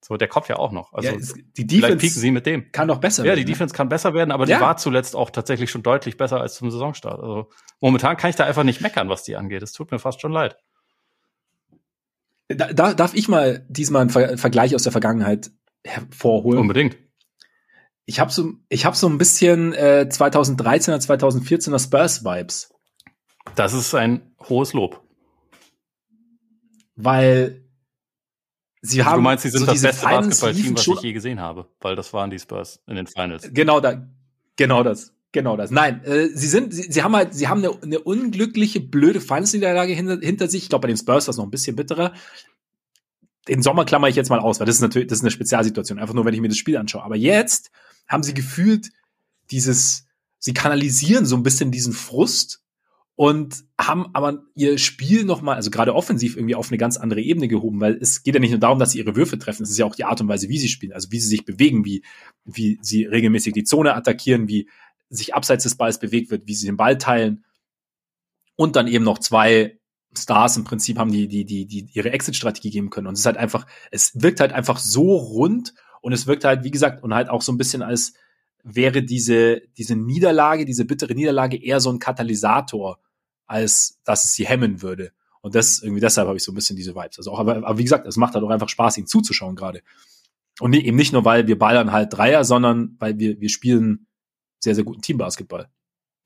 So, 0.00 0.18
der 0.18 0.28
kommt 0.28 0.48
ja 0.48 0.56
auch 0.56 0.70
noch. 0.70 0.92
Also, 0.92 1.12
ja, 1.12 1.16
die 1.56 1.66
Defense 1.66 1.96
pieken 1.96 2.20
sie 2.20 2.30
mit 2.30 2.44
dem. 2.44 2.70
Kann 2.72 2.88
doch 2.88 2.98
besser 2.98 3.22
ja, 3.22 3.28
werden. 3.28 3.38
Ja, 3.38 3.44
die 3.44 3.50
ne? 3.50 3.54
Defense 3.54 3.74
kann 3.74 3.88
besser 3.88 4.12
werden, 4.12 4.32
aber 4.32 4.46
ja. 4.46 4.58
die 4.58 4.62
war 4.62 4.76
zuletzt 4.76 5.16
auch 5.16 5.30
tatsächlich 5.30 5.70
schon 5.70 5.82
deutlich 5.82 6.18
besser 6.18 6.42
als 6.42 6.56
zum 6.56 6.70
Saisonstart. 6.70 7.20
Also, 7.20 7.50
momentan 7.80 8.18
kann 8.18 8.28
ich 8.28 8.36
da 8.36 8.44
einfach 8.44 8.64
nicht 8.64 8.82
meckern, 8.82 9.08
was 9.08 9.22
die 9.22 9.34
angeht. 9.34 9.62
Es 9.62 9.72
tut 9.72 9.90
mir 9.90 9.98
fast 9.98 10.20
schon 10.20 10.32
leid. 10.32 10.58
Da, 12.48 12.70
da, 12.72 12.92
darf 12.92 13.14
ich 13.14 13.28
mal 13.28 13.64
diesmal 13.70 14.02
einen 14.02 14.10
Ver 14.10 14.36
Vergleich 14.36 14.74
aus 14.74 14.82
der 14.82 14.92
Vergangenheit 14.92 15.50
hervorholen? 15.84 16.60
Unbedingt 16.60 16.98
ich 18.06 18.20
habe 18.20 18.30
so, 18.30 18.52
ich 18.68 18.84
habe 18.84 18.96
so 18.96 19.08
ein 19.08 19.18
bisschen 19.18 19.72
äh, 19.72 20.06
2013er, 20.10 21.00
2014er 21.04 21.78
Spurs-Vibes. 21.78 22.70
Das 23.54 23.72
ist 23.72 23.94
ein 23.94 24.34
hohes 24.48 24.72
Lob. 24.72 25.02
Weil 26.96 27.64
sie 28.82 29.00
also 29.00 29.10
haben. 29.10 29.18
Du 29.18 29.22
meinst, 29.22 29.42
sie 29.42 29.50
sind 29.50 29.60
so 29.60 29.66
das 29.66 29.82
beste 29.82 30.04
Basketballteam, 30.04 30.76
was 30.76 30.86
ich 30.86 31.00
je 31.00 31.12
gesehen 31.12 31.40
habe, 31.40 31.68
weil 31.80 31.96
das 31.96 32.12
waren 32.12 32.30
die 32.30 32.38
Spurs 32.38 32.80
in 32.86 32.96
den 32.96 33.06
Finals. 33.06 33.48
Genau 33.52 33.80
da, 33.80 34.06
genau 34.56 34.82
das, 34.82 35.14
genau 35.32 35.56
das. 35.56 35.70
Nein, 35.70 36.04
äh, 36.04 36.28
sie 36.28 36.46
sind, 36.46 36.74
sie, 36.74 36.92
sie 36.92 37.02
haben 37.02 37.16
halt, 37.16 37.34
sie 37.34 37.48
haben 37.48 37.64
eine, 37.64 37.82
eine 37.82 37.98
unglückliche, 38.00 38.80
blöde 38.80 39.20
Finals-Niederlage 39.20 39.94
hinter, 39.94 40.18
hinter 40.20 40.48
sich. 40.48 40.64
Ich 40.64 40.68
glaube, 40.68 40.82
bei 40.82 40.88
den 40.88 40.96
Spurs 40.98 41.26
war 41.26 41.32
es 41.32 41.38
noch 41.38 41.44
ein 41.44 41.50
bisschen 41.50 41.74
bitterer. 41.74 42.12
Den 43.48 43.62
Sommer 43.62 43.84
klammer 43.84 44.08
ich 44.08 44.16
jetzt 44.16 44.30
mal 44.30 44.40
aus, 44.40 44.60
weil 44.60 44.66
das 44.66 44.76
ist 44.76 44.82
natürlich, 44.82 45.08
das 45.08 45.18
ist 45.18 45.24
eine 45.24 45.30
Spezialsituation. 45.30 45.98
Einfach 45.98 46.14
nur, 46.14 46.24
wenn 46.24 46.34
ich 46.34 46.40
mir 46.40 46.48
das 46.48 46.56
Spiel 46.56 46.76
anschaue. 46.76 47.02
Aber 47.02 47.16
jetzt 47.16 47.70
haben 48.08 48.22
sie 48.22 48.34
gefühlt 48.34 48.90
dieses, 49.50 50.06
sie 50.38 50.54
kanalisieren 50.54 51.26
so 51.26 51.36
ein 51.36 51.42
bisschen 51.42 51.70
diesen 51.70 51.92
Frust 51.92 52.62
und 53.16 53.64
haben 53.80 54.06
aber 54.12 54.42
ihr 54.54 54.78
Spiel 54.78 55.24
nochmal, 55.24 55.56
also 55.56 55.70
gerade 55.70 55.94
offensiv 55.94 56.36
irgendwie 56.36 56.56
auf 56.56 56.68
eine 56.68 56.78
ganz 56.78 56.96
andere 56.96 57.20
Ebene 57.20 57.46
gehoben, 57.46 57.80
weil 57.80 57.94
es 57.94 58.22
geht 58.22 58.34
ja 58.34 58.40
nicht 58.40 58.50
nur 58.50 58.60
darum, 58.60 58.78
dass 58.78 58.90
sie 58.90 58.98
ihre 58.98 59.14
Würfe 59.14 59.38
treffen, 59.38 59.62
es 59.62 59.70
ist 59.70 59.78
ja 59.78 59.86
auch 59.86 59.94
die 59.94 60.04
Art 60.04 60.20
und 60.20 60.28
Weise, 60.28 60.48
wie 60.48 60.58
sie 60.58 60.68
spielen, 60.68 60.92
also 60.92 61.12
wie 61.12 61.20
sie 61.20 61.28
sich 61.28 61.44
bewegen, 61.44 61.84
wie, 61.84 62.02
wie 62.44 62.78
sie 62.82 63.04
regelmäßig 63.04 63.52
die 63.52 63.64
Zone 63.64 63.94
attackieren, 63.94 64.48
wie 64.48 64.68
sich 65.10 65.34
abseits 65.34 65.62
des 65.62 65.76
Balls 65.76 66.00
bewegt 66.00 66.30
wird, 66.30 66.46
wie 66.46 66.54
sie 66.54 66.66
den 66.66 66.76
Ball 66.76 66.98
teilen 66.98 67.44
und 68.56 68.74
dann 68.76 68.88
eben 68.88 69.04
noch 69.04 69.18
zwei 69.18 69.78
Stars 70.16 70.56
im 70.56 70.64
Prinzip 70.64 70.98
haben, 70.98 71.12
die, 71.12 71.28
die, 71.28 71.44
die, 71.44 71.66
die 71.66 71.88
ihre 71.92 72.10
Exit-Strategie 72.10 72.70
geben 72.70 72.90
können. 72.90 73.06
Und 73.06 73.14
es 73.14 73.20
ist 73.20 73.26
halt 73.26 73.36
einfach, 73.36 73.66
es 73.90 74.22
wirkt 74.22 74.40
halt 74.40 74.52
einfach 74.52 74.78
so 74.78 75.16
rund 75.16 75.74
und 76.04 76.12
es 76.12 76.26
wirkt 76.26 76.44
halt, 76.44 76.64
wie 76.64 76.70
gesagt, 76.70 77.02
und 77.02 77.14
halt 77.14 77.30
auch 77.30 77.40
so 77.40 77.50
ein 77.50 77.56
bisschen 77.56 77.80
als 77.80 78.12
wäre 78.62 79.02
diese, 79.02 79.62
diese 79.78 79.96
Niederlage, 79.96 80.66
diese 80.66 80.84
bittere 80.84 81.14
Niederlage 81.14 81.56
eher 81.56 81.80
so 81.80 81.90
ein 81.90 81.98
Katalysator, 81.98 82.98
als 83.46 84.02
dass 84.04 84.24
es 84.24 84.34
sie 84.34 84.46
hemmen 84.46 84.82
würde. 84.82 85.12
Und 85.40 85.54
das 85.54 85.82
irgendwie 85.82 86.02
deshalb 86.02 86.28
habe 86.28 86.36
ich 86.36 86.44
so 86.44 86.52
ein 86.52 86.54
bisschen 86.54 86.76
diese 86.76 86.94
Vibes. 86.94 87.16
Also 87.16 87.32
auch, 87.32 87.38
aber, 87.38 87.56
aber 87.56 87.78
wie 87.78 87.84
gesagt, 87.84 88.06
es 88.06 88.18
macht 88.18 88.34
halt 88.34 88.44
auch 88.44 88.50
einfach 88.50 88.68
Spaß, 88.68 88.98
ihm 88.98 89.06
zuzuschauen 89.06 89.56
gerade. 89.56 89.80
Und 90.60 90.72
nee, 90.72 90.80
eben 90.80 90.96
nicht 90.98 91.14
nur, 91.14 91.24
weil 91.24 91.46
wir 91.46 91.58
ballern 91.58 91.90
halt 91.90 92.12
Dreier, 92.12 92.44
sondern 92.44 92.96
weil 92.98 93.18
wir, 93.18 93.40
wir 93.40 93.48
spielen 93.48 94.06
sehr, 94.62 94.74
sehr 94.74 94.84
guten 94.84 95.00
Teambasketball. 95.00 95.70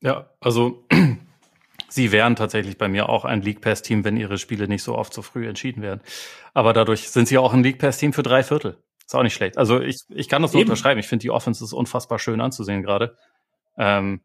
Ja, 0.01 0.29
also 0.41 0.85
sie 1.87 2.11
wären 2.11 2.35
tatsächlich 2.35 2.77
bei 2.77 2.89
mir 2.89 3.07
auch 3.07 3.23
ein 3.23 3.41
League 3.41 3.61
Pass 3.61 3.81
Team, 3.81 4.03
wenn 4.03 4.17
ihre 4.17 4.37
Spiele 4.37 4.67
nicht 4.67 4.83
so 4.83 4.97
oft 4.97 5.13
so 5.13 5.21
früh 5.21 5.47
entschieden 5.47 5.81
werden. 5.81 6.01
Aber 6.53 6.73
dadurch 6.73 7.09
sind 7.09 7.29
sie 7.29 7.37
auch 7.37 7.53
ein 7.53 7.63
League 7.63 7.79
Pass 7.79 7.97
Team 7.97 8.11
für 8.11 8.23
drei 8.23 8.43
Viertel. 8.43 8.77
Ist 9.09 9.15
auch 9.15 9.23
nicht 9.23 9.33
schlecht. 9.33 9.57
Also 9.57 9.81
ich, 9.81 10.01
ich 10.09 10.29
kann 10.29 10.43
das 10.43 10.51
so 10.51 10.59
unterschreiben. 10.59 10.99
Ich 10.99 11.07
finde 11.07 11.23
die 11.23 11.31
Offense 11.31 11.63
ist 11.63 11.73
unfassbar 11.73 12.19
schön 12.19 12.41
anzusehen 12.41 12.83
gerade. 12.83 13.17
Ähm, 13.75 14.21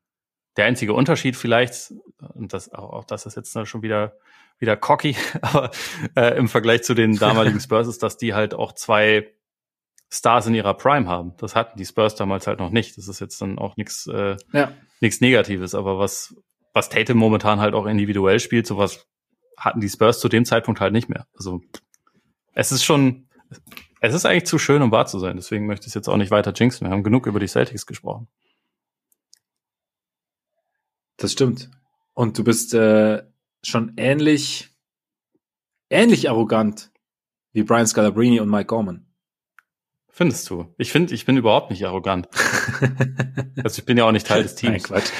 der 0.58 0.66
einzige 0.66 0.92
Unterschied 0.92 1.36
vielleicht, 1.36 1.94
und 2.34 2.52
das, 2.52 2.70
auch, 2.70 2.92
auch 2.92 3.04
das 3.04 3.24
ist 3.24 3.34
jetzt 3.34 3.56
schon 3.66 3.80
wieder, 3.80 4.12
wieder 4.58 4.76
cocky, 4.76 5.16
aber 5.40 5.70
äh, 6.14 6.36
im 6.36 6.50
Vergleich 6.50 6.82
zu 6.82 6.92
den 6.92 7.16
damaligen 7.16 7.60
Spurs 7.62 7.88
ist, 7.88 8.02
dass 8.02 8.18
die 8.18 8.34
halt 8.34 8.52
auch 8.52 8.72
zwei 8.72 9.32
Stars 10.12 10.48
in 10.48 10.54
ihrer 10.54 10.74
Prime 10.74 11.08
haben. 11.08 11.32
Das 11.38 11.56
hatten 11.56 11.78
die 11.78 11.86
Spurs 11.86 12.14
damals 12.14 12.46
halt 12.46 12.58
noch 12.58 12.68
nicht. 12.68 12.98
Das 12.98 13.08
ist 13.08 13.20
jetzt 13.20 13.40
dann 13.40 13.58
auch 13.58 13.78
nichts 13.78 14.06
äh, 14.06 14.36
ja. 14.52 14.70
nichts 15.00 15.22
Negatives, 15.22 15.74
aber 15.74 15.98
was, 15.98 16.36
was 16.74 16.90
Tatum 16.90 17.16
momentan 17.16 17.58
halt 17.58 17.72
auch 17.72 17.86
individuell 17.86 18.38
spielt, 18.38 18.66
sowas 18.66 19.06
hatten 19.56 19.80
die 19.80 19.88
Spurs 19.88 20.20
zu 20.20 20.28
dem 20.28 20.44
Zeitpunkt 20.44 20.82
halt 20.82 20.92
nicht 20.92 21.08
mehr. 21.08 21.26
Also 21.34 21.62
es 22.52 22.70
ist 22.70 22.84
schon, 22.84 23.30
es 24.04 24.14
ist 24.14 24.26
eigentlich 24.26 24.46
zu 24.46 24.58
schön, 24.58 24.82
um 24.82 24.90
wahr 24.90 25.06
zu 25.06 25.18
sein. 25.18 25.36
Deswegen 25.36 25.66
möchte 25.66 25.84
ich 25.84 25.88
es 25.88 25.94
jetzt 25.94 26.08
auch 26.08 26.16
nicht 26.16 26.30
weiter 26.30 26.52
jinxen. 26.54 26.86
Wir 26.86 26.92
haben 26.92 27.02
genug 27.02 27.26
über 27.26 27.40
die 27.40 27.48
Celtics 27.48 27.86
gesprochen. 27.86 28.28
Das 31.16 31.32
stimmt. 31.32 31.70
Und 32.12 32.36
du 32.36 32.44
bist 32.44 32.74
äh, 32.74 33.22
schon 33.62 33.94
ähnlich, 33.96 34.70
ähnlich 35.88 36.28
arrogant 36.28 36.90
wie 37.52 37.62
Brian 37.62 37.86
Scalabrini 37.86 38.40
und 38.40 38.50
Mike 38.50 38.66
Gorman. 38.66 39.06
Findest 40.08 40.48
du? 40.50 40.72
Ich 40.76 40.92
finde, 40.92 41.14
ich 41.14 41.24
bin 41.24 41.36
überhaupt 41.36 41.70
nicht 41.70 41.84
arrogant. 41.84 42.28
also 43.64 43.78
ich 43.78 43.84
bin 43.84 43.96
ja 43.96 44.04
auch 44.04 44.12
nicht 44.12 44.26
Teil 44.26 44.42
des 44.44 44.54
Teams. 44.54 44.72
Nein, 44.72 44.82
Quatsch. 44.82 45.10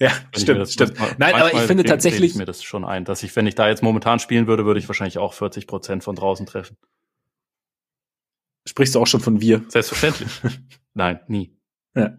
Ja, 0.00 0.10
wenn 0.32 0.40
stimmt, 0.40 0.68
stimmt. 0.68 1.18
Nein, 1.18 1.34
aber 1.34 1.52
ich 1.52 1.60
finde 1.60 1.84
tatsächlich. 1.84 2.32
Ich 2.32 2.36
mir 2.36 2.46
das 2.46 2.62
schon 2.62 2.84
ein, 2.84 3.04
dass 3.04 3.22
ich, 3.22 3.34
wenn 3.36 3.46
ich 3.46 3.54
da 3.54 3.68
jetzt 3.68 3.82
momentan 3.82 4.18
spielen 4.18 4.46
würde, 4.46 4.66
würde 4.66 4.80
ich 4.80 4.88
wahrscheinlich 4.88 5.18
auch 5.18 5.34
40 5.34 5.66
Prozent 5.66 6.02
von 6.02 6.16
draußen 6.16 6.46
treffen. 6.46 6.76
Sprichst 8.66 8.94
du 8.94 9.00
auch 9.00 9.06
schon 9.06 9.20
von 9.20 9.40
wir? 9.40 9.62
Selbstverständlich. 9.68 10.30
Nein, 10.94 11.20
nie. 11.28 11.56
Ja. 11.94 12.16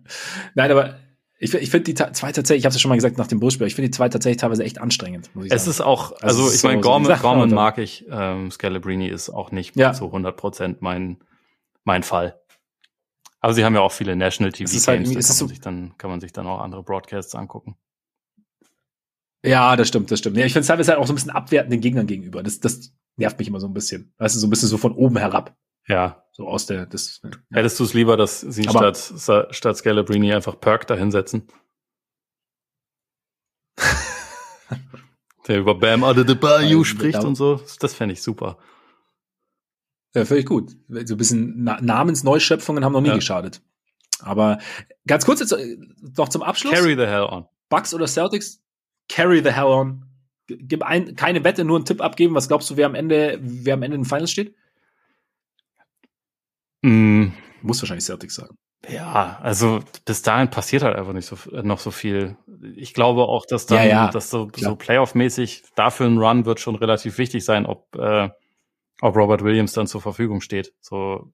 Nein, 0.54 0.72
aber 0.72 1.00
ich, 1.38 1.54
ich 1.54 1.70
finde 1.70 1.84
die 1.84 1.96
zwei 1.96 2.32
tatsächlich, 2.32 2.60
ich 2.60 2.66
habe 2.66 2.70
es 2.70 2.76
ja 2.76 2.80
schon 2.80 2.90
mal 2.90 2.96
gesagt 2.96 3.18
nach 3.18 3.28
dem 3.28 3.40
Bullspiel, 3.40 3.68
ich 3.68 3.76
finde 3.76 3.90
die 3.90 3.96
zwei 3.96 4.08
tatsächlich 4.08 4.40
teilweise 4.40 4.64
echt 4.64 4.80
anstrengend. 4.80 5.36
Muss 5.36 5.46
ich 5.46 5.52
es 5.52 5.64
sagen. 5.64 5.72
ist 5.72 5.82
auch, 5.82 6.14
also, 6.22 6.44
also 6.44 6.56
ich 6.56 6.64
meine, 6.64 6.82
so, 6.82 6.90
Gorman, 6.90 7.18
so 7.18 7.22
Gorman 7.22 7.50
mag 7.50 7.78
ich, 7.78 8.06
ähm, 8.10 8.52
Scalabrini 8.52 9.08
ist 9.08 9.30
auch 9.30 9.52
nicht 9.52 9.76
ja. 9.76 9.92
zu 9.92 10.06
100 10.06 10.38
Prozent 10.38 10.82
mein, 10.82 11.18
mein 11.84 12.04
Fall. 12.04 12.40
Aber 13.46 13.54
sie 13.54 13.64
haben 13.64 13.76
ja 13.76 13.82
auch 13.82 13.92
viele 13.92 14.16
National 14.16 14.52
TV 14.52 14.72
Games, 14.72 14.88
halt, 14.88 15.02
da 15.02 15.04
kann 15.04 15.14
man, 15.14 15.22
so 15.22 15.46
sich 15.46 15.60
dann, 15.60 15.96
kann 16.00 16.10
man 16.10 16.20
sich 16.20 16.34
dann 16.34 16.48
auch 16.48 16.62
andere 16.62 16.82
Broadcasts 16.82 17.36
angucken. 17.36 17.76
Ja, 19.46 19.76
das 19.76 19.88
stimmt, 19.88 20.10
das 20.10 20.18
stimmt. 20.18 20.36
Ja, 20.36 20.48
ich 20.48 20.54
finde 20.54 20.62
es 20.62 20.68
teilweise 20.68 20.92
halt 20.92 21.00
auch 21.00 21.06
so 21.06 21.14
ein 21.14 21.16
bisschen 21.16 21.30
abwertend 21.30 21.72
den 21.72 21.80
Gegnern 21.80 22.08
gegenüber. 22.08 22.42
Das, 22.42 22.60
das 22.60 22.96
nervt 23.18 23.38
mich 23.38 23.48
immer 23.48 23.60
so 23.60 23.68
ein 23.68 23.74
bisschen. 23.76 24.16
Weißt 24.18 24.36
du, 24.36 24.40
so 24.40 24.48
ein 24.48 24.50
bisschen 24.50 24.68
so 24.68 24.80
von 24.80 24.94
oben 24.94 25.18
herab. 25.18 25.56
Ja. 25.88 26.26
So 26.32 26.48
aus 26.48 26.66
der, 26.66 26.88
das. 26.88 27.22
Ja. 27.24 27.30
Hättest 27.52 27.80
du 27.80 27.84
es 27.84 27.94
lieber, 27.94 28.18
dass 28.18 28.42
sie 28.42 28.68
Aber 28.68 28.96
statt, 28.96 29.56
statt 29.56 29.78
Scalabrini 29.78 30.34
einfach 30.34 30.60
Perk 30.60 30.88
da 30.88 30.96
hinsetzen? 30.96 31.48
Der 35.48 35.60
über 35.60 35.76
Bam 35.76 36.04
Out 36.04 36.18
of 36.18 36.28
the 36.28 36.34
Bayou 36.34 36.84
spricht 36.84 37.24
und 37.24 37.36
so. 37.36 37.62
Das 37.80 37.94
fände 37.94 38.14
ich 38.14 38.24
super. 38.24 38.58
Ja, 40.16 40.24
völlig 40.26 40.46
gut. 40.46 40.72
So 40.88 41.14
ein 41.14 41.18
bisschen 41.18 41.64
Na 41.64 41.80
Namensneuschöpfungen 41.82 42.84
haben 42.86 42.94
noch 42.94 43.02
nie 43.02 43.10
ja. 43.10 43.16
geschadet. 43.16 43.62
Aber 44.22 44.60
ganz 45.06 45.26
kurz 45.26 45.42
jetzt 45.42 45.52
äh, 45.52 45.78
noch 46.18 46.30
zum 46.30 46.42
Abschluss. 46.42 46.74
Carry 46.74 46.96
the 46.96 47.06
hell 47.06 47.24
on. 47.24 47.46
Bucks 47.70 47.94
oder 47.94 48.08
Celtics? 48.08 48.62
Carry 49.10 49.42
the 49.44 49.52
hell 49.52 49.66
on. 49.66 50.06
Gib 50.48 50.84
ein, 50.84 51.16
keine 51.16 51.44
Wette, 51.44 51.66
nur 51.66 51.76
einen 51.76 51.86
Tipp 51.86 52.02
abgeben. 52.02 52.34
Was 52.34 52.48
glaubst 52.48 52.70
du, 52.70 52.78
wer 52.78 52.86
am 52.86 52.96
Ende, 52.96 53.40
wer 53.42 53.74
am 53.74 53.84
Ende 53.84 53.96
in 53.96 54.04
den 54.04 54.08
Finals 54.08 54.32
steht? 54.32 54.56
Mm, 56.82 57.28
Muss 57.62 57.82
wahrscheinlich 57.82 58.06
Celtics 58.06 58.36
sagen. 58.36 58.56
Ja, 58.88 59.40
also 59.42 59.82
bis 60.06 60.22
dahin 60.22 60.50
passiert 60.50 60.84
halt 60.84 60.96
einfach 60.96 61.14
nicht 61.14 61.26
so 61.26 61.36
noch 61.64 61.80
so 61.80 61.90
viel. 61.90 62.38
Ich 62.76 62.94
glaube 62.94 63.24
auch, 63.24 63.46
dass 63.48 63.66
dann, 63.66 63.80
Ja, 63.80 63.86
ja, 63.86 64.08
dass 64.10 64.30
so, 64.30 64.48
so 64.56 64.76
Playoff-mäßig 64.76 65.64
dafür 65.76 66.06
ein 66.06 66.20
Run 66.20 66.46
wird 66.46 66.60
schon 66.60 66.76
relativ 66.76 67.18
wichtig 67.18 67.44
sein, 67.44 67.66
ob, 67.66 67.96
äh, 67.96 68.30
ob 69.02 69.16
Robert 69.16 69.44
Williams 69.44 69.74
dann 69.74 69.88
zur 69.88 70.02
Verfügung 70.02 70.42
steht. 70.42 70.74
So, 70.80 71.32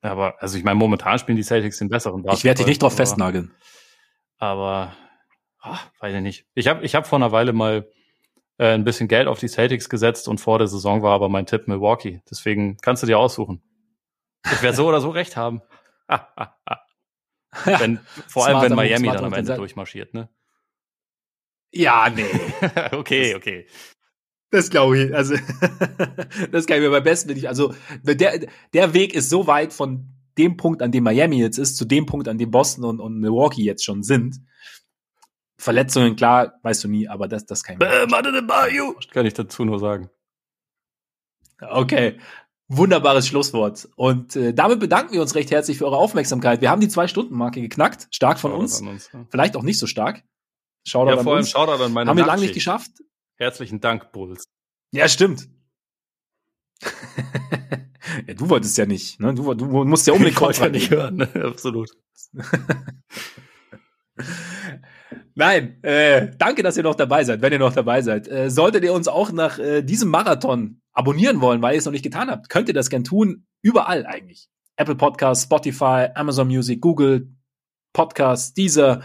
aber 0.00 0.40
also 0.42 0.56
ich 0.56 0.64
meine, 0.64 0.76
momentan 0.76 1.18
spielen 1.18 1.36
die 1.36 1.42
Celtics 1.42 1.78
den 1.78 1.88
besseren 1.88 2.24
Ich 2.32 2.44
werde 2.44 2.58
dich 2.58 2.66
nicht 2.66 2.82
drauf 2.82 2.92
aber- 2.92 2.98
festnageln. 2.98 3.54
Aber 4.38 4.96
ah, 5.60 5.78
weiß 6.00 6.14
ich 6.14 6.22
nicht. 6.22 6.46
Ich 6.54 6.68
habe 6.68 6.84
ich 6.84 6.94
hab 6.94 7.06
vor 7.06 7.18
einer 7.18 7.32
Weile 7.32 7.52
mal 7.52 7.90
äh, 8.58 8.72
ein 8.74 8.84
bisschen 8.84 9.08
Geld 9.08 9.26
auf 9.26 9.38
die 9.40 9.48
Celtics 9.48 9.88
gesetzt 9.88 10.28
und 10.28 10.38
vor 10.40 10.58
der 10.58 10.68
Saison 10.68 11.02
war 11.02 11.12
aber 11.12 11.28
mein 11.28 11.46
Tipp 11.46 11.66
Milwaukee. 11.66 12.22
Deswegen 12.30 12.76
kannst 12.78 13.02
du 13.02 13.06
dir 13.06 13.18
aussuchen. 13.18 13.62
Ich 14.44 14.62
werde 14.62 14.76
so 14.76 14.86
oder 14.86 15.00
so 15.00 15.10
recht 15.10 15.36
haben. 15.36 15.62
wenn, 17.64 17.98
vor 18.28 18.46
allem, 18.46 18.62
wenn 18.62 18.74
Miami 18.74 19.08
dann 19.08 19.24
am 19.24 19.32
Ende 19.32 19.54
durchmarschiert, 19.56 20.14
ne? 20.14 20.28
Ja, 21.72 22.08
nee. 22.08 22.24
okay, 22.92 23.34
okay. 23.34 23.66
Das 24.50 24.70
glaube 24.70 24.98
ich. 24.98 25.14
Also, 25.14 25.34
das 26.52 26.66
kann 26.66 26.78
ich 26.78 26.82
mir 26.82 26.90
beim 26.90 27.04
besten 27.04 27.32
nicht. 27.32 27.48
Also, 27.48 27.74
der, 28.02 28.46
der 28.72 28.94
Weg 28.94 29.14
ist 29.14 29.28
so 29.28 29.46
weit 29.46 29.72
von 29.72 30.14
dem 30.38 30.56
Punkt, 30.56 30.82
an 30.82 30.92
dem 30.92 31.04
Miami 31.04 31.38
jetzt 31.38 31.58
ist, 31.58 31.76
zu 31.76 31.84
dem 31.84 32.06
Punkt, 32.06 32.28
an 32.28 32.38
dem 32.38 32.50
Boston 32.50 32.84
und, 32.84 33.00
und 33.00 33.18
Milwaukee 33.18 33.62
jetzt 33.62 33.84
schon 33.84 34.02
sind. 34.02 34.36
Verletzungen, 35.58 36.14
klar, 36.14 36.54
weißt 36.62 36.84
du 36.84 36.88
nie, 36.88 37.08
aber 37.08 37.26
das, 37.26 37.44
das 37.44 37.64
kann 37.64 37.74
ich 37.74 37.80
mir. 37.80 37.86
Kann 39.10 39.26
ich 39.26 39.34
dazu 39.34 39.64
nur 39.64 39.80
sagen. 39.80 40.08
Okay. 41.60 42.18
Wunderbares 42.68 43.26
Schlusswort. 43.26 43.88
Und 43.96 44.36
äh, 44.36 44.54
damit 44.54 44.78
bedanken 44.78 45.14
wir 45.14 45.22
uns 45.22 45.34
recht 45.34 45.50
herzlich 45.50 45.78
für 45.78 45.86
eure 45.86 45.96
Aufmerksamkeit. 45.96 46.60
Wir 46.60 46.70
haben 46.70 46.80
die 46.80 46.88
Zwei-Stunden-Marke 46.88 47.60
geknackt. 47.60 48.08
Stark 48.10 48.38
von 48.38 48.52
Shoutout 48.52 48.62
uns. 48.62 48.80
Uns 48.82 49.10
ja. 49.12 49.26
Vielleicht 49.30 49.56
auch 49.56 49.62
nicht 49.62 49.78
so 49.78 49.86
stark. 49.86 50.22
Shoutout 50.84 51.10
Ja, 51.10 51.16
an 51.16 51.24
vor 51.24 51.32
allem 51.32 51.40
uns. 51.40 51.50
Shoutout 51.50 51.82
an 51.82 51.92
meine 51.92 52.10
Haben 52.10 52.18
wir 52.18 52.26
lange 52.26 52.42
nicht 52.42 52.54
geschafft. 52.54 52.90
Herzlichen 53.38 53.80
Dank, 53.80 54.10
Bulls. 54.10 54.44
Ja, 54.90 55.08
stimmt. 55.08 55.48
ja, 58.26 58.34
du 58.34 58.50
wolltest 58.50 58.76
ja 58.76 58.84
nicht. 58.84 59.20
Ne? 59.20 59.32
Du, 59.32 59.54
du 59.54 59.84
musst 59.84 60.06
ja 60.08 60.12
unbedingt 60.14 60.36
Ich 60.36 60.40
wollte 60.40 60.58
ja 60.58 60.66
Kontra 60.66 60.78
nicht 60.78 60.90
hören, 60.90 61.16
ne? 61.16 61.28
absolut. 61.44 61.90
Nein, 65.36 65.82
äh, 65.84 66.32
danke, 66.36 66.64
dass 66.64 66.76
ihr 66.76 66.82
noch 66.82 66.96
dabei 66.96 67.22
seid, 67.22 67.40
wenn 67.40 67.52
ihr 67.52 67.60
noch 67.60 67.72
dabei 67.72 68.02
seid. 68.02 68.26
Äh, 68.26 68.50
solltet 68.50 68.82
ihr 68.82 68.92
uns 68.92 69.06
auch 69.06 69.30
nach 69.30 69.60
äh, 69.60 69.82
diesem 69.82 70.10
Marathon 70.10 70.80
abonnieren 70.92 71.40
wollen, 71.40 71.62
weil 71.62 71.74
ihr 71.74 71.78
es 71.78 71.84
noch 71.84 71.92
nicht 71.92 72.02
getan 72.02 72.30
habt, 72.30 72.48
könnt 72.48 72.66
ihr 72.66 72.74
das 72.74 72.90
gern 72.90 73.04
tun. 73.04 73.46
Überall 73.62 74.04
eigentlich. 74.04 74.48
Apple 74.74 74.96
Podcasts, 74.96 75.44
Spotify, 75.44 76.08
Amazon 76.14 76.48
Music, 76.48 76.80
Google 76.80 77.32
Podcasts, 77.92 78.52
dieser. 78.52 79.02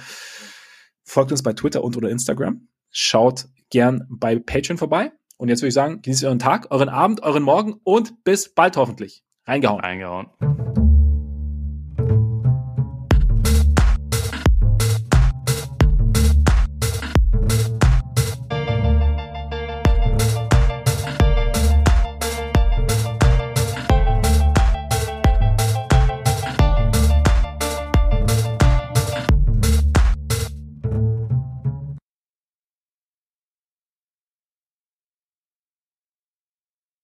Folgt 1.04 1.32
uns 1.32 1.44
bei 1.44 1.54
Twitter 1.54 1.84
und 1.84 1.96
oder 1.98 2.10
Instagram. 2.10 2.68
Schaut 2.90 3.46
gern 3.74 4.06
bei 4.10 4.40
Patreon 4.40 4.78
vorbei. 4.78 5.12
Und 5.38 5.50
jetzt 5.50 5.62
würde 5.62 5.70
ich 5.70 5.74
sagen, 5.74 6.02
genießt 6.02 6.24
euren 6.24 6.40
Tag, 6.40 6.68
euren 6.70 6.90
Abend, 6.90 7.24
euren 7.24 7.44
Morgen 7.44 7.76
und 7.84 8.24
bis 8.24 8.54
bald 8.54 8.78
hoffentlich. 8.78 9.26
Reingehauen. 9.46 9.82
Eingehauen. 9.82 10.28